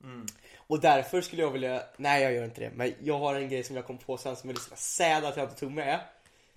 Mm. 0.03 0.26
Och 0.57 0.80
därför 0.80 1.20
skulle 1.20 1.43
jag 1.43 1.51
vilja, 1.51 1.82
nej 1.97 2.22
jag 2.22 2.32
gör 2.32 2.45
inte 2.45 2.61
det, 2.61 2.70
men 2.74 2.95
jag 3.03 3.18
har 3.18 3.34
en 3.34 3.49
grej 3.49 3.64
som 3.64 3.76
jag 3.76 3.86
kom 3.86 3.99
på 3.99 4.16
sen 4.16 4.36
som 4.36 4.51
är 4.51 4.55
liksom 4.55 4.76
sad 4.76 5.24
att 5.24 5.36
jag 5.36 5.47
inte 5.47 5.61
tog 5.61 5.72
med. 5.72 6.01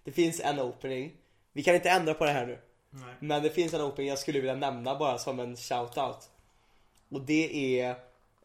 Det 0.03 0.11
finns 0.11 0.39
en 0.39 0.59
opening, 0.59 1.11
vi 1.53 1.63
kan 1.63 1.75
inte 1.75 1.89
ändra 1.89 2.13
på 2.13 2.25
det 2.25 2.31
här 2.31 2.45
nu. 2.45 2.59
Nej. 2.89 3.15
Men 3.19 3.43
det 3.43 3.49
finns 3.49 3.73
en 3.73 3.81
opening 3.81 4.09
jag 4.09 4.19
skulle 4.19 4.39
vilja 4.39 4.55
nämna 4.55 4.95
bara 4.95 5.17
som 5.17 5.39
en 5.39 5.55
shout-out. 5.55 6.29
Och 7.09 7.21
det 7.21 7.79
är 7.79 7.95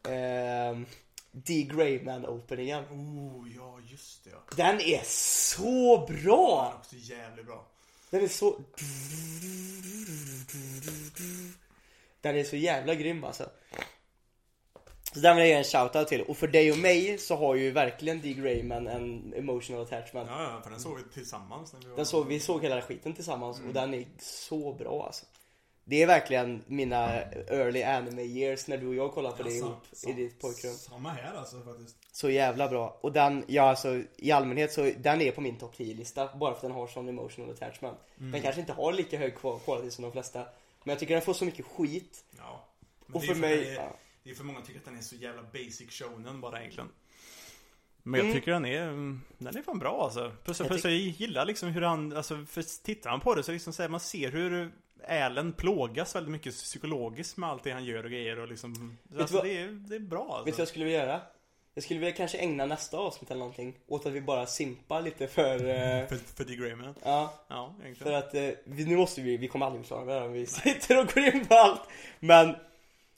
ehm, 0.09 0.85
D. 1.31 1.67
Greyman 1.71 2.25
openingen. 2.25 2.83
Oh, 2.83 3.47
ja 3.55 3.79
just 3.85 4.23
det 4.23 4.29
ja. 4.29 4.37
Den 4.55 4.81
är 4.81 5.01
så 5.05 5.97
bra! 6.07 6.63
Den 6.63 6.71
är 6.71 6.75
också 6.75 6.95
jävligt 6.95 7.45
bra. 7.45 7.65
Den 8.09 8.23
är 8.23 8.27
så... 8.27 8.55
Den 12.21 12.35
är 12.35 12.43
så 12.43 12.55
jävla 12.55 12.95
grym 12.95 13.23
alltså. 13.23 13.49
Så 15.13 15.19
den 15.19 15.35
vill 15.35 15.45
jag 15.45 15.49
ge 15.49 15.53
en 15.53 15.63
shoutout 15.63 16.07
till. 16.07 16.21
Och 16.21 16.37
för 16.37 16.47
dig 16.47 16.71
och 16.71 16.77
mig 16.77 17.17
så 17.17 17.35
har 17.35 17.55
ju 17.55 17.71
verkligen 17.71 18.21
D. 18.21 18.33
Greyman 18.33 18.87
en 18.87 19.33
emotional 19.33 19.81
attachment. 19.81 20.29
Ja, 20.31 20.43
ja, 20.43 20.61
för 20.63 20.71
den 20.71 20.79
såg 20.79 20.97
vi 20.97 21.03
tillsammans 21.13 21.73
när 21.73 21.79
vi 21.79 21.87
var... 21.87 21.95
Den 21.95 22.05
såg, 22.05 22.27
vi 22.27 22.39
såg 22.39 22.63
hela 22.63 22.81
skiten 22.81 23.13
tillsammans 23.13 23.59
och 23.67 23.73
den 23.73 23.93
är 23.93 24.05
så 24.19 24.73
bra 24.73 25.05
alltså. 25.05 25.25
Det 25.89 26.01
är 26.03 26.07
verkligen 26.07 26.63
mina 26.67 27.21
early 27.47 27.83
anime 27.83 28.21
years 28.23 28.67
när 28.67 28.77
du 28.77 28.87
och 28.87 28.95
jag 28.95 29.11
kollar 29.11 29.31
på 29.31 29.43
det 29.43 29.49
Ja, 29.49 29.55
ihop 29.55 29.85
sam- 29.91 30.11
i 30.11 30.13
ditt 30.13 30.39
pojkrum. 30.41 30.73
Samma 30.73 31.09
här 31.09 31.33
alltså 31.35 31.61
faktiskt. 31.61 31.95
Så 32.11 32.29
jävla 32.29 32.67
bra. 32.67 32.97
Och 33.01 33.11
den, 33.11 33.43
ja 33.47 33.63
alltså 33.69 34.01
i 34.17 34.31
allmänhet 34.31 34.71
så, 34.73 34.91
den 34.97 35.21
är 35.21 35.31
på 35.31 35.41
min 35.41 35.57
topp 35.57 35.75
10-lista 35.77 36.29
bara 36.35 36.51
för 36.51 36.55
att 36.57 36.61
den 36.61 36.71
har 36.71 36.87
sån 36.87 37.09
emotional 37.09 37.51
attachment. 37.53 37.97
Den 38.15 38.41
kanske 38.41 38.61
inte 38.61 38.73
har 38.73 38.93
lika 38.93 39.17
hög 39.17 39.35
quality 39.65 39.91
som 39.91 40.01
de 40.03 40.11
flesta. 40.11 40.39
Men 40.83 40.91
jag 40.91 40.99
tycker 40.99 41.13
den 41.13 41.21
får 41.23 41.33
så 41.33 41.45
mycket 41.45 41.65
skit. 41.65 42.23
Ja. 42.37 42.67
Och 43.13 43.21
det 43.21 43.25
för 43.27 43.33
att 43.33 43.39
mig, 43.39 43.57
den 43.57 43.67
är, 43.67 43.73
ja. 43.73 43.95
Det 44.23 44.29
är 44.29 44.35
för 44.35 44.43
många 44.43 44.61
tycker 44.61 44.79
att 44.79 44.85
den 44.85 44.97
är 44.97 45.01
så 45.01 45.15
jävla 45.15 45.43
basic 45.43 45.91
shonen 45.91 46.41
bara 46.41 46.59
egentligen. 46.59 46.89
Men 48.03 48.17
jag 48.17 48.25
Mm. 48.25 48.35
tycker 48.39 48.51
den 48.51 48.65
är, 48.65 48.81
mm, 48.87 49.21
den 49.37 49.57
är 49.57 49.61
fan 49.61 49.79
bra 49.79 50.03
alltså. 50.03 50.31
Plus, 50.43 50.59
Jag 50.59 50.67
plus 50.67 50.83
jag 50.83 50.93
gillar 50.93 51.45
liksom 51.45 51.69
hur 51.69 51.81
han, 51.81 52.13
alltså 52.17 52.45
för 52.45 52.83
tittar 52.83 53.09
han 53.09 53.19
på 53.19 53.35
det 53.35 53.43
så 53.43 53.51
liksom 53.51 53.73
så 53.73 53.81
här, 53.81 53.89
man 53.89 53.99
ser 53.99 54.31
hur 54.31 54.71
Allen 55.07 55.53
plågas 55.53 56.15
väldigt 56.15 56.31
mycket 56.31 56.53
psykologiskt 56.53 57.37
med 57.37 57.49
allt 57.49 57.63
det 57.63 57.71
han 57.71 57.85
gör 57.85 58.03
och 58.03 58.09
grejer 58.11 58.39
och 58.39 58.47
liksom 58.47 58.97
alltså, 59.19 59.35
vad- 59.35 59.45
det, 59.45 59.57
är, 59.57 59.67
det 59.67 59.95
är 59.95 59.99
bra 59.99 60.21
alltså. 60.23 60.37
Vet 60.37 60.45
du 60.45 60.51
vad 60.51 60.59
jag 60.61 60.67
skulle 60.67 60.85
vilja 60.85 60.99
göra? 61.05 61.21
Jag 61.73 61.83
skulle 61.83 61.99
vilja 61.99 62.15
kanske 62.15 62.37
ägna 62.37 62.65
nästa 62.65 62.97
avsnitt 62.97 63.31
eller 63.31 63.39
någonting 63.39 63.77
åt 63.87 64.05
att 64.05 64.11
vi 64.13 64.21
bara 64.21 64.45
simpar 64.45 65.01
lite 65.01 65.27
för... 65.27 65.53
eh, 65.69 66.07
För, 66.07 66.15
för 66.35 66.43
D. 66.43 66.55
Grayman. 66.55 66.95
ja, 67.03 67.33
Ja, 67.47 67.75
för 67.97 68.11
att 68.13 68.33
eh, 68.35 68.49
vi, 68.63 68.85
nu 68.85 68.97
måste 68.97 69.21
vi, 69.21 69.37
vi 69.37 69.47
kommer 69.47 69.65
aldrig 69.65 69.81
bli 69.81 69.87
klara 69.87 70.05
med 70.05 70.15
det 70.21 70.25
om 70.25 70.31
vi 70.33 70.45
sitter 70.45 70.99
och 70.99 71.07
går 71.13 71.23
in 71.23 71.45
på 71.45 71.53
allt. 71.55 71.81
Men, 72.19 72.55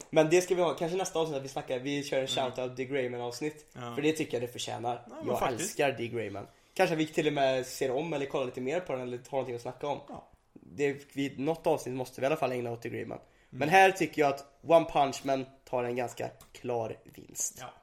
men 0.09 0.29
det 0.29 0.41
ska 0.41 0.55
vi 0.55 0.61
ha, 0.61 0.73
kanske 0.73 0.97
nästa 0.97 1.19
avsnitt 1.19 1.37
att 1.37 1.43
vi 1.43 1.47
snackar, 1.47 1.79
vi 1.79 2.03
kör 2.03 2.21
en 2.21 2.27
shoutout 2.27 2.77
D. 2.77 2.85
Grayman 2.85 3.21
avsnitt. 3.21 3.65
Ja. 3.73 3.95
För 3.95 4.01
det 4.01 4.11
tycker 4.13 4.33
jag 4.33 4.43
det 4.49 4.51
förtjänar. 4.53 5.01
Ja, 5.09 5.15
jag 5.27 5.39
faktiskt. 5.39 5.61
älskar 5.61 5.91
D. 5.91 6.07
Grayman. 6.07 6.47
Kanske 6.73 6.95
vi 6.95 7.07
till 7.07 7.27
och 7.27 7.33
med 7.33 7.65
ser 7.65 7.91
om 7.91 8.13
eller 8.13 8.25
kollar 8.25 8.45
lite 8.45 8.61
mer 8.61 8.79
på 8.79 8.91
den 8.93 9.01
eller 9.01 9.17
har 9.17 9.31
någonting 9.31 9.55
att 9.55 9.61
snacka 9.61 9.87
om. 9.87 9.99
Ja. 10.09 10.27
Det, 10.75 11.15
vi, 11.15 11.35
något 11.37 11.67
avsnitt 11.67 11.95
måste 11.95 12.21
vi 12.21 12.25
i 12.25 12.27
alla 12.27 12.37
fall 12.37 12.51
ägna 12.51 12.71
åt 12.71 12.81
D. 12.81 12.89
Grayman. 12.89 13.17
Mm. 13.17 13.27
Men 13.59 13.69
här 13.69 13.91
tycker 13.91 14.21
jag 14.21 14.29
att 14.33 14.45
One 14.63 14.85
Punch 14.85 15.21
Man 15.25 15.45
tar 15.69 15.83
en 15.83 15.95
ganska 15.95 16.29
klar 16.51 16.97
vinst. 17.15 17.55
Ja. 17.59 17.73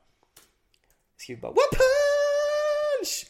Skriv 1.16 1.41
bara 1.41 1.51
One 1.51 1.59
Punch! 1.70 3.26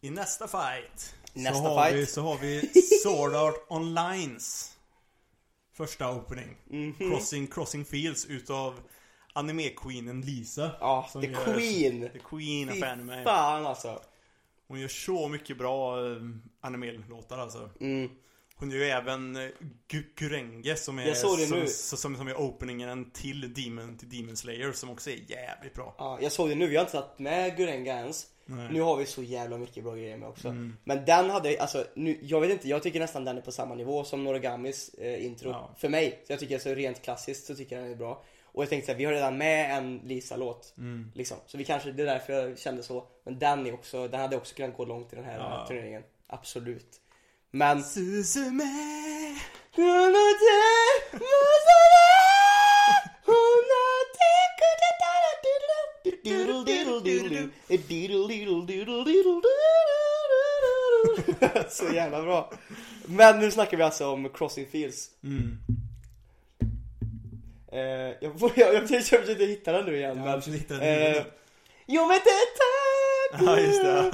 I 0.00 0.10
nästa 0.10 0.48
fight. 0.48 1.14
Nästa 1.32 1.58
så 1.58 1.68
har 1.68 1.84
fight. 1.84 1.96
Vi, 1.96 2.06
så 2.06 2.20
har 2.22 2.38
vi 2.38 2.68
Sword 3.02 3.34
Art 3.34 3.66
Onlines. 3.68 4.76
Första 5.72 6.10
opening. 6.10 6.56
Mhm. 6.66 6.94
Crossing, 7.10 7.46
Crossing 7.46 7.84
Fields 7.84 8.26
utav 8.26 8.80
anime-queenen 9.34 10.22
Lisa. 10.22 10.70
Ja, 10.80 11.08
Som 11.12 11.22
The 11.22 11.28
gör- 11.28 11.44
Queen! 11.54 12.00
The 12.12 12.18
Queen 12.18 12.68
Fy 12.72 12.78
of 12.78 12.82
Anime. 12.88 13.24
fan 13.24 13.66
alltså. 13.66 14.02
Hon 14.68 14.80
gör 14.80 14.88
så 14.88 15.28
mycket 15.28 15.58
bra 15.58 15.96
eh, 16.66 16.80
anime-låtar 16.80 17.38
alltså. 17.38 17.70
Mm. 17.80 18.10
Hon 18.58 18.70
gör 18.70 18.78
ju 18.78 18.84
även 18.84 19.36
eh, 19.36 19.42
Gu- 19.88 20.14
Gurenge 20.16 20.76
som 20.76 20.98
är, 20.98 21.14
som, 21.14 21.66
som, 21.96 22.16
som, 22.16 22.28
är 22.28 22.40
openingen 22.40 23.10
till 23.10 23.54
Demon, 23.54 23.98
till 23.98 24.08
Demon 24.08 24.36
Slayer 24.36 24.72
som 24.72 24.90
också 24.90 25.10
är 25.10 25.30
jävligt 25.30 25.74
bra. 25.74 25.94
Ja, 25.98 26.18
jag 26.22 26.32
såg 26.32 26.48
det 26.48 26.54
nu, 26.54 26.66
vi 26.66 26.76
har 26.76 26.80
inte 26.80 26.92
satt 26.92 27.18
med 27.18 27.56
Gurenga 27.56 27.98
ens. 27.98 28.26
Nej. 28.46 28.68
Nu 28.72 28.80
har 28.80 28.96
vi 28.96 29.06
så 29.06 29.22
jävla 29.22 29.58
mycket 29.58 29.84
bra 29.84 29.94
grejer 29.94 30.16
med 30.16 30.28
också. 30.28 30.48
Mm. 30.48 30.76
Men 30.84 31.04
den 31.04 31.30
hade, 31.30 31.60
alltså, 31.60 31.84
nu, 31.94 32.18
jag 32.22 32.40
vet 32.40 32.50
inte, 32.50 32.68
jag 32.68 32.82
tycker 32.82 33.00
nästan 33.00 33.24
den 33.24 33.36
är 33.36 33.40
på 33.40 33.52
samma 33.52 33.74
nivå 33.74 34.04
som 34.04 34.24
Norogamis 34.24 34.94
eh, 34.94 35.26
intro. 35.26 35.50
Ja. 35.50 35.74
För 35.78 35.88
mig. 35.88 36.20
Så 36.26 36.32
jag 36.32 36.40
tycker 36.40 36.58
så 36.58 36.74
rent 36.74 37.02
klassiskt 37.02 37.46
så 37.46 37.54
tycker 37.54 37.76
jag 37.76 37.84
den 37.84 37.92
är 37.92 37.96
bra. 37.96 38.24
Och 38.44 38.62
jag 38.62 38.70
tänkte 38.70 38.86
så 38.86 38.92
här, 38.92 38.98
vi 38.98 39.04
har 39.04 39.12
redan 39.12 39.38
med 39.38 39.78
en 39.78 39.98
Lisa-låt. 39.98 40.74
Mm. 40.78 41.12
Liksom. 41.14 41.36
Så 41.46 41.58
vi 41.58 41.64
kanske, 41.64 41.92
det 41.92 42.02
är 42.02 42.06
därför 42.06 42.32
jag 42.32 42.58
kände 42.58 42.82
så. 42.82 43.06
Men 43.24 43.38
den 43.38 43.66
är 43.66 43.74
också, 43.74 44.08
den 44.08 44.20
hade 44.20 44.36
också 44.36 44.54
kunnat 44.54 44.76
gå 44.76 44.84
långt 44.84 45.12
i 45.12 45.16
den 45.16 45.24
här 45.24 45.38
Ja. 45.38 45.64
turneringen. 45.68 46.02
Absolut. 46.26 47.00
Men... 47.50 47.82
Suzume! 47.82 48.64
Så 61.68 61.94
jävla 61.94 62.22
bra. 62.22 62.52
Men 63.06 63.38
nu 63.38 63.50
snackar 63.50 63.76
vi 63.76 63.82
alltså 63.82 64.08
om 64.08 64.28
Crossing 64.28 64.66
Fields. 64.66 65.10
Mm. 65.24 65.58
Eh, 67.72 67.80
jag, 67.80 68.14
jag, 68.20 68.52
jag, 68.56 68.74
jag 68.74 68.88
försökte 68.88 69.44
hitta 69.44 69.72
den 69.72 69.84
nu 69.86 69.96
igen 69.96 70.08
Ja, 70.08 70.14
men... 70.14 70.32
jag 70.32 70.44
försökte 70.44 70.74
hitta 70.74 70.84
den 70.84 71.16
eh. 71.16 71.22
Jo 71.86 72.06
men 72.06 72.18
det 72.24 72.46
tack 72.58 73.42
Ja, 73.42 73.60
just 73.60 73.82
det. 73.82 74.10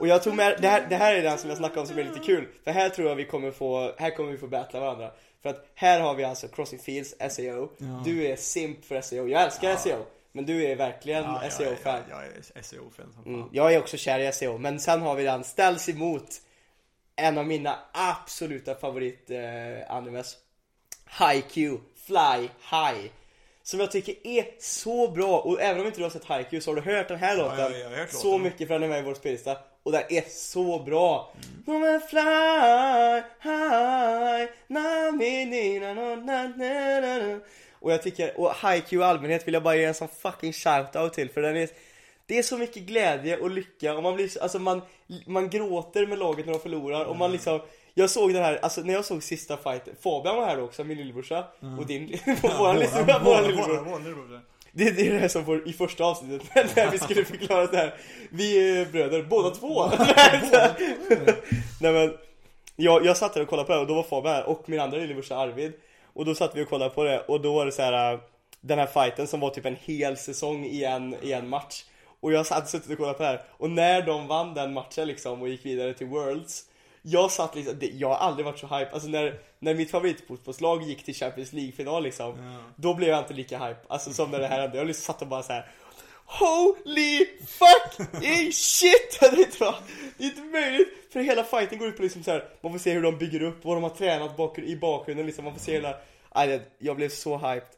Och 0.00 0.08
jag 0.08 0.22
tog 0.22 0.34
med, 0.34 0.58
det 0.60 0.68
här, 0.68 0.86
det 0.88 0.96
här 0.96 1.14
är 1.14 1.22
den 1.22 1.38
som 1.38 1.48
jag 1.48 1.58
snackade 1.58 1.80
om 1.80 1.86
som 1.86 1.98
är 1.98 2.04
lite 2.04 2.18
kul. 2.18 2.48
För 2.64 2.70
här 2.70 2.88
tror 2.88 3.08
jag 3.08 3.16
vi 3.16 3.24
kommer 3.24 3.50
få, 3.50 3.94
här 3.98 4.10
kommer 4.10 4.30
vi 4.30 4.38
få 4.38 4.46
battla 4.46 4.80
varandra. 4.80 5.10
För 5.42 5.50
att 5.50 5.70
här 5.74 6.00
har 6.00 6.14
vi 6.14 6.24
alltså 6.24 6.48
Crossing 6.48 6.78
Fields 6.78 7.14
SEO. 7.30 7.72
Ja. 7.78 8.02
Du 8.04 8.26
är 8.26 8.36
simp 8.36 8.84
för 8.84 9.00
SEO. 9.00 9.28
Jag 9.28 9.42
älskar 9.42 9.70
ja. 9.70 9.76
SEO. 9.76 10.04
Men 10.32 10.46
du 10.46 10.64
är 10.64 10.76
verkligen 10.76 11.24
ja, 11.24 11.50
SEO-fan. 11.50 12.02
Jag, 12.10 12.18
jag, 12.18 12.26
jag, 12.26 12.56
är 12.56 12.62
SEO-fan. 12.62 13.14
Mm, 13.26 13.48
jag 13.52 13.74
är 13.74 13.78
också 13.78 13.96
kär 13.96 14.18
i 14.20 14.32
SEO. 14.32 14.58
Men 14.58 14.80
sen 14.80 15.02
har 15.02 15.14
vi 15.14 15.24
den 15.24 15.44
ställs 15.44 15.88
emot 15.88 16.28
en 17.16 17.38
av 17.38 17.46
mina 17.46 17.78
absoluta 17.92 18.74
favorit 18.74 19.30
eh, 19.30 19.94
animes. 19.94 20.36
HiQ 21.18 21.80
Fly 22.10 22.48
High. 22.70 23.10
Som 23.62 23.80
jag 23.80 23.90
tycker 23.90 24.14
är 24.26 24.44
så 24.58 25.08
bra 25.08 25.38
och 25.40 25.60
även 25.60 25.80
om 25.80 25.86
inte 25.86 25.98
du 25.98 26.02
har 26.02 26.10
sett 26.10 26.24
Haikyuu 26.24 26.60
så 26.60 26.70
har 26.70 26.76
du 26.76 26.82
hört 26.82 27.08
den 27.08 27.18
här 27.18 27.36
låten 27.36 27.58
ja, 27.58 27.70
jag 27.70 27.90
har 27.90 27.96
hört 27.96 28.10
så 28.10 28.26
låten. 28.26 28.42
mycket 28.42 28.68
för 28.68 28.74
den 28.74 28.82
är 28.82 28.88
med 28.88 28.98
i 28.98 29.02
vår 29.02 29.14
spellista. 29.14 29.56
Och 29.82 29.92
den 29.92 30.02
är 30.08 30.24
så 30.28 30.78
bra. 30.78 31.32
Mm. 31.66 31.82
Mm. 31.82 32.00
Fly 32.00 32.20
high, 33.40 34.50
na, 34.66 35.12
mi, 35.12 35.44
ni, 35.44 35.78
na, 35.80 35.94
na, 35.94 36.16
na, 36.16 36.52
na, 36.56 37.00
na, 37.00 37.18
na. 37.18 37.40
Och 37.72 37.92
jag 37.92 38.02
tycker, 38.02 38.40
och 38.40 38.50
Haikyuu 38.50 39.00
i 39.00 39.04
allmänhet 39.04 39.46
vill 39.46 39.54
jag 39.54 39.62
bara 39.62 39.76
ge 39.76 39.84
en 39.84 39.94
sån 39.94 40.08
fucking 40.08 40.52
shoutout 40.52 41.12
till 41.12 41.30
för 41.30 41.42
den 41.42 41.56
är 41.56 41.68
det 42.26 42.38
är 42.38 42.42
så 42.42 42.58
mycket 42.58 42.82
glädje 42.82 43.36
och 43.36 43.50
lycka 43.50 43.96
och 43.96 44.02
man 44.02 44.14
blir, 44.14 44.42
alltså 44.42 44.58
man, 44.58 44.82
man 45.26 45.50
gråter 45.50 46.06
med 46.06 46.18
laget 46.18 46.46
när 46.46 46.52
de 46.52 46.60
förlorar 46.60 47.04
och 47.04 47.16
man 47.16 47.32
liksom 47.32 47.60
Jag 47.94 48.10
såg 48.10 48.34
den 48.34 48.42
här, 48.44 48.58
alltså 48.62 48.80
när 48.80 48.94
jag 48.94 49.04
såg 49.04 49.22
sista 49.22 49.56
fighten, 49.56 49.94
Fabian 50.00 50.36
var 50.36 50.46
här 50.46 50.56
då 50.56 50.62
också, 50.62 50.84
min 50.84 50.98
lillebrorsa 50.98 51.44
och 51.78 51.86
din, 51.86 52.18
våran 52.42 52.78
lillebrorsa, 52.78 53.18
våran 53.18 53.44
lillebror. 53.44 54.40
det, 54.72 54.90
det 54.90 55.06
är 55.06 55.12
det 55.12 55.18
här 55.18 55.28
som 55.28 55.44
får, 55.44 55.68
i 55.68 55.72
första 55.72 56.04
avsnittet 56.04 56.48
när 56.76 56.90
vi 56.90 56.98
skulle 56.98 57.24
förklara 57.24 57.66
det 57.66 57.76
här. 57.76 57.94
Vi 58.30 58.78
är 58.80 58.86
bröder, 58.86 59.22
båda 59.22 59.50
två. 59.50 59.86
Nej 61.80 61.92
men 61.92 62.16
jag, 62.76 63.06
jag 63.06 63.16
satt 63.16 63.34
där 63.34 63.42
och 63.42 63.48
kollade 63.48 63.66
på 63.66 63.72
det 63.72 63.78
och 63.78 63.86
då 63.86 63.94
var 63.94 64.02
Fabian 64.02 64.34
här 64.34 64.48
och 64.48 64.68
min 64.68 64.80
andra 64.80 64.98
lillebrorsa 64.98 65.36
Arvid. 65.36 65.72
Och 66.12 66.24
då 66.24 66.34
satt 66.34 66.56
vi 66.56 66.64
och 66.64 66.68
kollade 66.68 66.90
på 66.90 67.04
det 67.04 67.20
och 67.20 67.40
då 67.40 67.54
var 67.54 67.66
det 67.66 67.72
så 67.72 67.82
här 67.82 68.12
äh, 68.12 68.20
Den 68.60 68.78
här 68.78 68.86
fighten 68.86 69.26
som 69.26 69.40
var 69.40 69.50
typ 69.50 69.66
en 69.66 69.76
hel 69.84 70.16
säsong 70.16 70.64
i 70.64 70.84
en, 70.84 71.16
i 71.22 71.32
en 71.32 71.48
match. 71.48 71.84
Och 72.20 72.32
jag 72.32 72.46
satt 72.46 72.68
suttit 72.68 72.90
och 72.90 72.98
kollat 72.98 73.16
på 73.16 73.22
det 73.22 73.28
här 73.28 73.42
och 73.50 73.70
när 73.70 74.02
de 74.02 74.26
vann 74.26 74.54
den 74.54 74.72
matchen 74.72 75.08
liksom 75.08 75.42
och 75.42 75.48
gick 75.48 75.66
vidare 75.66 75.94
till 75.94 76.06
Worlds 76.06 76.64
jag 77.02 77.30
satt 77.30 77.54
liksom, 77.54 77.78
det, 77.78 77.86
jag 77.86 78.08
har 78.08 78.16
aldrig 78.16 78.46
varit 78.46 78.58
så 78.58 78.66
hype, 78.66 78.90
alltså 78.92 79.08
när, 79.08 79.38
när 79.58 79.74
mitt 79.74 79.90
favoritfotbollslag 79.90 80.82
gick 80.82 81.04
till 81.04 81.14
Champions 81.14 81.52
League-final 81.52 82.02
liksom 82.02 82.38
Ja. 82.38 82.58
Då 82.76 82.94
blev 82.94 83.08
jag 83.08 83.18
inte 83.18 83.34
lika 83.34 83.58
hype, 83.66 83.80
alltså 83.88 84.12
som 84.12 84.30
när 84.30 84.38
det 84.38 84.46
här 84.46 84.60
hände, 84.60 84.76
jag 84.78 84.86
liksom 84.86 85.02
satt 85.12 85.22
och 85.22 85.28
bara 85.28 85.42
så 85.42 85.52
här. 85.52 85.70
Holy 86.24 87.26
fuck 87.46 88.00
eh, 88.24 88.50
shit! 88.52 89.18
Det 89.20 89.26
är, 89.26 89.38
inte, 89.38 89.74
det 90.18 90.24
är 90.24 90.28
inte 90.28 90.42
möjligt! 90.42 90.88
För 91.12 91.20
hela 91.20 91.44
fighten 91.44 91.78
går 91.78 91.88
ut 91.88 91.96
på 91.96 92.02
liksom 92.02 92.22
så 92.22 92.30
här. 92.30 92.48
man 92.60 92.72
får 92.72 92.78
se 92.78 92.92
hur 92.92 93.02
de 93.02 93.18
bygger 93.18 93.42
upp, 93.42 93.64
vad 93.64 93.76
de 93.76 93.82
har 93.82 93.90
tränat 93.90 94.36
bak, 94.36 94.58
i 94.58 94.76
bakgrunden 94.76 95.26
liksom, 95.26 95.44
man 95.44 95.54
får 95.54 95.60
se 95.60 95.72
hela 95.72 95.96
det- 96.34 96.62
jag 96.78 96.96
blev 96.96 97.08
så 97.08 97.38
hyped 97.38 97.68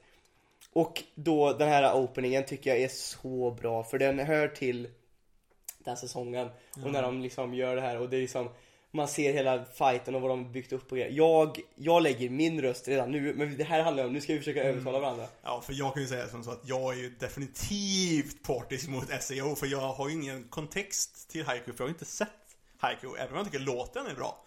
Och 0.73 1.03
då 1.15 1.53
den 1.53 1.69
här 1.69 1.95
openingen 1.95 2.45
tycker 2.45 2.71
jag 2.71 2.79
är 2.81 2.89
så 2.89 3.51
bra 3.51 3.85
för 3.85 3.99
den 3.99 4.19
hör 4.19 4.49
till 4.49 4.89
den 5.79 5.97
säsongen. 5.97 6.49
Och 6.85 6.93
när 6.93 7.03
de 7.03 7.23
liksom 7.23 7.55
gör 7.55 7.77
det 7.77 7.83
här 7.83 7.99
och 8.01 8.09
det 8.09 8.17
är 8.17 8.21
liksom 8.21 8.49
man 8.95 9.09
ser 9.09 9.33
hela 9.33 9.65
fighten 9.65 10.15
och 10.15 10.21
vad 10.21 10.31
de 10.31 10.53
byggt 10.53 10.73
upp 10.73 10.93
och 10.93 10.99
grejer. 10.99 11.13
Jag, 11.13 11.61
jag 11.75 12.03
lägger 12.03 12.31
min 12.31 12.63
röst 12.63 12.89
redan 12.89 13.13
nu, 13.13 13.35
men 13.35 13.57
det 13.57 13.65
här 13.65 13.83
handlar 13.83 14.05
om, 14.05 14.13
nu 14.13 14.21
ska 14.21 14.33
vi 14.33 14.39
försöka 14.39 14.63
övertala 14.63 14.99
varandra. 14.99 15.27
Ja, 15.43 15.61
för 15.61 15.73
jag 15.73 15.93
kan 15.95 16.03
ju 16.03 16.09
säga 16.09 16.29
som 16.29 16.45
så 16.45 16.51
att 16.51 16.63
jag 16.65 16.93
är 16.95 16.99
ju 16.99 17.11
definitivt 17.11 18.43
partisk 18.43 18.89
mot 18.89 19.23
SEO 19.23 19.57
för 19.57 19.67
jag 19.67 19.93
har 19.93 20.09
ju 20.09 20.15
ingen 20.15 20.45
kontext 20.45 21.31
till 21.31 21.45
Haiku 21.45 21.73
för 21.73 21.85
jag 21.85 21.85
har 21.85 21.89
inte 21.89 22.05
sett 22.05 22.29
Haiku. 22.79 23.09
Även 23.19 23.31
om 23.31 23.37
jag 23.37 23.47
tycker 23.47 23.59
låten 23.59 24.07
är 24.07 24.15
bra. 24.15 24.45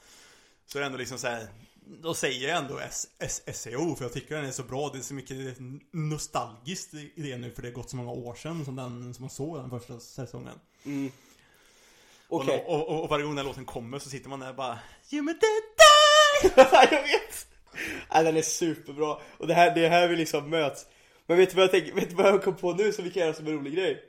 Så 0.65 0.77
är 0.77 0.79
det 0.79 0.85
ändå 0.85 0.97
liksom 0.97 1.17
så 1.17 1.27
här. 1.27 1.47
Då 2.01 2.13
säger 2.13 2.49
jag 2.49 2.57
ändå 2.57 2.79
SEO 3.53 3.95
för 3.95 4.05
jag 4.05 4.13
tycker 4.13 4.35
den 4.35 4.45
är 4.45 4.51
så 4.51 4.63
bra. 4.63 4.89
Det 4.93 4.97
är 4.97 5.01
så 5.01 5.13
mycket 5.13 5.57
nostalgiskt 5.91 6.93
i 6.93 7.11
det 7.15 7.37
nu 7.37 7.51
för 7.51 7.61
det 7.61 7.67
har 7.67 7.73
gått 7.73 7.89
så 7.89 7.95
många 7.95 8.11
år 8.11 8.35
sedan 8.35 8.65
som, 8.65 8.75
den, 8.75 9.13
som 9.13 9.23
man 9.23 9.29
såg 9.29 9.57
den 9.57 9.69
första 9.69 9.99
säsongen. 9.99 10.59
Okej. 12.29 12.63
Och, 12.67 12.75
och, 12.75 12.89
och, 12.89 13.03
och 13.03 13.09
varje 13.09 13.25
gång 13.25 13.35
den 13.35 13.45
låten 13.45 13.65
kommer 13.65 13.99
så 13.99 14.09
sitter 14.09 14.29
man 14.29 14.39
där 14.39 14.49
och 14.49 14.55
bara 14.55 14.79
You 15.11 15.23
me 15.23 15.31
dead 15.33 15.75
jag 16.91 17.01
vet! 17.01 17.47
Ja, 18.09 18.23
den 18.23 18.37
är 18.37 18.41
superbra. 18.41 19.17
Och 19.37 19.47
det 19.47 19.53
här, 19.53 19.75
det 19.75 19.85
är 19.85 19.89
här 19.89 20.07
vi 20.07 20.15
liksom 20.15 20.49
möts. 20.49 20.85
Men 21.25 21.37
vet 21.37 21.49
du 21.49 21.55
vad 21.55 21.63
jag 21.63 21.71
tänker, 21.71 21.93
vet 21.93 22.09
du 22.09 22.15
vad 22.15 22.27
jag 22.27 22.43
kom 22.43 22.55
på 22.55 22.73
nu 22.73 22.91
som 22.91 23.03
vi 23.03 23.11
kan 23.11 23.23
göra 23.23 23.33
som 23.33 23.47
en 23.47 23.53
rolig 23.53 23.73
grej? 23.73 24.03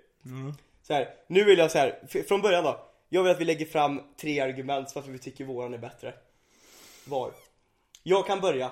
Så 0.83 0.93
här, 0.95 1.09
nu 1.29 1.45
vill 1.45 1.59
jag 1.59 1.71
så 1.71 1.79
här, 1.79 2.23
från 2.29 2.43
början 2.43 2.65
då. 2.65 2.87
Jag 3.09 3.23
vill 3.23 3.33
att 3.33 3.41
vi 3.41 3.45
lägger 3.45 3.67
fram 3.67 4.03
tre 4.21 4.41
argument 4.41 4.93
varför 4.95 5.11
vi 5.11 5.19
tycker 5.19 5.45
våran 5.45 5.75
är 5.75 5.79
bättre. 5.79 6.15
Var. 7.05 7.33
Jag 8.03 8.27
kan 8.27 8.41
börja. 8.41 8.71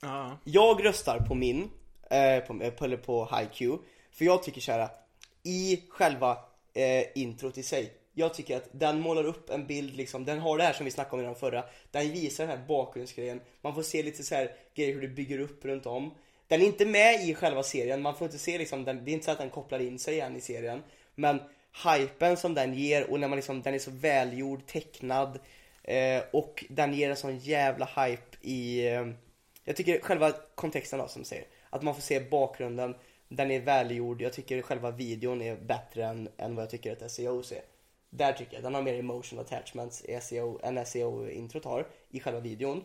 Ja. 0.00 0.38
Jag 0.44 0.84
röstar 0.84 1.18
på 1.18 1.34
min, 1.34 1.70
eh, 2.10 2.40
på, 2.46 2.62
eh, 2.62 2.70
på, 2.70 2.84
eller 2.84 2.96
på 2.96 3.24
HiQ 3.24 3.80
För 4.12 4.24
jag 4.24 4.42
tycker 4.42 4.60
såhär, 4.60 4.88
i 5.42 5.82
själva 5.88 6.38
eh, 6.74 7.04
introt 7.14 7.58
i 7.58 7.62
sig 7.62 7.92
jag 8.18 8.34
tycker 8.34 8.56
att 8.56 8.68
den 8.72 9.00
målar 9.00 9.24
upp 9.24 9.50
en 9.50 9.66
bild 9.66 9.96
liksom, 9.96 10.24
den 10.24 10.38
har 10.38 10.58
det 10.58 10.64
här 10.64 10.72
som 10.72 10.84
vi 10.84 10.90
snackade 10.90 11.16
om 11.16 11.20
i 11.20 11.24
den 11.24 11.34
förra. 11.34 11.64
Den 11.90 12.12
visar 12.12 12.46
den 12.46 12.58
här 12.58 12.66
bakgrundsgrejen. 12.66 13.40
Man 13.60 13.74
får 13.74 13.82
se 13.82 14.02
lite 14.02 14.22
så 14.22 14.34
här 14.34 14.52
grejer 14.74 14.94
hur 14.94 15.02
det 15.02 15.08
bygger 15.08 15.38
upp 15.38 15.64
runt 15.64 15.86
om. 15.86 16.14
Den 16.48 16.62
är 16.62 16.66
inte 16.66 16.86
med 16.86 17.28
i 17.28 17.34
själva 17.34 17.62
serien, 17.62 18.02
man 18.02 18.16
får 18.16 18.24
inte 18.24 18.38
se 18.38 18.58
liksom, 18.58 18.84
den, 18.84 19.04
det 19.04 19.10
är 19.10 19.12
inte 19.12 19.24
så 19.24 19.30
att 19.30 19.38
den 19.38 19.50
kopplar 19.50 19.78
in 19.78 19.98
sig 19.98 20.14
igen 20.14 20.36
i 20.36 20.40
serien. 20.40 20.82
Men 21.14 21.40
hypen 21.84 22.36
som 22.36 22.54
den 22.54 22.74
ger 22.74 23.10
och 23.10 23.20
när 23.20 23.28
man 23.28 23.36
liksom, 23.36 23.62
den 23.62 23.74
är 23.74 23.78
så 23.78 23.90
välgjord, 23.90 24.66
tecknad 24.66 25.38
eh, 25.82 26.22
Och 26.32 26.64
den 26.68 26.94
ger 26.94 27.10
en 27.10 27.16
sån 27.16 27.38
jävla 27.38 27.88
hype 27.96 28.36
i 28.40 28.88
eh, 28.88 29.06
jag 29.64 29.76
tycker 29.76 30.00
själva 30.00 30.32
kontexten 30.54 30.98
då 30.98 31.08
som 31.08 31.24
säger. 31.24 31.44
Att 31.70 31.82
man 31.82 31.94
får 31.94 32.02
se 32.02 32.20
bakgrunden. 32.20 32.94
Den 33.28 33.50
är 33.50 33.60
välgjord, 33.60 34.22
jag 34.22 34.32
tycker 34.32 34.62
själva 34.62 34.90
videon 34.90 35.42
är 35.42 35.56
bättre 35.56 36.04
än, 36.04 36.28
än 36.36 36.54
vad 36.54 36.62
jag 36.62 36.70
tycker 36.70 36.92
att 36.92 37.10
SEO 37.10 37.38
är 37.38 37.75
där 38.16 38.32
tycker 38.32 38.54
jag, 38.54 38.62
den 38.62 38.74
har 38.74 38.82
mer 38.82 38.98
emotional 38.98 39.44
attachments 39.44 40.04
i 40.04 40.20
SEO, 40.20 40.60
än 40.62 40.86
SEO-introt 40.86 41.64
har 41.64 41.86
I 42.10 42.20
själva 42.20 42.40
videon. 42.40 42.84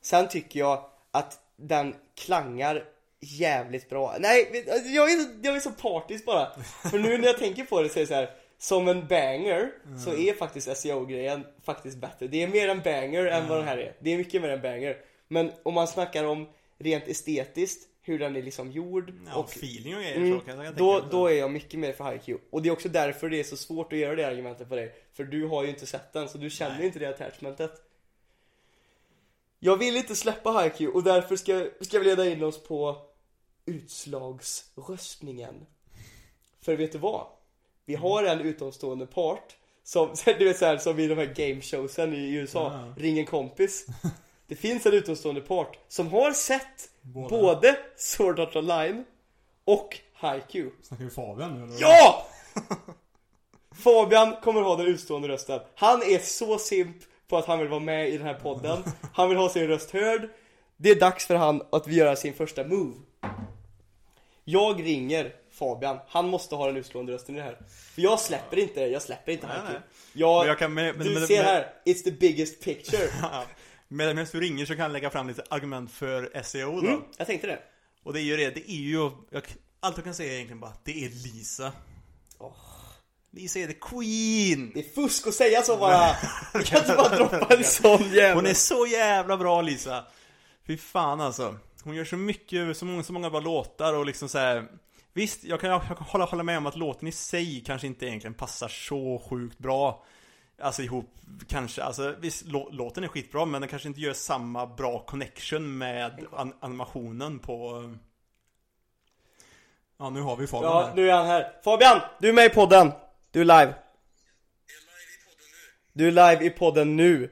Sen 0.00 0.28
tycker 0.28 0.60
jag 0.60 0.84
att 1.10 1.40
den 1.56 1.94
klangar 2.14 2.84
jävligt 3.20 3.88
bra. 3.88 4.16
Nej, 4.18 4.64
jag 4.94 5.10
är, 5.10 5.26
jag 5.42 5.56
är 5.56 5.60
så 5.60 5.70
partisk 5.70 6.24
bara. 6.24 6.50
För 6.90 6.98
nu 6.98 7.18
när 7.18 7.26
jag 7.26 7.38
tänker 7.38 7.64
på 7.64 7.82
det 7.82 7.88
så 7.88 7.98
är 7.98 8.00
det 8.00 8.06
så 8.06 8.14
här. 8.14 8.30
Som 8.58 8.88
en 8.88 9.06
banger 9.06 9.72
så 10.04 10.14
är 10.14 10.34
faktiskt 10.34 10.76
SEO-grejen 10.76 11.46
faktiskt 11.64 11.96
bättre. 11.96 12.26
Det 12.26 12.42
är 12.42 12.48
mer 12.48 12.68
en 12.68 12.80
banger 12.80 13.26
än 13.26 13.48
vad 13.48 13.58
den 13.58 13.66
här 13.66 13.78
är. 13.78 13.96
Det 14.00 14.12
är 14.12 14.18
mycket 14.18 14.42
mer 14.42 14.48
en 14.48 14.62
banger. 14.62 14.96
Men 15.28 15.52
om 15.62 15.74
man 15.74 15.86
snackar 15.86 16.24
om 16.24 16.48
rent 16.78 17.08
estetiskt 17.08 17.88
Hur 18.06 18.18
den 18.18 18.36
är 18.36 18.42
liksom 18.42 18.72
gjord 18.72 19.12
Ja, 19.26 19.34
och 19.36 19.48
feeling 19.48 19.96
och 19.96 20.00
grejer 20.02 20.16
Mm, 20.16 20.40
så 20.40 20.46
kan 20.46 20.64
jag 20.64 20.76
då, 20.76 21.00
då 21.10 21.26
är 21.26 21.34
jag 21.34 21.50
mycket 21.50 21.80
mer 21.80 21.92
för 21.92 22.12
HiQ 22.12 22.40
Och 22.50 22.62
det 22.62 22.68
är 22.68 22.72
också 22.72 22.88
därför 22.88 23.30
det 23.30 23.40
är 23.40 23.44
så 23.44 23.56
svårt 23.56 23.92
att 23.92 23.98
göra 23.98 24.14
det 24.16 24.26
argumentet 24.26 24.68
på 24.68 24.76
dig 24.76 24.94
För 25.12 25.24
du 25.24 25.46
har 25.46 25.62
ju 25.62 25.68
inte 25.68 25.86
sett 25.86 26.12
den 26.12 26.28
så 26.28 26.38
du 26.38 26.50
känner 26.50 26.80
ju 26.80 26.86
inte 26.86 26.98
det 26.98 27.06
attachmentet. 27.08 27.82
Jag 29.58 29.76
vill 29.76 29.96
inte 29.96 30.16
släppa 30.16 30.50
HiQ 30.50 30.94
och 30.94 31.02
därför 31.02 31.36
ska, 31.36 31.66
ska 31.80 31.98
vi 31.98 32.04
leda 32.04 32.26
in 32.26 32.42
oss 32.42 32.62
på 32.62 32.96
utslagsröstningen. 33.66 35.66
För 36.60 36.76
vet 36.76 36.92
du 36.92 36.98
vad? 36.98 37.26
Vi 37.84 37.94
har 37.94 38.24
en 38.24 38.40
utomstående 38.40 39.06
part 39.06 39.56
som, 39.82 40.14
du 40.24 40.44
vet 40.44 40.58
såhär 40.58 40.78
som 40.78 40.98
i 40.98 41.06
de 41.06 41.14
här 41.14 41.34
gameshowsen 41.34 42.14
i 42.14 42.34
USA, 42.34 42.72
Ja. 42.72 42.94
Ring 43.02 43.18
en 43.18 43.26
kompis 43.26 43.86
Det 44.48 44.56
finns 44.56 44.86
en 44.86 44.92
utomstående 44.92 45.40
part 45.40 45.78
som 45.88 46.08
har 46.08 46.32
sett 46.32 46.88
Båda. 47.02 47.28
både 47.28 47.76
Sword 47.96 48.40
Art 48.40 48.56
Online 48.56 49.04
och 49.64 49.96
HiQ 50.20 50.72
Snackar 50.82 51.04
vi 51.04 51.10
Fabian 51.10 51.54
nu 51.58 51.64
eller? 51.64 51.76
Ja! 51.80 52.26
Fabian 53.84 54.36
kommer 54.42 54.60
ha 54.60 54.76
den 54.76 54.86
utstående 54.86 55.28
rösten. 55.28 55.60
Han 55.74 56.02
är 56.02 56.18
så 56.18 56.58
simp 56.58 56.96
på 57.28 57.36
att 57.36 57.46
han 57.46 57.58
vill 57.58 57.68
vara 57.68 57.80
med 57.80 58.08
i 58.08 58.18
den 58.18 58.26
här 58.26 58.34
podden. 58.34 58.82
Han 59.12 59.28
vill 59.28 59.38
ha 59.38 59.48
sin 59.48 59.66
röst 59.66 59.90
hörd. 59.90 60.28
Det 60.76 60.90
är 60.90 61.00
dags 61.00 61.26
för 61.26 61.34
han 61.34 61.62
att 61.72 61.86
göra 61.86 62.16
sin 62.16 62.34
första 62.34 62.64
move. 62.64 62.92
Jag 64.44 64.82
ringer 64.86 65.32
Fabian. 65.50 65.98
Han 66.08 66.28
måste 66.28 66.54
ha 66.54 66.66
den 66.66 66.76
utstående 66.76 67.12
rösten 67.12 67.34
i 67.34 67.38
det 67.38 67.44
här. 67.44 67.58
För 67.94 68.02
jag 68.02 68.20
släpper 68.20 68.58
inte, 68.58 68.80
jag 68.80 69.02
släpper 69.02 69.32
inte 69.32 69.46
Nej, 69.46 69.56
nej. 69.72 69.80
Jag, 70.12 70.46
jag 70.46 70.58
kan 70.58 70.74
men- 70.74 70.98
du 70.98 71.14
men- 71.14 71.26
ser 71.26 71.36
men- 71.36 71.44
här, 71.44 71.72
it's 71.84 72.02
the 72.04 72.10
biggest 72.10 72.60
picture. 72.64 73.08
Medan 73.88 74.26
du 74.32 74.40
ringer 74.40 74.66
så 74.66 74.74
kan 74.74 74.82
jag 74.82 74.92
lägga 74.92 75.10
fram 75.10 75.28
lite 75.28 75.42
argument 75.50 75.92
för 75.92 76.42
SEO 76.42 76.80
då. 76.80 76.88
Mm, 76.88 77.00
jag 77.18 77.26
tänkte 77.26 77.46
det. 77.46 77.58
Och 78.02 78.12
det 78.12 78.20
är 78.20 78.24
ju 78.24 78.36
det, 78.36 78.50
det 78.50 78.70
är 78.70 78.74
ju... 78.74 79.10
Jag, 79.30 79.42
allt 79.80 79.96
jag 79.96 80.04
kan 80.04 80.14
säga 80.14 80.30
är 80.32 80.34
egentligen 80.34 80.60
bara, 80.60 80.72
det 80.84 81.04
är 81.04 81.08
Lisa. 81.08 81.72
Lisa 83.30 83.58
är 83.58 83.66
the 83.66 83.72
Queen! 83.72 84.70
Det 84.74 84.80
är 84.80 84.94
fusk 84.94 85.26
att 85.26 85.34
säga 85.34 85.62
så 85.62 85.76
bara. 85.76 86.16
Du 86.52 86.62
kan 86.62 86.78
inte 86.78 86.94
bara 86.96 87.16
droppa 87.16 87.54
en 87.54 87.64
sån 87.64 88.02
jävel. 88.02 88.34
Hon 88.34 88.46
är 88.46 88.54
så 88.54 88.86
jävla 88.86 89.36
bra 89.36 89.62
Lisa! 89.62 90.04
Fy 90.66 90.76
fan 90.76 91.20
alltså. 91.20 91.56
Hon 91.82 91.94
gör 91.94 92.04
så 92.04 92.16
mycket, 92.16 92.76
så 92.76 92.84
många, 92.84 93.02
så 93.02 93.12
många 93.12 93.30
bra 93.30 93.40
låtar 93.40 93.94
och 93.94 94.06
liksom 94.06 94.28
så 94.28 94.38
här. 94.38 94.68
Visst, 95.12 95.44
jag 95.44 95.60
kan, 95.60 95.70
jag 95.70 95.82
kan 95.86 95.96
hålla, 95.96 96.24
hålla 96.24 96.42
med 96.42 96.58
om 96.58 96.66
att 96.66 96.76
låten 96.76 97.08
i 97.08 97.12
sig 97.12 97.62
kanske 97.66 97.86
inte 97.86 98.06
egentligen 98.06 98.34
passar 98.34 98.68
så 98.68 99.22
sjukt 99.30 99.58
bra 99.58 100.04
Alltså 100.58 100.82
ihop, 100.82 101.10
kanske, 101.48 101.82
alltså 101.82 102.14
visst, 102.20 102.46
lå, 102.46 102.68
låten 102.72 103.04
är 103.04 103.08
skitbra 103.08 103.44
men 103.44 103.60
den 103.60 103.68
kanske 103.70 103.88
inte 103.88 104.00
gör 104.00 104.12
samma 104.12 104.66
bra 104.66 104.98
connection 104.98 105.78
med 105.78 106.26
an, 106.32 106.54
animationen 106.60 107.38
på 107.38 107.90
Ja, 109.98 110.10
nu 110.10 110.20
har 110.20 110.36
vi 110.36 110.46
Fabian 110.46 110.72
Ja, 110.72 110.86
här. 110.86 110.94
nu 110.94 111.10
är 111.10 111.14
han 111.14 111.26
här. 111.26 111.52
Fabian, 111.64 112.00
du 112.20 112.28
är 112.28 112.32
med 112.32 112.46
i 112.46 112.48
podden. 112.48 112.92
Du 113.30 113.40
är 113.40 113.44
live. 113.44 113.74
Du 115.92 116.06
är 116.06 116.10
live 116.10 116.44
i 116.44 116.50
podden 116.50 116.96
nu. 116.96 117.30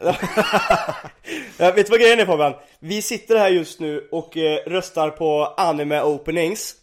Ja, 1.58 1.72
vet 1.72 1.86
du 1.86 1.90
vad 1.90 2.00
grejen 2.00 2.20
är 2.20 2.26
Fabian? 2.26 2.54
Vi 2.78 3.02
sitter 3.02 3.38
här 3.38 3.48
just 3.48 3.80
nu 3.80 4.08
och 4.12 4.36
eh, 4.36 4.58
röstar 4.66 5.10
på 5.10 5.44
anime 5.56 6.02
openings. 6.02 6.74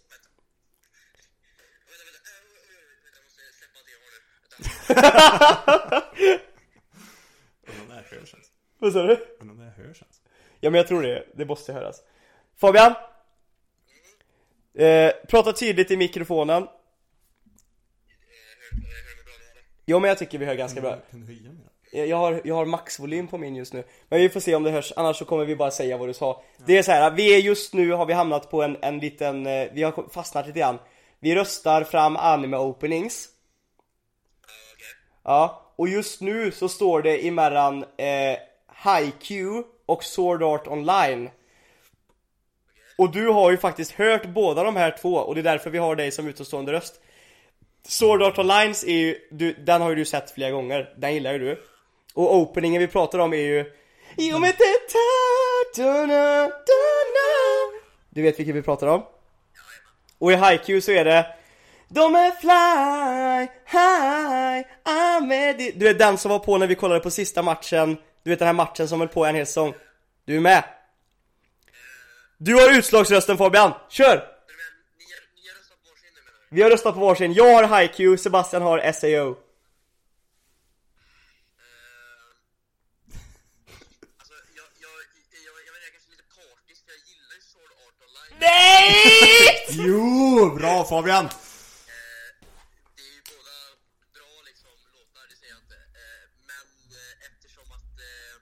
Undrar 4.90 5.02
om 7.82 7.88
det 7.88 7.94
här 7.94 8.04
hörs 8.04 8.34
ens. 8.34 8.48
Vad 8.80 8.94
sa 8.94 9.04
du? 9.04 9.14
Undrar 9.40 9.54
om 9.54 9.58
det 9.58 9.64
här 9.64 9.84
hörs 9.84 10.02
ens. 10.02 10.22
Ja 10.60 10.70
men 10.70 10.78
jag 10.78 10.88
tror 10.88 11.02
det, 11.02 11.26
det 11.36 11.46
måste 11.46 11.74
höras. 11.74 12.02
Fabian? 12.58 12.94
Eh, 14.74 15.12
prata 15.28 15.54
tydligt 15.54 15.92
i 15.92 15.98
mikrofonen. 15.98 16.68
Ja 19.86 20.00
men 20.00 20.08
jag 20.08 20.18
tycker 20.18 20.38
vi 20.38 20.46
hör 20.46 20.56
ganska 20.56 20.82
bra. 20.82 20.98
Kan 21.12 21.22
du 21.22 21.28
höja? 21.28 21.52
Jag 21.92 22.08
jag 22.08 22.18
har, 22.18 22.42
jag 22.44 22.56
har 22.56 22.66
maxvolym 22.66 23.28
på 23.28 23.38
min 23.38 23.56
just 23.56 23.74
nu 23.74 23.84
Men 24.10 24.20
vi 24.20 24.30
får 24.30 24.40
se 24.40 24.56
om 24.56 24.64
det 24.64 24.72
hörs, 24.72 24.94
annars 24.96 25.18
så 25.18 25.26
kommer 25.26 25.46
vi 25.46 25.56
bara 25.56 25.72
säga 25.72 25.98
vad 25.98 26.10
du 26.10 26.14
sa 26.14 26.44
Det 26.66 26.78
är 26.78 26.84
så 26.84 26.92
här, 26.92 27.12
vi 27.12 27.36
är 27.36 27.40
just 27.40 27.74
nu 27.74 27.92
har 27.92 28.06
vi 28.06 28.14
hamnat 28.14 28.52
på 28.52 28.64
en, 28.64 28.78
en 28.82 29.00
liten, 29.00 29.48
eh, 29.48 29.68
vi 29.74 29.84
har 29.84 30.10
fastnat 30.10 30.48
lite 30.48 30.60
grann 30.60 30.80
Vi 31.20 31.36
röstar 31.36 31.84
fram 31.84 32.18
anime 32.18 32.58
openings 32.58 33.30
Ja, 35.24 35.66
och 35.76 35.88
just 35.88 36.22
nu 36.22 36.52
så 36.52 36.70
står 36.70 37.02
det 37.02 37.28
emellan 37.28 37.86
eh, 37.98 38.38
HiQ 38.86 39.32
och 39.86 40.04
Sword 40.04 40.44
Art 40.44 40.68
Online 40.68 41.30
Och 42.98 43.12
du 43.12 43.28
har 43.28 43.52
ju 43.52 43.58
faktiskt 43.58 43.92
hört 43.92 44.26
båda 44.26 44.64
de 44.64 44.76
här 44.76 44.98
två 45.02 45.16
och 45.16 45.36
det 45.36 45.42
är 45.42 45.44
därför 45.44 45.70
vi 45.70 45.78
har 45.78 45.96
dig 45.96 46.12
som 46.12 46.28
utomstående 46.28 46.72
röst 46.72 47.02
Sword 47.84 48.22
Art 48.22 48.38
Online 48.38 48.74
är 48.88 48.94
ju, 48.94 49.16
du, 49.32 49.54
den 49.54 49.82
har 49.82 49.90
ju 49.90 49.96
du 49.96 50.06
sett 50.06 50.32
flera 50.32 50.52
gånger, 50.52 50.94
den 50.98 51.14
gillar 51.14 51.34
ju 51.34 51.40
du 51.40 51.64
Och 52.14 52.36
openingen 52.36 52.82
vi 52.82 52.88
pratar 52.88 53.20
om 53.20 53.34
är 53.34 53.38
ju 53.38 53.66
Jo 54.18 54.40
men. 54.40 54.54
Du 58.10 58.22
vet 58.22 58.40
vilken 58.40 58.56
vi 58.56 58.62
pratar 58.62 58.88
om? 58.88 59.06
Och 60.18 60.32
i 60.32 60.36
HiQ 60.36 60.84
så 60.84 60.92
är 60.92 61.06
det 61.06 61.39
de 61.92 62.16
är 62.16 62.32
fly, 62.32 63.48
high, 63.66 64.66
I'm 64.86 65.30
ready. 65.30 65.72
Du 65.76 65.86
vet 65.86 66.00
den 66.00 66.18
som 66.18 66.32
var 66.32 66.40
på 66.40 66.58
när 66.58 66.68
vi 66.68 66.76
kollade 66.76 67.00
på 67.00 67.12
sista 67.12 67.42
matchen. 67.42 67.98
Du 68.24 68.30
vet 68.30 68.40
den 68.40 68.46
här 68.46 68.54
matchen 68.54 68.88
som 68.88 69.00
höll 69.00 69.10
på 69.10 69.26
en 69.26 69.36
hel 69.36 69.46
säsong. 69.46 69.74
Du 70.26 70.36
är 70.36 70.40
med? 70.40 70.64
Du 72.38 72.54
har 72.56 72.78
utslagsrösten 72.78 73.38
Fabian, 73.38 73.72
kör! 73.90 74.16
Men 74.16 74.22
ni, 74.98 75.06
ni 75.42 75.50
har 75.50 75.56
röstat 75.60 75.74
på 75.84 75.90
varsin. 75.90 76.10
Nu 76.16 76.22
menar 76.22 76.32
du? 76.50 76.56
Vi 76.56 76.62
har 76.62 76.70
röstat 76.70 76.94
på 76.94 77.00
varsin, 77.00 77.34
jag 77.34 77.68
har 77.68 77.82
HiQ, 77.82 78.20
Sebastian 78.20 78.62
har 78.62 78.92
SAO 78.92 79.10
Eh, 79.10 79.36
alltså, 84.20 84.34
jag, 84.60 84.70
jag, 84.86 84.96
jag, 85.36 85.42
jag, 85.48 85.56
jag 85.68 85.74
vet 85.74 85.84
inte, 85.84 85.86
jag 85.86 85.88
är 85.90 85.94
kanske 85.96 86.12
lite 86.16 86.28
partisk 86.40 86.80
för 86.86 86.92
jag 86.98 87.04
gillar 87.12 87.36
ju 87.40 87.44
Sword 87.52 87.72
Art 87.86 87.98
Online. 88.08 88.34
Nej! 88.48 88.88
Jo, 89.88 90.56
bra 90.60 90.76
Fabian! 90.92 91.26
Eh, 91.26 91.32
det 92.98 93.04
är 93.10 93.14
ju 93.18 93.22
båda 93.34 93.56
bra 94.18 94.32
liksom 94.50 94.72
låtar, 94.96 95.24
det 95.32 95.38
säger 95.42 95.54
jag 95.56 95.62
inte. 95.66 95.80
Eh, 96.02 96.24
men 96.52 96.66
eh, 97.02 97.28
eftersom 97.30 97.68
att 97.78 97.94
eh, 98.10 98.36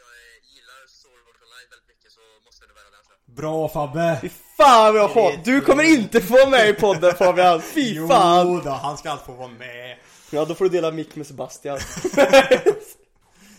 jag 0.00 0.10
eh, 0.22 0.36
gillar 0.54 0.80
Sword 1.00 1.22
Art 1.30 1.40
Online 1.46 1.68
väldigt 1.74 1.90
mycket 1.92 2.10
så 2.16 2.22
måste 2.46 2.60
det 2.68 2.74
välja 2.78 2.92
den 2.96 3.04
tror 3.06 3.16
jag. 3.18 3.22
Bra 3.40 3.68
Fabbe! 3.68 4.18
Fy 4.20 4.28
fan 4.56 4.94
vad 4.94 5.02
jag 5.02 5.12
får, 5.12 5.32
du 5.44 5.60
kommer 5.60 5.84
inte 5.84 6.20
få 6.20 6.34
vara 6.34 6.48
med 6.48 6.68
i 6.68 6.72
podden 6.72 7.14
Fabian, 7.14 7.62
fy 7.74 8.08
fan! 8.08 8.48
Jo 8.48 8.60
då, 8.64 8.70
han 8.70 8.98
ska 8.98 9.10
allt 9.10 9.26
få 9.26 9.32
vara 9.32 9.48
med. 9.48 9.96
Ja 10.30 10.44
då 10.44 10.54
får 10.54 10.64
du 10.64 10.70
dela 10.70 10.90
mick 10.90 11.16
med 11.16 11.26
Sebastian 11.26 11.78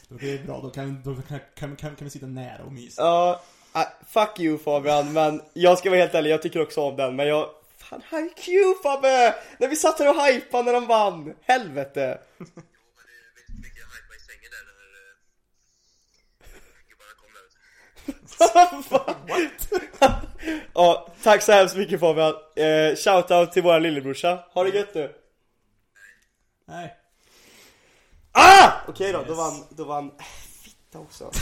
Det 0.09 0.33
är 0.33 0.43
bra, 0.45 0.61
då 0.61 0.69
kan, 0.69 1.01
då 1.03 1.15
kan, 1.15 1.39
kan, 1.55 1.75
kan, 1.75 1.95
kan 1.95 2.05
vi 2.05 2.09
sitta 2.09 2.25
nära 2.25 2.63
och 2.63 2.71
mysa. 2.71 3.01
Ja, 3.01 3.41
ah, 3.71 3.85
fuck 4.07 4.39
you 4.39 4.57
Fabian, 4.57 5.13
men 5.13 5.41
jag 5.53 5.77
ska 5.77 5.89
vara 5.89 5.99
helt 5.99 6.15
ärlig, 6.15 6.31
jag 6.31 6.41
tycker 6.41 6.61
också 6.61 6.81
om 6.81 6.95
den, 6.95 7.15
men 7.15 7.27
jag... 7.27 7.49
Fan, 7.77 8.01
HiQ 8.09 8.47
Fabbe! 8.83 9.35
När 9.57 9.67
vi 9.67 9.75
satt 9.75 9.99
här 9.99 10.09
och 10.09 10.25
hypade 10.25 10.63
när 10.63 10.73
de 10.73 10.87
vann! 10.87 11.33
Helvete! 11.41 12.17
Jo, 12.37 12.45
men 12.45 12.63
det 13.05 13.15
är 13.17 13.33
väldigt 13.35 13.65
mycket 13.65 13.83
hype 13.93 14.15
i 14.15 14.19
sängen 14.29 14.51
där 14.55 14.63
när 14.69 14.91
eh, 16.45 16.81
gubbarna 16.89 17.13
kom 17.21 17.29
där 17.35 17.43
vet 17.45 17.55
du. 17.55 18.30
ja, 20.73 21.07
tack 21.23 21.41
så 21.41 21.51
hemskt 21.51 21.75
mycket 21.75 21.99
Fabian. 21.99 22.33
Eh, 22.55 22.95
shoutout 22.95 23.51
till 23.51 23.63
våran 23.63 23.83
lillebrorsa. 23.83 24.39
Ha 24.53 24.63
det 24.63 24.69
gött 24.69 24.95
nu. 24.95 25.11
Nej. 26.67 26.95
Ah! 28.31 28.71
Okej 28.87 29.11
då, 29.11 29.23
då 29.27 29.33
vann, 29.33 29.63
då 29.69 29.83
vann... 29.83 30.11
Fitta 30.63 30.99
också. 30.99 31.31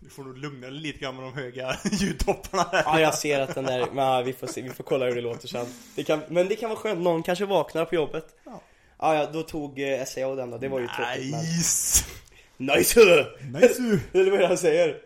Du 0.00 0.10
får 0.10 0.24
nog 0.24 0.38
lugna 0.38 0.66
dig 0.66 0.76
lite 0.76 0.98
grann 0.98 1.16
med 1.16 1.24
de 1.24 1.34
höga 1.34 1.76
ljudtopparna 1.84 2.64
där. 2.72 2.82
Ja, 2.86 3.00
jag 3.00 3.14
ser 3.14 3.40
att 3.40 3.54
den 3.54 3.64
där, 3.64 3.86
men 3.92 4.24
vi 4.24 4.32
får 4.32 4.46
se, 4.46 4.62
vi 4.62 4.70
får 4.70 4.84
kolla 4.84 5.06
hur 5.06 5.14
det 5.14 5.20
låter 5.20 5.48
sen. 5.48 5.66
Det 5.94 6.04
kan, 6.04 6.22
men 6.28 6.48
det 6.48 6.56
kan 6.56 6.70
vara 6.70 6.78
skönt, 6.78 7.00
någon 7.00 7.22
kanske 7.22 7.44
vaknar 7.44 7.84
på 7.84 7.94
jobbet. 7.94 8.26
Ja. 8.44 8.60
Ja, 8.98 9.14
ja, 9.14 9.26
då 9.32 9.42
tog 9.42 9.80
eh, 9.80 10.04
SAO 10.04 10.34
den 10.34 10.50
då, 10.50 10.58
det 10.58 10.68
var 10.68 10.80
ju 10.80 10.86
tråkigt 10.86 11.30
men... 11.30 11.40
Nice! 11.40 12.04
Nice! 12.56 13.00
Nice! 13.52 14.00
Eller 14.12 14.30
vad 14.30 14.34
är 14.34 14.38
det 14.42 14.46
han 14.46 14.58
säger? 14.58 15.00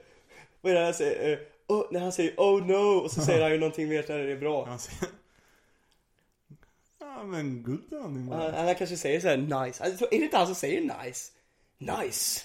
Vad 0.60 0.72
är 0.72 0.76
det 0.76 0.84
han 0.84 0.94
säger? 0.94 1.32
Eh, 1.32 1.38
oh, 1.68 1.86
när 1.90 2.00
han 2.00 2.12
säger 2.12 2.34
oh 2.36 2.66
no, 2.66 2.98
och 3.04 3.10
så 3.10 3.20
säger 3.20 3.42
han 3.42 3.52
ju 3.52 3.58
någonting 3.58 3.88
mer 3.88 4.04
när 4.08 4.18
det 4.18 4.32
är 4.32 4.36
bra. 4.36 4.66
Han 4.66 4.78
säger... 4.78 5.08
Ja 7.00 7.24
men 7.24 7.62
good 7.62 7.84
Han, 8.32 8.54
han 8.54 8.74
kanske 8.74 8.96
säger 8.96 9.20
såhär 9.20 9.36
nice, 9.36 9.84
alltså, 9.84 10.04
är 10.04 10.18
det 10.18 10.24
inte 10.24 10.36
han 10.36 10.46
som 10.46 10.54
säger 10.54 10.80
nice? 10.80 11.32
Nice! 11.78 12.40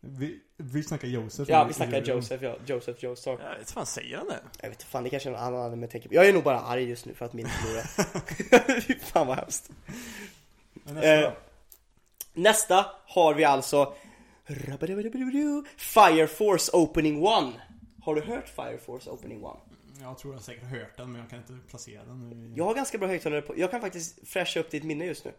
vi, 0.00 0.40
vi 0.56 0.82
snackar 0.82 1.08
Josef. 1.08 1.48
Ja, 1.48 1.64
vi 1.64 1.74
snackar 1.74 2.02
Joseph, 2.02 2.44
ja, 2.44 2.56
Joseph 2.66 3.04
Joestar. 3.04 3.38
Jag 3.42 3.50
vet 3.50 3.58
inte 3.58 3.72
fan 3.72 3.86
säger 3.86 4.16
han 4.16 4.28
det? 4.28 4.40
Jag 4.60 4.68
vet 4.68 4.78
inte 4.78 4.90
fan, 4.90 5.04
det 5.04 5.10
kanske 5.10 5.28
är 5.28 5.32
någon 5.32 5.42
annan 5.42 5.60
anime 5.60 5.82
jag 5.82 5.90
tänker 5.90 6.08
på. 6.08 6.14
Jag 6.14 6.28
är 6.28 6.32
nog 6.32 6.42
bara 6.42 6.60
arg 6.60 6.84
just 6.84 7.06
nu 7.06 7.14
för 7.14 7.24
att 7.24 7.32
min 7.32 7.48
förlorade. 7.62 8.80
Fy 8.80 8.94
fan 8.98 9.26
vad 9.26 9.36
hemskt. 9.36 9.70
Men 10.72 10.94
nästa 10.94 11.26
Eh? 11.26 11.32
Nästa 12.32 12.86
har 13.06 13.34
vi 13.34 13.44
alltså 13.44 13.94
Fire 15.76 16.26
Force 16.26 16.72
Opening 16.72 17.26
1 17.26 17.54
Har 18.02 18.14
du 18.14 18.20
hört 18.20 18.48
Fire 18.48 18.78
Force 18.78 19.10
Opening 19.10 19.44
1? 19.44 19.44
Jag 20.00 20.18
tror 20.18 20.34
jag 20.34 20.42
säkert 20.42 20.62
har 20.62 20.70
hört 20.70 20.96
den 20.96 21.12
men 21.12 21.20
jag 21.20 21.30
kan 21.30 21.38
inte 21.38 21.56
placera 21.68 22.04
den. 22.04 22.54
Jag 22.56 22.64
har 22.64 22.74
ganska 22.74 22.98
bra 22.98 23.08
högtalare 23.08 23.42
på, 23.42 23.58
jag 23.58 23.70
kan 23.70 23.80
faktiskt 23.80 24.28
fräscha 24.28 24.60
upp 24.60 24.70
ditt 24.70 24.84
minne 24.84 25.04
just 25.04 25.24
nu 25.24 25.32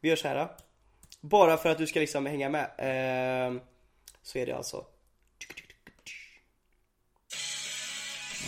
Vi 0.00 0.08
gör 0.08 0.16
så 0.16 0.28
här. 0.28 0.48
Bara 1.20 1.56
för 1.56 1.68
att 1.68 1.78
du 1.78 1.86
ska 1.86 2.00
liksom 2.00 2.26
hänga 2.26 2.48
med 2.48 2.70
Ehm, 2.78 3.60
Så 4.22 4.38
är 4.38 4.46
det 4.46 4.56
alltså 4.56 4.84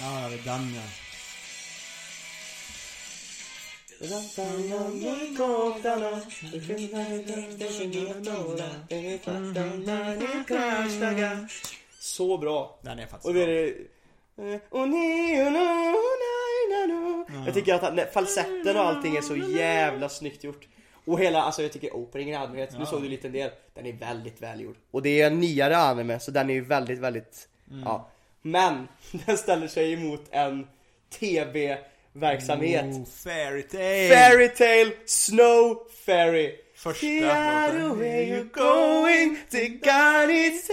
Ja, 0.01 0.29
det 0.29 0.35
är 0.35 0.45
den 0.45 0.75
ja. 0.75 1.10
Så 12.01 12.39
bra! 12.39 12.79
Den 12.83 12.99
är 12.99 13.07
faktiskt 13.07 13.27
Och 13.27 13.35
det 13.35 13.43
är 13.43 13.47
det 13.47 13.69
eh. 17.29 17.45
Jag 17.47 17.55
tycker 17.55 17.75
att 17.75 18.13
falsetten 18.13 18.77
och 18.77 18.83
allting 18.83 19.17
är 19.17 19.21
så 19.21 19.37
jävla 19.37 20.09
snyggt 20.09 20.45
gjort. 20.45 20.69
Och 21.05 21.21
hela, 21.21 21.43
alltså 21.43 21.63
jag 21.63 21.73
tycker 21.73 21.97
openingen 21.97 22.35
i 22.35 22.37
allmänhet, 22.37 22.79
nu 22.79 22.87
såg 22.87 23.03
du 23.03 23.09
lite 23.09 23.29
en 23.29 23.33
del. 23.33 23.51
Den 23.75 23.87
är 23.87 23.93
väldigt 23.93 24.43
välgjord. 24.43 24.77
Och 24.91 25.03
det 25.03 25.21
är 25.21 25.27
en 25.27 25.41
nyare 25.41 25.77
anime 25.77 26.21
så 26.21 26.31
den 26.31 26.51
är 26.51 26.55
ju 26.55 26.65
väldigt, 26.65 26.99
väldigt 26.99 27.49
Ja. 27.85 28.09
Men 28.43 28.89
den 29.27 29.39
ställer 29.39 29.69
sig 29.69 29.93
emot 29.93 30.23
en 30.31 30.67
TV-verksamhet 32.15 32.85
Oh, 32.85 33.05
Fairytale! 33.05 34.09
Fairytale 34.09 34.93
Snow 35.07 35.87
Fairy 36.07 36.57
Första 36.75 37.07
The 37.07 37.21
låten. 37.21 37.99
way 37.99 38.27
you're 38.27 38.53
going 38.53 39.37
The 39.51 39.69
God 39.69 40.31
is 40.31 40.71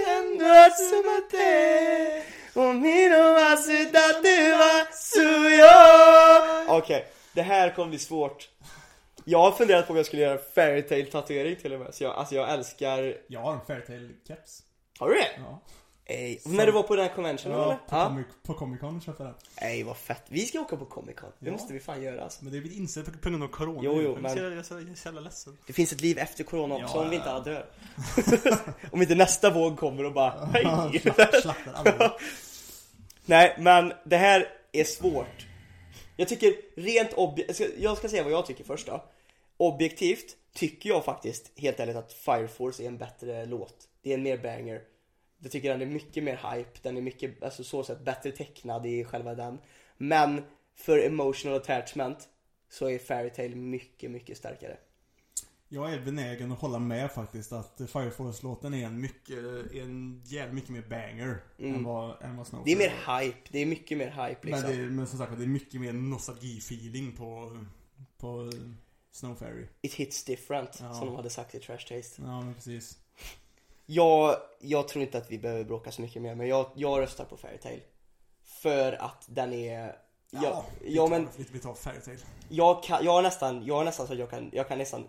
wa 4.51 4.85
suyo 4.93 6.77
Okej, 6.77 7.05
det 7.33 7.41
här 7.41 7.75
kommer 7.75 7.89
bli 7.89 7.99
svårt 7.99 8.49
Jag 9.25 9.39
har 9.39 9.51
funderat 9.51 9.88
på 9.88 9.91
om 9.93 9.97
jag 9.97 10.05
skulle 10.05 10.21
göra 10.21 10.38
Fairytale 10.55 11.05
tatuering 11.05 11.55
till 11.55 11.73
och 11.73 11.79
med 11.79 11.95
så 11.95 12.03
jag, 12.03 12.15
alltså 12.15 12.35
jag 12.35 12.49
älskar 12.53 13.17
Jag 13.27 13.39
har 13.39 13.53
en 13.53 13.59
Fairytale 13.67 14.09
keps. 14.27 14.63
Har 14.99 15.09
du 15.09 15.13
det? 15.15 15.27
Ja. 15.38 15.61
Ej, 16.10 16.41
när 16.45 16.66
du 16.66 16.72
var 16.72 16.84
på 16.84 16.95
den 16.95 17.05
här 17.08 17.16
conventionen 17.16 17.60
eller? 17.60 17.72
Ja, 17.72 17.80
på, 17.89 17.95
Ja. 17.95 18.08
Comic, 18.10 18.26
på 18.43 18.53
Comic 18.53 18.80
Con 18.80 19.01
köpte 19.01 19.24
jag 19.24 19.32
den. 19.32 19.70
Ej 19.70 19.84
vad 19.84 19.97
fett, 19.97 20.24
vi 20.28 20.45
ska 20.45 20.60
åka 20.62 20.78
på 20.78 20.86
Comic 20.86 21.16
Con, 21.16 21.30
det 21.39 21.45
Ja. 21.45 21.51
måste 21.51 21.74
vi 21.74 21.80
fan 21.80 22.03
göra 22.03 22.24
alltså. 22.24 22.43
Men 22.43 22.51
det 22.53 22.58
är 22.58 22.62
blivit 22.62 22.80
insett 22.80 23.22
på 23.22 23.30
grund 23.30 23.43
av 23.43 23.47
Corona. 23.47 23.80
Jo, 23.84 23.93
jo, 23.95 24.01
jag, 24.01 24.22
men- 24.22 24.32
är 24.32 24.64
så, 24.64 24.74
jag 24.74 24.89
är 24.89 24.95
så 24.95 25.08
jävla 25.08 25.22
ledsen. 25.22 25.58
Det 25.68 25.74
finns 25.74 25.93
ett 25.93 26.01
liv 26.01 26.18
efter 26.18 26.43
corona 26.43 26.76
också 26.76 26.97
Ja, 26.97 27.03
om 27.03 27.10
vi 27.10 27.16
inte 27.16 27.32
alla 27.32 27.43
dör 27.43 27.66
Om 28.91 29.01
inte 29.01 29.16
nästa 29.16 29.49
våg 29.49 29.78
kommer 29.78 30.03
och 30.03 30.14
bara 30.14 30.45
hej. 30.53 31.01
Nej, 33.26 33.55
men 33.60 33.93
det 34.05 34.18
här 34.18 34.49
är 34.72 34.84
svårt. 34.84 35.47
Jag 36.16 36.28
tycker 36.28 36.53
rent 36.76 37.14
objektivt, 37.14 37.74
jag 37.78 37.97
ska 37.97 38.10
säga 38.10 38.24
vad 38.24 38.32
jag 38.32 38.45
tycker 38.45 38.64
först 38.64 38.88
då. 38.88 39.03
Objektivt 39.58 40.36
tycker 40.53 40.89
jag 40.89 41.05
faktiskt, 41.05 41.51
helt 41.55 41.80
ärligt, 41.80 41.95
att 41.95 42.14
Fire 42.14 42.47
Force 42.47 42.84
är 42.84 42.88
en 42.88 42.97
bättre 42.97 43.45
låt. 43.45 43.76
Det 44.03 44.10
är 44.10 44.14
en 44.14 44.24
mer 44.24 44.38
banger. 44.38 44.82
Jag 45.39 45.51
tycker 45.51 45.69
den 45.69 45.81
är 45.81 45.85
mycket 45.93 46.23
mer 46.23 46.35
hype, 46.53 46.79
den 46.81 46.97
är 46.97 47.01
mycket, 47.01 47.43
alltså 47.43 47.63
så 47.63 47.83
sett 47.83 48.01
bättre 48.05 48.31
tecknad 48.31 48.85
i 48.85 49.03
själva 49.03 49.35
den. 49.35 49.57
Men 49.97 50.41
för 50.75 50.99
emotional 50.99 51.57
attachment 51.57 52.29
så 52.69 52.89
är 52.89 52.99
Fairytale 52.99 53.55
mycket, 53.55 54.11
mycket 54.11 54.38
starkare. 54.38 54.77
Jag 55.69 55.93
är 55.93 56.01
benägen 56.01 56.51
att 56.51 56.59
hålla 56.59 56.79
med 56.79 57.11
faktiskt 57.11 57.51
att 57.51 57.81
Fire 57.93 58.11
Force-låten 58.11 58.73
är 58.73 58.85
en 58.85 59.01
mycket, 59.01 59.38
en 59.73 60.21
jävligt 60.25 60.53
mycket 60.55 60.69
mer 60.69 60.81
banger 60.89 61.43
än 61.59 61.83
vad, 61.83 62.23
än 62.23 62.38
vad 62.38 62.47
Snow 62.47 62.61
Mm. 62.67 62.77
Det 62.79 62.85
är 62.85 62.89
mer 62.89 63.21
hype, 63.25 63.38
det 63.51 63.59
är 63.59 63.65
mycket 63.65 63.97
mer 63.97 64.09
hype 64.27 64.47
liksom. 64.47 64.63
Men, 64.69 64.77
det, 64.77 64.83
är- 64.85 64.89
men 64.89 65.07
som 65.07 65.19
sagt 65.19 65.38
det 65.38 65.43
är 65.43 65.47
mycket 65.47 65.81
mer 65.81 65.93
nostalgi-feeling 65.93 67.15
på, 67.17 67.57
på 68.17 68.51
Snow 69.11 69.35
Fairy. 69.35 69.65
It 69.81 69.93
hits 69.93 70.23
different, 70.23 70.77
Ja. 70.81 70.93
som 70.93 71.07
de 71.07 71.15
hade 71.15 71.29
sagt 71.29 71.55
i 71.55 71.59
Trash 71.59 71.77
Taste. 71.88 72.21
Ja 72.21 72.41
men 72.41 72.53
precis. 72.53 72.97
Jag, 73.89 74.35
jag 74.59 74.88
tror 74.88 75.03
inte 75.03 75.17
att 75.17 75.31
vi 75.31 75.38
behöver 75.39 75.63
bråka 75.63 75.91
så 75.91 76.01
mycket 76.01 76.21
mer, 76.21 76.35
men 76.35 76.47
jag, 76.47 76.65
jag 76.75 76.99
röstar 77.01 77.25
på 77.25 77.38
Fairytale. 77.38 77.79
För 78.43 78.93
att 78.93 79.25
den 79.29 79.53
är... 79.53 79.95
Ja, 80.29 80.65
vi 80.81 80.95
ja 80.95 81.01
tar- 81.01 81.09
men 81.09 81.27
Vi, 81.38 81.45
vi 81.51 81.59
tar 81.59 81.73
Fairytale. 81.73 82.17
jag 82.49 82.83
kan, 82.83 83.05
jag 83.05 83.11
har 83.11 83.21
nästan, 83.21 83.65
jag 83.65 83.75
har 83.75 83.85
nästan 83.85 84.07
så 84.07 84.13
att 84.13 84.19
jag 84.19 84.29
kan, 84.29 84.49
jag 84.53 84.67
kan 84.67 84.77
nästan 84.77 85.07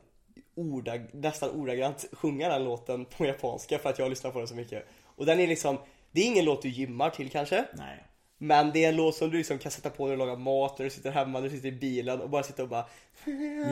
ordag, 0.55 1.07
nästan 1.13 1.51
ordagrant 1.51 2.05
sjunga 2.13 2.49
den 2.49 2.65
låten 2.65 3.05
på 3.05 3.25
japanska 3.27 3.79
för 3.79 3.91
att 3.91 3.99
jag 3.99 4.05
har 4.05 4.11
lyssnat 4.11 4.33
på 4.33 4.39
den 4.39 4.49
så 4.49 4.55
mycket. 4.55 4.87
Och 5.05 5.27
den 5.27 5.41
är 5.41 5.47
liksom, 5.47 5.79
det 6.11 6.21
är 6.21 6.27
ingen 6.27 6.45
låt 6.45 6.63
du 6.63 6.69
gymmar 6.69 7.11
till 7.11 7.31
kanske. 7.31 7.65
Nej. 7.73 8.05
Men 8.39 8.71
det 8.73 8.85
är 8.85 8.89
en 8.89 8.97
låt 8.97 9.15
som 9.15 9.31
du 9.31 9.39
liksom 9.39 9.59
kan 9.59 9.73
sätta 9.73 9.91
på 9.91 10.05
när 10.05 10.11
du 10.11 10.17
lagar 10.17 10.37
mat, 10.37 10.79
när 10.79 10.85
du 10.85 10.91
sitter 10.91 11.11
hemma, 11.11 11.41
när 11.41 11.49
du 11.49 11.57
sitter 11.57 11.69
i 11.69 11.73
bilen 11.73 12.21
och 12.21 12.31
bara 12.31 12.43
sitta 12.43 12.63
och 12.63 12.69
bara 12.69 12.87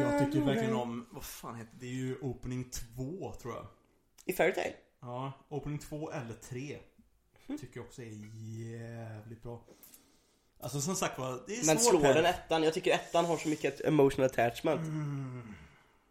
jag 0.00 0.24
tycker 0.24 0.46
verkligen 0.46 0.74
om, 0.74 1.06
vad 1.10 1.24
fan 1.24 1.54
heter 1.56 1.70
det? 1.72 1.86
Det 1.86 1.92
är 1.92 1.94
ju 1.94 2.18
Opening 2.20 2.70
2 2.70 3.32
tror 3.42 3.54
jag. 3.54 3.66
I 4.24 4.32
Fairytale. 4.32 4.72
Ja, 5.06 5.32
Opening 5.48 5.78
2 5.78 6.10
eller 6.10 6.34
3. 6.34 6.78
Tycker 7.46 7.76
jag 7.80 7.86
också 7.86 8.02
är 8.02 8.06
jävligt 8.72 9.42
bra. 9.42 9.64
Alltså 10.60 10.80
som 10.80 10.94
sagt 10.94 11.18
var, 11.18 11.40
det 11.46 11.52
är 11.56 11.66
Men 11.66 11.78
svårt 11.78 11.90
slår 11.90 12.00
här. 12.02 12.14
den 12.14 12.24
ettan? 12.24 12.62
Jag 12.62 12.74
tycker 12.74 12.94
ettan 12.94 13.24
har 13.24 13.36
så 13.36 13.48
mycket 13.48 13.80
emotional 13.80 14.26
attachment. 14.26 14.80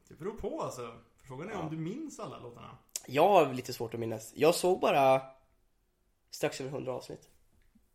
Det 0.08 0.14
beror 0.20 0.32
på 0.38 0.62
alltså. 0.62 0.96
Frågan 1.24 1.50
är 1.50 1.56
om 1.56 1.70
du 1.70 1.78
minns 1.78 2.20
alla 2.20 2.40
låtarna. 2.40 2.78
Jag 3.08 3.30
har 3.30 3.54
lite 3.54 3.74
svårt 3.74 3.94
att 3.94 4.00
minnas. 4.00 4.32
Jag 4.36 4.56
såg 4.56 4.80
bara 4.80 5.22
strax 6.32 6.62
över 6.62 6.70
100 6.72 6.94
avsnitt. 6.94 7.30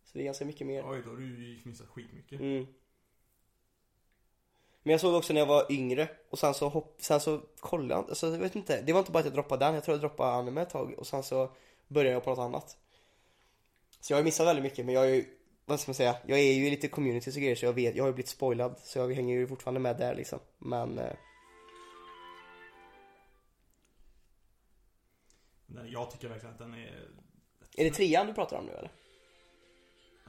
Så 0.05 0.19
det 0.19 0.21
är 0.21 0.25
ganska 0.25 0.45
mycket 0.45 0.67
mer. 0.67 0.91
Oj, 0.91 1.03
då 1.05 1.11
har 1.11 1.17
du 1.17 1.61
missat 1.65 1.89
skitmycket. 1.89 2.41
Mm. 2.41 2.67
Men 4.83 4.91
jag 4.91 5.01
såg 5.01 5.15
också 5.15 5.33
när 5.33 5.41
jag 5.41 5.47
var 5.47 5.73
yngre 5.73 6.09
och 6.31 6.39
sen 6.39 6.55
så 6.55 6.69
hopp, 6.69 6.97
sen 7.01 7.21
så 7.21 7.41
kollade 7.61 7.95
jag 7.95 8.09
alltså, 8.09 8.27
jag 8.27 8.39
vet 8.39 8.57
inte, 8.57 8.83
det 8.83 8.93
var 8.93 9.01
inte 9.01 9.13
bara 9.13 9.19
att 9.19 9.25
jag 9.25 9.35
droppade 9.35 9.65
den, 9.65 9.75
jag 9.75 9.85
tror 9.85 9.95
jag 9.95 10.01
droppade 10.01 10.33
anime 10.33 10.63
ett 10.63 10.71
tag 10.71 10.95
och 10.99 11.07
sen 11.07 11.23
så 11.23 11.51
började 11.89 12.13
jag 12.15 12.25
på 12.25 12.31
något 12.31 12.39
annat. 12.39 12.77
Så 14.01 14.13
jag 14.13 14.19
har 14.19 14.25
missat 14.25 14.47
väldigt 14.47 14.63
mycket 14.63 14.87
men 14.87 14.95
jag 14.95 15.05
är 15.05 15.15
ju, 15.15 15.25
vad 15.65 15.81
ska 15.81 15.91
man 15.91 15.95
säga, 15.95 16.17
jag 16.27 16.39
är 16.39 16.53
ju 16.53 16.71
lite 16.71 16.89
community 16.89 17.31
och 17.31 17.35
grejer 17.35 17.55
så 17.57 17.65
jag 17.65 17.73
vet, 17.73 17.97
jag 17.97 18.05
har 18.05 18.09
ju 18.09 18.15
blivit 18.15 18.29
spoilad 18.29 18.75
så 18.85 18.99
jag 18.99 19.15
hänger 19.15 19.35
ju 19.37 19.47
fortfarande 19.47 19.81
med 19.81 19.97
där 19.97 20.15
liksom. 20.15 20.39
Men, 20.59 20.99
eh, 20.99 21.13
Jag 25.87 26.11
tycker 26.11 26.29
verkligen 26.29 26.53
att 26.53 26.59
den 26.59 26.75
är... 26.75 27.09
är 27.77 27.85
det 27.85 27.91
trean 27.91 28.27
du 28.27 28.35
pratar 28.35 28.59
om 28.59 28.65
nu 28.67 28.73
eller? 28.73 28.91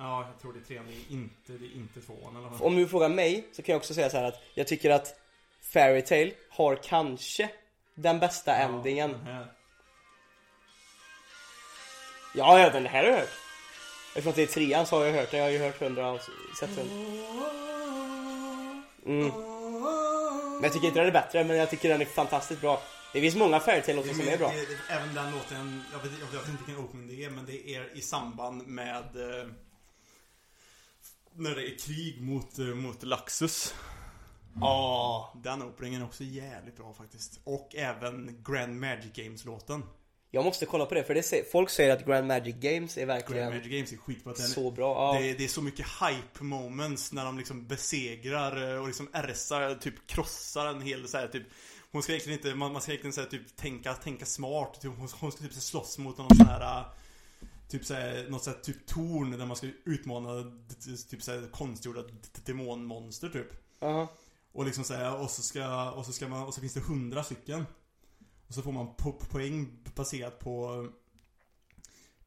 Ja, 0.04 0.28
jag 0.32 0.42
tror 0.42 0.54
det 0.54 0.60
är 0.60 0.64
trean. 0.64 0.86
Det 0.88 0.94
är 0.94 1.18
inte, 1.18 1.52
det 1.52 1.66
är 1.66 1.76
inte 1.76 2.02
tvåan 2.02 2.36
eller 2.36 2.50
vad? 2.50 2.62
Om 2.62 2.76
du 2.76 2.88
frågar 2.88 3.10
mig 3.10 3.48
så 3.52 3.62
kan 3.62 3.74
jag 3.74 3.80
också 3.80 3.94
säga 3.94 4.10
så 4.10 4.18
här 4.18 4.24
att 4.24 4.42
jag 4.54 4.68
tycker 4.68 4.90
att 4.90 5.20
Fairy 5.74 6.02
Tail 6.02 6.34
har 6.50 6.76
kanske 6.76 7.50
den 7.96 8.20
bästa 8.20 8.56
endingen. 8.56 9.12
Ja, 9.12 9.18
den 9.18 9.26
här. 9.36 9.52
Ja, 12.36 12.60
ja, 12.60 12.70
den 12.70 12.86
här 12.86 13.04
har 13.04 13.10
jag 13.12 13.18
hört. 13.20 13.30
Eftersom 14.08 14.30
att 14.30 14.36
det 14.36 14.44
är 14.44 14.48
trean 14.48 14.86
så 14.86 14.98
har 15.00 15.06
jag 15.06 15.14
hört 15.14 15.32
den. 15.32 15.40
Jag 15.40 15.46
har 15.48 15.52
ju 15.52 15.60
hört 15.60 15.80
hundra 15.80 16.20
sett 16.60 16.76
den. 16.76 16.88
Mm. 19.06 19.28
Men 20.54 20.64
jag 20.64 20.74
tycker 20.74 20.88
inte 20.88 21.00
den 21.00 21.08
är 21.08 21.12
bättre, 21.12 21.44
men 21.44 21.58
jag 21.58 21.70
tycker 21.70 21.90
den 21.90 22.02
är 22.02 22.06
fantastiskt 22.06 22.62
bra. 22.62 22.82
Det 23.14 23.22
finns 23.22 23.36
många 23.36 23.60
Fairytale-låtar 23.60 24.14
som 24.14 24.28
är 24.28 24.38
bra. 24.38 24.50
Det- 24.52 24.56
det- 24.66 24.94
Även 24.94 25.16
den 25.16 25.32
låten, 25.32 25.84
jag 25.92 26.00
vet, 26.00 26.12
jag 26.34 26.40
vet 26.40 26.50
inte 26.50 26.64
vilken 26.68 26.86
opening 26.86 27.08
det 27.08 27.24
är, 27.26 27.30
men 27.30 27.46
det 27.46 27.70
är 27.76 27.98
i 27.98 28.02
samband 28.02 28.68
med 28.68 28.98
eh, 29.16 29.48
när 31.36 31.56
det 31.56 31.74
är 31.74 31.78
krig 31.78 32.22
mot, 32.22 32.60
eh, 32.60 32.66
mot 32.66 33.04
Laxus. 33.04 33.74
Ja. 34.60 35.34
Den 35.44 35.62
openingen 35.62 36.02
är 36.02 36.06
också 36.06 36.24
jävligt 36.24 36.78
bra 36.78 36.94
faktiskt. 36.94 37.40
Och 37.44 37.76
även 37.76 38.44
Grand 38.48 38.80
Magic 38.80 39.14
Games-låten. 39.14 39.84
Jag 40.34 40.46
måste 40.46 40.66
kolla 40.66 40.86
på 40.86 40.94
det, 40.94 41.04
för 41.04 41.14
det 41.14 41.24
säger, 41.24 41.44
folk 41.52 41.70
säger 41.70 41.94
att 41.94 42.06
Grand 42.06 42.28
Magic 42.28 42.56
Games 42.56 42.98
är 42.98 43.02
Grand 43.02 43.08
verkligen 43.08 43.50
Magic 43.50 43.72
Games 43.72 43.94
är 43.94 43.98
skitbra. 43.98 44.34
Den, 44.34 44.48
så 44.48 44.72
bra. 44.72 45.16
Ja. 45.16 45.20
det, 45.20 45.34
det 45.34 45.44
är 45.44 45.48
så 45.48 45.62
mycket 45.62 45.86
hype 45.86 46.44
moments 46.44 47.12
när 47.12 47.26
de 47.26 47.38
liksom 47.38 47.68
besegrar 47.68 48.74
eh, 48.74 48.82
och 48.82 48.88
liksom 48.88 49.10
RSar, 49.14 49.76
typ 49.76 50.08
krossar 50.08 50.66
en 50.66 50.82
hel 50.82 51.08
så 51.08 51.18
här, 51.18 51.28
typ 51.28 51.44
Hon 51.92 52.04
ska 52.04 52.12
egentligen 52.12 52.40
inte, 52.40 52.56
man, 52.56 52.74
man 52.74 52.82
ska 52.82 52.92
egentligen 52.92 53.14
så 53.14 53.22
här, 53.22 53.28
typ 53.28 53.56
tänka, 53.56 53.94
tänka 53.94 54.26
smart. 54.26 54.82
Typ, 54.82 54.92
hon, 54.98 55.10
hon 55.20 55.32
ska 55.32 55.44
typ 55.44 55.54
slåss 55.54 55.98
mot 55.98 56.18
någon 56.18 56.36
sån 56.36 56.48
här 56.48 56.62
eh, 56.62 56.86
Typ 57.72 57.86
såhär, 57.86 58.30
något 58.30 58.44
såhär 58.44 58.58
typ 58.58 58.86
torn 58.86 59.32
där 59.32 59.46
man 59.46 59.58
ska 59.58 59.68
utmana 59.84 60.52
typ 61.10 61.22
såhär 61.24 61.48
konstgjorda 61.52 62.04
demonmonster 62.46 63.30
typ. 63.30 63.48
Aha. 63.82 64.08
Och 64.52 64.66
liksom 64.66 64.84
såhär, 64.84 65.22
och 65.22 65.30
så 65.30 65.42
ska, 65.42 65.92
och 65.92 66.06
så 66.06 66.12
ska 66.12 66.28
man, 66.28 66.48
och 66.48 66.54
så 66.54 66.62
finns 66.62 66.74
det 66.74 66.80
hundra 66.80 67.24
stycken. 67.24 67.66
Och 68.48 68.54
så 68.54 68.62
får 68.62 68.72
man 68.72 68.96
po 68.96 69.12
poäng 69.12 69.84
baserat 69.96 70.40
på 70.40 70.88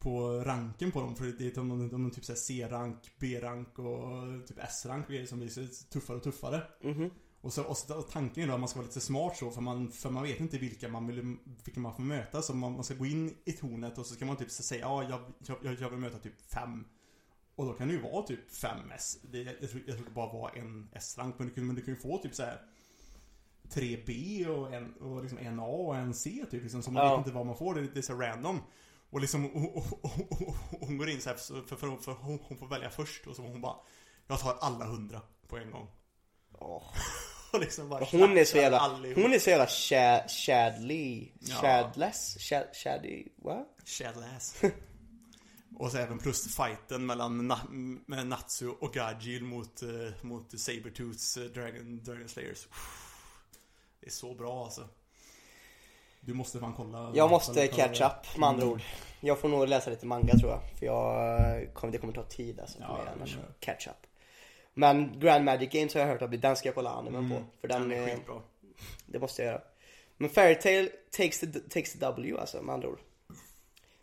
på 0.05 0.41
ranken 0.41 0.93
på 0.93 1.01
dem, 1.01 1.17
för 1.17 1.25
det 1.25 1.47
är 1.47 1.55
de, 1.55 1.69
de, 1.69 1.89
de, 1.89 2.11
typ 2.11 2.25
C-rank, 2.25 3.11
B-rank 3.19 3.79
och 3.79 4.47
typ 4.47 4.59
S-rank 4.59 5.09
grejer 5.09 5.27
som 5.27 5.39
blir 5.39 5.91
tuffare 5.91 6.17
och 6.17 6.23
tuffare. 6.23 6.63
Mhm. 6.83 7.11
Och, 7.45 7.53
så, 7.53 7.65
och, 7.65 7.77
så, 7.77 8.03
tanken 8.03 8.43
är 8.43 8.47
då 8.49 8.55
att 8.55 8.61
man 8.61 8.69
ska 8.69 8.79
vara 8.79 8.87
lite 8.87 9.01
smart 9.01 9.37
så, 9.37 9.51
för 9.51 9.61
man, 9.61 9.93
för 9.93 10.11
man 10.11 10.23
vet 10.23 10.41
inte 10.41 10.59
vilka 10.59 10.89
man 10.89 11.07
vill, 11.07 11.37
vilka 11.65 11.81
man 11.81 11.95
får 11.97 12.03
möta. 12.03 12.43
Så 12.43 12.55
man, 12.55 12.73
man 12.73 12.85
ska 12.85 12.95
gå 12.95 13.07
in 13.07 13.37
i 13.45 13.53
tornet 13.53 13.99
och 13.99 14.07
så 14.07 14.15
ska 14.15 14.25
man 14.25 14.37
typ 14.37 14.51
säga 14.51 14.81
ja, 14.81 15.03
jag, 15.03 15.21
jag, 15.65 15.81
jag 15.81 15.91
vill 15.91 15.99
möta 15.99 16.19
typ 16.19 16.41
fem. 16.51 16.85
Och 17.57 17.67
då 17.67 17.73
kan 17.73 17.89
det 17.89 17.95
ju 17.95 18.01
vara 18.01 18.23
typ 18.23 18.51
fem 18.53 18.91
S. 18.95 19.19
Det, 19.23 19.43
jag, 19.61 19.71
tror, 19.71 19.83
jag 19.87 19.97
tror 19.97 20.05
det 20.07 20.13
bara 20.15 20.33
var 20.33 20.51
en 20.57 20.89
S-rank, 20.93 21.35
men 21.39 21.49
du, 21.49 21.55
kan- 21.55 21.67
men 21.67 21.77
du 21.77 21.83
kan 21.83 21.95
ju 21.95 22.01
få 22.01 22.19
typ 22.19 22.35
så 22.35 22.43
här 22.43 22.61
3B 23.71 24.47
och 24.47 24.75
en, 24.75 24.95
och 24.95 25.23
liksom 25.23 25.39
en 25.39 25.61
A 25.61 25.65
och 25.67 25.97
en 25.97 26.15
C 26.15 26.45
typ 26.51 26.63
liksom, 26.63 26.83
så 26.83 26.91
man 26.91 27.05
Ja. 27.07 27.17
vet 27.17 27.27
inte 27.27 27.37
vad 27.37 27.47
man 27.47 27.57
får, 27.57 27.75
det, 27.75 27.81
det 27.81 27.99
är 28.01 28.03
så 28.03 28.15
random. 28.15 28.61
Och 29.11 29.21
liksom, 29.21 29.47
och, 29.47 29.77
och, 29.77 30.05
och, 30.43 30.55
hon 30.81 30.99
går 30.99 31.09
in 31.11 31.21
så 31.21 31.29
här, 31.31 31.37
för, 31.37 31.77
för, 31.77 31.97
för, 31.97 32.13
hon, 32.13 32.39
hon 32.43 32.59
får 32.59 32.67
välja 32.69 32.91
först 32.91 33.27
och 33.27 33.37
så 33.37 33.43
hon 33.43 33.61
bara 33.61 33.77
Jag 34.27 34.41
tar 34.41 34.57
alla 34.61 34.85
hundra 34.87 35.21
på 35.49 35.57
en 35.57 35.71
gång. 35.71 35.87
Åh. 36.59 36.83
Och 37.55 37.61
liksom 37.61 37.89
bara 37.89 38.05
Hon 38.05 38.39
är 38.39 38.45
så 38.45 38.57
jävla, 38.57 38.79
allihop. 38.81 39.23
hon 39.23 39.33
är 39.35 39.39
så 39.39 39.51
jävla 39.51 39.67
sha- 39.67 40.29
shadly, 40.29 41.29
shadless, 41.61 42.37
shad, 42.41 42.67
shady, 42.73 43.25
what? 43.37 43.67
Shadlass. 43.85 44.63
Och 45.79 45.91
så 45.91 45.99
även 45.99 46.19
plus 46.19 46.57
fighten 46.57 47.07
mellan 47.07 47.49
Na 47.49 47.59
med 48.07 48.27
Natsu 48.27 48.69
och 48.69 48.93
Gajil 48.95 49.45
mot, 49.45 49.83
eh, 49.83 49.89
mot 50.23 50.61
Sabertooths 50.61 51.37
eh, 51.37 51.43
Dragon, 51.45 52.05
Dragon 52.05 52.29
Slayers. 52.29 52.67
Det 54.01 54.07
är 54.07 54.11
så 54.11 54.35
bra 54.35 54.65
alltså. 54.65 54.89
Du 56.21 56.35
måste 56.35 56.61
fan 56.61 56.75
kolla. 56.77 57.13
Jag 57.15 57.31
måste 57.31 57.67
catch 57.69 58.01
up 58.01 58.39
med 58.39 58.49
andra 58.49 58.67
ord. 58.67 58.83
Jag 59.21 59.39
får 59.39 59.49
nog 59.49 59.69
läsa 59.69 59.91
lite 59.91 60.07
manga 60.07 60.39
tror 60.39 60.51
jag. 60.51 60.61
För 60.79 60.87
jag 60.87 61.75
kommer, 61.75 61.93
det 61.93 61.99
kommer 61.99 62.13
ta 62.13 62.23
tid 62.25 62.61
alltså 62.61 62.79
för 62.79 62.85
Ja, 62.85 62.95
mig 62.97 63.13
annars. 63.17 63.35
det. 63.35 63.67
Catch 63.67 63.87
up. 63.89 64.07
Men 64.75 65.21
Grand 65.21 65.45
Magic 65.45 65.71
Games 65.73 65.95
har 65.95 66.01
jag 66.01 66.09
hört 66.09 66.23
att 66.23 66.41
den 66.43 66.57
ska 66.57 66.69
jag 66.69 66.75
kolla 66.75 66.91
animen 66.91 67.31
på. 67.31 67.45
För 67.61 67.69
den, 67.69 67.83
Mm. 67.83 67.89
Den 67.91 67.99
är 68.09 68.13
är, 68.13 68.17
skitbra. 68.17 68.43
det 69.07 69.19
måste 69.19 69.43
jag 69.43 69.53
göra. 69.53 69.63
Men 70.17 70.31
Fairytale 70.31 70.89
takes 71.11 71.41
the, 71.41 71.47
takes 71.47 71.93
the 71.93 71.99
W 71.99 72.37
alltså 72.39 72.63
med 72.63 72.75
andra 72.75 72.89
ord. 72.89 73.01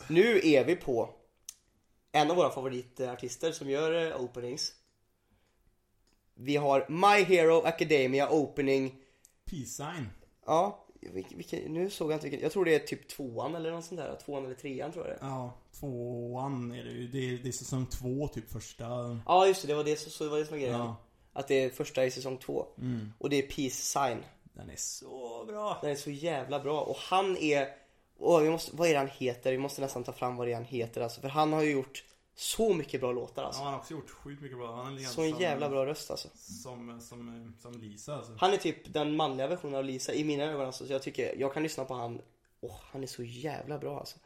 Nu 0.07 0.41
är 0.43 0.65
vi 0.65 0.75
på 0.75 1.09
en 2.11 2.31
av 2.31 2.37
våra 2.37 2.49
favoritartister 2.49 3.51
som 3.51 3.69
gör 3.69 4.11
eh, 4.11 4.21
openings. 4.21 4.73
Vi 6.33 6.55
har 6.55 6.85
My 6.89 7.23
Hero 7.23 7.61
Academia 7.61 8.29
opening 8.29 8.95
Peace 9.45 9.65
sign. 9.65 10.09
Ja, 10.45 10.80
vilken, 11.01 11.37
vilken, 11.37 11.59
nu 11.59 11.89
såg 11.89 12.11
jag 12.11 12.15
inte 12.15 12.25
vilken, 12.25 12.41
jag 12.41 12.51
tror 12.51 12.65
det 12.65 12.75
är 12.75 12.79
typ 12.79 13.07
tvåan 13.07 13.55
eller 13.55 13.71
något 13.71 13.85
sånt 13.85 14.01
där, 14.01 14.17
tvåan 14.25 14.45
eller 14.45 14.55
trean 14.55 14.91
tror 14.91 15.07
jag 15.07 15.15
det 15.15 15.25
är. 15.25 15.29
Ja, 15.29 15.53
tvåan 15.79 16.71
är 16.71 16.83
det 16.83 16.91
ju. 16.91 17.07
Det 17.07 17.17
är, 17.17 17.37
det 17.37 17.49
är 17.49 17.51
säsong 17.51 17.85
två 17.85 18.27
typ 18.27 18.51
första. 18.51 19.19
Ja 19.25 19.47
just 19.47 19.61
det, 19.61 19.67
det 19.67 19.75
var 19.75 19.83
det, 19.83 19.99
så, 19.99 20.09
så 20.09 20.23
det 20.23 20.29
var 20.29 20.37
det 20.37 20.45
som 20.45 20.53
var 20.53 20.59
grejen. 20.59 20.79
Ja. 20.79 20.95
Att 21.33 21.47
det 21.47 21.63
är 21.63 21.69
första 21.69 22.05
i 22.05 22.11
säsong 22.11 22.37
två. 22.37 22.65
Mm. 22.77 23.13
Och 23.17 23.29
det 23.29 23.35
är 23.35 23.41
Peace 23.41 23.69
Sign. 23.69 24.17
Den 24.53 24.69
är 24.69 24.75
så 24.75 25.45
bra. 25.47 25.77
Den 25.81 25.91
är 25.91 25.95
så 25.95 26.11
jävla 26.11 26.59
bra 26.59 26.81
och 26.81 26.97
han 26.97 27.37
är, 27.37 27.67
åh, 28.19 28.41
vi 28.41 28.49
måste, 28.49 28.75
vad 28.75 28.87
är 28.87 28.93
det 28.93 28.99
han 28.99 29.07
heter? 29.07 29.51
Vi 29.51 29.57
måste 29.57 29.81
nästan 29.81 30.03
ta 30.03 30.13
fram 30.13 30.35
vad 30.35 30.47
det 30.47 30.51
är 30.51 30.55
han 30.55 30.65
heter 30.65 31.01
alltså. 31.01 31.21
För 31.21 31.29
han 31.29 31.53
har 31.53 31.61
ju 31.61 31.71
gjort 31.71 32.03
så 32.41 32.73
mycket 32.73 33.01
bra 33.01 33.11
låtar 33.11 33.41
Ja, 33.41 33.47
alltså. 33.47 33.63
han 33.63 33.73
har 33.73 33.79
också 33.79 33.93
gjort 33.93 34.09
sjukt 34.09 34.41
mycket 34.41 34.57
bra. 34.57 34.75
Han 34.83 34.97
är 34.97 35.03
Så 35.03 35.21
en 35.21 35.37
jävla 35.39 35.69
bra 35.69 35.85
röst 35.85 36.11
alltså. 36.11 36.29
Som, 36.35 37.01
som, 37.01 37.53
som 37.59 37.73
Lisa 37.73 38.15
alltså. 38.15 38.35
Han 38.37 38.53
är 38.53 38.57
typ 38.57 38.93
den 38.93 39.15
manliga 39.15 39.47
versionen 39.47 39.75
av 39.75 39.83
Lisa 39.83 40.13
i 40.13 40.23
mina 40.23 40.43
ögon 40.43 40.65
alltså. 40.65 40.87
Så 40.87 40.93
jag 40.93 41.03
tycker, 41.03 41.35
jag 41.39 41.53
kan 41.53 41.63
lyssna 41.63 41.85
på 41.85 41.93
han, 41.93 42.21
åh 42.61 42.75
han 42.81 43.03
är 43.03 43.07
så 43.07 43.23
jävla 43.23 43.77
bra 43.77 43.99
alltså. 43.99 44.19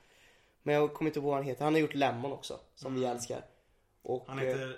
Men 0.63 0.75
jag 0.75 0.93
kommer 0.93 1.09
inte 1.09 1.19
ihåg 1.19 1.27
vad 1.27 1.35
han 1.35 1.43
heter. 1.45 1.63
Han 1.63 1.73
har 1.73 1.81
gjort 1.81 1.93
Lemon 1.93 2.31
också, 2.31 2.59
som 2.75 2.95
vi 2.95 3.05
älskar. 3.05 3.45
Och, 4.01 4.23
Han 4.27 4.39
heter 4.39 4.77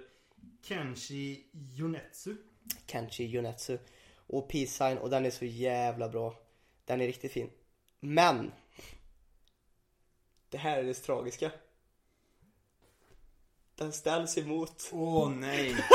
Kenshi 0.63 1.43
Yonetsu. 1.51 2.35
Kenshi 2.87 3.23
Yonetsu 3.23 3.77
och 4.27 4.49
Peace 4.49 4.71
Sign 4.71 4.97
och 4.97 5.09
den 5.09 5.25
är 5.25 5.31
så 5.31 5.45
jävla 5.45 6.09
bra. 6.09 6.35
Den 6.85 7.01
är 7.01 7.07
riktigt 7.07 7.31
fin. 7.31 7.49
Men 7.99 8.51
det 10.49 10.57
här 10.57 10.77
är 10.77 10.83
det 10.83 10.93
tragiska. 10.93 11.51
Den 13.77 13.91
ställs 13.93 14.37
emot 14.37 14.89
Åh 14.91 15.29
nej. 15.29 15.75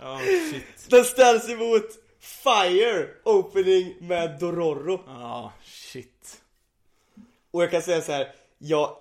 Ja, 0.00 0.20
shit. 0.50 0.90
Den 0.90 1.04
ställs 1.04 1.48
emot 1.48 1.84
Fire 2.20 3.08
Opening 3.24 3.94
med 4.00 4.38
Dororo. 4.40 5.00
Ja, 5.06 5.52
shit. 5.64 6.40
Och 7.50 7.62
jag 7.62 7.70
kan 7.70 7.82
säga 7.82 8.02
så 8.02 8.12
här, 8.12 8.32
jag 8.58 8.96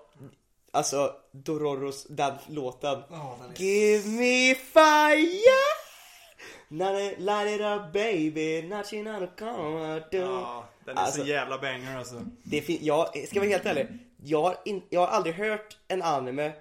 Alltså 0.74 1.16
Dororos, 1.32 2.06
den 2.10 2.34
låten 2.48 3.02
Give 3.56 4.08
me 4.08 4.56
fire 4.56 5.58
Light 7.18 7.56
it 7.56 7.62
up 7.62 7.94
baby 7.94 8.62
Nothing 8.62 9.08
on 9.08 9.20
the 9.28 9.44
corner 9.46 10.04
Ja, 10.12 10.66
den 10.86 10.98
är 10.98 11.02
Alltså- 11.02 11.22
så 11.22 11.28
jävla 11.28 11.58
banger 11.58 11.98
alltså. 11.98 12.26
Det 12.44 12.62
fin- 12.62 12.80
jag 12.82 13.28
ska 13.28 13.40
vara 13.40 13.50
helt 13.50 13.66
ärlig. 13.66 13.88
Jag 14.24 14.42
har, 14.42 14.58
in, 14.66 14.84
jag 14.90 15.00
har 15.00 15.08
aldrig 15.08 15.36
hört 15.36 15.78
en 15.88 16.02
anime 16.02 16.54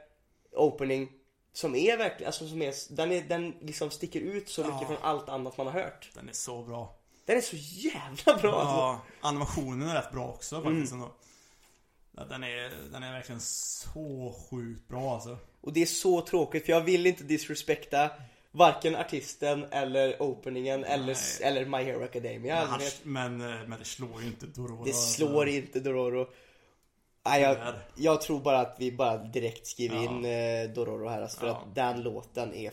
opening 0.52 1.08
som 1.52 1.74
är 1.74 1.96
verkligen, 1.96 2.26
alltså 2.26 2.48
som 2.48 2.62
är, 2.62 2.74
den, 2.96 3.12
är, 3.12 3.22
den 3.22 3.54
liksom 3.60 3.90
sticker 3.90 4.20
ut 4.20 4.48
så 4.48 4.60
mycket 4.64 4.80
Ja. 4.80 4.86
från 4.86 4.96
allt 5.02 5.28
annat 5.28 5.56
man 5.56 5.66
har 5.66 5.74
hört. 5.74 6.10
Den 6.14 6.28
är 6.28 6.32
så 6.32 6.62
bra. 6.62 6.96
Den 7.24 7.36
är 7.36 7.40
så 7.40 7.56
jävla 7.56 8.36
bra 8.42 8.60
alltså. 8.60 8.76
Ja, 8.76 9.00
animationen 9.20 9.88
är 9.88 9.94
rätt 9.94 10.12
bra 10.12 10.28
också 10.28 10.62
faktiskt 10.62 10.92
ändå. 10.92 11.10
Ja, 12.16 12.24
Den 12.24 12.44
är, 12.44 12.72
den 12.92 13.02
är 13.02 13.12
verkligen 13.12 13.40
så 13.40 14.34
sjukt 14.50 14.88
bra 14.88 15.14
alltså. 15.14 15.38
Och 15.60 15.72
det 15.72 15.82
är 15.82 15.86
så 15.86 16.20
tråkigt 16.20 16.66
för 16.66 16.72
jag 16.72 16.80
vill 16.80 17.06
inte 17.06 17.24
disrespekta 17.24 18.10
varken 18.52 18.96
artisten 18.96 19.64
eller 19.70 20.22
openingen 20.22 20.84
eller, 20.84 21.16
eller 21.42 21.64
My 21.64 21.78
Hero 21.78 22.04
Academia. 22.04 22.78
Men, 23.02 23.38
men, 23.38 23.50
eh, 23.54 23.68
men 23.68 23.78
det 23.78 23.84
slår 23.84 24.20
ju 24.22 24.26
inte 24.26 24.46
Dororo. 24.46 24.84
Det 24.84 24.90
alltså. 24.90 25.14
slår 25.14 25.48
inte 25.48 25.80
Dororo. 25.80 26.26
Nej, 27.24 27.42
jag, 27.42 27.56
jag 27.96 28.20
tror 28.20 28.40
bara 28.40 28.58
att 28.58 28.76
vi 28.78 28.92
bara 28.92 29.16
direkt 29.16 29.66
skriver 29.66 29.96
Ja. 29.96 30.02
in 30.02 30.24
eh, 30.24 30.70
Dororo 30.74 31.08
här 31.08 31.22
alltså, 31.22 31.40
för 31.40 31.46
Ja. 31.46 31.52
att 31.68 31.74
den 31.74 32.02
låten 32.02 32.54
är, 32.54 32.72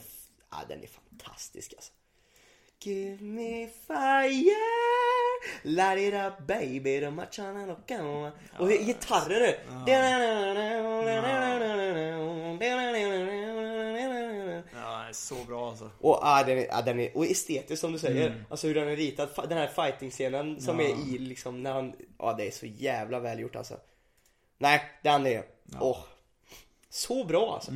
ja, 0.52 0.58
den 0.68 0.84
är 0.84 0.88
fantastisk 0.88 1.74
alltså. 1.76 1.92
Give 2.82 3.24
me 3.24 3.68
fire, 3.88 4.56
light 5.64 6.00
it 6.00 6.14
up 6.14 6.48
baby, 6.48 7.00
the 7.00 7.10
machana 7.10 7.66
no 7.66 7.76
gamma. 7.88 8.32
Och 8.60 8.70
gitarren 8.70 9.42
nu. 9.42 9.56
Ja, 14.74 15.04
det 15.04 15.10
är 15.10 15.14
så 15.14 15.36
bra 15.48 15.70
alltså. 15.70 15.90
Och, 16.02 16.20
ah, 16.22 16.44
den 16.44 16.58
är, 16.58 16.68
ah, 16.72 16.82
den 16.82 17.00
är, 17.00 17.18
och 17.18 17.26
estetiskt 17.26 17.82
som 17.82 17.92
du 17.92 18.00
säger. 18.00 18.44
Alltså 18.50 18.68
hur 18.68 18.76
den 18.76 18.88
är 18.88 18.96
ritad. 18.96 19.30
Den 19.50 19.58
här 19.58 19.68
fighting-scenen 19.68 20.62
som 20.62 20.80
Ja. 20.80 20.86
är 20.86 20.90
i 21.16 21.18
liksom 21.18 21.64
när 21.64 21.74
han, 21.74 21.94
ja 22.20 22.34
det 22.34 22.48
är 22.48 22.52
så 22.52 22.66
jävla 22.66 23.20
väl 23.20 23.40
gjort 23.40 23.56
alltså. 23.56 23.78
Nej, 24.58 24.82
den 25.04 25.26
är, 25.26 25.44
åh. 25.80 26.00
så 26.90 27.24
bra 27.24 27.54
alltså. 27.54 27.72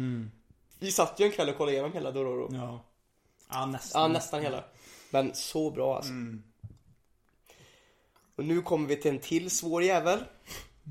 Vi 0.80 0.92
satt 0.92 1.20
ju 1.20 1.26
en 1.26 1.32
kväll 1.32 1.50
och 1.50 1.58
kollade 1.58 1.72
igenom 1.74 1.94
hela 1.94 2.12
Dororo. 2.12 2.50
Ja, 2.52 2.58
Ja. 2.58 2.86
Ja, 3.52 3.66
nästan. 3.66 4.12
nästan 4.12 4.42
hela. 4.42 4.64
Men 5.10 5.36
så 5.36 5.72
bra 5.72 5.96
alltså. 5.96 6.12
Och 8.36 8.46
nu 8.46 8.62
kommer 8.62 8.88
vi 8.88 8.96
till 8.96 9.12
en 9.12 9.20
till 9.20 9.50
svår 9.52 9.84
jävel. 9.84 10.20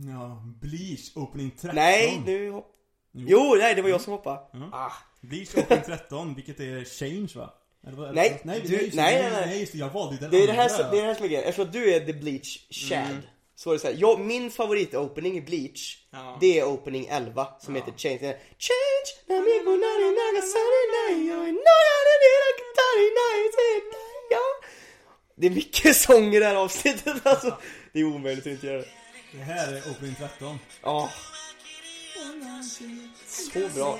Ja, 0.09 0.43
Bleach 0.61 1.17
Opening 1.17 1.51
13. 1.51 1.75
Nej, 1.75 2.23
nu 2.27 2.51
hopp... 2.51 2.77
Jo, 3.13 3.55
nej 3.59 3.75
det 3.75 3.83
var 3.83 3.89
jag 3.89 4.01
som 4.01 4.13
hoppade. 4.13 4.41
Ah. 4.73 4.93
Bleach 5.21 5.55
Opening 5.59 5.85
13, 5.85 6.35
vilket 6.37 6.61
är 6.61 6.85
Change 6.85 7.29
va? 7.37 7.55
Eller 7.87 8.13
Nej, 8.13 8.29
eller- 8.29 8.41
nej, 8.45 8.61
du- 8.61 8.77
nej, 8.77 8.91
nej, 8.95 9.23
nej, 9.23 9.31
nej. 9.33 9.47
nej, 9.47 9.61
just 9.61 9.73
det, 9.73 9.79
jag 9.79 9.91
valde 9.91 10.17
den 10.21 10.31
Det 10.31 10.43
är 10.43 10.47
det 10.47 10.53
här, 10.53 10.69
det 10.91 10.99
är 10.99 11.03
det 11.03 11.07
här 11.07 11.15
som 11.15 11.25
är 11.25 11.29
grejen. 11.29 11.45
Eftersom 11.45 11.73
du 11.73 11.95
är 11.95 12.01
the 12.07 12.13
Bleach 12.13 12.67
Chad. 12.71 13.23
Så 13.61 13.69
var 13.71 13.75
det 13.75 13.81
så 13.81 13.87
här, 13.87 13.97
jag, 13.99 14.21
min 14.21 14.51
favorit-opening 14.51 15.37
i 15.37 15.41
Bleach, 15.41 15.97
Ja. 16.11 16.39
det 16.41 16.59
är 16.59 16.65
opening 16.65 17.07
11 17.11 17.47
som 17.61 17.75
heter 17.75 17.93
Change. 17.97 18.37
Change, 18.69 19.09
namigo 19.27 19.71
nari 19.85 20.09
nagasari 20.21 20.83
nai, 20.97 21.33
oi, 21.41 21.53
nai, 21.53 21.91
se 23.55 23.69
nai, 23.93 24.29
ja. 24.31 24.41
Det 25.37 25.47
är 25.47 25.51
mycket 25.51 25.97
sång 25.97 26.35
i 26.35 26.39
det 26.39 26.47
här 26.47 26.55
avsnittet 26.55 27.27
alltså. 27.27 27.59
Det 27.93 28.01
är 28.01 28.05
omöjligt 28.05 28.47
att 28.47 28.53
inte 28.53 28.67
göra 28.67 28.79
det. 28.79 28.89
Det 29.33 29.39
här 29.39 29.73
är 29.73 29.91
Opening 29.91 30.15
13. 30.19 30.59
Ja. 30.83 31.11
Så 33.27 33.69
bra. 33.75 33.99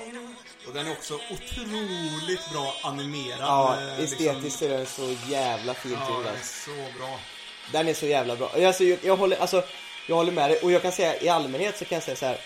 Och 0.67 0.73
den 0.73 0.87
är 0.87 0.91
också 0.91 1.13
otroligt 1.15 2.51
bra 2.53 2.73
animerad. 2.83 3.39
Ja, 3.39 3.77
eh, 3.81 3.99
estetiskt 3.99 4.43
liksom. 4.43 4.67
är 4.67 4.77
den 4.77 4.85
så 4.85 5.15
jävla 5.29 5.73
fint 5.73 5.97
Ja, 6.07 6.13
gjord 6.15 6.23
den 6.23 6.33
är 6.33 6.37
alltså. 6.37 6.69
så 6.71 6.97
bra. 6.99 7.19
Den 7.71 7.87
är 7.87 7.93
så 7.93 8.05
jävla 8.05 8.35
bra. 8.35 8.49
Alltså, 8.65 8.83
jag, 8.83 8.99
jag 9.03 9.17
håller, 9.17 9.37
alltså, 9.37 9.63
jag 10.07 10.15
håller 10.15 10.31
med 10.31 10.49
dig 10.49 10.59
och 10.63 10.71
jag 10.71 10.81
kan 10.81 10.91
säga 10.91 11.21
i 11.21 11.29
allmänhet 11.29 11.77
så 11.77 11.85
kan 11.85 11.95
jag 11.95 12.03
säga 12.03 12.15
så 12.15 12.25
här. 12.25 12.37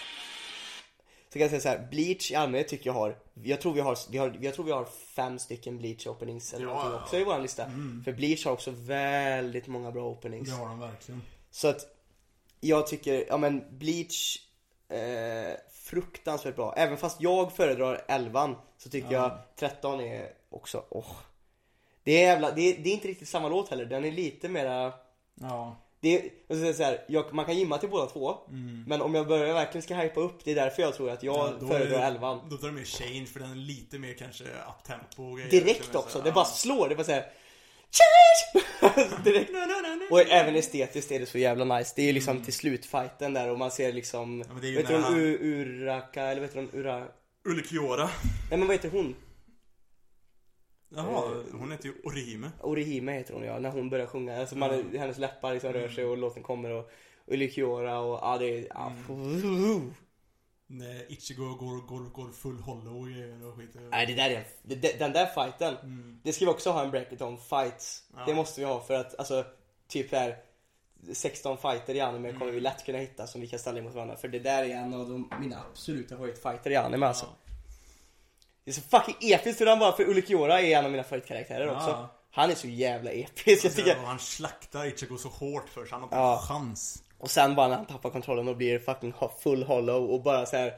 Så 1.27 1.33
kan 1.33 1.41
jag 1.41 1.49
säga 1.49 1.61
så 1.61 1.69
här, 1.69 1.87
Bleach 1.91 2.31
i 2.31 2.35
allmänhet 2.35 2.67
tycker 2.67 2.85
jag 2.89 2.93
har, 2.93 3.15
jag 3.43 3.61
tror 3.61 3.73
vi 3.73 3.81
har, 3.81 3.97
vi 4.11 4.17
har, 4.17 4.37
jag 4.41 4.53
tror 4.55 4.65
vi 4.65 4.71
har 4.71 4.85
fem 5.15 5.39
stycken 5.39 5.77
Bleach 5.77 6.07
openings 6.07 6.53
eller 6.53 6.65
Ja, 6.65 6.73
någonting 6.73 7.01
också 7.01 7.17
i 7.17 7.23
våran 7.23 7.41
lista. 7.41 7.65
För 8.05 8.11
Bleach 8.13 8.45
har 8.45 8.51
också 8.51 8.71
väldigt 8.75 9.67
många 9.67 9.91
bra 9.91 10.03
openings. 10.05 10.49
Det 10.49 10.55
har 10.55 10.67
de 10.67 10.79
verkligen. 10.79 11.21
Så 11.51 11.67
att 11.67 11.81
jag 12.59 12.87
tycker, 12.87 13.25
ja 13.27 13.37
men 13.37 13.77
Bleach 13.77 14.37
eh, 14.89 15.57
fruktansvärt 15.83 16.55
bra. 16.55 16.73
Även 16.77 16.97
fast 16.97 17.21
jag 17.21 17.51
föredrar 17.55 18.05
11 18.07 18.55
så 18.77 18.89
tycker 18.89 19.11
Ja. 19.13 19.21
jag 19.21 19.69
13 19.71 19.99
är 20.01 20.29
också, 20.49 20.83
åh. 20.89 21.11
Det 22.03 22.11
är 22.11 22.21
jävla, 22.27 22.51
det 22.51 22.61
är, 22.61 22.77
det 22.83 22.89
är 22.89 22.93
inte 22.93 23.07
riktigt 23.07 23.27
samma 23.29 23.49
låt 23.49 23.69
heller. 23.69 23.85
Den 23.85 24.05
är 24.05 24.11
lite 24.11 24.49
mera 24.49 24.93
Ja. 25.41 25.81
det 26.01 26.31
säga 26.49 26.73
så 26.73 26.83
här, 26.83 27.05
jag, 27.07 27.33
man 27.33 27.45
kan 27.45 27.57
gimma 27.57 27.77
till 27.77 27.89
båda 27.89 28.05
två. 28.05 28.37
Men 28.87 29.01
om 29.01 29.15
jag 29.15 29.27
börjar 29.27 29.53
verkligen 29.53 29.81
ska 29.83 29.95
hypa 29.95 30.19
upp, 30.19 30.39
det 30.43 30.51
är 30.51 30.55
därför 30.55 30.81
jag 30.81 30.95
tror 30.95 31.09
att 31.09 31.23
jag 31.23 31.35
Ja, 31.61 31.67
föredrar 31.67 31.99
det- 31.99 32.05
11 32.05 32.39
Då 32.49 32.57
tar 32.57 32.67
det 32.67 32.73
mer 32.73 32.83
change 32.83 33.25
för 33.25 33.39
den 33.39 33.51
är 33.51 33.55
lite 33.55 33.99
mer 33.99 34.13
kanske 34.13 34.43
uptempo. 34.79 35.35
Direkt 35.35 35.89
Så- 35.91 35.99
också, 35.99 36.17
ja. 36.17 36.23
det 36.23 36.31
bara 36.31 36.45
slår, 36.45 36.89
det 36.89 36.95
bara 36.95 37.03
såhär 37.03 37.25
Change! 37.91 38.65
Direkt. 39.23 39.51
Och 40.11 40.19
även 40.19 40.55
estetiskt 40.55 41.11
är 41.11 41.19
det 41.19 41.25
så 41.25 41.37
jävla 41.37 41.77
nice. 41.77 41.93
Det 41.95 42.09
är 42.09 42.13
liksom 42.13 42.43
till 42.43 42.53
slutfighten 42.53 43.33
där 43.33 43.49
och 43.49 43.59
man 43.59 43.71
ser 43.71 43.93
liksom, 43.93 44.43
ju 44.63 44.75
vet 44.75 44.87
du 44.87 44.95
hon 44.95 45.15
Uraka, 45.15 46.21
eller 46.23 46.41
vet 46.41 46.53
du 46.53 46.59
hon 46.59 46.69
Ura... 46.73 47.05
Ulle 47.47 47.63
Kiora. 47.63 48.09
Nej 48.49 48.59
men 48.59 48.67
vad 48.67 48.75
heter 48.75 48.89
hon? 48.89 49.15
Jaha, 50.89 51.43
hon 51.51 51.71
heter 51.71 51.85
ju 51.85 51.93
Orihime. 52.03 52.51
Orihime 52.61 53.11
heter 53.11 53.33
hon 53.33 53.43
ja, 53.43 53.59
när 53.59 53.71
hon 53.71 53.89
börjar 53.89 54.07
sjunga. 54.07 54.39
Alltså 54.39 54.57
man, 54.57 54.95
hennes 54.97 55.17
läppar 55.17 55.53
liksom 55.53 55.73
rör 55.73 55.89
sig 55.89 56.05
och 56.05 56.17
låten 56.17 56.43
kommer 56.43 56.71
och 56.71 56.91
Ulikiora 57.27 57.99
och 57.99 58.19
ja 58.21 58.37
det 58.37 58.45
är, 58.45 58.67
ja, 58.69 58.91
När 60.67 61.11
Ichigo 61.11 61.55
går, 61.55 61.87
går, 61.87 62.09
går 62.09 62.31
full 62.31 62.59
hollow 62.59 63.01
och 63.01 63.07
grejer 63.07 63.45
och 63.45 63.55
skit. 63.55 63.75
Nej 63.91 64.05
det 64.05 64.13
där 64.13 64.29
är, 64.29 64.45
det, 64.63 64.99
den 64.99 65.13
där 65.13 65.25
fighten, 65.25 65.75
det 66.23 66.33
ska 66.33 66.45
vi 66.45 66.51
också 66.51 66.71
ha 66.71 66.83
en 66.83 66.91
bracket 66.91 67.21
om, 67.21 67.37
fights. 67.37 68.03
Det 68.27 68.35
måste 68.35 68.61
vi 68.61 68.67
ha 68.67 68.81
för 68.81 68.93
att 68.93 69.19
alltså, 69.19 69.45
typ 69.87 70.11
här 70.11 70.37
16 71.13 71.57
fighter 71.57 71.95
i 71.95 71.99
anime 71.99 72.33
kommer 72.33 72.51
vi 72.51 72.59
lätt 72.59 72.85
kunna 72.85 72.97
hitta 72.97 73.27
som 73.27 73.41
vi 73.41 73.47
kan 73.47 73.59
ställa 73.59 73.79
emot 73.79 73.93
varandra. 73.93 74.15
För 74.15 74.27
det 74.27 74.39
där 74.39 74.63
är 74.63 74.69
en 74.69 74.93
av 74.93 75.09
de, 75.09 75.31
mina 75.39 75.57
absoluta 75.71 76.15
favoritfighter 76.15 76.71
i 76.71 76.75
anime 76.75 77.05
alltså. 77.05 77.25
Det 78.65 78.71
är 78.71 78.73
så 78.75 78.81
fucking 78.81 79.15
episkt 79.21 79.61
hur 79.61 79.65
han 79.65 79.79
bara, 79.79 79.91
för 79.91 80.03
Ulikiora 80.03 80.61
är 80.61 80.77
en 80.77 80.85
av 80.85 80.91
mina 80.91 81.03
favoritkaraktärer 81.03 81.67
också. 81.75 81.89
Ja. 81.89 82.09
Han 82.31 82.51
är 82.51 82.55
så 82.55 82.67
jävla 82.67 83.11
episk, 83.11 83.65
jag 83.65 83.75
tycker. 83.75 83.95
Han 84.05 84.19
slaktar 84.19 84.85
Ichigo 84.85 85.17
så 85.17 85.29
hårt 85.29 85.69
för 85.69 85.85
så 85.85 85.91
han 85.95 86.01
har 86.01 86.07
inte 86.07 86.15
Ja. 86.15 86.33
en 86.41 86.47
chans. 86.47 87.03
Och 87.19 87.31
sen 87.31 87.55
bara 87.55 87.67
när 87.67 87.75
han 87.75 87.85
tappar 87.85 88.09
kontrollen 88.09 88.47
och 88.47 88.57
blir 88.57 88.79
fucking 88.79 89.13
full 89.43 89.63
hollow 89.63 90.09
och 90.11 90.21
bara 90.23 90.45
så 90.45 90.57
här. 90.57 90.73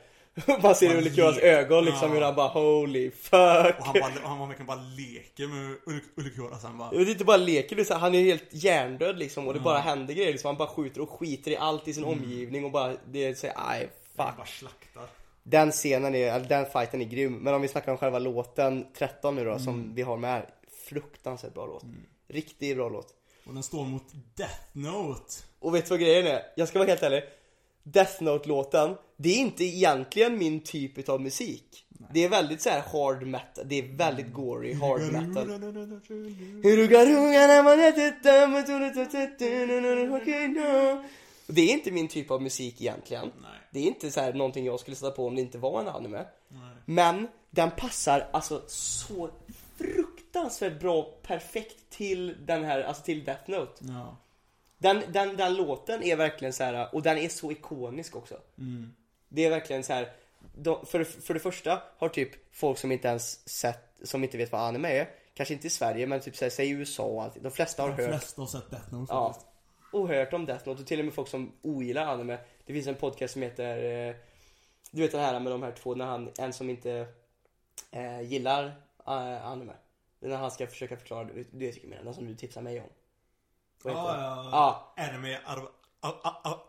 Man 0.61 0.75
ser 0.75 0.87
Bara 0.89 0.97
Ulikioras 0.97 1.35
le- 1.35 1.41
ögon 1.41 1.85
liksom 1.85 2.07
Ja. 2.09 2.13
hur 2.15 2.21
han 2.21 2.35
bara 2.35 2.47
holy 2.47 3.11
fuck. 3.11 3.31
Och 3.79 3.85
han, 3.85 3.93
bara, 3.93 4.27
han 4.27 4.47
verkligen 4.47 4.67
bara 4.67 4.79
leker 4.97 5.47
med 6.21 6.33
Kiora 6.35 6.57
sen 6.57 6.77
bara. 6.77 6.89
Det 6.91 6.97
är 6.97 7.09
inte 7.09 7.25
bara 7.25 7.37
leker, 7.37 7.75
det 7.75 7.81
är 7.81 7.83
så 7.83 7.93
här, 7.93 7.99
han 7.99 8.15
är 8.15 8.23
helt 8.23 8.43
hjärndöd 8.51 9.17
liksom 9.19 9.47
och 9.47 9.53
det 9.53 9.59
bara 9.59 9.79
händer 9.79 10.13
grejer 10.13 10.31
liksom. 10.31 10.47
Han 10.47 10.57
bara 10.57 10.67
skjuter 10.67 11.01
och 11.01 11.09
skiter 11.09 11.51
i 11.51 11.57
allt 11.57 11.87
i 11.87 11.93
sin 11.93 12.03
omgivning 12.05 12.65
och 12.65 12.71
bara, 12.71 12.93
det 13.07 13.25
är 13.25 13.33
så 13.33 13.47
här, 13.47 13.55
aj 13.57 13.89
Han 14.17 14.27
fuck. 14.27 14.37
bara 14.37 14.45
slaktar. 14.47 15.03
Den 15.49 15.71
scenen 15.71 16.15
är, 16.15 16.33
eller 16.33 16.49
den 16.49 16.65
fighten 16.65 17.01
är 17.01 17.05
grym. 17.05 17.33
Men 17.33 17.53
om 17.53 17.61
vi 17.61 17.67
snackar 17.67 17.91
om 17.91 17.97
själva 17.97 18.19
låten 18.19 18.85
13 18.97 19.35
nu 19.35 19.45
då 19.45 19.59
som 19.59 19.95
vi 19.95 20.01
har 20.01 20.17
med 20.17 20.29
här. 20.29 20.49
Fruktansvärt 20.89 21.53
bra 21.53 21.65
låt. 21.65 21.83
Riktigt 22.27 22.75
bra 22.75 22.89
låt. 22.89 23.13
Och 23.45 23.53
den 23.53 23.63
står 23.63 23.85
mot 23.85 24.03
Death 24.35 24.61
Note. 24.73 25.33
Och 25.59 25.75
vet 25.75 25.85
du 25.85 25.89
vad 25.89 25.99
grejen 25.99 26.27
är? 26.27 26.41
Jag 26.55 26.67
ska 26.67 26.79
vara 26.79 26.89
helt 26.89 27.03
ärlig. 27.03 27.23
Death 27.83 28.23
Note-låten, 28.23 28.95
det 29.17 29.29
är 29.29 29.37
inte 29.37 29.63
egentligen 29.63 30.37
min 30.37 30.59
typ 30.59 31.09
av 31.09 31.21
musik. 31.21 31.85
Det 32.13 32.23
är 32.23 32.29
väldigt 32.29 32.61
så 32.61 32.69
här 32.69 32.81
hard 32.81 33.27
metal, 33.27 33.65
det 33.67 33.75
är 33.75 33.83
väldigt 33.83 34.33
gory 34.33 34.73
hard 34.73 35.01
metal. 35.01 35.47
Det 41.47 41.61
är 41.61 41.73
inte 41.73 41.91
min 41.91 42.07
typ 42.07 42.31
av 42.31 42.41
musik 42.41 42.81
egentligen. 42.81 43.31
Det 43.77 43.81
är 43.81 43.87
inte 43.87 44.11
så 44.11 44.21
här 44.21 44.33
någonting 44.33 44.65
jag 44.65 44.79
skulle 44.79 44.95
sätta 44.95 45.11
på 45.11 45.27
om 45.27 45.35
det 45.35 45.41
inte 45.41 45.57
var 45.57 45.81
en 45.81 45.87
anime. 45.87 46.25
Men 46.85 47.27
den 47.49 47.71
passar 47.71 48.29
alltså 48.33 48.63
så 48.67 49.29
fruktansvärt 49.77 50.79
bra, 50.79 51.03
perfekt 51.03 51.89
till 51.89 52.45
den 52.45 52.63
här, 52.63 52.83
alltså 52.83 53.03
till 53.03 53.23
Death 53.23 53.49
Note. 53.49 53.73
Ja. 53.79 54.17
Den, 54.77 55.03
den, 55.07 55.37
den 55.37 55.55
låten 55.55 56.03
är 56.03 56.15
verkligen 56.15 56.53
så 56.53 56.63
här 56.63 56.95
och 56.95 57.01
den 57.01 57.17
är 57.17 57.29
så 57.29 57.51
ikonisk 57.51 58.15
också. 58.15 58.37
Det 59.29 59.45
är 59.45 59.49
verkligen 59.49 59.83
så 59.83 59.93
här. 59.93 60.11
De, 60.55 60.85
för, 60.85 61.03
för 61.03 61.33
det 61.33 61.39
första 61.39 61.81
har 61.97 62.09
typ 62.09 62.55
folk 62.55 62.77
som 62.77 62.91
inte 62.91 63.07
ens 63.07 63.49
sett, 63.49 63.93
som 64.03 64.23
inte 64.23 64.37
vet 64.37 64.51
vad 64.51 64.61
anime 64.61 64.89
är, 64.89 65.09
kanske 65.33 65.53
inte 65.53 65.67
i 65.67 65.69
Sverige 65.69 66.07
men 66.07 66.19
typ 66.21 66.35
så 66.35 66.45
här, 66.45 66.49
säg 66.49 66.67
i 66.67 66.69
USA 66.69 67.03
och 67.03 67.23
allt. 67.23 67.43
De 67.43 67.51
flesta 67.51 67.81
har 67.83 67.89
De 67.89 67.95
hört 67.95 68.09
flesta 68.09 68.41
har 68.41 68.47
sett 68.47 68.71
Death 68.71 68.93
Note 68.93 69.13
Ja. 69.13 69.37
Och 69.93 70.07
hört 70.07 70.33
om 70.33 70.45
Death 70.45 70.67
Note 70.67 70.81
och 70.81 70.87
till 70.87 70.99
och 70.99 71.05
med 71.05 71.13
folk 71.13 71.27
som 71.27 71.51
ogillar 71.61 72.05
anime. 72.05 72.37
Det 72.67 72.73
finns 72.73 72.87
en 72.87 72.95
podcast 72.95 73.33
som 73.33 73.41
heter 73.41 74.07
eh, 74.09 74.15
Du 74.91 75.01
vet 75.01 75.11
den 75.11 75.21
här 75.21 75.39
med 75.39 75.51
de 75.51 75.63
här 75.63 75.71
två 75.71 75.95
när 75.95 76.05
han, 76.05 76.31
en 76.37 76.53
som 76.53 76.69
inte 76.69 77.07
eh, 77.91 78.21
gillar 78.21 78.65
eh, 79.07 79.45
anime. 79.45 79.73
När 80.19 80.37
han 80.37 80.51
ska 80.51 80.67
försöka 80.67 80.97
förklara, 80.97 81.23
du 81.23 81.33
vet 81.33 81.53
vilken 81.53 81.81
jag 81.81 81.89
menar, 81.89 82.03
den 82.03 82.13
som 82.13 82.27
du 82.27 82.35
tipsar 82.35 82.61
mig 82.61 82.79
om. 82.79 82.85
Heter 83.83 83.89
Ja, 83.89 84.17
ja, 84.17 84.49
ja. 84.51 84.93
Anime 85.03 85.37
out, 85.37 85.71
out, 86.01 86.15
out, 86.45 86.59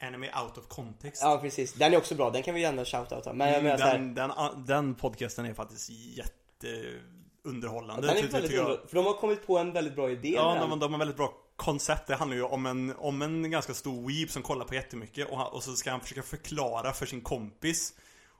anime 0.00 0.30
out 0.42 0.58
of 0.58 0.68
context. 0.68 1.22
Ja 1.22 1.38
precis, 1.42 1.72
den 1.72 1.92
är 1.92 1.96
också 1.96 2.14
bra, 2.14 2.30
den 2.30 2.42
kan 2.42 2.54
vi 2.54 2.60
gärna 2.60 2.84
shoutouta. 2.84 3.32
Men 3.32 3.52
jag 3.52 3.62
menar 3.62 3.78
såhär, 3.78 3.98
den, 3.98 4.14
den, 4.14 4.30
den 4.66 4.94
podcasten 4.94 5.46
är 5.46 5.54
faktiskt 5.54 5.90
jätteunderhållande. 5.90 8.06
den 8.06 8.16
är 8.16 8.22
väldigt 8.22 8.52
underbar, 8.52 8.86
för 8.88 8.96
de 8.96 9.06
har 9.06 9.14
kommit 9.14 9.46
på 9.46 9.58
en 9.58 9.72
väldigt 9.72 9.94
bra 9.94 10.10
idé 10.10 10.32
Ja, 10.36 10.56
de, 10.60 10.78
de 10.78 10.92
har 10.92 10.98
väldigt 10.98 11.16
bra 11.16 11.32
koncept. 11.56 12.06
Det 12.06 12.14
handlar 12.16 12.36
ju 12.36 12.42
om 12.42 12.66
en, 12.66 12.94
om 12.98 13.22
en 13.22 13.50
ganska 13.50 13.74
stor 13.74 14.06
weeb 14.08 14.30
som 14.30 14.42
kollar 14.42 14.64
på 14.64 14.74
jättemycket 14.74 15.30
och, 15.30 15.38
han, 15.38 15.46
och 15.46 15.62
så 15.62 15.72
ska 15.76 15.90
han 15.90 16.00
försöka 16.00 16.22
förklara 16.22 16.92
för 16.92 17.06
sin 17.06 17.20
kompis. 17.20 17.94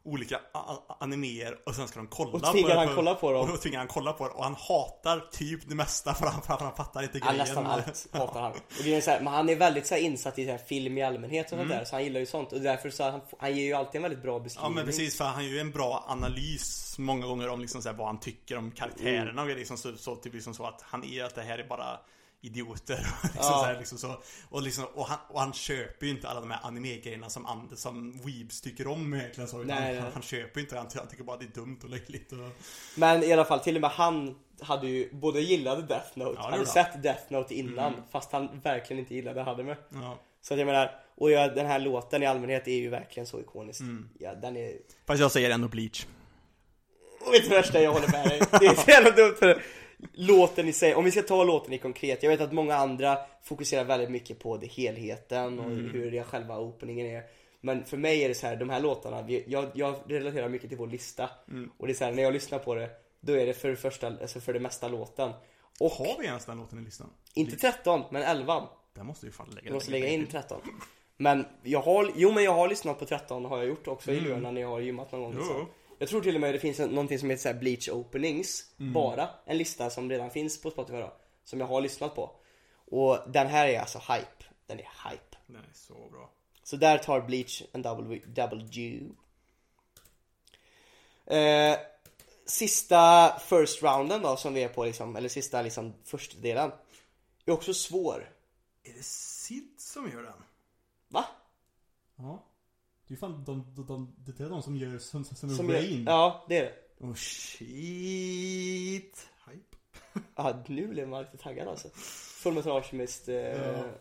olika 0.05 0.37
a- 0.37 0.41
a- 0.89 0.97
animéer 1.01 1.59
och 1.67 1.75
sen 1.75 1.89
ska 1.89 1.99
de 2.01 2.07
kolla 2.07 2.33
Och 2.33 2.53
tvingar 2.53 2.77
han 2.77 2.95
kolla 2.95 3.15
på 3.15 3.33
dem. 3.33 3.41
Och 3.41 3.49
då 3.49 3.57
tvingar 3.57 3.79
han 3.79 3.89
kolla 3.89 4.13
på 4.13 4.25
det 4.29 4.35
och 4.35 4.45
han 4.45 4.55
hatar 4.55 5.29
typ 5.33 5.69
det 5.69 5.75
mesta 5.75 6.15
för 6.15 6.27
han, 6.27 6.43
för 6.43 6.55
han 6.55 6.75
fattar 6.77 7.03
inte 7.03 7.19
Ja, 7.19 7.25
grejen. 7.25 7.39
nästan 7.39 7.67
allt 7.67 8.07
hatar 8.13 8.41
han. 8.41 8.53
Och 8.53 8.85
det 8.85 8.95
är 8.95 9.01
så 9.01 9.11
här, 9.11 9.21
men 9.21 9.33
han 9.33 9.49
är 9.49 9.57
väldigt 9.57 9.87
så 9.87 9.95
här 9.95 10.01
insatt 10.03 10.39
i 10.39 10.45
så 10.45 10.51
här 10.51 10.59
film 10.59 10.99
i 10.99 11.03
allmänhet 11.03 11.53
och 11.53 11.59
sånt 11.59 11.69
där, 11.71 11.85
så 11.85 11.97
han 11.97 12.05
gillar 12.05 12.21
ju 12.21 12.27
sånt. 12.27 12.53
Och 12.53 12.61
därför 12.61 12.91
så 12.91 13.05
han, 13.11 13.21
han 13.39 13.57
ger 13.57 13.65
ju 13.65 13.73
alltid 13.73 13.97
en 13.97 14.03
väldigt 14.03 14.23
bra 14.23 14.35
Ja 14.35 14.39
beskrivning. 14.41 14.75
men 14.75 14.85
precis, 14.87 15.17
för 15.19 15.25
han 15.25 15.45
gör 15.45 15.53
ju 15.53 15.61
en 15.61 15.71
bra 15.73 16.05
analys 16.09 16.95
många 16.99 17.27
gånger 17.27 17.49
om 17.49 17.61
liksom 17.61 17.83
så 17.83 17.89
här, 17.89 17.97
vad 17.97 18.07
han 18.07 18.21
tycker 18.21 18.57
om 18.59 18.71
karaktärerna 18.71 19.31
Mm. 19.43 19.51
och 19.53 19.57
liksom 19.57 19.77
så, 19.77 19.97
så, 19.97 20.17
typ 20.17 20.35
liksom 20.35 20.55
så 20.55 20.67
att 20.67 20.83
han 20.83 21.05
är 21.05 21.25
att 21.25 21.35
det 21.35 21.43
här 21.43 21.59
är 21.59 21.69
bara 21.69 22.01
idioter 22.43 23.07
och 23.19 23.25
liksom 23.25 23.41
Ja. 23.43 23.43
så 23.43 23.65
här, 23.65 23.79
liksom 23.79 23.99
så. 23.99 24.23
Och, 24.49 24.63
liksom, 24.63 24.85
och, 24.95 25.07
han, 25.07 25.19
och 25.29 25.41
han 25.41 25.53
köper 25.53 26.07
ju 26.07 26.13
inte 26.13 26.29
alla 26.29 26.41
de 26.41 26.51
här 26.51 26.61
anime-grejerna 26.63 27.29
som, 27.31 27.47
and, 27.47 27.79
som 27.79 28.21
Weebs 28.25 28.61
tycker 28.61 28.87
om 28.87 29.15
egentligen 29.15 29.49
så. 29.49 29.57
Nej, 29.59 29.67
nej. 29.81 30.01
Han, 30.01 30.13
han 30.13 30.23
köper 30.23 30.61
ju 30.61 30.65
inte 30.65 30.75
det, 30.75 30.79
han, 30.81 30.89
ty- 30.89 30.99
han 30.99 31.09
tycker 31.09 31.25
bara 31.25 31.37
det 31.37 31.45
är 31.45 31.61
dumt 31.61 31.79
och 31.83 31.91
löjligt 31.91 32.33
och... 32.33 32.39
Men 32.97 33.23
i 33.23 33.33
alla 33.33 33.45
fall, 33.45 33.61
till 33.61 33.75
och 33.75 33.81
med 33.81 33.91
han 33.91 34.35
hade 34.61 34.87
ju 34.89 35.11
både 35.13 35.41
gillade 35.41 35.83
Death 35.83 36.19
Note, 36.19 36.33
det 36.37 36.43
hade 36.43 36.57
gjorde 36.57 36.71
sett 36.71 37.03
Death 37.03 37.33
Note 37.33 37.55
innan, 37.55 37.93
Mm. 37.95 38.05
fast 38.11 38.33
han 38.33 38.61
verkligen 38.61 39.01
inte 39.01 39.15
gillade 39.15 39.43
Hademe. 39.43 39.77
Ja. 39.89 40.19
Så 40.43 40.55
att 40.55 40.59
jag 40.61 40.67
menar, 40.67 40.91
och 41.17 41.31
jag, 41.31 41.55
den 41.55 41.67
här 41.67 41.79
låten 41.79 42.23
i 42.23 42.27
allmänhet 42.27 42.69
är 42.69 42.73
ju 42.77 42.89
verkligen 42.89 43.27
så 43.27 43.41
ikonisk. 43.41 43.81
Mm. 43.81 44.09
Ja, 44.19 44.35
den 44.35 44.57
är... 44.57 44.73
Fast 45.07 45.21
jag 45.21 45.33
säger 45.33 45.51
ändå 45.51 45.69
Bleach. 45.69 46.07
Och 47.27 47.33
vet 47.35 47.43
du 47.43 47.49
det 47.49 47.55
värsta, 47.55 47.81
jag 47.83 47.93
håller 47.93 48.09
med 48.09 48.29
dig. 48.29 48.41
Det 48.61 48.67
är 48.67 48.75
så 48.75 48.91
jävla 48.91 49.11
dumt 49.11 49.37
låten 50.13 50.69
i 50.69 50.73
sig, 50.73 50.95
om 50.95 51.05
vi 51.05 51.11
ska 51.11 51.23
ta 51.23 51.45
låten 51.45 51.73
i 51.73 51.79
konkret, 51.79 52.23
jag 52.23 52.31
vet 52.31 52.41
att 52.41 52.53
många 52.53 52.75
andra 52.77 53.19
fokuserar 53.43 53.85
väldigt 53.85 54.11
mycket 54.11 54.39
på 54.39 54.57
det 54.57 54.67
helheten 54.67 55.59
och 55.61 55.65
Mm. 55.71 55.91
hur 55.91 56.11
det 56.11 56.23
själva 56.25 56.59
openingen 56.59 57.07
är. 57.07 57.23
Men 57.61 57.85
för 57.85 57.97
mig 57.97 58.23
är 58.25 58.29
det 58.29 58.35
så 58.35 58.47
här, 58.47 58.57
de 58.57 58.71
här 58.71 58.81
låtarna, 58.81 59.23
vi- 59.23 59.45
jag, 59.47 59.67
jag 59.75 59.95
relaterar 60.07 60.49
mycket 60.49 60.69
till 60.69 60.79
vår 60.79 60.87
lista. 60.87 61.31
Mm. 61.49 61.71
Och 61.79 61.87
det 61.87 61.93
är 61.93 61.95
så 61.95 62.05
här, 62.05 62.13
när 62.13 62.23
jag 62.23 62.33
lyssnar 62.33 62.59
på 62.59 62.75
det, 62.75 62.91
då 63.21 63.33
är 63.33 63.47
det 63.47 63.53
för 63.55 63.69
det 63.69 63.77
första, 63.77 64.07
alltså 64.07 64.41
för 64.41 64.53
det 64.53 64.61
mesta 64.61 64.89
låten. 64.89 65.31
Och 65.81 65.91
Har 65.91 66.17
vi 66.21 66.27
ens 66.27 66.45
den 66.45 66.59
låten 66.59 66.79
i 66.79 66.83
listan? 66.83 67.11
inte 67.35 67.57
13, 67.57 68.03
men 68.11 68.23
11. 68.23 68.63
Den 68.95 69.07
måste 69.07 69.27
vi 69.27 69.33
fan 69.33 69.51
lägga 69.55 69.73
måste 69.73 69.91
lägga 69.91 70.09
in 70.09 70.27
13. 70.27 70.61
Men 71.17 71.47
jag 71.63 71.81
har, 71.83 72.11
jo 72.17 72.33
men 72.33 72.45
jag 72.45 72.53
har 72.53 72.69
lyssnat 72.69 72.99
på 72.99 73.05
13 73.05 73.45
har 73.45 73.59
jag 73.59 73.67
gjort 73.67 73.89
också 73.89 74.13
i 74.13 74.19
Mm. 74.19 74.29
luren 74.31 74.55
när 74.55 74.61
jag 74.61 74.69
har 74.69 74.81
gymmat 74.81 75.13
någon 75.13 75.21
gång. 75.23 75.33
Jo. 75.35 75.39
Liksom. 75.41 75.67
Jag 75.99 76.09
tror 76.09 76.21
till 76.23 76.35
och 76.35 76.41
med 76.41 76.55
det 76.55 76.59
finns 76.59 76.81
en, 76.81 76.91
någonting 76.91 77.19
som 77.19 77.31
heter 77.31 77.53
så 77.53 77.59
Bleach 77.59 77.89
Openings, 77.89 78.65
Mm. 78.81 78.93
bara. 78.93 79.29
En 79.45 79.59
lista 79.59 79.91
som 79.91 80.11
redan 80.11 80.31
finns 80.31 80.63
på 80.63 80.71
Spotify 80.71 80.99
då, 80.99 81.13
som 81.45 81.61
jag 81.61 81.67
har 81.67 81.81
lyssnat 81.81 82.15
på. 82.15 82.31
Och 82.91 83.19
den 83.31 83.47
här 83.47 83.69
är 83.69 83.81
alltså 83.81 83.99
hype. 83.99 84.45
Den 84.67 84.79
är 84.79 85.11
hype. 85.11 85.37
Den 85.47 85.57
är 85.57 85.73
så 85.73 86.09
bra. 86.13 86.31
Så 86.63 86.77
där 86.77 86.99
tar 86.99 87.21
Bleach 87.21 87.63
en 87.73 87.83
double, 87.83 88.19
double 88.27 88.65
G. 88.71 89.01
Eh, 91.27 91.79
sista 92.47 93.33
first 93.39 93.83
rounden 93.83 94.23
då 94.23 94.37
som 94.37 94.55
vi 94.55 94.63
är 94.63 94.69
på 94.69 94.85
liksom, 94.85 95.17
eller 95.17 95.29
sista 95.29 95.63
liksom 95.63 95.95
första 96.05 96.39
delen 96.39 96.71
är 97.47 97.53
också 97.53 97.75
svår. 97.75 98.33
Är 98.83 98.93
det 98.93 99.03
Sid 99.05 99.75
som 99.79 100.11
gör 100.11 100.23
den? 100.23 100.43
Va? 101.09 101.25
Ja. 102.17 102.43
Det 103.09 103.13
är 103.13 103.15
ju 103.15 103.17
fan 103.17 103.45
de, 103.47 103.73
de, 103.77 103.87
de, 103.87 104.15
det 104.27 104.45
är 104.45 104.49
de 104.51 104.63
som 104.63 104.77
gör 104.77 104.99
som, 104.99 105.25
som, 105.25 105.51
Som 105.51 105.71
Rain. 105.71 106.05
ja, 106.07 106.45
det 106.49 106.59
är 106.59 106.63
det. 106.63 106.73
Oh 107.07 107.15
shit. 107.15 107.67
Hype. 109.47 109.77
Ja, 110.37 110.63
nu 110.67 110.87
blev 110.89 111.09
man 111.09 111.23
lite 111.23 111.37
taggad 111.37 111.69
alltså. 111.69 111.89
Fullmetal 112.43 112.77
Alchemist. 112.77 113.29
Eh, 113.29 113.37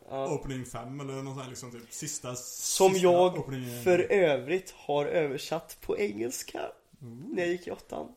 ja. 0.10 0.34
Opening 0.34 0.66
5 0.66 1.00
eller 1.00 1.14
någon 1.14 1.34
sån 1.34 1.44
här 1.44 1.50
liksom 1.50 1.72
typ 1.72 1.94
sista 1.94 2.36
Som 2.36 2.92
sista 2.94 3.08
jag 3.08 3.36
opening- 3.38 3.84
för 3.84 4.00
övrigt 4.12 4.72
har 4.78 5.06
översatt 5.06 5.78
på 5.82 5.98
engelska. 6.00 6.62
När 7.00 7.42
jag 7.44 7.52
gick 7.52 7.68
i 7.68 7.72
åttan. 7.72 8.16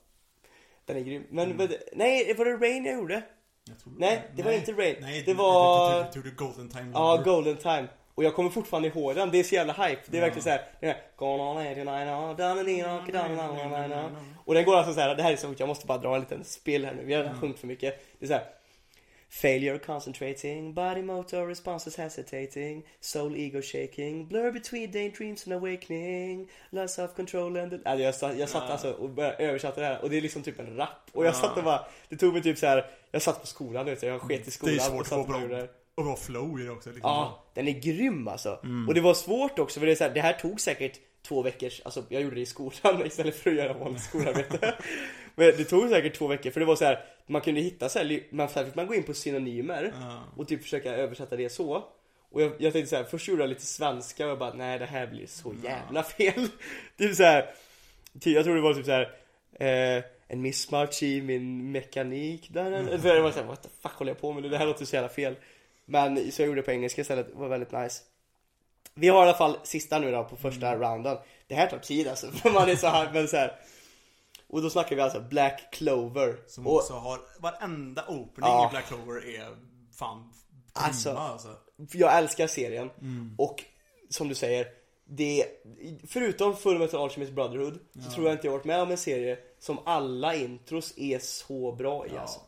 Den 0.84 0.96
är 0.96 1.00
grym. 1.00 1.24
Men 1.30 1.56
vad 1.56 1.68
det- 1.70 1.82
nej, 1.92 2.34
var 2.34 2.44
det 2.44 2.56
Rain 2.56 2.84
jag 2.84 2.94
gjorde? 2.94 3.22
Jag 3.64 3.76
Nej, 3.98 4.30
det 4.36 4.42
var 4.42 4.52
inte 4.52 4.72
Rain. 4.72 4.96
Nej, 5.00 5.22
Det 5.26 5.34
var- 5.34 6.04
Du, 6.04 6.10
du, 6.14 6.22
du, 6.22 6.30
du, 6.30 6.36
Golden 6.36 6.68
Time 6.68 6.90
Ja. 6.94 7.22
Golden 7.24 7.56
Time. 7.56 7.88
Och 8.18 8.24
jag 8.24 8.34
kommer 8.34 8.50
fortfarande 8.50 8.88
ihåg 8.88 9.14
den, 9.14 9.30
det 9.30 9.38
är 9.38 9.44
så 9.44 9.54
jävla 9.54 9.72
hype. 9.72 10.02
Det 10.06 10.16
är 10.16 10.20
verkligen 10.20 10.42
såhär, 10.42 10.62
den 10.80 10.90
här 10.90 11.02
Gone 11.16 11.42
on 11.42 11.56
89, 11.56 12.34
down 12.36 12.58
and 12.58 12.68
in, 12.68 12.84
down 13.12 13.74
and 13.74 13.92
in, 13.92 14.16
Och 14.44 14.54
den 14.54 14.64
går 14.64 14.76
alltså 14.76 14.94
såhär, 14.94 15.14
det 15.14 15.22
här 15.22 15.32
är 15.32 15.36
så 15.36 15.54
jag 15.58 15.68
måste 15.68 15.86
bara 15.86 15.98
dra 15.98 16.14
en 16.14 16.20
liten 16.20 16.44
spill 16.44 16.84
här 16.84 16.94
nu, 16.94 17.04
vi 17.04 17.14
har 17.14 17.22
redan 17.22 17.40
sjungit 17.40 17.58
för 17.58 17.66
mycket. 17.66 18.00
Det 18.18 18.24
är 18.24 18.28
såhär 18.28 18.44
Failure 19.28 19.78
concentrating, 19.78 20.74
body 20.74 21.02
motor 21.02 21.46
responses 21.46 21.96
hesitating, 21.96 22.86
soul 23.00 23.36
ego 23.36 23.62
shaking, 23.62 24.28
blur 24.28 24.52
between 24.52 24.90
daydreams 24.90 25.46
and 25.46 25.54
awakening, 25.54 26.48
loss 26.70 26.98
of 26.98 27.14
control 27.14 27.56
and... 27.56 27.70
The... 27.70 27.76
Alltså 27.84 28.04
jag, 28.04 28.14
satt, 28.14 28.38
jag 28.38 28.48
satt 28.48 28.70
alltså 28.70 28.92
och 28.92 29.10
började 29.10 29.36
översatte 29.36 29.80
det 29.80 29.86
här 29.86 30.02
och 30.02 30.10
det 30.10 30.16
är 30.16 30.20
liksom 30.20 30.42
typ 30.42 30.58
en 30.58 30.76
rap. 30.76 31.10
Och 31.12 31.26
jag 31.26 31.36
satt 31.36 31.56
och 31.56 31.64
bara, 31.64 31.86
det 32.08 32.16
tog 32.16 32.32
mig 32.32 32.42
typ 32.42 32.58
så 32.58 32.66
här. 32.66 32.90
jag 33.10 33.22
satt 33.22 33.40
på 33.40 33.46
skolan 33.46 33.86
du, 33.86 33.96
jag 34.02 34.20
sket 34.20 34.40
i 34.40 34.44
Det 34.44 34.50
skolan 34.50 34.74
är 34.74 34.78
svårt 34.78 35.00
att 35.00 35.08
få 35.08 35.38
det. 35.38 35.46
bra, 35.46 35.66
och 35.98 36.04
bra 36.04 36.16
flow 36.16 36.60
i 36.60 36.64
det 36.64 36.70
också. 36.70 36.90
Liksom. 36.90 37.10
Ja, 37.10 37.44
den 37.54 37.68
är 37.68 37.72
grym 37.72 38.28
alltså. 38.28 38.58
Och 38.88 38.94
det 38.94 39.00
var 39.00 39.14
svårt 39.14 39.58
också 39.58 39.80
för 39.80 39.86
det 39.86 39.92
är 39.92 39.96
så 39.96 40.04
här, 40.04 40.14
det 40.14 40.20
här 40.20 40.32
tog 40.32 40.60
säkert 40.60 41.00
två 41.22 41.42
veckors, 41.42 41.80
alltså 41.84 42.04
jag 42.08 42.22
gjorde 42.22 42.34
det 42.34 42.40
i 42.40 42.46
skolan 42.46 43.02
istället 43.06 43.34
för 43.34 43.50
att 43.50 43.56
göra 43.56 43.72
vanligt 43.72 44.02
skolarbete. 44.02 44.74
Men 45.34 45.46
det 45.46 45.64
tog 45.64 45.88
säkert 45.88 46.14
två 46.14 46.26
veckor 46.26 46.50
för 46.50 46.60
det 46.60 46.66
var 46.66 46.76
så 46.76 46.84
här, 46.84 47.04
man 47.26 47.40
kunde 47.40 47.60
hitta 47.60 47.88
så 47.88 47.98
här, 47.98 48.48
sen 48.48 48.66
fick 48.66 48.74
man 48.74 48.86
gå 48.86 48.94
in 48.94 49.02
på 49.02 49.14
synonymer 49.14 49.92
och 50.36 50.48
typ 50.48 50.62
försöka 50.62 50.94
översätta 50.94 51.36
det 51.36 51.48
så. 51.48 51.84
Och 52.30 52.42
jag, 52.42 52.52
jag 52.58 52.72
tänkte 52.72 52.90
så 52.90 52.96
här, 52.96 53.04
först 53.04 53.28
gjorde 53.28 53.42
jag 53.42 53.48
lite 53.48 53.66
svenska 53.66 54.24
och 54.24 54.30
jag 54.30 54.38
bara, 54.38 54.54
nej 54.54 54.78
det 54.78 54.86
här 54.86 55.06
blir 55.06 55.26
så 55.26 55.54
jävla 55.64 56.02
fel. 56.02 56.48
Typ 56.98 57.16
så 57.16 57.22
här, 57.22 57.50
jag 58.12 58.44
tror 58.44 58.54
det 58.54 58.60
var 58.60 58.74
typ 58.74 58.84
så 58.84 58.92
här. 58.92 59.10
Eh, 59.60 60.04
en 60.28 60.42
missmatch 60.42 61.02
i 61.02 61.22
min 61.22 61.72
mekanik. 61.72 62.48
Där, 62.52 62.70
jag 63.04 63.22
var 63.22 63.30
såhär, 63.30 63.46
what 63.46 63.62
the 63.62 63.68
fuck 63.82 63.92
håller 63.92 64.10
jag 64.10 64.20
på 64.20 64.32
med? 64.32 64.50
Det 64.50 64.58
här 64.58 64.66
låter 64.66 64.84
så 64.84 64.96
jävla 64.96 65.08
fel. 65.08 65.36
Men 65.88 66.32
så 66.32 66.42
jag 66.42 66.46
gjorde 66.46 66.60
det 66.60 66.64
på 66.64 66.70
engelska 66.70 67.00
istället, 67.00 67.26
det 67.32 67.38
var 67.38 67.48
väldigt 67.48 67.72
nice. 67.72 68.02
Vi 68.94 69.08
har 69.08 69.18
i 69.24 69.28
alla 69.28 69.38
fall 69.38 69.56
sista 69.64 69.98
nu 69.98 70.12
då 70.12 70.24
på 70.24 70.36
första 70.36 70.76
rounden. 70.76 71.16
Det 71.46 71.54
här 71.54 71.66
tar 71.66 71.78
tid 71.78 72.08
alltså, 72.08 72.30
för 72.30 72.50
man 72.54 72.68
är 72.68 72.76
så 72.76 72.86
här, 72.86 73.10
men 73.12 73.28
så 73.28 73.36
här. 73.36 73.60
Och 74.48 74.62
då 74.62 74.70
snackar 74.70 74.96
vi 74.96 75.02
alltså 75.02 75.20
Black 75.20 75.68
Clover. 75.72 76.36
Som 76.46 76.66
och 76.66 76.76
också 76.76 76.92
har, 76.92 77.20
varenda 77.38 78.04
opening 78.08 78.50
Ja. 78.50 78.68
i 78.68 78.70
Black 78.70 78.86
Clover 78.86 79.26
är 79.34 79.56
fan 79.98 80.32
Alltså, 80.72 81.10
alltså. 81.10 81.48
jag 81.92 82.18
älskar 82.18 82.46
serien. 82.46 82.90
Och 83.38 83.64
som 84.10 84.28
du 84.28 84.34
säger, 84.34 84.66
det, 85.04 85.46
förutom 86.08 86.56
Full 86.56 86.78
Metal 86.78 87.00
Alchemist 87.00 87.32
Brotherhood, 87.32 87.78
så 88.04 88.10
tror 88.10 88.26
jag 88.26 88.34
inte 88.34 88.46
jag 88.46 88.52
varit 88.52 88.64
med 88.64 88.82
om 88.82 88.90
en 88.90 88.96
serie 88.98 89.38
som 89.58 89.78
alla 89.84 90.34
intros 90.34 90.94
är 90.96 91.18
så 91.18 91.72
bra 91.72 92.06
i 92.06 92.16
alltså. 92.18 92.40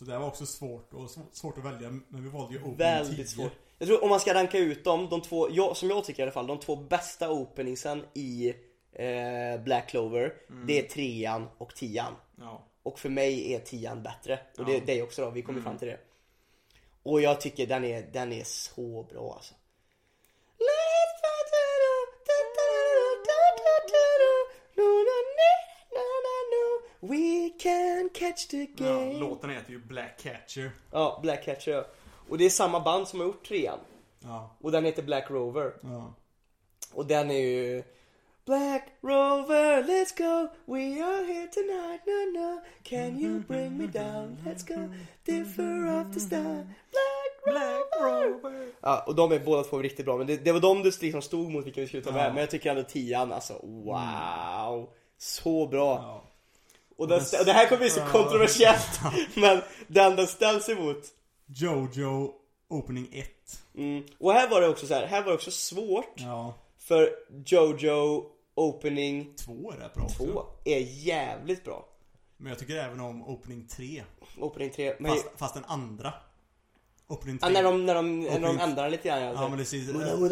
Så 0.00 0.06
det 0.06 0.18
var 0.18 0.26
också 0.26 0.46
svårt, 0.46 0.94
och 0.94 1.00
sv- 1.06 1.26
svårt 1.32 1.58
att 1.58 1.64
välja, 1.64 1.90
men 1.90 2.22
vi 2.22 2.28
valde 2.28 2.52
ju 2.54 2.58
Opening 2.60 2.76
Väldigt 2.76 3.16
10. 3.16 3.26
svårt. 3.26 3.52
Jag 3.78 3.88
tror 3.88 4.02
om 4.04 4.08
man 4.10 4.20
ska 4.20 4.34
ranka 4.34 4.58
ut 4.58 4.84
dem, 4.84 5.08
de 5.10 5.20
två, 5.22 5.48
jag, 5.50 5.76
som 5.76 5.90
jag 5.90 6.04
tycker 6.04 6.20
i 6.20 6.22
alla 6.22 6.32
fall, 6.32 6.46
de 6.46 6.58
två 6.60 6.76
bästa 6.76 7.30
openingsen 7.30 8.04
i 8.14 8.48
eh, 8.92 9.62
Black 9.64 9.88
Clover, 9.88 10.34
det 10.66 10.78
är 10.78 10.88
trean 10.88 11.48
och 11.58 11.74
tian. 11.74 12.12
Ja. 12.38 12.66
Och 12.82 12.98
för 12.98 13.08
mig 13.08 13.54
är 13.54 13.58
tian 13.60 14.02
bättre. 14.02 14.38
Och 14.58 14.64
det 14.64 14.72
Ja. 14.72 14.78
är 14.82 14.86
dig 14.86 15.02
också 15.02 15.22
då, 15.22 15.30
vi 15.30 15.42
kommer 15.42 15.60
fram 15.62 15.78
till 15.78 15.88
det. 15.88 15.98
Och 17.02 17.20
jag 17.20 17.40
tycker 17.40 17.66
den 17.66 17.84
är, 17.84 18.02
den 18.12 18.32
är 18.32 18.44
så 18.44 19.06
bra 19.12 19.32
alltså. 19.34 19.54
We 27.00 27.50
can 27.58 28.10
catch 28.14 28.46
the 28.48 28.60
Ja, 28.76 28.84
game. 28.86 29.12
låten 29.18 29.50
heter 29.50 29.70
ju 29.70 29.78
Black 29.78 30.18
Catcher. 30.22 30.70
Ja, 30.92 31.18
Black 31.22 31.44
Catcher. 31.44 31.70
ja. 31.72 31.84
Och 32.28 32.38
det 32.38 32.44
är 32.44 32.50
samma 32.50 32.80
band 32.80 33.08
som 33.08 33.20
har 33.20 33.26
gjort 33.26 33.46
trean. 33.48 33.78
Ja, 34.22 34.56
Och 34.60 34.72
den 34.72 34.84
heter 34.84 35.02
Black 35.02 35.30
Rover. 35.30 35.72
ja. 35.82 36.14
Och 36.94 37.06
den 37.06 37.30
är 37.30 37.38
ju 37.40 37.82
Black 38.46 38.86
Rover, 39.00 39.82
let's 39.82 40.18
go 40.18 40.48
We 40.74 41.02
are 41.04 41.24
here 41.32 41.46
tonight, 41.46 42.00
no 42.06 42.38
no 42.40 42.60
Can 42.82 43.18
you 43.20 43.40
bring 43.48 43.78
me 43.78 43.86
down, 43.86 44.36
let's 44.46 44.66
go 44.74 44.94
Differ 45.24 46.00
of 46.00 46.14
the 46.14 46.20
star 46.20 46.66
Black 47.44 48.00
Rover 48.00 48.68
Ja, 48.80 49.04
och 49.06 49.14
de 49.14 49.32
är 49.32 49.38
båda 49.38 49.62
två 49.62 49.78
riktigt 49.78 50.04
bra 50.06 50.16
Men 50.16 50.26
det, 50.26 50.36
det 50.36 50.52
var 50.52 50.60
de 50.60 50.82
du 50.82 50.90
liksom 51.00 51.22
stod 51.22 51.50
mot 51.50 51.66
vilka 51.66 51.80
vi 51.80 51.86
skulle 51.86 52.02
ta 52.02 52.12
med 52.12 52.28
Men 52.34 52.40
jag 52.40 52.50
tycker 52.50 52.70
ändå 52.70 52.82
tian, 52.82 53.32
alltså 53.32 53.54
wow 53.62 54.88
Så 55.18 55.66
bra 55.66 55.94
ja. 55.94 56.22
Och, 57.00 57.08
den, 57.08 57.20
och 57.40 57.44
det 57.46 57.52
här 57.52 57.66
kommer 57.68 57.78
bli 57.80 57.90
så 57.90 58.00
kontroversiellt 58.00 59.00
Men 59.34 59.60
den 59.86 60.16
den 60.16 60.26
ställs 60.26 60.68
emot 60.68 61.04
Jojo 61.46 62.32
Opening 62.68 63.08
1. 63.12 63.28
mm. 63.74 64.04
Och 64.18 64.32
här 64.32 64.48
var 64.50 64.60
det 64.60 64.68
också 64.68 64.86
så 64.86 64.94
här, 64.94 65.06
här 65.06 65.20
var 65.22 65.28
det 65.28 65.34
också 65.34 65.50
svårt 65.50 66.12
Ja. 66.16 66.54
För 66.78 67.10
Jojo 67.46 68.26
Opening 68.54 69.34
Två 69.36 69.72
är 69.72 69.76
rätt 69.76 69.94
bra 69.94 70.04
också. 70.04 70.26
2 70.26 70.42
är 70.64 70.78
jävligt 70.78 71.64
bra 71.64 71.88
Men 72.36 72.48
jag 72.50 72.58
tycker 72.58 72.76
även 72.76 73.00
om 73.00 73.28
Opening 73.28 73.66
3. 73.68 74.02
Opening 74.40 74.70
3 74.70 74.94
men, 74.98 75.10
Fast, 75.12 75.26
fast 75.36 75.54
den 75.54 75.64
andra. 75.64 76.12
Opening 77.06 77.38
3. 77.38 77.48
ja, 77.48 77.52
när 77.52 77.62
de, 77.62 77.86
när 77.86 77.94
de, 77.94 78.20
när 78.20 78.40
de 78.40 78.46
Opening- 78.46 78.60
ändrar 78.62 78.90
lite 78.90 79.08
grann 79.08 79.22
Ja 79.22 79.28
alltså. 79.28 79.48
men 79.48 79.58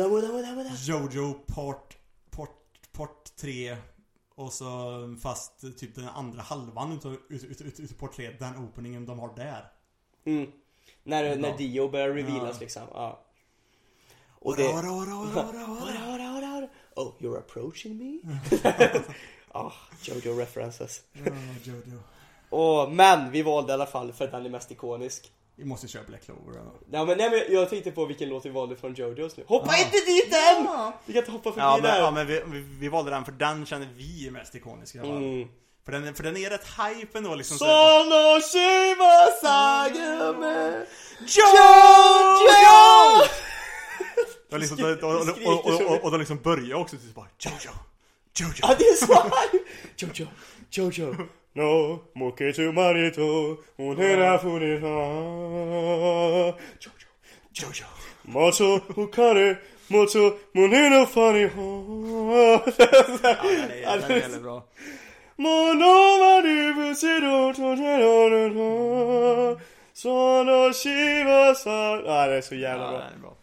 muda, 0.08 0.28
muda, 0.28 0.52
muda. 0.54 0.70
Jojo 0.86 1.34
Part, 1.46 1.96
part, 2.30 2.50
part 2.92 3.36
3 3.36 3.76
och 4.38 4.52
så 4.52 5.16
fast 5.22 5.78
typ 5.78 5.94
den 5.94 6.08
andra 6.08 6.42
halvan 6.42 6.92
utav, 6.92 7.16
ut, 7.28 7.60
ut, 7.60 7.80
ut, 7.80 7.98
part 7.98 8.16
3, 8.16 8.30
den 8.30 8.56
openingen 8.56 9.06
de 9.06 9.18
har 9.18 9.36
där. 9.36 9.64
Mm. 10.24 10.52
När, 11.02 11.36
när 11.36 11.48
Bra. 11.48 11.56
Dio 11.56 11.88
börjar 11.88 12.08
revealas 12.08 12.56
Ja. 12.56 12.60
liksom. 12.60 12.82
Ja. 12.92 13.24
Och 14.40 14.56
det... 14.56 14.68
Oh, 16.94 17.12
you're 17.18 17.38
approaching 17.38 17.98
me? 17.98 18.20
Ah, 19.52 19.72
Jojo 20.02 20.38
references. 20.38 21.02
Ja, 21.12 21.32
Jojo. 21.64 21.98
Åh, 22.50 22.90
men 22.90 23.30
vi 23.30 23.42
valde 23.42 23.72
i 23.72 23.74
alla 23.74 23.86
fall 23.86 24.12
för 24.12 24.24
att 24.24 24.30
den 24.30 24.46
är 24.46 24.50
mest 24.50 24.70
ikonisk. 24.70 25.32
Vi 25.58 25.64
måste 25.64 25.88
köra 25.88 26.02
Black 26.06 26.24
Clover. 26.24 26.52
Ja. 26.54 26.72
Ja, 26.90 27.04
men, 27.04 27.18
nej, 27.18 27.30
men 27.30 27.54
jag 27.54 27.70
tänkte 27.70 27.90
på 27.90 28.04
vilken 28.04 28.28
låt 28.28 28.46
vi 28.46 28.50
valde 28.50 28.76
från 28.76 28.94
Jojos 28.94 29.36
nu. 29.36 29.44
Hoppa 29.46 29.72
Ja. 29.76 29.84
inte 29.84 29.96
dit 30.06 30.34
än! 30.34 30.68
Vi 31.04 31.12
kan 31.12 31.20
inte 31.22 31.30
hoppa 31.32 31.50
förbi 31.50 31.60
Ja 31.60 31.72
men, 31.74 31.82
där. 31.82 32.00
ja, 32.00 32.10
men 32.10 32.26
vi, 32.26 32.42
vi, 32.46 32.60
vi 32.60 32.88
valde 32.88 33.10
den 33.10 33.24
för 33.24 33.32
den 33.32 33.66
känner 33.66 33.88
vi 33.96 34.26
är 34.26 34.30
mest 34.30 34.54
ikonisk 34.54 34.94
i 34.94 34.98
alla 34.98 35.08
fall. 35.08 35.16
Mm. 35.16 35.48
För, 35.84 35.92
den, 35.92 36.14
för 36.14 36.22
den 36.22 36.36
är 36.36 36.50
rätt 36.50 36.66
hype 36.66 37.18
ändå 37.18 37.34
liksom. 37.34 37.58
så- 37.58 37.64
Sono 37.64 38.40
shiva 38.40 39.26
sagame 39.42 40.86
Jojo! 41.20 43.24
Och, 44.52 44.58
liksom, 44.58 44.78
och, 44.84 44.90
och, 44.90 45.66
och, 45.66 45.80
och, 45.92 46.04
och 46.04 46.10
de 46.10 46.18
liksom 46.20 46.38
börjar 46.42 46.76
också 46.76 46.96
typ 46.96 47.14
bara 47.14 47.26
Jojo, 47.38 47.70
Jojo. 48.38 48.52
Ja, 48.62 48.74
det 48.78 48.84
är 48.84 49.06
så 49.06 49.30
Jojo, 49.96 50.26
Jojo 50.70 51.14
No, 51.58 52.00
moke 52.14 52.52
to 52.54 52.72
marito 52.72 53.58
Onera 53.80 54.38
funita 54.38 54.86
Jojo, 56.78 57.08
Jojo. 57.52 57.86
Macho 58.26 58.78
ukare 58.96 59.58
Mocho 59.90 60.38
monero 60.54 61.04
fari 61.04 61.50
Ja, 63.82 63.96
den 63.96 64.10
är, 64.10 64.20
väldigt 64.20 64.42
bra. 64.42 64.62
Mono 65.36 66.18
mani 66.20 66.72
busiro 66.74 67.52
tojero 67.54 69.60
Sono 69.92 70.72
shiva 70.72 71.54
sa 71.54 72.02
Ja, 72.06 72.26
det 72.26 72.36
är 72.36 72.40
så 72.40 72.54
jävla 72.54 72.84
Ja, 72.84 72.90
bra 72.90 72.98
den 73.00 73.14
är 73.14 73.18
bra. 73.20 73.36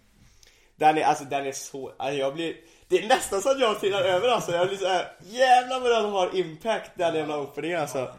Den 0.76 0.98
är, 0.98 1.04
alltså 1.04 1.24
den 1.24 1.46
är 1.46 1.52
så, 1.52 1.92
alltså, 1.98 2.20
jag 2.20 2.34
blir 2.34 2.56
Det 2.88 2.98
är 2.98 3.08
nästan 3.08 3.42
så 3.42 3.52
att 3.52 3.60
jag 3.60 3.80
trillar 3.80 4.02
över 4.02 4.28
alltså, 4.28 4.52
jag 4.52 4.68
blir 4.68 4.78
såhär 4.78 5.12
Jävlar 5.24 5.80
vad 5.80 5.92
den 5.92 6.12
har 6.12 6.36
impact 6.36 6.92
den 6.96 7.16
jävla 7.16 7.40
openingen 7.40 7.82
alltså 7.82 8.14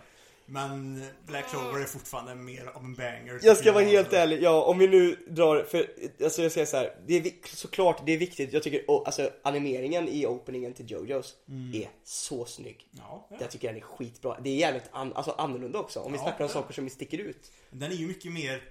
Men 0.47 1.05
Black 1.27 1.51
Clover 1.51 1.81
är 1.81 1.85
fortfarande 1.85 2.35
mer 2.35 2.67
av 2.75 2.85
en 2.85 2.95
banger. 2.95 3.41
Jag 3.43 3.57
ska 3.57 3.73
vara 3.73 3.85
helt 3.85 4.13
ärlig, 4.13 4.43
ja 4.43 4.65
om 4.65 4.79
vi 4.79 4.89
nu 4.89 5.17
drar, 5.29 5.63
för 5.63 5.87
alltså 6.25 6.43
jag 6.43 6.53
säger 6.53 6.67
så 6.67 6.77
här, 6.77 6.97
det 7.07 7.17
är 7.17 7.33
såklart 7.57 8.03
det 8.07 8.13
är 8.13 8.19
viktigt, 8.19 8.53
jag 8.53 8.63
tycker 8.63 8.85
oh, 8.89 9.03
alltså 9.07 9.31
animeringen 9.43 10.09
i 10.09 10.27
openingen 10.27 10.75
till 10.75 10.91
Jojos 10.91 11.35
är 11.75 11.89
så 12.05 12.45
snygg. 12.45 12.89
Ja, 12.91 13.27
ja. 13.31 13.37
Jag 13.41 13.51
tycker 13.51 13.69
den 13.69 13.77
är 13.77 13.81
skitbra, 13.81 14.37
det 14.41 14.51
är 14.51 14.57
jävligt 14.57 14.89
an, 14.93 15.13
alltså 15.15 15.31
annorlunda 15.31 15.79
också 15.79 16.01
om 16.01 16.13
vi 16.13 16.19
Ja, 16.19 16.23
snackar 16.23 16.45
om 16.45 16.51
ja. 16.51 16.55
saker 16.55 16.75
som 16.75 16.91
sticker 16.91 17.19
ut. 17.19 17.51
Den 17.71 17.93
är 17.93 17.97
ju 17.97 18.07
mycket 18.07 18.33
mer... 18.33 18.63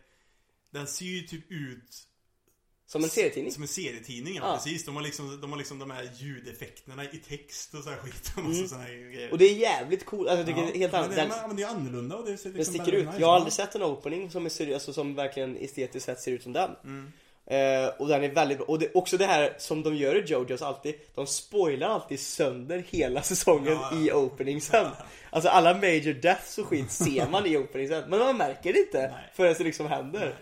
Den 0.72 0.88
ser 0.88 1.05
ju 1.05 1.22
typ 1.22 1.51
ut 1.51 2.07
Som 2.88 3.03
en 3.03 3.10
serietidning. 3.10 3.52
som 3.53 3.64
en 3.64 3.68
serietidning, 3.68 4.36
ja, 4.36 4.41
Ja. 4.45 4.53
precis. 4.56 4.86
De 4.86 4.95
har, 4.95 5.03
liksom, 5.03 5.41
de 5.41 5.52
har 5.52 5.57
liksom 5.57 5.80
de 5.80 5.91
här 5.91 6.10
ljudeffekterna 6.18 7.03
i 7.03 7.18
text 7.18 7.74
och 7.74 7.84
så 7.84 7.90
här 7.90 7.98
skit. 7.98 8.32
Och 8.38 8.44
massa 8.44 8.68
såna 8.68 8.86
grejer. 8.86 9.20
Mm. 9.20 9.32
Och 9.32 9.38
det 9.38 9.45
är 9.45 9.53
jävligt 9.56 10.06
coolt, 10.06 10.30
alltså 10.30 10.38
jag 10.40 10.48
tycker 10.48 10.74
det 10.74 10.80
helt 10.80 10.91
men, 10.91 11.10
det, 11.10 11.16
Den, 11.16 11.30
men, 11.48 11.56
det 11.56 11.64
är 11.64 11.68
annorlunda 11.68 12.16
och 12.16 12.26
det 12.26 12.38
ser 12.38 12.49
liksom 12.49 12.74
sticker 12.74 12.91
väldigt 12.91 13.02
ut. 13.02 13.07
nice 13.07 13.22
Jag 13.22 13.28
har 13.28 13.36
aldrig 13.36 13.53
sett 13.53 13.76
en 13.76 13.84
opening 13.84 14.32
som 14.32 14.45
är 14.45 14.49
seriös, 14.49 14.74
alltså, 14.76 14.94
som 14.94 15.16
verkligen 15.16 15.57
estetiskt 15.57 16.06
sett 16.06 16.20
ser 16.20 16.32
ut 16.32 16.44
som 16.44 16.53
den. 16.53 16.72
Mm. 16.84 17.12
Eh, 17.48 17.88
och 17.88 18.07
den 18.07 18.24
är 18.24 18.30
väldigt 18.30 18.57
bra. 18.57 18.68
Och 18.68 18.80
det, 18.80 18.91
också 18.94 19.18
det 19.18 19.26
här 19.26 19.56
som 19.57 19.84
de 19.84 19.95
gör 19.95 20.16
i 20.16 20.26
Jojos 20.26 20.62
alltid. 20.62 20.95
De 21.16 21.28
spoilar 21.28 21.88
alltid 21.88 22.20
sönder 22.20 22.84
hela 22.90 23.22
säsongen 23.22 23.74
Ja, 23.74 23.90
ja. 23.91 23.99
i 23.99 24.12
openingsen. 24.12 24.86
Alltså 25.30 25.49
alla 25.49 25.74
major 25.74 26.14
deaths 26.14 26.57
och 26.57 26.66
skit 26.66 26.91
ser 26.91 27.30
man 27.30 27.45
i 27.45 27.57
openingsen. 27.57 28.10
Men 28.10 28.20
man 28.20 28.38
märker 28.38 28.74
det 28.74 28.80
inte 28.80 29.02
Nej. 29.02 29.32
förrän 29.36 29.56
det 29.57 29.64
liksom 29.64 29.86
händer. 29.86 30.36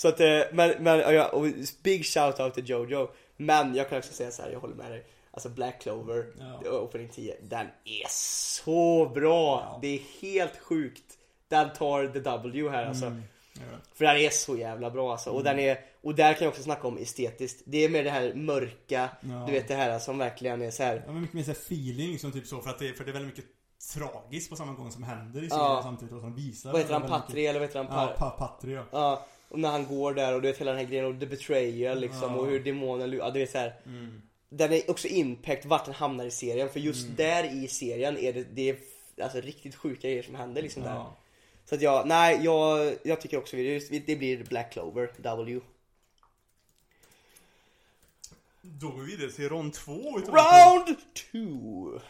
Så 0.00 0.08
att, 0.08 0.20
eh, 0.20 0.40
men, 0.52 0.70
men 0.84 0.98
ja, 1.14 1.28
och 1.28 1.46
big 1.82 2.06
shout 2.06 2.40
out 2.40 2.54
till 2.54 2.68
Jojo. 2.70 3.08
Men 3.36 3.74
jag 3.74 3.88
kan 3.88 3.98
också 3.98 4.12
säga 4.12 4.30
så 4.30 4.42
här, 4.42 4.50
jag 4.50 4.60
håller 4.60 4.74
med 4.74 4.90
dig. 4.90 5.04
Alltså 5.30 5.48
Black 5.48 5.80
Clover, 5.82 6.26
Ja. 6.64 6.70
opening 6.70 7.08
10, 7.08 7.36
den 7.42 7.66
är 7.84 8.06
så 8.08 9.10
bra! 9.14 9.66
Ja. 9.70 9.78
Det 9.82 9.88
är 9.88 10.00
helt 10.22 10.58
sjukt. 10.58 11.04
Den 11.48 11.72
tar 11.72 12.06
the 12.06 12.18
W 12.20 12.68
här 12.70 12.86
alltså. 12.86 13.06
Mm. 13.06 13.22
Ja. 13.54 13.60
För 13.94 14.04
den 14.04 14.16
är 14.16 14.30
så 14.30 14.56
jävla 14.56 14.90
bra 14.90 15.12
alltså. 15.12 15.30
Och, 15.30 15.44
den 15.44 15.58
är, 15.58 15.80
och 16.02 16.14
där 16.14 16.32
kan 16.34 16.44
jag 16.44 16.48
också 16.50 16.62
snacka 16.62 16.88
om 16.88 16.98
estetiskt. 16.98 17.62
Det 17.66 17.84
är 17.84 17.88
mer 17.88 18.04
det 18.04 18.10
här 18.10 18.34
mörka, 18.34 19.08
Ja. 19.20 19.44
du 19.46 19.52
vet 19.52 19.68
det 19.68 19.74
här 19.74 19.98
som 19.98 20.18
verkligen 20.18 20.62
är 20.62 20.70
så 20.70 20.82
här. 20.82 21.02
Ja, 21.06 21.12
men 21.12 21.20
mycket 21.20 21.34
mer 21.34 21.42
så 21.44 21.50
feeling 21.50 22.18
som 22.18 22.32
typ 22.32 22.46
så 22.46 22.60
för 22.60 22.70
att 22.70 22.78
det, 22.78 22.92
för 22.94 23.04
det 23.04 23.10
är 23.10 23.12
väldigt 23.12 23.36
mycket 23.36 23.50
tragiskt 23.94 24.50
på 24.50 24.56
samma 24.56 24.72
gång 24.72 24.90
som 24.90 25.02
händer 25.02 25.42
i 25.42 25.48
serien 25.50 25.64
Ja. 25.66 25.80
samtidigt 25.82 26.14
och 26.14 26.20
som 26.20 26.34
visar 26.34 26.72
Vad 26.72 26.80
heter 26.80 26.92
han? 26.94 27.08
Patri 27.08 27.46
eller 27.46 27.60
vad 27.60 27.68
heter 27.68 27.84
han? 27.84 27.88
Ja, 27.90 28.14
Par- 28.18 28.30
pa, 28.30 28.30
Patri 28.30 28.78
ja. 28.92 29.26
Och 29.50 29.58
när 29.58 29.70
han 29.70 29.86
går 29.86 30.14
där 30.14 30.34
och 30.34 30.42
du 30.42 30.48
vet 30.48 30.58
hela 30.60 30.70
den 30.70 30.80
här 30.80 30.86
grejen 30.86 31.06
och 31.06 31.20
the 31.20 31.26
betrayal 31.26 32.00
liksom 32.00 32.32
Ja. 32.34 32.36
och 32.36 32.46
hur 32.46 32.60
demonen, 32.60 33.12
ja 33.12 33.30
du 33.30 33.40
vet 33.40 33.50
så 33.50 33.58
här. 33.58 33.74
Mm. 33.86 34.22
Den 34.48 34.72
är 34.72 34.90
också 34.90 35.08
impact 35.08 35.64
vart 35.64 35.84
den 35.84 35.94
hamnar 35.94 36.24
i 36.24 36.30
serien 36.30 36.68
för 36.68 36.80
just 36.80 37.16
där 37.16 37.64
i 37.64 37.68
serien 37.68 38.18
är 38.18 38.32
det, 38.32 38.44
det 38.52 38.70
är 38.70 38.76
alltså 39.22 39.40
riktigt 39.40 39.74
sjuka 39.74 40.08
grejer 40.08 40.22
som 40.22 40.34
händer 40.34 40.62
liksom 40.62 40.82
där. 40.82 40.94
Ja. 40.94 41.16
Så 41.64 41.74
att 41.74 41.82
jag, 41.82 42.06
nej 42.06 42.40
jag, 42.42 42.94
jag 43.02 43.20
tycker 43.20 43.38
också 43.38 43.56
det, 43.56 44.06
det 44.06 44.16
blir 44.16 44.44
Black 44.44 44.72
Clover, 44.72 45.10
W. 45.16 45.60
Då 48.62 48.88
går 48.88 49.02
vi 49.02 49.16
vidare 49.16 49.32
till 49.32 49.48
rond 49.48 49.72
två 49.74 50.18
utav 50.18 50.34
Round 50.34 50.96
2! 51.32 52.00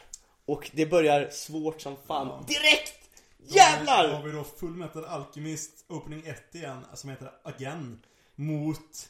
Och 0.44 0.70
det 0.74 0.86
börjar 0.86 1.28
svårt 1.30 1.80
som 1.80 1.96
fan. 2.06 2.26
Ja. 2.28 2.44
Direkt! 2.48 2.99
Då 3.48 3.60
har 3.60 3.70
Jävlar! 3.70 4.22
vi 4.24 4.32
då 4.32 4.44
Full 4.44 4.70
Metal 4.76 5.04
Alchemist 5.04 5.84
Opening 5.88 6.22
1 6.26 6.54
igen, 6.54 6.86
som 6.94 7.10
heter 7.10 7.30
Again. 7.44 8.02
Mot 8.36 9.08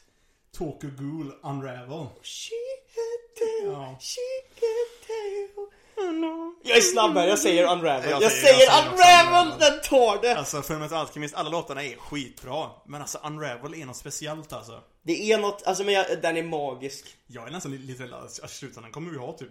Tokyo 0.57 0.89
Ghoul 0.97 1.33
Unravel. 1.43 2.07
Shiketeo, 2.23 3.71
Ja. 3.71 3.97
shiketeo, 3.99 5.69
oh 5.97 6.11
no. 6.13 6.55
Jag 6.63 6.77
är 6.77 6.81
snabb 6.81 7.13
här, 7.17 7.27
jag 7.27 7.39
säger 7.39 7.71
Unravel. 7.71 8.09
Jag, 8.09 8.21
Jag 8.21 8.31
säger, 8.31 8.65
jag 8.65 8.85
Unravel, 8.93 9.59
den 9.59 9.81
tar 9.81 10.21
det! 10.21 10.35
Alltså 10.35 10.61
Fullmetal 10.61 10.97
Alchemist, 10.97 11.35
alla 11.35 11.49
låtarna 11.49 11.83
är 11.83 11.95
skitbra. 11.97 12.69
Men 12.85 13.01
alltså 13.01 13.17
Unravel 13.23 13.73
är 13.73 13.85
något 13.85 13.97
speciellt 13.97 14.53
alltså. 14.53 14.81
Det 15.03 15.31
är 15.31 15.37
något, 15.37 15.63
alltså 15.63 15.83
men 15.83 15.93
jag, 15.93 16.21
den 16.21 16.37
är 16.37 16.43
magisk. 16.43 17.05
Jag 17.27 17.47
är 17.47 17.51
nästan 17.51 17.71
lite 17.71 17.83
lite 17.83 18.03
rädd 18.03 18.13
att 18.13 18.49
slutändan 18.51 18.91
kommer 18.91 19.11
vi 19.11 19.17
ha 19.17 19.33
typ 19.37 19.49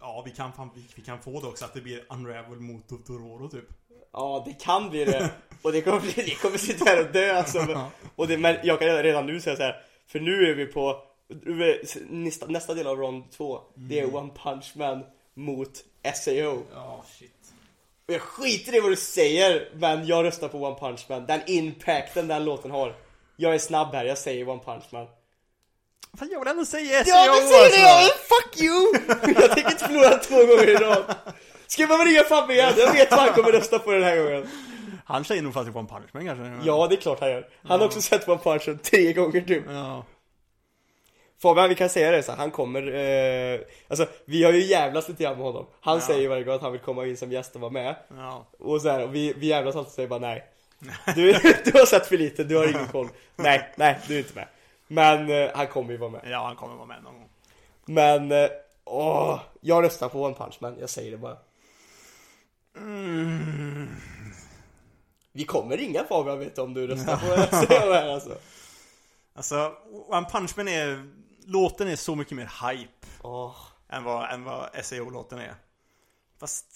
Ja, 0.00 0.22
vi 0.26 0.30
kan, 0.30 0.52
fan, 0.52 0.70
vi, 0.74 0.82
vi 0.96 1.02
kan 1.02 1.22
få 1.22 1.40
det 1.40 1.46
också 1.46 1.64
att 1.64 1.74
det 1.74 1.80
blir 1.80 2.04
Unravel 2.08 2.60
mot 2.60 2.88
Dororo 2.88 3.48
typ. 3.48 3.68
Ja, 4.12 4.42
det 4.46 4.64
kan 4.64 4.90
bli 4.90 5.04
det. 5.04 5.30
Och 5.62 5.72
det 5.72 5.82
kommer, 5.82 6.00
bli, 6.00 6.12
det 6.16 6.42
kommer 6.42 6.58
sitta 6.58 6.84
här 6.84 7.00
och 7.06 7.12
dö 7.12 7.36
alltså. 7.36 7.88
Och 8.16 8.28
det, 8.28 8.38
men 8.38 8.56
jag 8.62 8.78
kan 8.78 8.88
redan 8.88 9.26
nu 9.26 9.40
säga 9.40 9.56
så 9.56 9.62
här. 9.62 9.82
För 10.06 10.20
nu 10.20 10.50
är 10.50 10.54
vi 10.54 10.66
på 10.66 11.02
nästa, 12.08 12.46
nästa 12.46 12.74
del 12.74 12.86
av 12.86 12.98
rond 12.98 13.30
2. 13.30 13.60
Det 13.74 14.00
är 14.00 14.14
One 14.16 14.30
Punch 14.42 14.72
Man 14.74 15.04
mot 15.34 15.84
SAO. 16.14 16.62
Ja, 16.74 17.04
shit. 17.18 17.52
Och 18.08 18.14
jag 18.14 18.20
skiter 18.20 18.76
i 18.76 18.80
vad 18.80 18.92
du 18.92 18.96
säger, 18.96 19.68
men 19.74 20.06
jag 20.06 20.24
röstar 20.24 20.48
på 20.48 20.58
One 20.58 20.76
Punch 20.78 21.06
Man. 21.08 21.26
Den 21.26 21.40
impacten 21.46 22.28
den 22.28 22.44
låten 22.44 22.70
har. 22.70 22.96
Jag 23.36 23.54
är 23.54 23.58
snabb 23.58 23.94
här, 23.94 24.04
jag 24.04 24.18
säger 24.18 24.48
One 24.48 24.62
Punch 24.64 24.84
Man. 24.90 25.06
Fan 26.18 26.28
jag 26.32 26.38
vill 26.40 26.48
ändå 26.48 26.64
säga 26.64 27.04
SEO 27.04 27.14
Ja, 27.14 27.26
men 27.40 27.48
säg 27.48 27.58
det 27.60 27.64
alltså. 27.66 27.80
jag! 27.80 28.10
Fuck 28.28 28.60
you! 28.62 28.92
Jag 29.42 29.50
tänker 29.54 29.70
inte 29.70 29.84
förlora 29.86 30.18
två 30.18 30.36
gånger 30.36 30.68
i 30.68 30.74
rad. 30.74 31.14
Ska 31.66 31.86
man 31.86 32.04
ringa 32.06 32.24
Fabbe 32.24 32.52
igen? 32.54 32.72
Jag 32.78 32.92
vet 32.92 33.10
vad 33.10 33.20
han 33.20 33.32
kommer 33.34 33.52
rösta 33.52 33.78
på 33.78 33.90
den 33.92 34.02
här 34.02 34.16
gången. 34.16 34.48
Han 35.04 35.24
säger 35.24 35.42
nog 35.42 35.54
faktiskt 35.54 35.72
på 35.72 35.78
en 35.78 35.86
punchman 35.86 36.26
kanske. 36.26 36.66
Ja, 36.68 36.86
det 36.86 36.94
är 36.94 37.00
klart 37.00 37.20
han 37.20 37.30
gör. 37.30 37.48
Han 37.68 37.80
har 37.80 37.86
också 37.86 38.00
sett 38.02 38.28
One 38.28 38.38
Punch 38.44 38.68
Man 38.68 38.78
tre 38.78 39.12
gånger 39.12 39.40
typ. 39.40 39.64
Ja. 39.68 40.04
Fabian, 41.42 41.68
vi 41.68 41.74
kan 41.74 41.88
säga 41.88 42.10
det 42.10 42.22
så 42.22 42.32
han 42.32 42.50
kommer, 42.50 42.82
eh, 42.94 43.60
alltså 43.88 44.06
vi 44.24 44.44
har 44.44 44.52
ju 44.52 44.60
jävlas 44.64 45.08
lite 45.08 45.22
grann 45.22 45.36
med 45.36 45.44
honom. 45.46 45.66
Han 45.80 45.94
Ja. 45.94 46.00
säger 46.06 46.28
varje 46.28 46.44
gång 46.44 46.54
att 46.54 46.62
han 46.62 46.72
vill 46.72 46.80
komma 46.80 47.06
in 47.06 47.16
som 47.16 47.32
gäst 47.32 47.54
och 47.54 47.60
vara 47.60 47.70
med. 47.72 47.94
Ja. 48.16 48.46
Och 48.58 48.82
så 48.82 48.88
här, 48.88 49.02
och 49.02 49.14
vi, 49.14 49.32
vi 49.36 49.46
jävlas 49.46 49.76
alltid 49.76 49.88
och 49.88 49.94
säger 49.94 50.08
bara 50.08 50.20
nej. 50.20 50.44
Du, 51.14 51.32
du 51.64 51.78
har 51.78 51.86
sett 51.86 52.06
för 52.06 52.16
lite, 52.16 52.44
du 52.44 52.56
har 52.56 52.64
ingen 52.66 52.88
koll. 52.88 53.08
Nej, 53.36 53.72
nej, 53.76 53.98
du 54.08 54.14
är 54.14 54.18
inte 54.18 54.34
med. 54.34 54.46
Men 54.92 55.30
eh, 55.30 55.50
han 55.54 55.66
kommer 55.66 55.92
ju 55.92 55.96
vara 55.96 56.10
med. 56.10 56.20
Ja, 56.24 56.46
han 56.46 56.56
kommer 56.56 56.74
vara 56.74 56.86
med 56.86 57.02
någon 57.02 57.14
gång. 57.14 57.28
Men, 57.84 58.32
eh, 58.32 58.50
åh, 58.84 59.40
jag 59.60 59.84
röstar 59.84 60.08
på 60.08 60.22
One 60.22 60.34
Punch 60.34 60.58
Man, 60.60 60.76
jag 60.80 60.90
säger 60.90 61.10
det 61.10 61.16
bara. 61.16 61.36
Vi 65.32 65.44
kommer 65.44 65.76
ringa 65.76 66.04
Fabian 66.04 66.38
vet 66.38 66.56
du, 66.56 66.62
om 66.62 66.74
du 66.74 66.86
röstar 66.86 67.16
på 67.16 67.56
SCO 67.56 67.92
här 67.92 68.08
alltså. 68.08 68.38
Alltså, 69.34 69.72
One 70.08 70.26
Punch 70.30 70.56
Man 70.56 70.68
är... 70.68 71.08
Låten 71.44 71.88
är 71.88 71.96
så 71.96 72.14
mycket 72.14 72.36
mer 72.36 72.68
hype 72.68 73.06
Åh. 73.22 73.54
än 73.88 74.04
vad, 74.04 74.30
än 74.30 74.44
vad 74.44 74.68
SEO-låten 74.82 75.38
är. 75.38 75.54
Fast... 76.40 76.66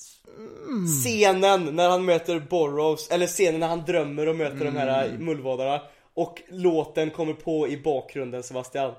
Scenen 1.03 1.77
när 1.77 1.89
han 1.89 2.05
möter 2.05 2.41
Burrows, 2.41 3.09
eller 3.09 3.27
scenen 3.27 3.61
när 3.61 3.69
han 3.69 3.85
drömmer 3.85 4.29
och 4.29 4.37
möter 4.37 4.65
de 4.65 4.77
här 4.77 5.19
mullvadarna. 5.19 5.81
Och 6.15 6.43
låten 6.49 7.11
kommer 7.11 7.33
på 7.33 7.69
i 7.69 7.77
bakgrunden 7.77 8.43
Sebastian. 8.43 8.95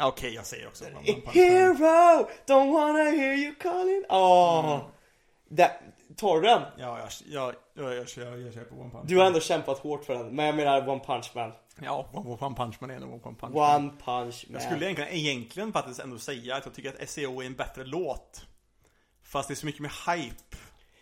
Okej, 0.00 0.34
jag 0.34 0.46
säger 0.46 0.66
också 0.66 0.84
Man. 0.94 1.04
Hero! 1.34 2.28
Don't 2.46 2.72
wanna 2.72 2.98
hear 3.10 3.34
you 3.34 3.54
calling 3.54 4.04
Åh! 4.08 4.80
Där- 5.48 5.80
Tar 6.16 6.40
du 6.40 6.48
den? 6.48 6.62
Ja, 6.78 6.98
jag, 6.98 7.08
jag, 7.26 7.54
jag, 7.74 7.96
jag, 7.96 8.06
jag, 8.16 8.40
jag 8.40 8.54
kör 8.54 8.64
på 8.64 8.74
One 8.74 8.90
Punch 8.90 9.04
Du 9.08 9.18
har 9.18 9.26
ändå 9.26 9.40
kämpat 9.40 9.78
hårt 9.78 10.04
för 10.04 10.14
den, 10.14 10.36
men 10.36 10.46
jag 10.46 10.54
menar 10.54 10.88
One 10.88 11.00
Punch 11.06 11.30
Man 11.34 11.52
Ja, 11.82 12.08
One 12.12 12.36
One 12.40 12.56
Punch 12.56 12.76
Man 12.80 12.90
är 12.90 13.00
nog 13.00 13.26
One 13.26 13.36
Punch 13.40 13.54
Man. 13.54 13.80
One 13.84 13.90
Punch 14.04 14.44
Man 14.48 14.60
Jag 14.60 14.62
skulle 14.62 14.84
egentligen, 14.84 15.10
egentligen 15.12 15.72
faktiskt 15.72 16.00
ändå 16.00 16.18
säga 16.18 16.56
att 16.56 16.64
jag 16.64 16.74
tycker 16.74 17.02
att 17.02 17.08
SEO 17.08 17.42
är 17.42 17.46
en 17.46 17.54
bättre 17.54 17.84
låt. 17.84 18.46
Fast 19.22 19.48
det 19.48 19.54
är 19.54 19.56
så 19.56 19.66
mycket 19.66 19.82
mer 19.82 20.14
hype 20.14 20.56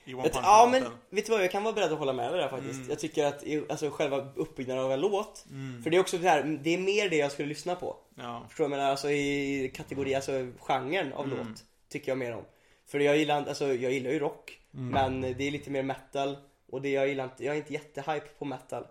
i 0.05 0.15
One 0.15 0.23
Punch 0.23 0.37
Ja 0.43 0.69
Man 0.71 0.83
men, 0.83 0.93
vet 1.11 1.27
du 1.27 1.33
vad? 1.33 1.43
Jag 1.43 1.51
kan 1.51 1.63
vara 1.65 1.75
beredd 1.75 1.93
att 1.93 1.99
hålla 1.99 2.13
med 2.13 2.33
dig 2.33 2.41
där 2.41 2.49
faktiskt 2.49 2.75
Mm. 2.75 2.91
Jag 2.91 2.99
tycker 2.99 3.25
att, 3.25 3.45
alltså 3.71 3.91
själva 3.91 4.29
uppbyggnaden 4.37 4.85
av 4.85 4.93
en 4.93 5.01
låt 5.01 5.45
För 5.83 5.91
det 5.91 5.97
är 5.97 6.01
också 6.01 6.19
så 6.19 6.23
här, 6.23 6.59
det 6.63 6.71
är 6.75 6.79
mer 6.79 7.11
det 7.11 7.17
jag 7.17 7.33
skulle 7.33 7.49
lyssna 7.49 7.75
på 7.75 7.97
Ja. 8.15 8.45
Förstår 8.49 8.65
du 8.65 8.71
vad 8.71 8.79
jag 8.79 8.81
menar? 8.81 8.91
Alltså 8.91 9.11
i 9.11 9.73
kategori, 9.75 10.15
alltså 10.15 10.47
genren 10.59 11.13
av 11.13 11.25
Mm. 11.25 11.39
låt 11.39 11.65
Tycker 11.89 12.11
jag 12.11 12.19
mer 12.19 12.35
om 12.35 12.45
För 12.87 13.01
jag 13.01 13.17
gillar, 13.17 13.47
alltså 13.47 13.75
jag 13.75 13.93
gillar 13.93 14.11
ju 14.11 14.19
rock 14.19 14.59
Mm. 14.75 14.89
Men 14.89 15.35
det 15.39 15.45
är 15.47 15.51
lite 15.51 15.71
mer 15.71 15.83
metal 15.83 16.37
Och 16.71 16.83
det 16.83 16.89
jag 16.89 17.09
gillar 17.09 17.25
inte, 17.25 17.45
jag 17.45 17.55
är 17.55 17.59
inte 17.59 17.73
jättehype 17.73 18.27
på 18.39 18.45
metal 18.45 18.87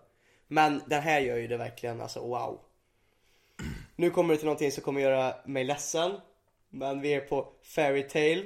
Men 0.48 0.82
den 0.86 1.02
här 1.02 1.20
gör 1.20 1.36
ju 1.36 1.46
det 1.46 1.56
verkligen, 1.56 2.00
alltså 2.00 2.20
wow 2.20 2.60
Nu 3.96 4.10
kommer 4.10 4.34
det 4.34 4.38
till 4.38 4.46
någonting 4.46 4.72
som 4.72 4.82
kommer 4.82 5.00
göra 5.00 5.34
mig 5.46 5.64
ledsen 5.64 6.12
Men 6.70 7.00
vi 7.00 7.14
är 7.14 7.20
på 7.20 7.52
Fairy 7.62 8.02
Tale 8.02 8.42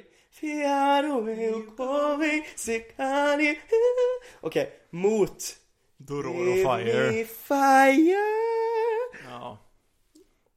Okej, 4.40 4.72
mot 4.90 5.56
Dororo 5.96 6.54
Fire. 6.54 7.24
fire 7.24 8.16
Ja. 9.28 9.58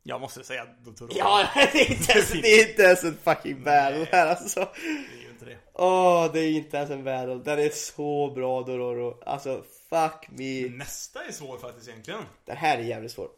Jag 0.03 0.21
måste 0.21 0.43
säga 0.43 0.65
Dororo. 0.65 1.09
Ja, 1.15 1.49
det 1.73 1.81
är 1.81 1.91
inte 1.91 2.11
ens, 2.11 2.31
det 2.31 2.47
är 2.47 2.69
inte 2.69 2.81
ens 2.81 3.03
en 3.03 3.17
fucking 3.17 3.63
battle 3.63 4.07
här 4.11 4.27
alltså 4.27 4.59
Det 4.59 5.17
är 5.19 5.23
ju 5.23 5.29
inte 5.29 5.45
det. 5.45 5.57
Åh, 5.73 6.31
det 6.33 6.39
är 6.39 6.51
inte 6.51 6.77
ens 6.77 6.89
en 6.89 7.03
battle. 7.03 7.35
Den 7.35 7.59
är 7.59 7.69
så 7.69 8.31
bra 8.35 8.61
Dororo. 8.61 9.23
Alltså, 9.25 9.63
fuck 9.89 10.29
me. 10.29 10.69
Nästa 10.69 11.25
är 11.25 11.31
svår 11.31 11.57
faktiskt 11.57 11.87
egentligen. 11.87 12.23
Den 12.45 12.57
här 12.57 12.77
är 12.77 12.81
jävligt 12.81 13.11
svår. 13.11 13.29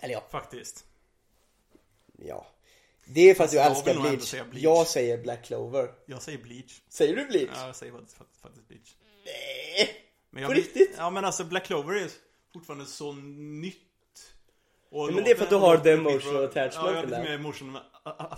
Eller 0.00 0.14
ja, 0.14 0.22
Faktiskt. 0.30 0.84
ja. 2.18 2.46
Det 3.08 3.30
är 3.30 3.34
för 3.34 3.44
att 3.44 3.52
jag 3.52 3.64
jag 3.64 3.70
vill 3.70 3.76
älskar 3.76 3.94
Bleach. 3.94 4.50
Bleach. 4.50 4.64
Jag 4.64 4.86
säger 4.86 5.18
Black 5.18 5.44
Clover. 5.44 5.90
Jag 6.06 6.22
säger 6.22 6.38
Bleach. 6.38 6.80
Säger 6.88 7.16
du 7.16 7.24
Bleach? 7.24 7.50
Ja, 7.54 7.66
jag 7.66 7.76
säger 7.76 7.92
faktiskt, 7.92 8.16
faktiskt 8.42 8.68
Bleach. 8.68 8.94
Nej. 9.24 9.90
Men 10.30 10.42
jag 10.42 10.50
På 10.50 10.56
riktigt? 10.56 10.94
Ja 10.96 11.10
men 11.10 11.24
alltså 11.24 11.44
Black 11.44 11.64
Clover 11.64 11.94
är 11.94 12.10
fortfarande 12.52 12.86
så 12.86 13.12
nytt. 13.12 13.82
Ja, 14.90 15.10
men 15.14 15.24
det 15.24 15.30
är 15.30 15.34
för 15.34 15.44
att 15.44 15.50
du 15.50 15.56
har 15.56 15.78
the 15.78 15.90
emotional 15.90 16.34
Ja, 16.34 16.44
attachment 16.44 16.86
jag 16.86 16.94
har 16.94 17.06
lite 17.06 17.22
mer 17.22 17.30
emotional 17.30 17.82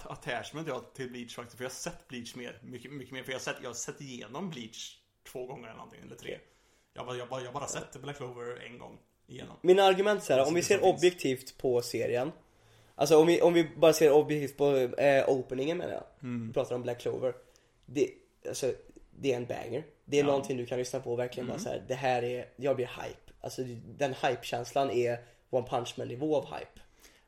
attachment 0.05 0.69
ja, 0.69 0.81
till 0.95 1.11
Bleach 1.11 1.35
faktiskt. 1.35 1.57
För 1.57 1.65
jag 1.65 1.71
har 1.71 1.75
sett 1.75 2.09
Bleach 2.09 2.35
mer. 2.35 2.61
Mycket, 2.63 2.93
mycket 2.93 3.13
mer. 3.13 3.23
För 3.23 3.33
jag 3.33 3.39
har 3.39 3.45
sett, 3.45 3.57
jag 3.63 3.69
har 3.69 3.75
sett 3.75 4.01
igenom 4.01 4.51
Bleach 4.51 4.97
två 5.33 5.47
gånger 5.47 5.69
eller 5.69 5.77
någonting. 5.77 6.01
Eller 6.07 6.17
tre. 6.17 6.39
Jag 6.95 7.05
har 7.05 7.07
bara, 7.27 7.41
jag 7.41 7.45
jag 7.45 7.53
bara 7.53 7.67
sett 7.67 8.03
Black 8.03 8.17
Clover 8.17 8.67
en 8.67 8.79
gång 8.79 8.99
igenom. 9.27 9.57
Mina 9.63 9.83
argument 9.83 10.21
är 10.21 10.25
så 10.25 10.33
här, 10.33 10.47
om 10.47 10.55
vi 10.55 10.63
ser 10.63 10.85
objektivt 10.85 11.59
på 11.59 11.83
serien. 11.83 12.33
Alltså 13.01 13.17
om 13.17 13.27
vi, 13.27 13.41
om 13.43 13.55
vi 13.55 13.71
bara 13.77 13.93
ser 13.93 14.13
objektivt 14.13 14.57
på 14.57 14.77
eh, 14.77 15.29
openingen 15.29 15.79
menar 15.79 15.93
jag. 15.93 16.05
Mm. 16.23 16.47
Vi 16.47 16.53
pratar 16.53 16.75
om 16.75 16.83
Black 16.83 17.01
Clover. 17.01 17.35
Det, 17.87 18.11
alltså, 18.49 18.73
det 19.11 19.33
är 19.33 19.37
en 19.37 19.47
banger. 19.47 19.85
Det 20.05 20.17
är 20.17 20.19
Ja. 20.19 20.25
Mm. 20.25 20.27
någonting 20.27 20.57
du 20.57 20.67
kan 20.67 20.79
lyssna 20.79 21.01
på 21.01 21.13
och 21.13 21.19
verkligen 21.19 21.49
bara 21.49 21.59
så 21.59 21.69
här, 21.69 21.85
det 21.89 21.95
här 21.95 22.23
är, 22.25 22.49
jag 22.57 22.77
blir 22.77 22.87
hype. 22.87 23.33
Alltså 23.41 23.63
den 23.99 24.15
hype-känslan 24.15 24.91
är 24.91 25.19
One 25.51 25.67
Punch 25.69 25.95
Man 25.99 26.09
nivå 26.09 26.37
av 26.37 26.45
hype. 26.45 26.81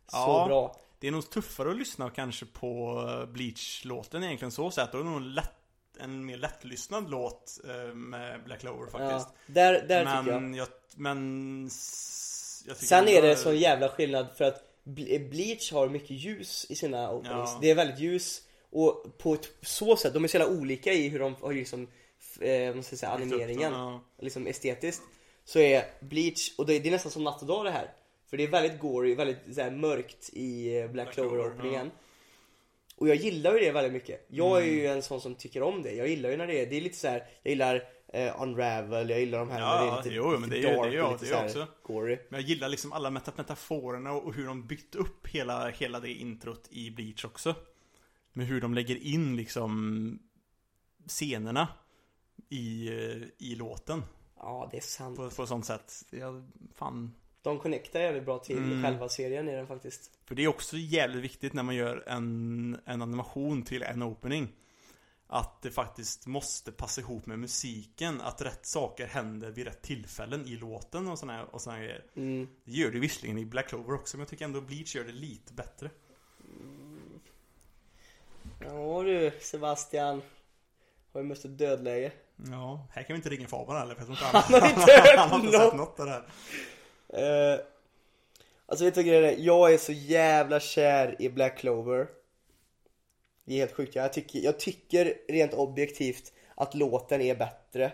Så 0.07 0.17
Ja. 0.17 0.45
bra. 0.49 0.77
Det 1.01 1.09
är 1.09 1.13
nog 1.13 1.31
tuffare 1.31 1.71
att 1.71 1.77
lyssna 1.77 2.11
kanske 2.11 2.47
på 2.47 3.03
eh, 3.09 3.33
Bleach-låten 3.33 4.23
egentligen 4.25 4.53
så 4.53 4.71
sett. 4.71 4.93
Då 4.93 4.99
är 4.99 5.03
det 5.05 5.11
nog 5.11 5.21
lätt, 5.21 5.53
en 6.01 6.25
mer 6.27 6.37
lättlyssnad 6.37 7.11
låt 7.11 7.61
eh, 7.69 7.95
med 7.95 8.45
Black 8.45 8.61
Clover 8.61 8.87
faktiskt. 8.91 9.29
Ja, 9.47 9.53
där, 9.55 9.73
där 9.73 10.01
tycker 10.05 10.33
jag. 10.33 10.43
men 10.43 10.55
jag. 10.55 10.69
Men... 10.97 11.63
jag 12.67 12.77
Sen 12.77 13.09
är 13.09 13.23
det 13.23 13.37
sån 13.37 13.57
jävla 13.57 13.89
skillnad 13.89 14.27
för 14.37 14.45
att 14.45 14.70
Bleach 14.85 15.73
har 15.73 15.89
mycket 15.89 16.11
ljus 16.11 16.67
i 16.69 16.75
sina 16.75 17.13
openings. 17.13 17.51
Ja. 17.53 17.59
Det 17.61 17.71
är 17.71 17.75
väldigt 17.75 17.99
ljus 18.01 18.43
och 18.71 19.19
på 19.19 19.35
ett 19.35 19.49
så 19.63 19.97
sätt, 19.97 20.15
de 20.15 20.25
är 20.25 20.29
så 20.29 20.37
jävla 20.37 20.59
olika 20.61 20.93
i 20.93 21.09
hur 21.09 21.19
de 21.19 21.35
har 21.41 21.53
liksom, 21.53 21.89
eh, 22.41 22.75
vad 22.75 22.85
ska 22.85 22.97
säga, 22.97 23.13
animeringen. 23.13 23.73
ja. 23.73 24.01
Liksom 24.21 24.47
estetiskt. 24.47 25.03
Så 25.45 25.59
är 25.59 25.85
Bleach, 26.01 26.55
och 26.59 26.67
det, 26.67 26.79
det 26.79 26.89
är 26.89 26.93
nästan 26.93 27.13
som 27.13 27.25
natt 27.25 27.41
och 27.41 27.47
dag 27.49 27.65
det 27.65 27.71
här. 27.71 27.93
För 28.27 28.37
det 28.37 28.43
är 28.43 28.49
väldigt 28.49 28.81
gory, 28.81 29.15
väldigt 29.15 29.55
så 29.55 29.61
här, 29.61 29.71
mörkt 29.71 30.31
i 30.33 30.77
eh, 30.79 30.83
Black, 30.83 30.93
Black 30.93 31.15
Clover 31.15 31.31
Clover, 31.31 31.55
openingen. 31.57 31.91
Och 32.97 33.09
jag 33.09 33.17
gillar 33.17 33.55
ju 33.55 33.61
det 33.61 33.73
väldigt 33.73 33.93
mycket. 33.93 34.27
Jag 34.29 34.59
är 34.59 34.63
Mm. 34.63 34.75
ju 34.75 34.87
en 34.87 35.03
sån 35.03 35.21
som 35.21 35.35
tycker 35.35 35.63
om 35.63 35.83
det. 35.83 35.93
Jag 35.93 36.09
gillar 36.09 36.31
ju 36.31 36.37
när 36.37 36.47
det 36.47 36.61
är, 36.61 36.67
det 36.67 36.77
är 36.77 36.81
lite 36.81 36.97
så 36.97 37.09
här, 37.09 37.27
jag 37.43 37.51
gillar 37.51 37.85
eh, 38.13 38.43
Unravel, 38.43 39.11
jag 39.11 39.21
gillar 39.21 39.39
de 39.39 39.51
här 39.51 39.61
Ja, 39.61 39.67
när 39.81 39.87
det 39.87 39.93
är 39.93 39.97
lite, 40.05 40.15
jo, 40.15 40.31
men 40.31 40.51
lite 40.51 40.63
det 40.63 40.69
är 40.73 40.77
dark 40.77 40.83
det 40.91 40.97
är 40.97 40.99
jag- 40.99 41.07
och 41.15 41.23
lite 41.23 41.35
det 41.35 41.39
är 41.41 41.45
också. 41.45 41.67
gory. 41.83 42.19
Men 42.29 42.41
jag 42.41 42.49
gillar 42.49 42.69
liksom 42.69 42.93
alla 42.93 43.11
meta- 43.11 43.33
metaforerna 43.37 44.13
och 44.13 44.35
hur 44.35 44.47
de 44.47 44.67
byggt 44.67 44.95
upp 44.95 45.27
hela, 45.27 45.69
hela 45.71 46.01
det 46.01 46.13
introt 46.13 46.69
i 46.71 46.91
Bleach 46.91 47.25
också. 47.25 47.55
Med 48.33 48.47
hur 48.47 48.61
de 48.61 48.75
lägger 48.75 48.97
in 48.97 49.37
liksom 49.37 50.19
scenerna 51.07 51.69
i, 52.49 52.89
eh, 52.89 53.23
i 53.39 53.55
låten. 53.55 54.03
Ja, 54.37 54.69
det 54.71 54.77
är 54.77 54.81
sant. 54.81 55.17
På, 55.17 55.31
på 55.31 55.47
sånt 55.47 55.67
sätt. 55.67 55.93
Jag, 56.11 56.51
fan. 56.75 57.15
De 57.43 57.59
connectar 57.59 58.01
jävligt 58.01 58.25
bra 58.25 58.39
till 58.39 58.59
Mm. 58.59 58.83
själva 58.83 59.09
serien 59.09 59.49
i 59.49 59.53
den 59.57 59.67
faktiskt. 59.67 60.11
För 60.25 60.35
det 60.35 60.45
är 60.45 60.49
också 60.49 60.77
jävligt 60.77 61.25
viktigt 61.25 61.53
när 61.53 61.63
man 61.63 61.75
gör 61.75 62.05
en, 62.07 62.79
en 62.85 63.03
animation 63.03 63.63
till 63.63 63.83
en 63.83 64.03
opening. 64.03 64.49
Att 65.33 65.63
det 65.63 65.71
faktiskt 65.71 66.27
måste 66.27 66.73
passa 66.73 67.01
ihop 67.01 67.27
med 67.27 67.39
musiken. 67.39 68.21
Att 68.21 68.43
rätt 68.43 68.67
saker 68.67 69.07
händer 69.07 69.51
vid 69.51 69.67
rätt 69.67 69.83
tillfällen 69.83 70.47
i 70.47 70.57
låten 70.57 71.09
och 71.09 71.19
här- 71.29 71.55
och 71.55 71.61
såna 71.63 71.79
grejer. 71.79 72.05
Mm. 72.17 72.49
Det 72.65 72.73
gör 72.73 72.91
det 72.91 72.99
visserligen 72.99 73.39
i 73.39 73.45
Black 73.45 73.69
Clover 73.69 73.95
också, 73.95 74.17
men 74.17 74.23
jag 74.23 74.29
tycker 74.29 74.45
ändå 74.45 74.61
Bleach 74.61 74.97
gör 74.97 75.05
det 75.05 75.13
lite 75.13 75.53
bättre. 75.53 75.91
Ja 78.61 79.03
du 79.03 79.33
Sebastian. 79.41 80.23
Har 81.13 81.21
ju 81.21 81.27
mest 81.27 81.45
ett 81.45 81.59
dödläge. 81.59 82.13
Ja, 82.51 82.87
här 82.93 83.03
kan 83.03 83.15
vi 83.15 83.17
inte 83.17 83.29
ringa 83.29 83.49
Fabian 83.49 83.77
heller, 83.77 83.95
för 83.95 84.01
jag 84.07 84.17
tror 84.19 84.29
inte 84.29 84.39
Han 84.39 84.43
han, 84.53 84.61
har 84.63 84.69
inte 84.69 84.93
hört 84.93 85.17
han 85.19 85.31
har 85.31 85.39
inte 85.41 85.59
något. 85.59 85.65
sett 85.71 85.77
något 85.77 86.01
av 86.01 86.07
det 86.07 86.13
här. 86.13 87.53
Eh, 87.55 87.61
alltså 88.67 88.85
vet 88.85 88.95
du 88.95 88.99
vad 89.01 89.07
grejen 89.07 89.25
är? 89.25 89.45
Jag 89.45 89.75
är 89.75 89.79
så 89.79 89.93
jävla 89.93 90.61
kär 90.61 91.17
i 91.23 91.29
Black 91.29 91.59
Clover. 91.59 92.07
Det 93.51 93.55
är 93.57 93.59
helt 93.59 93.73
sjukt. 93.73 93.95
Jag 93.95 94.13
tycker, 94.13 94.39
jag 94.39 94.59
tycker 94.61 95.15
rent 95.29 95.55
objektivt 95.55 96.33
att 96.55 96.75
låten 96.75 97.21
är 97.21 97.35
bättre. 97.35 97.93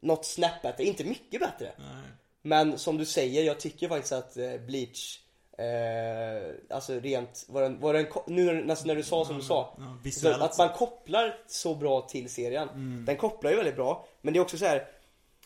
Något 0.00 0.24
snäpp 0.26 0.62
bättre, 0.62 0.84
inte 0.84 1.04
mycket 1.04 1.40
bättre. 1.40 1.72
Nej. 1.78 2.02
Men 2.42 2.78
som 2.78 2.96
du 2.98 3.04
säger, 3.04 3.42
jag 3.42 3.60
tycker 3.60 3.88
faktiskt 3.88 4.12
att 4.12 4.36
eh, 4.36 4.56
Bleach 4.66 5.20
Eh, 5.58 6.54
alltså 6.70 7.00
rent, 7.00 7.44
var 7.48 7.62
den, 7.62 7.80
var 7.80 7.94
den, 7.94 8.06
nu 8.26 8.44
när- 8.44 8.62
nästan 8.64 8.86
när 8.88 8.94
du 8.94 9.02
sa 9.02 9.24
som 9.24 9.36
du 9.36 9.42
sa. 9.42 9.76
Ja, 9.78 10.10
Så 10.10 10.28
att 10.44 10.58
man 10.58 10.68
kopplar 10.68 11.40
så 11.46 11.74
bra 11.74 12.00
till 12.00 12.28
serien. 12.30 12.68
Den 13.04 13.16
kopplar 13.16 13.50
ju 13.50 13.56
väldigt 13.56 13.76
bra. 13.76 14.08
Men 14.22 14.32
det 14.34 14.38
är 14.38 14.40
också 14.40 14.58
så 14.58 14.64
här. 14.64 14.86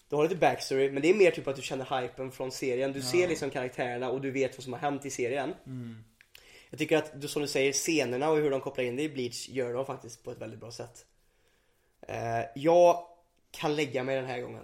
Du 0.08 0.16
har 0.16 0.22
lite 0.22 0.36
backstory, 0.36 0.90
men 0.90 1.02
det 1.02 1.10
är 1.10 1.14
mer 1.14 1.30
typ 1.30 1.48
att 1.48 1.56
du 1.56 1.62
känner 1.62 2.00
hypen 2.02 2.32
från 2.32 2.50
serien. 2.52 2.92
Du 2.92 3.02
ser 3.02 3.28
liksom 3.28 3.50
karaktärerna 3.50 4.10
och 4.10 4.20
du 4.20 4.30
vet 4.30 4.56
vad 4.58 4.64
som 4.64 4.72
har 4.72 4.80
hänt 4.80 5.06
i 5.06 5.10
serien. 5.10 5.54
Jag 6.72 6.78
tycker 6.78 6.96
att, 6.96 7.20
du- 7.20 7.28
som 7.28 7.42
du 7.42 7.48
säger, 7.48 7.72
scenerna 7.72 8.30
och 8.30 8.36
hur 8.36 8.50
de 8.50 8.60
kopplar 8.60 8.84
in 8.84 8.96
det 8.96 9.02
i 9.02 9.08
Bleach 9.08 9.48
gör 9.48 9.72
de 9.74 9.86
faktiskt 9.86 10.24
på 10.24 10.30
ett 10.30 10.38
väldigt 10.40 10.60
bra 10.60 10.70
sätt. 10.70 11.04
Eh, 12.08 12.40
jag 12.54 13.04
kan 13.50 13.76
lägga 13.76 14.04
mig 14.04 14.16
den 14.16 14.24
här 14.26 14.40
gången. 14.40 14.62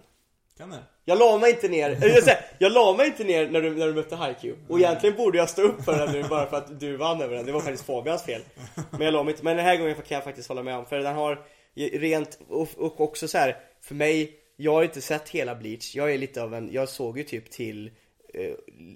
Kan 0.59 0.71
det? 0.71 0.79
Jag 1.05 1.19
la 1.19 1.39
mig 1.39 1.51
inte 1.51 1.69
ner, 1.69 1.91
jag, 1.91 2.23
säger, 2.25 2.41
jag 2.59 2.73
la 2.73 2.95
mig 2.97 3.07
inte 3.07 3.25
ner 3.25 3.49
när 3.49 3.61
du, 3.61 3.75
när 3.75 3.87
du 3.87 3.95
mötte 3.95 4.17
Haikyuu. 4.17 4.57
Och 4.69 4.79
egentligen 4.79 5.17
borde 5.17 5.39
jag 5.39 5.51
stå 5.51 5.63
upp 5.63 5.85
för 5.85 5.99
den 5.99 6.13
nu 6.13 6.23
bara 6.29 6.47
för 6.47 6.57
att 6.57 6.81
du 6.81 6.97
vann 6.97 7.23
över 7.23 7.37
den. 7.37 7.47
Det 7.47 7.53
var 7.53 7.61
faktiskt 7.61 7.85
Fabians 7.85 8.23
fel. 8.23 8.43
Men 8.91 9.01
jag 9.01 9.13
la 9.13 9.23
mig 9.23 9.33
inte, 9.33 9.45
men 9.45 9.57
den 9.57 9.67
här 9.67 9.77
gången 9.77 9.95
kan 9.95 10.15
jag 10.15 10.25
faktiskt 10.25 10.49
hålla 10.49 10.63
med 10.63 10.77
om. 10.77 10.87
För 10.87 10.99
den 10.99 11.15
har 11.15 11.45
rent, 11.75 12.39
och, 12.49 12.69
och 12.77 13.01
också 13.01 13.29
så 13.29 13.39
här 13.39 13.57
för 13.81 13.95
mig 13.95 14.39
Jag 14.57 14.73
har 14.73 14.83
inte 14.83 15.01
sett 15.01 15.29
hela 15.29 15.55
Bleach, 15.55 15.95
jag 15.97 16.13
är 16.15 16.19
lite 16.19 16.43
av 16.43 16.55
en, 16.55 16.73
jag 16.73 16.89
såg 16.89 17.19
ju 17.19 17.25
typ 17.25 17.51
till 17.51 17.91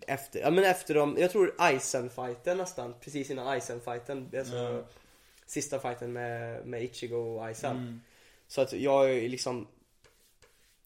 efter, 0.07 0.41
ja 0.41 0.51
men 0.51 0.65
efter 0.65 0.95
de, 0.95 1.17
jag 1.19 1.31
tror 1.31 1.55
Aizen-fighten 1.59 2.57
nästan, 2.57 2.95
precis 3.01 3.31
innan 3.31 3.49
Aizen-fighten 3.49 4.31
alltså, 4.39 4.57
Ja. 4.57 4.85
Sista 5.47 5.79
fighten 5.79 6.13
med, 6.13 6.67
med 6.67 6.83
Ichigo 6.85 7.17
och 7.17 7.45
Aizen 7.47 7.77
Mm. 7.77 8.01
Så 8.47 8.61
att 8.61 8.73
jag 8.73 9.11
är 9.11 9.29
liksom 9.29 9.67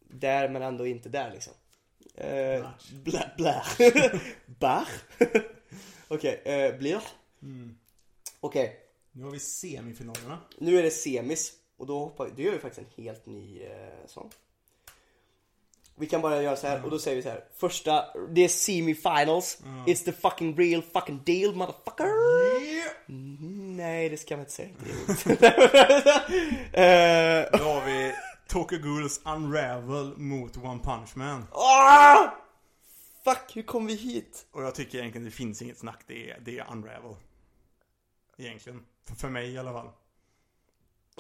Där 0.01 0.49
men 0.49 0.63
ändå 0.63 0.87
inte 0.87 1.09
där 1.09 1.31
liksom 1.33 1.53
eh, 2.15 2.71
Blä, 2.93 3.31
blä 3.37 3.63
Bach 4.47 4.89
Okej, 6.09 6.43
eh, 6.45 6.79
blir 6.79 7.03
Mm. 7.43 7.79
Okej, 8.41 8.81
Nu 9.13 9.25
har 9.25 9.31
vi 9.31 9.39
semifinalerna. 9.39 10.39
nu 10.59 10.79
är 10.79 10.83
det 10.83 10.91
semis 10.91 11.53
Och 11.77 11.87
då 11.87 11.99
hoppar, 11.99 12.31
då 12.37 12.43
gör 12.43 12.53
vi 12.53 12.59
faktiskt 12.59 12.89
en 12.97 13.05
helt 13.05 13.27
ny 13.27 13.63
eh, 13.63 14.07
sån 14.07 14.31
Vi 15.99 16.07
kan 16.07 16.21
bara 16.21 16.43
göra 16.43 16.57
så 16.57 16.67
här 16.67 16.85
och 16.85 16.91
då 16.91 16.99
säger 16.99 17.17
vi 17.17 17.23
så 17.23 17.29
här. 17.29 17.45
Första, 17.57 18.05
det 18.31 18.45
är 18.45 18.49
semifinals. 18.49 19.59
It's 19.87 20.05
the 20.05 20.13
fucking 20.13 20.57
real 20.57 20.83
fucking 20.83 21.23
deal 21.25 21.55
motherfucker. 21.55 22.07
Nej, 23.77 24.09
det 24.09 24.17
ska 24.17 24.37
man 24.37 24.41
inte 24.41 24.53
säga. 24.53 24.69
Det. 24.79 25.47
Eh, 26.77 27.59
Då 27.59 27.65
har 27.65 27.85
vi 27.87 28.15
Tokyo 28.49 28.79
Ghouls 28.79 29.21
Unravel 29.25 30.17
mot 30.19 30.57
One 30.57 30.81
Punch 30.85 31.17
Man. 31.17 31.47
ah! 31.53 32.29
Fuck, 33.25 33.57
hur 33.57 33.63
kom 33.63 33.87
vi 33.87 33.95
hit? 33.95 34.47
Och 34.53 34.63
jag 34.63 34.75
tycker 34.75 34.99
egentligen 34.99 35.25
det 35.25 35.31
finns 35.31 35.63
inget 35.63 35.79
snack, 35.79 36.01
det 36.07 36.31
är, 36.31 36.41
det 36.41 36.59
är 36.59 36.67
Unravel. 36.73 37.17
Egentligen. 38.39 38.83
För, 39.09 39.15
för 39.15 39.29
mig 39.29 39.51
i 39.53 39.59
alla 39.59 39.73
fall. 39.73 39.89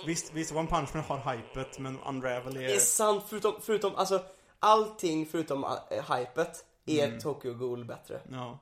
Visst, 0.06 0.32
visst, 0.34 0.52
One 0.52 0.68
Punch 0.68 0.88
Man 0.94 1.02
har 1.04 1.36
hypet, 1.36 1.78
men 1.78 1.98
Unravel 2.00 2.54
Det 2.54 2.64
är 2.64 2.74
är... 2.74 2.78
sant, 2.78 3.24
förutom, 3.28 3.54
förutom 3.62 3.96
alltså 3.96 4.22
allting 4.66 5.26
förutom 5.26 5.64
uh, 5.64 5.70
hypet 6.16 6.64
är 6.86 7.20
Tokyo 7.20 7.54
Ghoul 7.54 7.84
bättre. 7.84 8.20
Ja. 8.30 8.58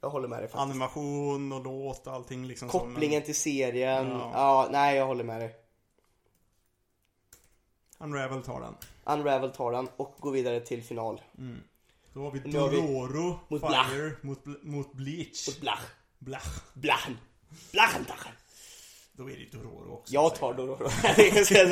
Jag 0.00 0.10
håller 0.10 0.28
med 0.28 0.38
dig 0.38 0.48
faktiskt. 0.48 0.62
Animation 0.62 1.52
och 1.52 1.64
låt 1.64 2.06
och 2.06 2.12
allting 2.12 2.46
liksom 2.46 2.68
Kopplingen 2.68 3.22
till 3.22 3.34
serien, 3.36 4.08
Ja. 4.10 4.30
ja. 4.34 4.68
nej 4.70 4.96
jag 4.96 5.06
håller 5.06 5.24
med 5.24 5.40
dig. 5.40 5.56
Unravel 7.98 8.42
tar 8.42 8.60
den. 8.60 8.74
Unravel 9.04 9.50
tar 9.50 9.72
den 9.72 9.88
och 9.96 10.16
går 10.18 10.30
vidare 10.32 10.60
till 10.60 10.82
final. 10.82 11.20
Då 12.12 12.20
har 12.22 12.30
vi 12.30 12.58
har 12.58 12.68
vi- 12.68 12.76
Dororo, 12.80 13.38
mot 13.48 13.60
Fire, 13.60 14.12
mot, 14.22 14.44
mot 14.62 14.92
Bleach. 14.92 15.48
Och 15.48 15.54
blach, 15.60 15.80
Blach. 16.18 16.62
blachen, 16.74 17.18
blachen, 17.72 18.04
blachen. 18.04 18.32
Då 19.12 19.30
är 19.30 19.36
det 19.36 19.58
Dororo 19.58 19.92
också. 19.92 20.14
Jag 20.14 20.34
tar 20.34 20.54
Dororo. 20.54 20.88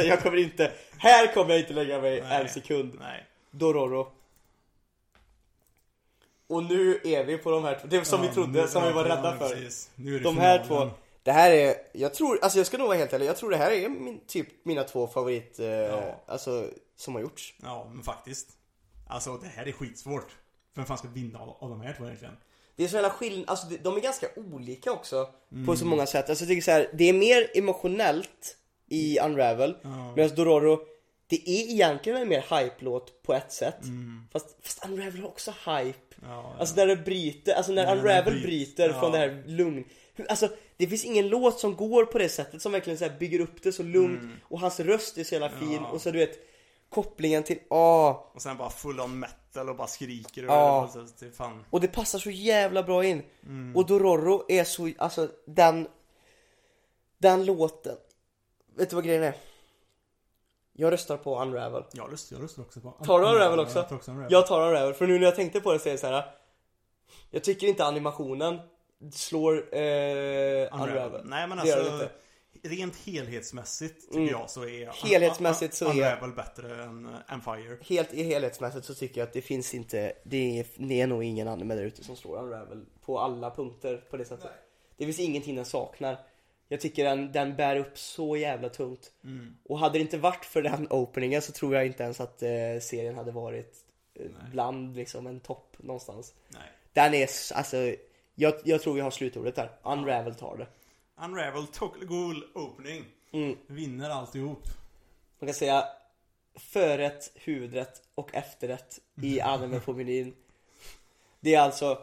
jag 0.08 0.22
kommer 0.22 0.36
inte, 0.36 0.72
här 0.98 1.34
kommer 1.34 1.50
jag 1.50 1.60
inte 1.60 1.72
lägga 1.72 2.00
mig 2.00 2.20
Nej. 2.22 2.42
en 2.42 2.48
sekund. 2.48 2.96
Nej. 3.00 3.26
Dororo. 3.58 4.12
Och 6.48 6.64
nu 6.64 7.00
är 7.04 7.24
vi 7.24 7.38
på 7.38 7.50
de 7.50 7.64
här 7.64 7.78
två, 7.80 7.86
det 7.88 8.04
som 8.04 8.20
vi 8.20 8.26
Ja, 8.26 8.32
trodde, 8.34 8.62
nu- 8.62 8.68
som 8.68 8.82
vi 8.82 8.92
var 8.92 9.06
ja, 9.06 9.16
rädda 9.16 9.36
för. 9.38 9.52
är 9.56 9.70
det 10.12 10.18
De 10.18 10.38
här 10.38 10.64
två, 10.66 10.90
det 11.22 11.32
här 11.32 11.50
är, 11.50 11.74
jag 11.92 12.14
tror, 12.14 12.38
alltså 12.42 12.58
jag 12.58 12.66
ska 12.66 12.78
nog 12.78 12.86
vara 12.86 12.98
helt 12.98 13.12
ärlig, 13.12 13.26
jag 13.26 13.36
tror 13.36 13.50
det 13.50 13.56
här 13.56 13.70
är 13.70 13.88
min, 13.88 14.20
typ 14.26 14.48
mina 14.64 14.84
två 14.84 15.06
favorit, 15.06 15.58
eh, 15.58 15.66
Ja. 15.66 16.22
alltså 16.26 16.66
som 16.96 17.14
har 17.14 17.20
gjorts. 17.22 17.54
Ja, 17.62 17.90
men 17.94 18.02
faktiskt. 18.02 18.48
Alltså 19.08 19.36
det 19.36 19.46
här 19.48 19.68
är 19.68 19.72
skitsvårt. 19.72 20.36
Vem 20.74 20.84
fan 20.86 20.98
ska 20.98 21.08
vinna 21.08 21.38
av, 21.38 21.48
av 21.60 21.70
de 21.70 21.80
här 21.80 21.94
två 21.98 22.04
egentligen? 22.04 22.36
Det 22.76 22.84
är 22.84 22.88
så 22.88 22.94
jävla 22.94 23.10
skillnad, 23.10 23.50
alltså 23.50 23.66
de- 23.82 23.96
är 23.96 24.00
ganska 24.00 24.26
olika 24.36 24.92
också 24.92 25.28
Mm. 25.52 25.66
på 25.66 25.76
så 25.76 25.84
många 25.86 26.06
sätt. 26.06 26.30
Alltså 26.30 26.44
jag 26.44 26.48
tycker 26.48 26.62
så 26.62 26.70
här, 26.70 26.90
det 26.94 27.04
är 27.08 27.12
mer 27.12 27.50
emotionellt 27.54 28.56
i 28.88 29.20
Unravel, 29.20 29.76
medan 30.16 30.34
Dororo, 30.36 30.80
det 31.28 31.48
är 31.50 31.70
egentligen 31.72 32.22
en 32.22 32.28
mer 32.28 32.40
hype-låt 32.40 33.22
på 33.22 33.34
ett 33.34 33.52
sätt. 33.52 33.78
Fast, 34.32 34.56
fast 34.62 34.84
Unravel 34.84 35.20
har 35.20 35.28
också 35.28 35.50
hype. 35.50 36.16
Mm. 36.22 36.30
Ja, 36.30 36.54
Alltså 36.58 36.76
när 36.76 36.86
det 36.86 36.96
bryter, 36.96 37.54
alltså 37.54 37.72
när 37.72 37.86
den 37.86 37.98
Unravel 37.98 38.24
bryter, 38.24 38.46
bryter 38.46 38.88
ja. 38.88 39.00
från 39.00 39.12
det 39.12 39.18
här 39.18 39.42
lugn. 39.46 39.84
Alltså 40.28 40.48
det 40.76 40.86
finns 40.86 41.04
ingen 41.04 41.28
låt 41.28 41.60
som 41.60 41.76
går 41.76 42.04
på 42.04 42.18
det 42.18 42.28
sättet 42.28 42.62
som 42.62 42.72
verkligen 42.72 42.98
så 42.98 43.08
bygger 43.18 43.40
upp 43.40 43.62
det 43.62 43.72
så 43.72 43.82
lugnt 43.82 44.32
och 44.42 44.60
hans 44.60 44.80
röst 44.80 45.18
är 45.18 45.24
så 45.24 45.34
jävla 45.34 45.48
fin 45.48 45.68
Mm. 45.68 45.82
Ja. 45.82 45.88
och 45.88 46.00
så 46.02 46.10
du 46.10 46.18
vet 46.18 46.38
kopplingen 46.88 47.42
till, 47.42 47.58
ah 47.70 48.30
Och 48.34 48.42
sen 48.42 48.56
bara 48.56 48.70
full 48.70 49.00
on 49.00 49.18
metal 49.18 49.68
och 49.68 49.76
bara 49.76 49.86
skriker 49.86 50.44
och 50.44 50.50
Ja. 50.52 50.82
alltså, 50.82 51.06
det 51.24 51.30
fan. 51.32 51.64
Och 51.70 51.80
det 51.80 51.88
passar 51.88 52.18
så 52.18 52.30
jävla 52.30 52.82
bra 52.82 53.04
in. 53.04 53.22
Mm. 53.46 53.76
Och 53.76 53.86
Dororo 53.86 54.44
är 54.48 54.64
så, 54.64 54.90
alltså 54.98 55.28
den 55.46 55.88
Den 57.18 57.44
låten 57.44 57.96
Vet 58.76 58.90
du 58.90 58.96
vad 58.96 59.04
grejen 59.04 59.22
är? 59.22 59.34
Jag 60.78 60.92
röstar 60.92 61.16
på 61.16 61.42
Unravel 61.42 61.82
Jag 61.92 62.12
röstar, 62.12 62.36
jag 62.36 62.44
röstar 62.44 62.62
också 62.62 62.80
på 62.80 62.90
Tar 62.90 63.20
du 63.20 63.26
Unravel 63.26 63.60
också? 63.60 63.78
Jag 63.78 63.88
tar 63.88 63.96
också 63.96 64.10
Unravel. 64.10 64.32
Jag 64.32 64.46
tar 64.46 64.68
Unravel, 64.68 64.94
för 64.94 65.06
nu 65.06 65.18
när 65.18 65.24
jag 65.24 65.36
tänkte 65.36 65.60
på 65.60 65.72
det 65.72 65.78
så 65.78 65.88
är 65.88 65.92
det 65.92 65.98
så 65.98 66.06
här. 66.06 66.24
Jag 67.30 67.44
tycker 67.44 67.66
inte 67.66 67.84
animationen 67.84 68.58
slår 69.12 69.54
eh, 69.74 69.80
Unravel, 70.72 71.20
Nej 71.24 71.48
men 71.48 71.58
Det 71.58 71.68
gör 71.68 71.76
det 71.76 71.90
alltså 71.90 72.02
inte. 72.04 72.14
Rent 72.62 72.96
helhetsmässigt 72.96 74.00
tycker 74.08 74.18
Mm. 74.18 74.30
jag 74.30 74.50
så 74.50 74.62
är 74.64 75.04
Helhetsmässigt 75.08 75.74
så 75.74 75.84
är- 75.84 75.90
Unravel 75.90 76.32
bättre 76.32 76.82
än, 76.82 77.16
än 77.28 77.40
Fire. 77.40 77.78
Helt 77.80 78.12
i 78.14 78.22
helhetsmässigt 78.22 78.86
så 78.86 78.94
tycker 78.94 79.20
jag 79.20 79.26
att 79.26 79.32
det 79.32 79.42
finns 79.42 79.74
inte 79.74 80.12
Det 80.24 80.58
är, 80.58 80.66
det 80.76 81.00
är 81.00 81.06
nog 81.06 81.24
ingen 81.24 81.48
anime 81.48 81.74
där 81.74 81.82
ute 81.82 82.04
som 82.04 82.16
slår 82.16 82.38
Unravel 82.42 82.84
På 83.04 83.18
alla 83.18 83.50
punkter 83.50 84.04
på 84.10 84.16
det 84.16 84.24
sättet 84.24 84.50
Det 84.96 85.04
finns 85.04 85.18
ingenting 85.20 85.56
den 85.56 85.64
saknar 85.64 86.18
Jag 86.68 86.80
tycker 86.80 87.04
den, 87.04 87.32
den 87.32 87.56
bär 87.56 87.76
upp 87.76 87.98
så 87.98 88.36
jävla 88.36 88.68
tungt 88.68 89.12
Mm. 89.24 89.56
Och 89.64 89.78
hade 89.78 89.98
det 89.98 90.02
inte 90.02 90.18
varit 90.18 90.44
för 90.44 90.62
den 90.62 90.86
openingen 90.90 91.42
så 91.42 91.52
tror 91.52 91.74
jag 91.74 91.86
inte 91.86 92.02
ens 92.02 92.20
att 92.20 92.42
eh, 92.42 92.80
serien 92.80 93.14
hade 93.14 93.32
varit 93.32 93.76
eh, 94.14 94.30
bland 94.50 94.96
liksom 94.96 95.26
en 95.26 95.40
topp 95.40 95.76
någonstans 95.78 96.34
Nej. 96.48 96.62
Den 96.92 97.14
är, 97.14 97.28
alltså 97.54 97.94
jag, 98.34 98.54
jag 98.64 98.82
tror 98.82 98.94
vi 98.94 99.00
har 99.00 99.10
slutordet 99.10 99.54
där 99.54 99.70
Unravel 99.82 100.34
tar 100.34 100.56
det 100.56 100.66
Unravel 101.24 101.66
Ghoul 102.00 102.44
Opening. 102.54 103.04
mm. 103.32 103.56
Vinner 103.66 104.10
alltihop. 104.10 104.62
Man 105.38 105.46
kan 105.46 105.54
säga 105.54 105.84
förrätt, 106.54 107.32
huvudrätt 107.34 108.02
och 108.14 108.34
efterrätt 108.34 109.00
i 109.22 109.40
anime 109.40 109.80
på 109.80 109.92
menyn. 109.92 110.34
Det 111.40 111.54
är 111.54 111.60
alltså 111.60 112.02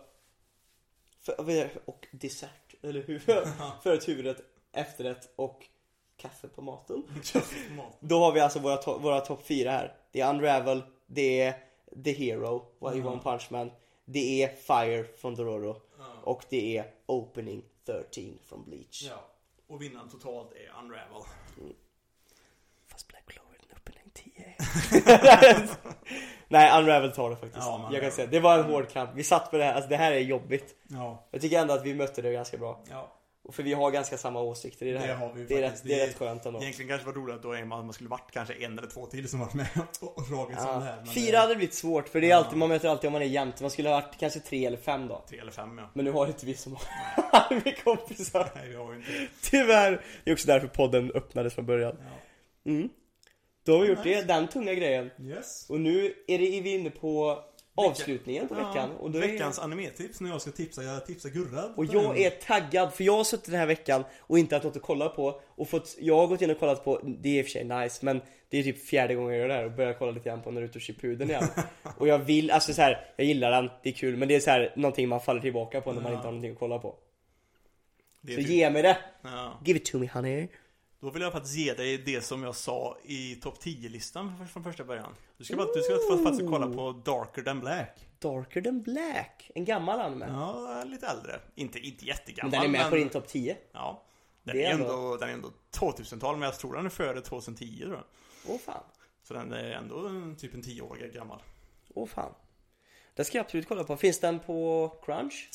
för, 1.22 1.70
och 1.86 2.08
dessert, 2.12 2.76
eller 2.82 3.04
hur? 3.04 3.20
Förrätt, 3.84 4.08
huvudrätt, 4.08 4.42
efterrätt 4.74 5.30
och 5.36 5.66
kaffe 6.18 6.48
på 6.48 6.62
maten. 6.62 7.04
Då 8.00 8.20
har 8.20 8.32
vi 8.32 8.40
alltså 8.40 8.60
våra, 8.60 8.76
to- 8.78 9.00
våra 9.00 9.20
topp 9.22 9.46
fyra 9.46 9.72
här. 9.72 9.94
Det 10.12 10.22
är 10.22 10.30
Unravel, 10.30 10.84
det 11.06 11.42
är 11.42 11.54
The 12.04 12.12
Hero 12.14 12.66
i 12.96 13.02
One 13.02 13.20
Punch 13.24 13.48
Man, 13.52 13.72
det 14.06 14.44
är 14.44 14.48
Fire 14.48 15.04
från 15.18 15.36
Dororo 15.36 15.82
och 16.24 16.46
det 16.50 16.78
är 16.78 16.86
Opening 17.06 17.64
13 17.86 18.40
från 18.46 18.64
Bleach. 18.66 19.04
Ja. 19.10 19.26
Och 19.68 19.82
vinnaren 19.82 20.10
totalt 20.10 20.52
är 20.52 20.80
Unravel. 20.84 21.24
Fast 22.88 23.08
Black 23.08 23.24
Clover 23.26 23.58
är 23.70 23.76
Opening 23.76 24.12
10. 24.14 24.56
Nej, 26.48 26.80
Unravel 26.82 27.12
tar 27.12 27.30
det 27.30 27.36
faktiskt. 27.36 27.66
Ja, 27.66 27.90
jag 27.92 28.02
kan 28.02 28.12
säga, 28.12 28.28
det 28.28 28.40
var 28.40 28.58
en 28.60 28.66
hård 28.66 28.90
kamp. 28.90 29.10
Vi 29.16 29.24
satt 29.24 29.52
på 29.52 29.58
det 29.58 29.64
här, 29.64 29.74
alltså 29.74 29.90
det 29.90 29.96
här 29.98 30.12
är 30.12 30.20
jobbigt. 30.20 30.76
Ja. 30.88 31.24
Jag 31.32 31.42
tycker 31.42 31.60
ändå 31.60 31.74
att 31.74 31.86
vi 31.86 31.94
mötte 31.94 32.22
det 32.22 32.32
ganska 32.34 32.58
bra. 32.58 32.80
Ja. 32.90 33.12
För 33.52 33.64
vi 33.64 33.74
har 33.74 33.92
ganska 33.92 34.18
samma 34.18 34.42
åsikter 34.42 34.86
i 34.86 34.92
det 34.92 35.00
här. 35.00 35.08
Det 35.08 35.14
har 35.14 35.34
vi 35.34 35.44
det, 35.46 35.58
är 35.58 35.62
rätt, 35.62 35.82
det 35.84 36.00
är 36.02 36.08
rätt 36.08 36.18
skönt 36.18 36.46
ändå. 36.46 36.62
Egentligen 36.62 36.90
kanske 36.90 37.06
var 37.08 37.14
roligt 37.14 37.36
att 37.36 37.44
då 37.44 37.52
är 37.52 37.66
man, 37.66 37.86
man 37.86 37.94
skulle 37.94 38.10
varit 38.10 38.32
kanske 38.32 38.54
en 38.54 38.78
eller 38.80 38.88
två 38.88 39.06
till 39.06 39.30
som 39.30 39.40
varit 39.40 39.54
med 39.54 39.68
och, 40.00 40.24
dragits 40.30 40.62
om 40.66 40.80
det 40.80 40.86
här. 40.86 41.04
Ja. 41.06 41.12
Fyra 41.12 41.32
det- 41.32 41.38
hade 41.38 41.56
blivit 41.56 41.74
svårt 41.76 42.10
för 42.10 42.22
det 42.22 42.28
är 42.28 42.30
Ja. 42.30 42.38
alltid, 42.38 42.58
man 42.58 42.70
möter 42.70 42.90
alltid 42.90 43.08
om 43.08 43.14
man 43.14 43.22
är 43.22 43.26
jämnt. 43.26 43.62
Man 43.62 43.70
skulle 43.72 43.90
ha 43.90 43.96
varit 44.02 44.18
kanske 44.20 44.40
tre 44.40 44.66
eller 44.66 44.78
fem 44.78 45.08
då. 45.08 45.24
Tre 45.30 45.40
eller 45.40 45.52
fem 45.52 45.78
ja. 45.78 45.90
Men 45.94 46.06
nu 46.06 46.12
har 46.12 46.28
inte 46.28 46.46
vi 46.46 46.54
så 46.56 46.70
många 46.70 46.82
kompisar. 47.84 48.52
Nej 48.56 48.70
vi 48.70 48.76
har 48.76 48.92
ju 48.94 48.98
inte. 48.98 49.12
Tyvärr. 49.42 50.02
Det 50.24 50.30
är 50.32 50.34
också 50.34 50.48
därför 50.48 50.68
podden 50.68 51.12
öppnades 51.16 51.54
från 51.54 51.66
början. 51.66 51.96
Ja. 52.00 52.72
Mm. 52.72 52.90
Då 53.66 53.74
har 53.76 53.82
vi 53.82 53.88
gjort 53.90 54.04
det, 54.04 54.22
den 54.22 54.48
tunga 54.48 54.74
grejen. 54.74 55.10
Yes. 55.22 55.70
Och 55.70 55.80
nu 55.80 56.06
är, 56.28 56.38
det, 56.40 56.58
är 56.58 56.62
vi 56.62 56.74
inne 56.74 56.90
på 56.90 57.44
avslutningen 57.76 58.48
på 58.48 58.54
veckan. 58.54 58.74
Ja, 58.76 58.90
Och, 59.00 59.12
då 59.12 59.18
är, 59.20 59.28
veckans 59.28 59.60
animetips 59.60 60.22
när 60.22 60.30
jag 60.30 60.42
ska 60.42 60.52
tipsa, 60.52 60.84
jag 60.84 61.06
tipsar 61.06 61.30
Gurra. 61.30 61.64
och 61.76 61.86
jag 61.86 62.18
är 62.20 62.30
taggad 62.30 62.94
för 62.94 63.04
jag 63.04 63.18
har 63.18 63.24
suttit 63.24 63.46
den 63.46 63.60
här 63.60 63.66
veckan 63.68 64.04
och 64.20 64.40
inte 64.40 64.56
haft 64.56 64.64
något 64.66 64.76
att 64.76 64.82
kolla 64.82 65.10
på. 65.10 65.42
Och 65.46 65.70
fått, 65.70 65.96
jag 66.00 66.18
har 66.18 66.28
gått 66.28 66.42
in 66.42 66.52
och 66.52 66.60
kollat 66.60 66.84
på, 66.84 67.00
det 67.04 67.30
är 67.30 67.40
i 67.40 67.42
och 67.42 67.46
för 67.46 67.52
sig 67.52 67.64
nice 67.64 68.06
men 68.06 68.22
det 68.50 68.58
är 68.58 68.64
typ 68.64 68.86
fjärde 68.86 69.16
gången 69.16 69.32
jag 69.32 69.40
gör 69.40 69.48
det 69.48 69.54
här 69.54 69.66
och 69.66 69.72
börjar 69.72 69.94
kolla 69.94 70.12
lite 70.12 70.30
grann 70.30 70.42
på 70.42 70.52
Naruto 70.52 70.80
Shippuden 70.80 71.30
igen. 71.30 71.44
och 71.98 72.08
jag 72.08 72.20
vill, 72.20 72.52
alltså 72.52 72.74
så 72.74 72.82
här, 72.82 73.06
jag 73.16 73.28
gillar 73.28 73.52
den, 73.52 73.70
det 73.84 73.90
är 73.90 73.94
kul 73.94 74.18
men 74.18 74.28
det 74.28 74.36
är 74.36 74.40
så 74.40 74.50
här 74.50 74.74
någonting 74.76 75.10
man 75.10 75.22
faller 75.22 75.42
tillbaka 75.42 75.82
på 75.82 75.92
när 75.94 76.02
man 76.02 76.12
Ja. 76.12 76.18
inte 76.18 76.28
har 76.28 76.32
någonting 76.32 76.52
att 76.52 76.60
kolla 76.60 76.80
på. 76.80 76.96
Är 78.28 78.32
Så 78.32 78.36
typ- 78.36 78.48
ge 78.50 78.70
mig 78.70 78.82
det! 78.82 78.98
ja. 79.24 79.60
Give 79.66 79.78
it 79.78 79.86
to 79.86 79.98
me 80.00 80.08
honey. 80.14 80.48
Då 81.04 81.10
vill 81.10 81.22
jag 81.22 81.32
faktiskt 81.32 81.56
ge 81.56 81.74
dig 81.74 81.98
det 81.98 82.22
som 82.22 82.44
jag 82.44 82.56
sa 82.56 82.98
i 83.04 83.36
topp 83.36 83.58
10-listan 83.64 84.48
från- 84.48 84.64
första 84.64 84.84
början. 84.84 85.16
Du 85.38 85.44
ska, 85.44 85.56
bara, 85.56 85.68
du 85.74 85.82
ska 85.82 85.94
fa- 85.94 86.24
faktiskt 86.24 86.50
kolla 86.50 86.68
på 86.68 86.92
Darker 86.92 87.42
than 87.42 87.60
Black. 87.60 88.08
Darker 88.20 88.62
than 88.62 88.82
black, 88.82 89.52
en 89.56 89.66
gammal 89.66 90.00
anime. 90.00 90.26
Ja, 90.30 90.84
lite 90.86 91.08
äldre. 91.08 91.40
Inte, 91.56 91.80
inte 91.80 92.06
jättegammal. 92.06 92.52
men 92.52 92.60
den 92.62 92.70
är 92.70 92.72
med 92.72 92.82
men, 92.82 92.90
på 92.90 92.96
din 92.96 93.10
topp 93.10 93.28
10. 93.28 93.58
Ja. 93.72 94.04
Den 94.44 94.56
Det 94.58 94.66
är, 94.66 94.72
ändå, 94.74 94.84
ändå- 94.86 95.18
den 95.18 95.30
är 95.30 95.34
ändå 95.34 95.52
2000-tal, 95.72 96.38
men 96.38 96.46
jag 96.46 96.60
tror 96.60 96.76
den 96.76 96.86
är 96.86 96.90
före 96.90 97.22
2010 97.22 97.80
tror 97.82 97.94
jag. 97.94 98.04
Åh 98.48 98.60
fan. 98.60 98.84
Så 99.24 99.34
den 99.34 99.54
är 99.54 99.72
ändå 99.72 100.10
typ 100.40 100.54
en 100.54 100.62
10 100.62 100.82
år 100.82 100.96
gammal. 101.14 101.40
Åh 101.96 102.08
fan. 102.08 102.34
Den 103.16 103.26
ska 103.26 103.38
jag 103.38 103.46
absolut 103.46 103.68
kolla 103.68 103.84
på. 103.84 103.98
Finns 103.98 104.20
den 104.20 104.40
på 104.40 104.90
Crunch? 105.06 105.50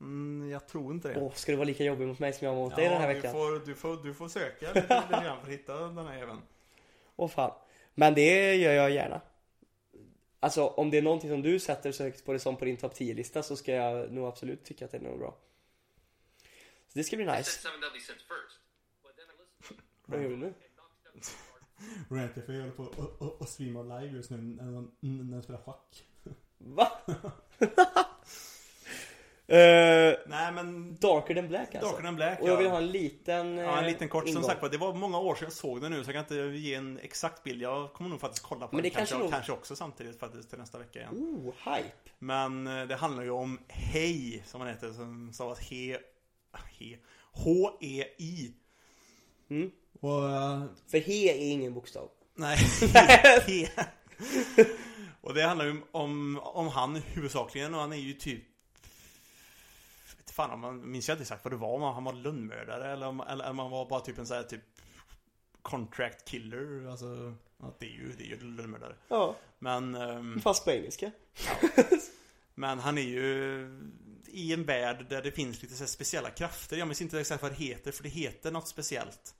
Mm, 0.00 0.50
jag 0.50 0.68
tror 0.68 0.92
inte 0.92 1.08
det. 1.08 1.20
Åh, 1.20 1.32
ska 1.32 1.52
du 1.52 1.56
vara 1.56 1.66
lika 1.66 1.84
jobbig 1.84 2.06
mot 2.06 2.18
mig 2.18 2.32
som 2.32 2.46
jag 2.46 2.54
var 2.54 2.62
mot 2.62 2.76
dig 2.76 2.88
den 2.88 3.00
här 3.00 3.08
du 3.08 3.14
veckan? 3.14 3.32
får, 3.32 3.66
du, 3.66 3.74
får, 3.74 3.96
du 3.96 4.14
får 4.14 4.28
söka 4.28 4.66
lite, 4.66 4.80
lite 4.80 5.24
grann 5.24 5.40
för 5.40 5.46
att 5.46 5.52
hitta 5.52 5.80
den 5.80 6.06
här 6.06 6.22
även. 6.22 6.42
Åh 7.16 7.28
fan. 7.28 7.52
Men 7.94 8.14
det 8.14 8.54
gör 8.54 8.72
jag 8.72 8.90
gärna. 8.90 9.20
Alltså 10.40 10.66
om 10.66 10.90
det 10.90 10.98
är 10.98 11.02
någonting 11.02 11.30
som 11.30 11.42
du 11.42 11.58
sätter 11.58 11.92
så 11.92 12.02
högt 12.02 12.24
på 12.24 12.32
det 12.32 12.38
som 12.38 12.56
på 12.56 12.64
din 12.64 12.76
topp 12.76 12.94
10-lista 12.94 13.42
så 13.42 13.56
ska 13.56 13.72
jag 13.72 14.12
nog 14.12 14.26
absolut 14.26 14.64
tycka 14.64 14.84
att 14.84 14.90
det 14.90 14.96
är 14.96 15.02
nog 15.02 15.18
bra. 15.18 15.38
Så 16.86 16.98
det 16.98 17.04
ska 17.04 17.16
bli 17.16 17.26
nice. 17.26 17.68
Vad 20.06 20.22
gör 20.22 20.28
du 20.30 20.36
nu? 20.36 20.54
Rant 22.10 22.34
Café 22.34 22.52
håller 22.52 22.70
på 22.70 22.82
och, 22.82 23.22
och, 23.22 23.40
och 23.40 23.48
streamar 23.48 24.00
live 24.00 24.16
just 24.16 24.30
nu 24.30 24.36
när 24.36 24.72
de, 24.72 24.92
när 25.00 25.36
de 25.36 25.42
spelar 25.42 25.60
schack. 25.60 26.04
Va? 26.58 26.92
Eh, 29.50 30.14
Nej 30.26 30.52
men 30.52 30.96
darker 30.96 31.34
than 31.34 31.48
black 31.48 31.74
alltså? 31.74 31.90
Darker 31.90 32.02
than 32.04 32.16
Black 32.16 32.40
Och 32.40 32.48
jag 32.48 32.56
vill 32.56 32.66
ja. 32.66 32.72
ha 32.72 32.78
en 32.78 32.86
liten 32.86 33.56
Ja, 33.56 33.72
en 33.78 33.84
eh, 33.84 33.90
liten 33.90 34.08
kort. 34.08 34.22
Som 34.24 34.30
ingång. 34.30 34.44
sagt 34.44 34.62
var, 34.62 34.68
det 34.68 34.78
var 34.78 34.94
många 34.94 35.18
år 35.18 35.34
sedan 35.34 35.44
jag 35.44 35.52
såg 35.52 35.80
den 35.80 35.92
nu 35.92 36.04
så 36.04 36.10
jag 36.12 36.14
kan 36.28 36.36
inte 36.38 36.58
ge 36.58 36.74
en 36.74 36.98
exakt 37.02 37.42
bild. 37.42 37.62
Jag 37.62 37.92
kommer 37.92 38.10
nog 38.10 38.20
faktiskt 38.20 38.42
kolla 38.42 38.66
på 38.68 38.76
Men 38.76 38.82
det 38.82 38.88
den 38.88 38.96
kanske, 38.96 39.12
kanske 39.14 39.24
nog- 39.24 39.32
kanske 39.32 39.52
också 39.52 39.76
samtidigt 39.76 40.20
faktiskt 40.20 40.50
till 40.50 40.58
nästa 40.58 40.78
vecka 40.78 40.98
igen. 40.98 41.14
Oh, 41.14 41.52
hype! 41.74 42.10
Men 42.18 42.66
eh, 42.66 42.86
det 42.86 42.94
handlar 42.96 43.22
ju 43.22 43.30
om 43.30 43.58
Hej, 43.68 44.42
som 44.46 44.60
han 44.60 44.70
heter, 44.70 44.92
som 44.92 45.32
stavas 45.32 45.60
He... 45.60 45.98
He... 46.78 46.96
H-E-I. 47.32 48.52
Mm. 49.50 49.70
Och 50.00 50.30
eh, 50.30 50.62
För 50.90 50.98
he 50.98 51.12
är 51.32 51.52
ingen 51.52 51.74
bokstav. 51.74 52.08
Nej, 52.34 52.56
He. 53.46 53.68
Och 55.20 55.34
det 55.34 55.42
handlar 55.42 55.64
ju 55.66 55.76
om, 55.90 56.40
om 56.42 56.68
han 56.68 56.96
huvudsakligen 56.96 57.74
och 57.74 57.80
han 57.80 57.92
är 57.92 57.96
ju 57.96 58.12
typ 58.12 58.42
fan 60.38 60.60
man 60.60 60.90
minns 60.90 61.08
jag 61.08 61.14
inte 61.14 61.22
exakt 61.22 61.44
vad 61.44 61.52
det 61.52 61.56
var 61.56 61.68
om 61.68 61.82
han 61.82 62.04
var 62.04 62.12
lönnmördare 62.12 62.92
eller 62.92 63.06
om, 63.06 63.20
eller 63.20 63.50
om 63.50 63.58
han 63.58 63.70
var 63.70 63.88
bara 63.88 64.00
typ 64.00 64.18
en 64.18 64.26
sån 64.26 64.36
här 64.36 64.44
typ 64.44 64.60
contract 65.62 66.28
killer, 66.28 66.90
alltså 66.90 67.34
ja, 67.58 67.74
det 67.78 67.86
är 67.86 67.90
ju, 67.90 68.12
det 68.18 68.24
är 68.24 68.26
ju 68.26 68.56
lönnmördare. 68.56 68.94
Ja, 69.08 69.36
Men 69.58 69.94
ehm, 69.94 70.40
fast 70.40 70.64
på 70.64 70.70
engelska. 70.70 71.10
Men 72.54 72.78
han 72.78 72.98
är 72.98 73.02
ju 73.02 73.68
i 74.26 74.52
en 74.52 74.64
värld 74.64 75.06
där 75.08 75.22
det 75.22 75.32
finns 75.32 75.62
lite 75.62 75.74
så 75.74 75.86
speciella 75.86 76.30
krafter. 76.30 76.76
Jag 76.76 76.88
minns 76.88 77.02
inte 77.02 77.20
exakt 77.20 77.42
vad 77.42 77.52
det 77.52 77.56
heter, 77.56 77.92
för 77.92 78.02
det 78.02 78.08
heter 78.08 78.50
något 78.50 78.68
speciellt. 78.68 79.34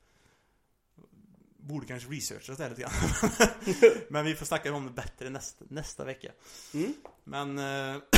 Borde 1.57 1.87
kanske 1.87 2.09
researcha 2.09 2.55
det 2.55 2.63
här 2.63 2.71
lite 2.71 2.83
grann. 2.83 4.03
Men 4.09 4.25
vi 4.25 4.35
får 4.35 4.47
snacka 4.47 4.73
om 4.73 4.87
det 4.87 4.93
bättre 4.93 5.31
nästa, 5.31 5.65
nästa 5.69 6.05
vecka. 6.05 6.33
Mm. 6.75 6.95
Men... 7.25 7.59
eh, 7.59 8.03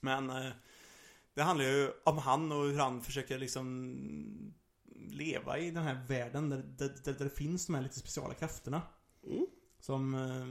Men... 0.00 0.52
Det 1.34 1.42
handlar 1.42 1.64
ju 1.64 1.90
om 2.04 2.18
han 2.18 2.52
och 2.52 2.64
hur 2.64 2.78
han 2.78 3.02
försöker 3.02 3.38
liksom 3.38 4.54
leva 5.10 5.58
i 5.58 5.70
den 5.70 5.82
här 5.82 6.04
världen 6.08 6.48
där, 6.48 6.58
där, 6.78 6.94
där, 7.04 7.12
där 7.12 7.24
det 7.24 7.30
finns 7.30 7.66
de 7.66 7.74
här 7.74 7.82
lite 7.82 7.98
speciala 7.98 8.34
krafterna. 8.34 8.82
Mm. 9.26 9.46
Som... 9.80 10.14
eh, 10.14 10.46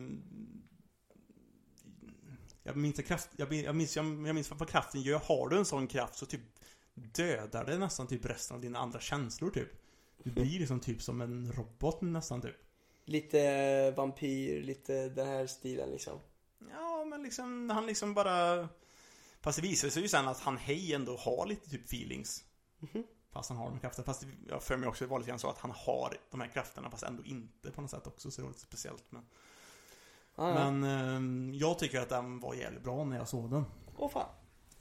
Jag 2.63 2.77
minns, 2.77 2.95
kraft, 2.95 3.29
jag, 3.37 3.49
min- 3.49 3.63
jag, 3.63 3.75
minns, 3.75 3.95
jag, 3.95 4.05
jag 4.27 4.35
minns 4.35 4.51
vad 4.51 4.69
kraften 4.69 5.01
gör. 5.01 5.19
Har 5.19 5.49
du 5.49 5.57
en 5.57 5.65
sån 5.65 5.87
kraft 5.87 6.15
så 6.15 6.25
typ 6.25 6.41
dödar 6.93 7.65
det 7.65 7.77
nästan 7.77 8.07
typ 8.07 8.25
resten 8.25 8.55
av 8.55 8.61
dina 8.61 8.79
andra 8.79 8.99
känslor 8.99 9.49
typ. 9.49 9.69
Du 10.23 10.31
blir 10.31 10.59
liksom 10.59 10.79
typ 10.79 11.01
som 11.01 11.21
en 11.21 11.51
robot 11.51 12.01
nästan 12.01 12.41
typ. 12.41 12.55
Lite 13.05 13.91
vampyr, 13.91 14.63
lite 14.63 15.09
den 15.09 15.27
här 15.27 15.47
stilen 15.47 15.89
liksom. 15.89 16.19
Ja, 16.71 17.05
men 17.05 17.23
liksom 17.23 17.69
han 17.69 17.85
liksom 17.85 18.13
bara... 18.13 18.69
Fast 19.41 19.55
det 19.61 19.67
visar 19.67 19.89
sig 19.89 20.01
ju 20.01 20.07
sen 20.07 20.27
att 20.27 20.39
han 20.39 20.57
hej 20.57 20.93
ändå 20.93 21.17
har 21.17 21.45
lite 21.45 21.69
typ 21.69 21.85
feelings. 21.85 22.43
Mhm. 22.79 23.03
Fast 23.33 23.49
han 23.49 23.57
har 23.57 23.69
de 23.69 23.79
krafterna. 23.79 24.05
Fast 24.05 24.23
jag 24.47 24.63
för 24.63 24.77
mig 24.77 24.89
också 24.89 25.03
det 25.05 25.09
var 25.11 25.19
lite 25.19 25.29
grann 25.29 25.39
så 25.39 25.49
att 25.49 25.57
han 25.57 25.71
har 25.71 26.17
de 26.31 26.41
här 26.41 26.47
krafterna 26.47 26.89
fast 26.89 27.03
ändå 27.03 27.23
inte 27.23 27.71
på 27.71 27.81
något 27.81 27.91
sätt 27.91 28.07
också. 28.07 28.31
Så 28.31 28.41
det 28.41 28.43
var 28.45 28.49
lite 28.51 28.61
speciellt. 28.61 29.03
Men, 29.09 29.25
Ah, 30.35 30.49
ja. 30.49 30.71
men 30.71 30.83
ehm, 30.83 31.51
jag 31.53 31.79
tycker 31.79 31.99
att 32.01 32.09
den 32.09 32.39
var 32.39 32.53
jävligt 32.55 32.83
bra 32.83 33.03
när 33.03 33.17
jag 33.17 33.27
såg 33.27 33.49
den. 33.51 33.65
Åh 33.97 34.09
fan. 34.09 34.29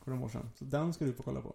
för 0.04 0.10
några 0.10 0.24
år 0.24 0.28
sedan. 0.28 0.50
Så 0.54 0.64
den 0.64 0.94
ska 0.94 1.04
du 1.04 1.12
få 1.12 1.22
kolla 1.22 1.40
på. 1.40 1.54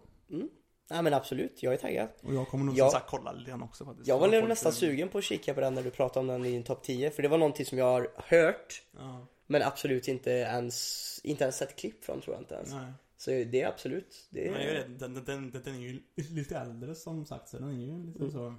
Nej 0.90 1.02
men 1.02 1.14
absolut, 1.14 1.62
jag 1.62 1.72
är 1.72 1.76
taggad. 1.78 2.08
Och 2.22 2.34
jag 2.34 2.48
kommer 2.48 2.64
nog 2.64 2.78
Ja. 2.78 2.84
Som 2.84 2.92
sagt, 3.00 3.10
kolla 3.10 3.34
grann 3.46 3.62
också 3.62 3.84
faktiskt. 3.84 4.08
Jag 4.08 4.18
var 4.18 4.28
nästan 4.28 4.72
sugen 4.72 5.08
på 5.08 5.18
att 5.18 5.24
kika 5.24 5.54
på 5.54 5.60
den 5.60 5.74
när 5.74 5.82
du 5.82 5.90
pratade 5.90 6.20
om 6.20 6.26
den 6.26 6.44
i 6.44 6.50
din 6.50 6.64
topp 6.64 6.82
10. 6.82 7.10
För 7.10 7.22
det 7.22 7.28
var 7.28 7.38
någonting 7.38 7.66
som 7.66 7.78
jag 7.78 7.84
har 7.84 8.10
hört. 8.16 8.82
Ja, 8.98 9.26
Men 9.46 9.62
absolut 9.62 10.08
inte 10.08 10.30
ens, 10.30 11.20
inte 11.24 11.44
ens 11.44 11.56
sett 11.56 11.76
klipp 11.76 12.04
från 12.04 12.20
tror 12.20 12.36
jag 12.36 12.42
inte 12.42 12.54
ens. 12.54 12.70
nej. 12.72 12.92
Så 13.18 13.30
det 13.30 13.62
är 13.62 13.68
absolut, 13.68 14.26
det 14.30 14.50
Men 14.50 14.62
jag 14.62 14.70
är... 14.70 14.74
vet, 14.74 14.98
den, 14.98 15.14
den, 15.14 15.24
den, 15.24 15.62
den, 15.64 15.74
är 15.74 15.78
ju... 15.78 16.02
Lite 16.30 16.56
äldre 16.56 16.94
som 16.94 17.26
sagt, 17.26 17.48
så 17.48 17.58
den 17.58 17.68
är 17.68 17.86
ju 17.86 18.06
lite 18.06 18.30
så. 18.30 18.54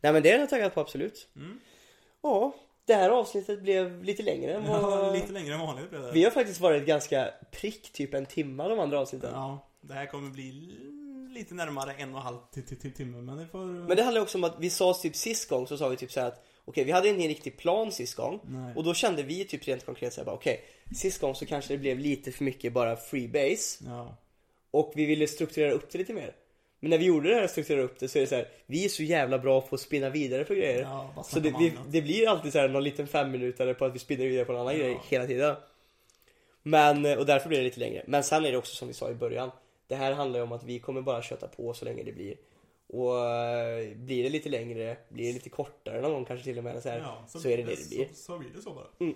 Nej 0.00 0.12
men 0.12 0.22
det 0.22 0.30
är 0.30 0.38
jag 0.38 0.50
taggad 0.50 0.74
på 0.74 0.80
absolut. 0.80 1.28
Mm. 1.36 1.60
Ja, 2.22 2.54
det 2.84 2.94
här 2.94 3.10
avsnittet 3.10 3.62
blev 3.62 4.04
lite 4.04 4.22
längre 4.22 4.54
än 4.54 4.64
Ja, 4.64 4.80
vad... 4.80 5.14
lite 5.14 5.32
längre 5.32 5.54
än 5.54 5.60
vanligt 5.60 5.90
blev 5.90 6.02
det. 6.02 6.12
Vi 6.12 6.24
har 6.24 6.30
faktiskt 6.30 6.60
varit 6.60 6.86
ganska 6.86 7.30
prick, 7.52 7.92
typ 7.92 8.14
en 8.14 8.26
timme 8.26 8.68
de 8.68 8.80
andra 8.80 9.00
avsnitten. 9.00 9.30
Ja, 9.32 9.70
det 9.80 9.94
här 9.94 10.06
kommer 10.06 10.30
bli 10.30 10.52
lite 11.30 11.54
närmare 11.54 11.92
en 11.92 12.12
och 12.12 12.20
en 12.20 12.24
halv 12.24 12.38
Till, 12.52 12.66
till, 12.66 12.80
till 12.80 12.92
timme, 12.92 13.22
men 13.22 13.36
det 13.36 13.46
får... 13.46 13.64
Men 13.64 13.96
det 13.96 14.02
handlar 14.02 14.22
också 14.22 14.38
om 14.38 14.44
att 14.44 14.56
vi 14.60 14.70
sa 14.70 14.94
typ 14.94 15.16
sist 15.16 15.48
gång 15.48 15.66
så 15.66 15.76
sa 15.76 15.88
vi 15.88 15.96
typ 15.96 16.12
så 16.12 16.20
här 16.20 16.28
att 16.28 16.44
Okej, 16.68 16.84
vi 16.84 16.92
hade 16.92 17.08
ingen 17.08 17.28
riktig 17.28 17.56
plan 17.56 17.92
sist 17.92 18.14
gång. 18.14 18.40
Nej. 18.44 18.72
Och 18.76 18.84
då 18.84 18.94
kände 18.94 19.22
vi 19.22 19.44
typ 19.44 19.68
rent 19.68 19.86
konkret 19.86 20.12
såhär 20.12 20.24
bara 20.26 20.36
okej 20.36 20.64
Sist 20.96 21.20
gång 21.20 21.34
så 21.34 21.46
kanske 21.46 21.74
det 21.74 21.78
blev 21.78 21.98
lite 21.98 22.32
för 22.32 22.44
mycket 22.44 22.72
bara 22.72 22.96
freebase. 22.96 23.84
Ja. 23.86 24.16
Och 24.70 24.92
vi 24.94 25.04
ville 25.06 25.26
strukturera 25.26 25.72
upp 25.72 25.90
det 25.92 25.98
lite 25.98 26.12
mer. 26.12 26.34
Men 26.80 26.90
när 26.90 26.98
vi 26.98 27.04
gjorde 27.04 27.28
det 27.28 27.34
här 27.34 27.44
och 27.44 27.50
strukturerade 27.50 27.84
upp 27.84 27.98
det 27.98 28.08
så 28.08 28.18
är 28.18 28.20
det 28.20 28.26
så 28.26 28.34
här, 28.34 28.48
Vi 28.66 28.84
är 28.84 28.88
så 28.88 29.02
jävla 29.02 29.38
bra 29.38 29.60
på 29.60 29.74
att 29.74 29.80
spinna 29.80 30.10
vidare 30.10 30.44
på 30.44 30.54
grejer. 30.54 30.80
Ja, 30.82 31.24
Så 31.24 31.40
det, 31.40 31.54
vi, 31.58 31.72
det 31.88 32.02
blir 32.02 32.28
alltid 32.28 32.52
så 32.52 32.58
här 32.58 32.68
någon 32.68 32.84
liten 32.84 33.06
fem 33.06 33.30
minuter 33.30 33.74
på 33.74 33.84
att 33.84 33.94
vi 33.94 33.98
spinner 33.98 34.26
vidare 34.26 34.44
på 34.44 34.52
en 34.52 34.58
annan 34.58 34.72
Ja. 34.78 34.80
grej 34.80 34.98
hela 35.08 35.26
tiden. 35.26 35.56
Men, 36.62 37.18
och 37.18 37.26
därför 37.26 37.48
blir 37.48 37.58
det 37.58 37.64
lite 37.64 37.80
längre. 37.80 38.02
Men 38.06 38.24
sen 38.24 38.44
är 38.44 38.52
det 38.52 38.58
också 38.58 38.76
som 38.76 38.88
vi 38.88 38.94
sa 38.94 39.10
i 39.10 39.14
början. 39.14 39.50
Det 39.86 39.94
här 39.94 40.12
handlar 40.12 40.38
ju 40.38 40.42
om 40.42 40.52
att 40.52 40.64
vi 40.64 40.78
kommer 40.78 41.00
bara 41.02 41.22
köta 41.22 41.48
på 41.48 41.74
så 41.74 41.84
länge 41.84 42.02
det 42.02 42.12
blir 42.12 42.34
Och 42.88 43.28
eh, 43.30 43.96
blir 43.96 44.22
det 44.22 44.28
lite 44.28 44.48
längre, 44.48 44.96
blir 45.08 45.26
det 45.26 45.32
lite 45.32 45.50
kortare 45.50 46.00
någon 46.00 46.12
gång 46.12 46.24
kanske 46.24 46.44
till 46.44 46.58
och 46.58 46.64
med 46.64 46.82
så, 46.82 46.88
här, 46.88 46.98
Ja, 46.98 47.24
så, 47.28 47.38
är 47.48 47.56
det 47.56 47.62
det 47.62 47.62
det 47.62 47.88
blir 47.88 48.08
Så, 48.08 48.14
så 48.14 48.38
blir 48.38 48.50
det 48.56 48.62
så 48.62 48.70
bara. 48.74 49.12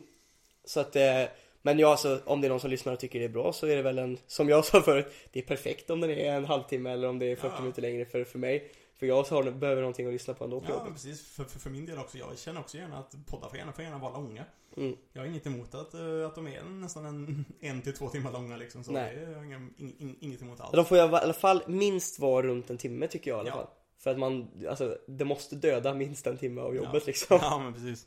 Så 0.65 0.81
att, 0.81 0.97
eh, 0.97 1.23
men 1.63 1.79
ja 1.79 1.91
alltså 1.91 2.21
om 2.25 2.41
det 2.41 2.47
är 2.47 2.49
någon 2.49 2.61
som 2.61 2.71
lyssnar 2.71 2.93
och 2.93 2.99
tycker 3.01 3.19
det 3.19 3.25
är 3.25 3.29
bra 3.29 3.53
så 3.53 3.67
är 3.67 3.77
det 3.77 3.83
väl 3.83 3.99
en, 3.99 4.19
som 4.27 4.49
jag 4.49 4.65
sa 4.65 4.83
förut 4.83 5.07
Det 5.33 5.39
är 5.41 5.45
perfekt 5.45 5.91
om 5.91 6.01
den 6.01 6.11
är 6.11 6.33
en 6.33 6.45
halvtimme 6.45 6.91
eller 6.91 7.09
om 7.09 7.19
det 7.19 7.27
är 7.27 7.37
40 7.37 7.53
Ja. 7.57 7.61
minuter 7.61 7.83
längre 7.83 8.05
för, 8.05 8.25
för 8.25 8.39
mig 8.39 8.71
För 9.01 9.07
jag 9.07 9.23
har, 9.23 9.51
behöver 9.51 9.81
någonting 9.83 10.07
att 10.07 10.13
lyssna 10.13 10.35
på 10.35 10.45
ändå 10.45 10.61
på 10.61 10.67
Ja, 10.69 10.73
jobbet 10.75 10.93
precis. 10.93 11.23
För, 11.27 11.45
för, 11.45 11.59
för 11.59 11.71
min 11.71 11.87
del 11.87 11.99
också. 11.99 12.19
Jag 12.19 12.39
känner 12.39 12.61
också 12.61 12.77
gärna 12.77 12.99
att 12.99 13.15
poddar 13.27 13.49
får 13.49 13.59
gärna, 13.59 13.73
får 13.73 13.85
gärna 13.85 13.99
vara 13.99 14.13
långa. 14.13 14.45
Mm. 14.77 14.97
Jag 15.13 15.23
har 15.23 15.27
inget 15.27 15.47
emot 15.47 15.75
att, 15.75 15.95
eh, 15.95 16.27
att 16.27 16.35
de 16.35 16.47
är 16.49 16.63
nästan 16.63 17.05
en, 17.05 17.45
en 17.61 17.83
till 17.83 17.93
två 17.97 18.09
timmar 18.09 18.33
långa 18.33 18.57
liksom. 18.57 18.85
Så 18.85 18.93
Nej. 18.93 19.17
det 19.17 19.23
är 19.23 19.31
jag 19.31 19.45
ing, 19.53 19.95
ing, 19.99 20.17
inget 20.21 20.43
emot 20.43 20.61
alls. 20.61 20.73
De 20.73 20.85
får 20.85 20.99
i 20.99 21.01
alla 21.01 21.33
fall 21.33 21.63
minst 21.67 22.19
vara 22.19 22.47
runt 22.47 22.71
en 22.71 22.79
timme 22.79 23.07
tycker 23.09 23.31
jag 23.31 23.37
i 23.37 23.41
alla 23.41 23.49
Ja. 23.51 23.55
fall 23.55 23.67
För 23.99 24.11
att 24.11 24.19
man, 24.19 24.49
alltså 24.69 24.99
det 25.07 25.25
måste 25.25 25.57
döda 25.57 25.95
minst 25.95 26.27
en 26.27 26.37
timme 26.39 26.61
av 26.61 26.75
jobbet 26.77 26.93
Ja. 26.95 27.01
liksom 27.07 27.39
Ja, 27.43 27.59
men 27.59 27.73
precis. 27.75 28.07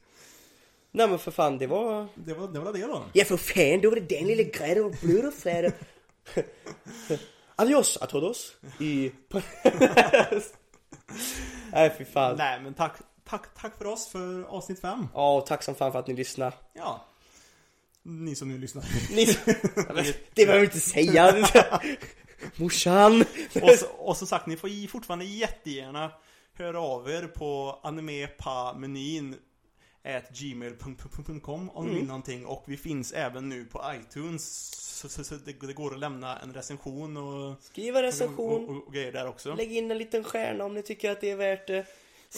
Nej 0.92 1.08
men 1.10 1.20
för 1.20 1.32
fan 1.32 1.58
det 1.58 1.68
var 1.68 2.08
Det 2.16 2.34
var 2.34 2.48
det, 2.48 2.60
var 2.60 2.74
det 2.74 2.88
då. 2.88 3.04
Ja 3.14 3.26
för 3.26 3.38
fan, 3.38 3.82
då 3.82 3.90
var 3.90 3.96
det 3.96 4.16
den 4.18 4.28
lilla 4.28 4.44
grejen, 4.44 4.76
det 4.76 4.82
var 4.84 4.96
blöd 5.08 5.26
och 5.26 5.34
fräd 5.34 5.74
Adios 7.56 7.98
a 8.02 8.06
todos 8.06 8.56
i... 8.80 9.12
Nej 11.72 11.96
fy 11.98 12.06
fan 12.06 12.36
Nej, 12.38 12.62
men 12.62 12.74
tack. 12.74 12.98
Tack, 13.26 13.54
tack 13.62 13.78
för 13.78 13.86
oss 13.86 14.08
för 14.08 14.44
avsnitt 14.44 14.82
fem. 14.82 15.08
Ja 15.14 15.36
och 15.38 15.46
tack 15.46 15.64
som 15.64 15.76
fan 15.76 15.92
för 15.92 16.00
att 16.00 16.08
ni 16.08 16.14
lyssnar 16.14 16.54
Ja. 16.74 17.06
Ni 18.04 18.36
som 18.36 18.48
nu 18.48 18.58
lyssnar. 18.58 18.84
Ni... 19.16 19.26
Det 20.34 20.46
behöver 20.46 20.60
vi 20.60 20.66
inte 20.66 20.80
säga 20.80 21.48
Morsan 22.56 23.26
Och, 23.62 23.72
så, 23.72 23.86
och 23.88 24.18
som 24.18 24.28
sagt, 24.28 24.48
ni 24.48 24.58
får 24.58 24.88
fortfarande 24.88 25.26
jättegärna 25.26 26.12
höra 26.54 26.80
av 26.80 27.10
er 27.10 27.28
på 27.28 27.80
animepamenyn 27.84 29.36
gmail.com 30.30 31.70
om 31.70 31.96
vill 31.96 32.06
någonting 32.06 32.46
och 32.46 32.64
vi 32.68 32.78
finns 32.78 33.14
även 33.14 33.50
nu 33.50 33.66
på 33.66 33.82
iTunes 33.96 34.72
så, 35.00 35.10
så, 35.10 35.24
så 35.24 35.36
det, 35.36 35.68
det 35.68 35.74
går 35.74 35.94
att 35.94 36.00
lämna 36.00 36.40
en 36.40 36.54
recension 36.54 37.18
och, 37.18 37.64
Skriv 37.64 37.90
en 37.90 37.96
och, 37.96 38.02
recension 38.02 38.70
och, 38.70 38.88
och 38.88 38.94
grejer 38.94 39.12
där 39.12 39.28
också. 39.28 39.56
Lägg 39.56 39.72
in 39.72 39.92
en 39.92 39.98
liten 39.98 40.24
stjärna 40.24 40.66
om 40.66 40.74
ni 40.74 40.82
tycker 40.82 41.12
att 41.12 41.22
det 41.22 41.32
är 41.32 41.36
värt 41.36 41.68
det 41.68 41.86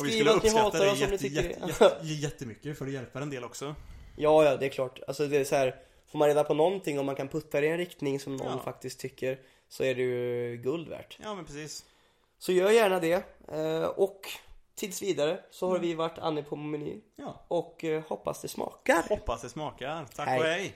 vi 0.04 0.10
Skriv 0.10 0.30
att 0.30 0.44
ni 0.44 0.50
hatar 0.50 0.86
det 0.86 0.92
oss 0.92 1.02
om 1.02 1.10
ni 1.10 1.18
tycker 1.18 1.44
jätte, 1.44 1.66
jätte, 1.68 1.98
jättemycket 2.04 2.78
för 2.78 2.86
det 2.86 2.92
hjälper 2.92 3.22
en 3.22 3.30
del 3.30 3.44
också. 3.44 3.76
Ja, 4.16 4.44
ja, 4.44 4.58
det 4.58 4.66
är 4.66 4.70
klart. 4.70 5.00
Alltså 5.08 5.28
det 5.28 5.38
är 5.38 5.44
så 5.44 5.56
här, 5.56 5.76
får 6.08 6.20
man 6.20 6.28
reda 6.28 6.44
på 6.44 6.54
någonting 6.54 7.00
om 7.00 7.06
man 7.06 7.16
kan 7.16 7.28
putta 7.28 7.62
det 7.62 7.68
i 7.68 7.70
en 7.70 7.78
riktning 7.78 8.20
som 8.20 8.36
någon 8.36 8.48
Ja. 8.48 8.62
faktiskt 8.64 9.00
tycker 9.00 9.40
så 9.70 9.84
är 9.84 9.96
det 9.96 10.02
ju 10.02 10.58
guld 10.58 10.88
värt. 10.88 11.18
Ja, 11.24 11.36
men 11.36 11.46
precis. 11.46 11.86
Så 12.40 12.52
gör 12.52 12.72
gärna 12.72 13.00
det. 13.00 13.24
Eh, 13.48 13.84
och 13.84 14.22
tills 14.76 15.02
vidare 15.02 15.40
så 15.52 15.70
har 15.70 15.80
vi 15.80 15.94
varit 15.94 16.18
Annie 16.20 16.44
på 16.44 16.56
menyn 16.56 17.02
Ja. 17.16 17.46
och 17.48 17.84
eh, 17.84 18.04
hoppas 18.08 18.42
det 18.42 18.48
smakar. 18.48 19.04
Hoppas 19.10 19.42
det 19.42 19.50
smakar. 19.50 20.06
Tack 20.16 20.28
Hej. 20.28 20.40
och 20.40 20.46
hej. 20.46 20.64